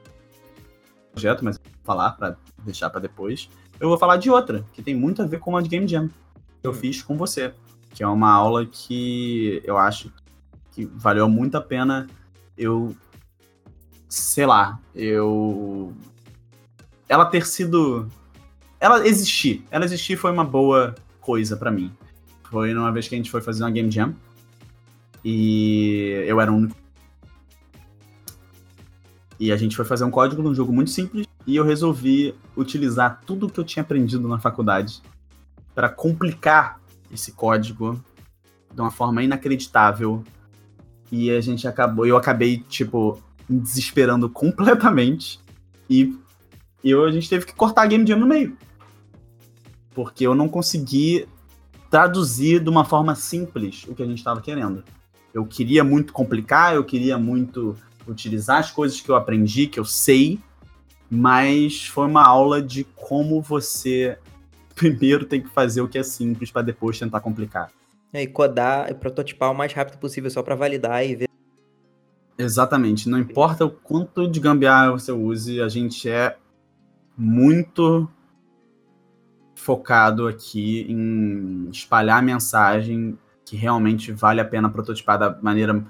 projeto, 1.12 1.44
mas 1.44 1.58
vou 1.58 1.84
falar 1.84 2.12
para 2.12 2.38
deixar 2.64 2.90
para 2.90 3.02
depois. 3.02 3.50
Eu 3.80 3.90
vou 3.90 3.98
falar 3.98 4.18
de 4.18 4.30
outra, 4.30 4.66
que 4.74 4.82
tem 4.82 4.96
muito 4.96 5.22
a 5.22 5.26
ver 5.26 5.40
com 5.40 5.56
a 5.56 5.62
de 5.62 5.70
Game 5.70 5.88
Jam. 5.88 6.08
Que 6.62 6.68
eu 6.68 6.72
hum. 6.72 6.76
fiz 6.76 7.02
com 7.02 7.18
você. 7.18 7.54
Que 7.92 8.04
é 8.04 8.08
uma 8.08 8.32
aula 8.32 8.66
que 8.66 9.62
eu 9.66 9.78
acho 9.78 10.12
que 10.72 10.86
valeu 10.86 11.28
muito 11.28 11.56
a 11.56 11.62
pena 11.62 12.08
eu. 12.60 12.96
Sei 14.08 14.46
lá, 14.46 14.80
eu. 14.94 15.94
Ela 17.08 17.26
ter 17.26 17.48
sido. 17.48 18.08
Ela 18.80 19.08
existir. 19.08 19.64
Ela 19.72 19.86
existir 19.86 20.18
foi 20.18 20.32
uma 20.32 20.44
boa 20.44 20.94
coisa 21.22 21.56
para 21.56 21.72
mim. 21.72 21.92
Foi 22.50 22.74
numa 22.74 22.92
vez 22.92 23.08
que 23.08 23.16
a 23.16 23.18
gente 23.18 23.32
foi 23.32 23.42
fazer 23.42 23.64
uma 23.64 23.72
Game 23.72 23.90
Jam. 23.90 24.14
E 25.24 26.24
eu 26.26 26.40
era 26.40 26.52
o 26.52 26.56
único 26.56 26.76
e 29.40 29.52
a 29.52 29.58
gente 29.58 29.76
foi 29.76 29.86
fazer 29.86 30.04
um 30.04 30.12
código 30.12 30.42
num 30.42 30.54
jogo 30.54 30.74
muito 30.74 30.92
simples 30.92 31.26
e 31.48 31.56
eu 31.56 31.64
resolvi 31.64 32.36
utilizar 32.58 33.22
tudo 33.26 33.50
que 33.50 33.60
eu 33.60 33.64
tinha 33.64 33.82
aprendido 33.82 34.28
na 34.28 34.38
faculdade 34.38 35.02
para 35.74 35.88
complicar 35.88 36.80
esse 37.12 37.32
código 37.32 38.04
de 38.74 38.82
uma 38.82 38.92
forma 38.92 39.24
inacreditável. 39.24 40.24
E 41.12 41.32
a 41.32 41.40
gente 41.40 41.68
acabou, 41.68 42.06
eu 42.06 42.18
acabei 42.18 42.58
tipo 42.58 43.20
me 43.48 43.60
desesperando 43.60 44.30
completamente 44.30 45.40
e 45.90 46.16
eu, 46.84 47.06
a 47.06 47.12
gente 47.12 47.30
teve 47.30 47.46
que 47.46 47.56
cortar 47.56 47.84
a 47.84 47.88
game 47.88 48.06
jam 48.06 48.20
no 48.20 48.28
meio. 48.28 48.58
Porque 49.94 50.28
eu 50.28 50.36
não 50.36 50.48
consegui 50.48 51.28
traduzir 51.90 52.60
de 52.60 52.70
uma 52.70 52.86
forma 52.86 53.16
simples 53.16 53.86
o 53.88 53.96
que 53.96 54.04
a 54.04 54.06
gente 54.06 54.20
estava 54.20 54.42
querendo. 54.42 54.84
Eu 55.34 55.46
queria 55.46 55.84
muito 55.84 56.14
complicar, 56.14 56.76
eu 56.76 56.84
queria 56.84 57.18
muito 57.18 57.76
utilizar 58.12 58.60
as 58.60 58.72
coisas 58.72 59.00
que 59.00 59.10
eu 59.10 59.16
aprendi, 59.16 59.68
que 59.68 59.80
eu 59.80 59.86
sei, 59.86 60.40
mas 61.10 61.86
foi 61.88 62.06
uma 62.06 62.26
aula 62.26 62.62
de 62.62 62.84
como 62.96 63.42
você 63.42 64.18
primeiro 64.76 65.26
tem 65.26 65.42
que 65.42 65.50
fazer 65.50 65.82
o 65.82 65.88
que 65.88 65.98
é 65.98 66.04
simples 66.04 66.52
para 66.52 66.62
depois 66.62 66.98
tentar 66.98 67.20
complicar. 67.20 67.72
É, 68.12 68.24
e 68.24 68.28
codar 68.28 68.90
e 68.90 68.94
prototipar 68.94 69.52
o 69.52 69.56
mais 69.56 69.72
rápido 69.74 70.00
possível 70.00 70.30
só 70.32 70.42
para 70.42 70.56
validar 70.56 71.06
e 71.06 71.16
ver. 71.16 71.30
Exatamente. 72.38 73.10
Não 73.10 73.20
importa 73.20 73.66
o 73.66 73.70
quanto 73.70 74.28
de 74.28 74.40
gambiarra 74.40 74.92
você 74.92 75.12
use, 75.12 75.62
a 75.62 75.68
gente 75.68 76.10
é 76.10 76.38
muito 77.18 78.10
focado 79.54 80.26
aqui 80.26 80.86
em 80.90 81.70
espalhar 81.70 82.20
a 82.20 82.22
mensagem 82.22 83.18
que 83.46 83.58
realmente 83.58 84.12
vale 84.12 84.40
a 84.40 84.46
pena 84.46 84.70
prototipar 84.70 85.20
da 85.20 85.38
maneira 85.42 85.86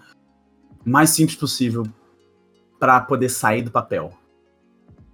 mais 0.84 1.12
simples 1.12 1.38
possível 1.38 1.84
para 2.80 3.02
poder 3.02 3.30
sair 3.30 3.62
do 3.62 3.72
papel. 3.72 4.12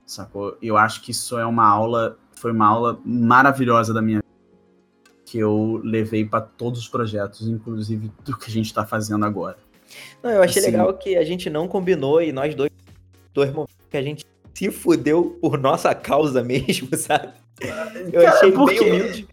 Sacou? 0.05 0.57
Eu 0.61 0.77
acho 0.77 1.01
que 1.01 1.11
isso 1.11 1.37
é 1.37 1.45
uma 1.45 1.67
aula, 1.67 2.17
foi 2.35 2.51
uma 2.51 2.67
aula 2.67 2.99
maravilhosa 3.03 3.93
da 3.93 4.01
minha 4.01 4.19
vida, 4.19 5.11
que 5.25 5.39
eu 5.39 5.81
levei 5.83 6.23
para 6.23 6.41
todos 6.41 6.79
os 6.79 6.87
projetos, 6.87 7.47
inclusive 7.47 8.11
do 8.23 8.37
que 8.37 8.49
a 8.49 8.53
gente 8.53 8.67
está 8.67 8.85
fazendo 8.85 9.25
agora. 9.25 9.57
Não, 10.21 10.29
eu 10.29 10.43
achei 10.43 10.61
assim, 10.61 10.71
legal 10.71 10.93
que 10.93 11.17
a 11.17 11.23
gente 11.23 11.49
não 11.49 11.67
combinou 11.67 12.21
e 12.21 12.31
nós 12.31 12.53
dois, 12.53 12.71
dois 13.33 13.51
momentos 13.51 13.75
que 13.89 13.97
a 13.97 14.01
gente 14.01 14.25
se 14.53 14.71
fudeu 14.71 15.37
por 15.41 15.57
nossa 15.57 15.93
causa 15.95 16.43
mesmo, 16.43 16.89
sabe? 16.95 17.33
Eu 18.11 18.23
Cara, 18.23 18.35
achei 18.35 18.51
bem 18.51 18.79
humilde. 18.79 19.27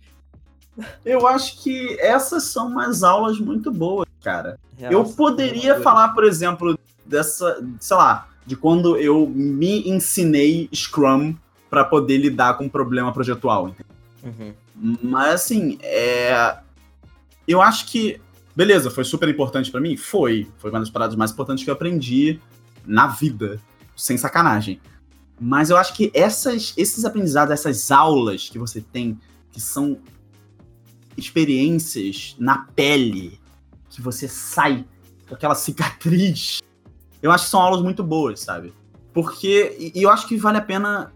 Eu 1.05 1.27
acho 1.27 1.63
que 1.63 1.99
essas 2.01 2.45
são 2.45 2.69
umas 2.69 3.03
aulas 3.03 3.39
muito 3.39 3.71
boas, 3.71 4.09
cara. 4.23 4.59
eu 4.79 5.05
poderia 5.05 5.81
falar, 5.81 6.15
por 6.15 6.25
exemplo, 6.25 6.79
dessa, 7.13 7.63
sei 7.79 7.97
lá, 7.97 8.29
de 8.45 8.57
quando 8.57 8.97
eu 8.97 9.29
me 9.29 9.89
ensinei 9.89 10.69
Scrum 10.75 11.37
para 11.71 11.85
poder 11.85 12.17
lidar 12.17 12.55
com 12.55 12.65
um 12.65 12.69
problema 12.69 13.13
projetual. 13.13 13.75
Uhum. 14.23 14.53
Mas 15.03 15.35
assim, 15.35 15.79
é... 15.83 16.59
eu 17.47 17.63
acho 17.63 17.87
que, 17.87 18.21
beleza, 18.57 18.91
foi 18.91 19.05
super 19.05 19.29
importante 19.29 19.71
para 19.71 19.81
mim? 19.81 19.97
Foi. 19.97 20.49
Foi 20.59 20.71
uma 20.71 20.81
das 20.81 20.91
paradas 20.91 21.15
mais 21.15 21.31
importantes 21.31 21.63
que 21.63 21.71
eu 21.71 21.75
aprendi 21.75 22.41
na 22.85 23.07
vida, 23.07 23.61
sem 23.97 24.17
sacanagem. 24.17 24.81
Mas 25.41 25.71
eu 25.71 25.77
acho 25.77 25.95
que 25.95 26.11
essas, 26.15 26.73
esses 26.77 27.05
aprendizados, 27.05 27.53
essas 27.53 27.91
aulas 27.91 28.49
que 28.49 28.59
você 28.59 28.81
tem, 28.81 29.19
que 29.53 29.61
são 29.61 29.99
experiências 31.17 32.35
na 32.39 32.67
pele, 32.75 33.39
que 33.91 34.01
você 34.01 34.27
sai 34.27 34.85
com 35.29 35.35
aquela 35.35 35.55
cicatriz 35.55 36.61
eu 37.23 37.31
acho 37.31 37.45
que 37.45 37.51
são 37.51 37.61
aulas 37.61 37.81
muito 37.81 38.03
boas, 38.03 38.41
sabe? 38.41 38.75
Porque. 39.15 39.93
E 39.95 40.03
eu 40.03 40.11
acho 40.11 40.27
que 40.27 40.37
vale 40.37 40.59
a 40.59 40.63
pena 40.63 41.13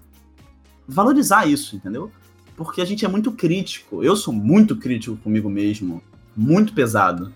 valorizar 0.86 1.46
isso, 1.46 1.74
entendeu? 1.74 2.10
Porque 2.56 2.80
a 2.80 2.84
gente 2.84 3.04
é 3.04 3.08
muito 3.08 3.32
crítico. 3.32 4.02
Eu 4.02 4.16
sou 4.16 4.32
muito 4.32 4.76
crítico 4.76 5.16
comigo 5.16 5.50
mesmo. 5.50 6.02
Muito 6.36 6.72
pesado. 6.72 7.34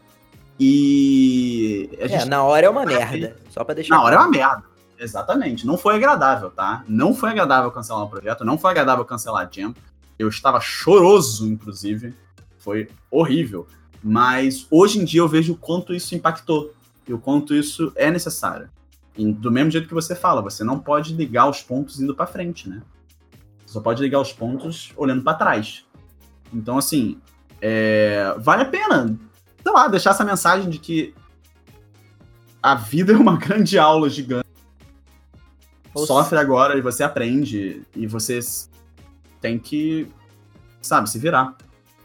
E. 0.59 1.91
é, 1.99 2.25
na 2.27 2.45
hora 2.45 2.67
é 2.67 2.71
uma 2.71 2.87
merda. 2.87 3.37
Só 3.51 3.65
pra 3.65 3.75
deixar. 3.75 3.97
Na 3.97 4.03
hora 4.03 4.17
é 4.17 4.19
uma 4.19 4.31
merda. 4.31 4.65
Exatamente. 4.99 5.67
Não 5.67 5.79
foi 5.79 5.97
agradável, 5.97 6.51
tá? 6.51 6.85
Não 6.87 7.15
foi 7.15 7.31
agradável 7.31 7.71
cancelar 7.71 8.05
o 8.05 8.09
projeto, 8.09 8.45
não 8.45 8.59
foi 8.59 8.71
agradável 8.71 9.05
cancelar 9.05 9.47
a 9.47 9.51
Jam. 9.51 9.75
Eu 10.19 10.29
estava 10.29 10.61
choroso, 10.61 11.49
inclusive. 11.49 12.15
Foi 12.59 12.89
horrível. 13.11 13.67
Mas 14.03 14.67
hoje 14.71 14.99
em 14.99 15.05
dia 15.05 15.21
eu 15.21 15.29
vejo 15.29 15.55
o 15.55 15.57
quanto 15.57 15.95
isso 15.95 16.15
impactou 16.15 16.75
e 17.11 17.13
o 17.13 17.19
quanto 17.19 17.53
isso 17.53 17.93
é 17.97 18.09
necessário. 18.09 18.71
E 19.19 19.33
do 19.33 19.51
mesmo 19.51 19.73
jeito 19.73 19.89
que 19.89 19.95
você 19.95 20.15
fala, 20.15 20.41
você 20.41 20.63
não 20.63 20.79
pode 20.79 21.13
ligar 21.13 21.51
os 21.51 21.61
pontos 21.61 22.01
indo 22.01 22.15
para 22.15 22.25
frente, 22.25 22.69
né? 22.69 22.83
Você 23.67 23.73
só 23.73 23.81
pode 23.81 24.01
ligar 24.01 24.21
os 24.21 24.33
pontos 24.33 24.93
olhando 24.97 25.25
para 25.25 25.37
trás. 25.37 25.85
Então, 26.55 26.79
assim, 26.79 27.21
é... 27.61 28.33
vale 28.39 28.63
a 28.63 28.67
pena, 28.67 29.19
sei 29.61 29.73
lá, 29.73 29.89
deixar 29.89 30.11
essa 30.11 30.25
mensagem 30.25 30.71
de 30.71 30.79
que 30.79 31.13
a 32.63 32.77
vida 32.77 33.13
é 33.13 33.17
uma 33.17 33.35
grande 33.37 33.77
aula 33.77 34.09
gigante. 34.09 34.49
Sofre 35.97 36.39
agora 36.39 36.79
e 36.79 36.81
você 36.81 37.03
aprende. 37.03 37.85
E 37.97 38.07
você 38.07 38.39
tem 39.41 39.59
que, 39.59 40.09
sabe, 40.81 41.11
se 41.11 41.19
virar. 41.19 41.57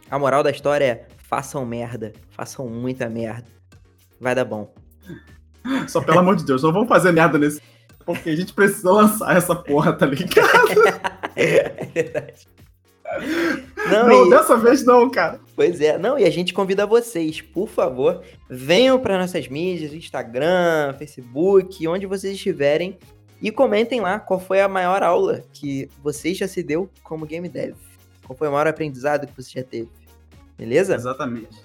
A 0.10 0.18
moral 0.18 0.42
da 0.42 0.50
história 0.50 0.84
é: 0.84 1.08
façam 1.20 1.64
merda. 1.64 2.12
Façam 2.32 2.68
muita 2.68 3.08
merda. 3.08 3.46
Vai 4.20 4.34
dar 4.34 4.46
bom. 4.46 4.74
Só 5.88 6.02
pelo 6.02 6.20
amor 6.20 6.36
de 6.36 6.46
Deus, 6.46 6.62
não 6.64 6.72
vamos 6.72 6.88
fazer 6.88 7.12
merda 7.12 7.38
nesse. 7.38 7.62
Porque 8.06 8.30
a 8.30 8.36
gente 8.36 8.54
precisa 8.54 8.92
lançar 8.92 9.36
essa 9.36 9.56
porra, 9.56 9.92
tá 9.94 10.06
ligado? 10.06 10.48
é 11.36 11.88
verdade. 11.94 12.48
Não, 13.90 14.08
não 14.08 14.28
e... 14.28 14.30
dessa 14.30 14.58
vez 14.58 14.86
não, 14.86 15.10
cara. 15.10 15.40
Pois 15.56 15.80
é. 15.82 15.98
Não, 15.98 16.18
e 16.18 16.26
a 16.26 16.30
gente 16.30 16.54
convida 16.54 16.86
vocês, 16.86 17.42
por 17.42 17.68
favor, 17.68 18.22
venham 18.50 19.00
para 19.00 19.18
nossas 19.18 19.48
mídias, 19.48 19.94
Instagram, 19.94 20.94
Facebook, 20.98 21.88
onde 21.88 22.06
vocês 22.06 22.36
estiverem, 22.36 22.98
e 23.42 23.52
comentem 23.52 24.02
lá 24.02 24.20
qual 24.20 24.40
foi 24.40 24.62
a 24.62 24.68
maior 24.68 25.04
aula 25.04 25.44
que 25.54 25.90
você 26.02 26.34
já 26.34 26.48
se 26.48 26.64
deu 26.64 26.90
como 27.04 27.26
game 27.26 27.50
dev. 27.50 27.76
Qual 28.26 28.36
foi 28.36 28.48
o 28.48 28.52
maior 28.52 28.68
aprendizado 28.68 29.28
que 29.28 29.36
você 29.36 29.60
já 29.60 29.64
teve. 29.64 29.90
Beleza? 30.58 30.96
Exatamente. 30.96 31.64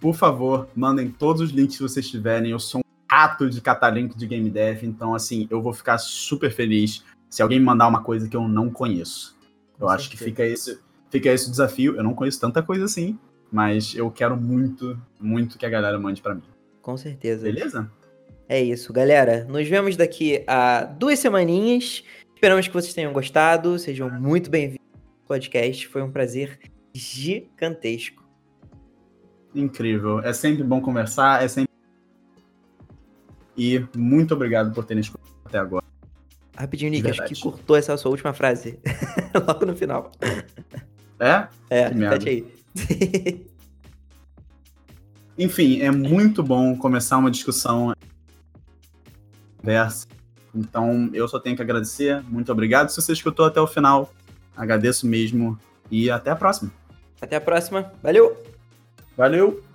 Por 0.00 0.14
favor, 0.14 0.68
mandem 0.74 1.10
todos 1.10 1.40
os 1.40 1.50
links 1.50 1.76
que 1.76 1.82
vocês 1.82 2.08
tiverem. 2.08 2.50
Eu 2.50 2.58
sou 2.58 2.80
um 2.80 2.84
rato 3.10 3.48
de 3.48 3.60
catalink 3.60 4.16
de 4.16 4.26
game 4.26 4.50
dev, 4.50 4.84
então 4.84 5.14
assim, 5.14 5.46
eu 5.50 5.62
vou 5.62 5.72
ficar 5.72 5.98
super 5.98 6.50
feliz 6.50 7.04
se 7.28 7.42
alguém 7.42 7.58
me 7.58 7.64
mandar 7.64 7.88
uma 7.88 8.02
coisa 8.02 8.28
que 8.28 8.36
eu 8.36 8.46
não 8.46 8.70
conheço. 8.70 9.36
Eu 9.78 9.88
acho 9.88 10.10
que 10.10 10.16
fica 10.16 10.44
esse, 10.44 10.78
fica 11.10 11.30
esse 11.30 11.50
desafio. 11.50 11.96
Eu 11.96 12.02
não 12.02 12.14
conheço 12.14 12.40
tanta 12.40 12.62
coisa 12.62 12.84
assim, 12.84 13.18
mas 13.50 13.94
eu 13.94 14.10
quero 14.10 14.36
muito, 14.36 15.00
muito 15.20 15.58
que 15.58 15.66
a 15.66 15.68
galera 15.68 15.98
mande 15.98 16.22
para 16.22 16.34
mim. 16.34 16.42
Com 16.82 16.96
certeza. 16.96 17.42
Beleza? 17.42 17.90
É 18.48 18.62
isso, 18.62 18.92
galera. 18.92 19.44
Nos 19.44 19.66
vemos 19.66 19.96
daqui 19.96 20.44
a 20.46 20.84
duas 20.84 21.18
semaninhas. 21.18 22.04
Esperamos 22.34 22.68
que 22.68 22.74
vocês 22.74 22.94
tenham 22.94 23.12
gostado. 23.12 23.78
Sejam 23.78 24.08
muito 24.10 24.50
bem-vindos 24.50 24.86
ao 24.94 25.26
podcast. 25.26 25.88
Foi 25.88 26.02
um 26.02 26.10
prazer 26.10 26.58
gigantesco. 26.94 28.25
Incrível. 29.56 30.20
É 30.20 30.32
sempre 30.32 30.62
bom 30.62 30.80
conversar. 30.80 31.42
É 31.42 31.48
sempre. 31.48 31.74
E 33.56 33.84
muito 33.96 34.34
obrigado 34.34 34.72
por 34.72 34.84
terem 34.84 35.00
escutado 35.00 35.32
até 35.44 35.58
agora. 35.58 35.84
Rapidinho, 36.56 36.90
Nick, 36.90 37.10
acho 37.10 37.24
que 37.24 37.40
cortou 37.40 37.76
essa 37.76 37.96
sua 37.96 38.10
última 38.10 38.32
frase. 38.32 38.78
Logo 39.46 39.66
no 39.66 39.74
final. 39.74 40.12
É? 41.18 41.48
É, 41.68 41.88
repete 41.88 42.28
aí. 42.28 42.46
Enfim, 45.38 45.80
é 45.82 45.90
muito 45.90 46.42
bom 46.42 46.76
começar 46.76 47.18
uma 47.18 47.30
discussão 47.30 47.92
conversa. 49.66 50.06
Então, 50.54 51.10
eu 51.12 51.26
só 51.26 51.40
tenho 51.40 51.56
que 51.56 51.62
agradecer. 51.62 52.22
Muito 52.22 52.50
obrigado. 52.52 52.88
Se 52.88 53.02
você 53.02 53.12
escutou 53.12 53.44
até 53.44 53.60
o 53.60 53.66
final, 53.66 54.12
agradeço 54.56 55.06
mesmo. 55.06 55.58
E 55.90 56.10
até 56.10 56.30
a 56.30 56.36
próxima. 56.36 56.70
Até 57.20 57.36
a 57.36 57.40
próxima. 57.40 57.92
Valeu! 58.02 58.55
Valeu! 59.16 59.65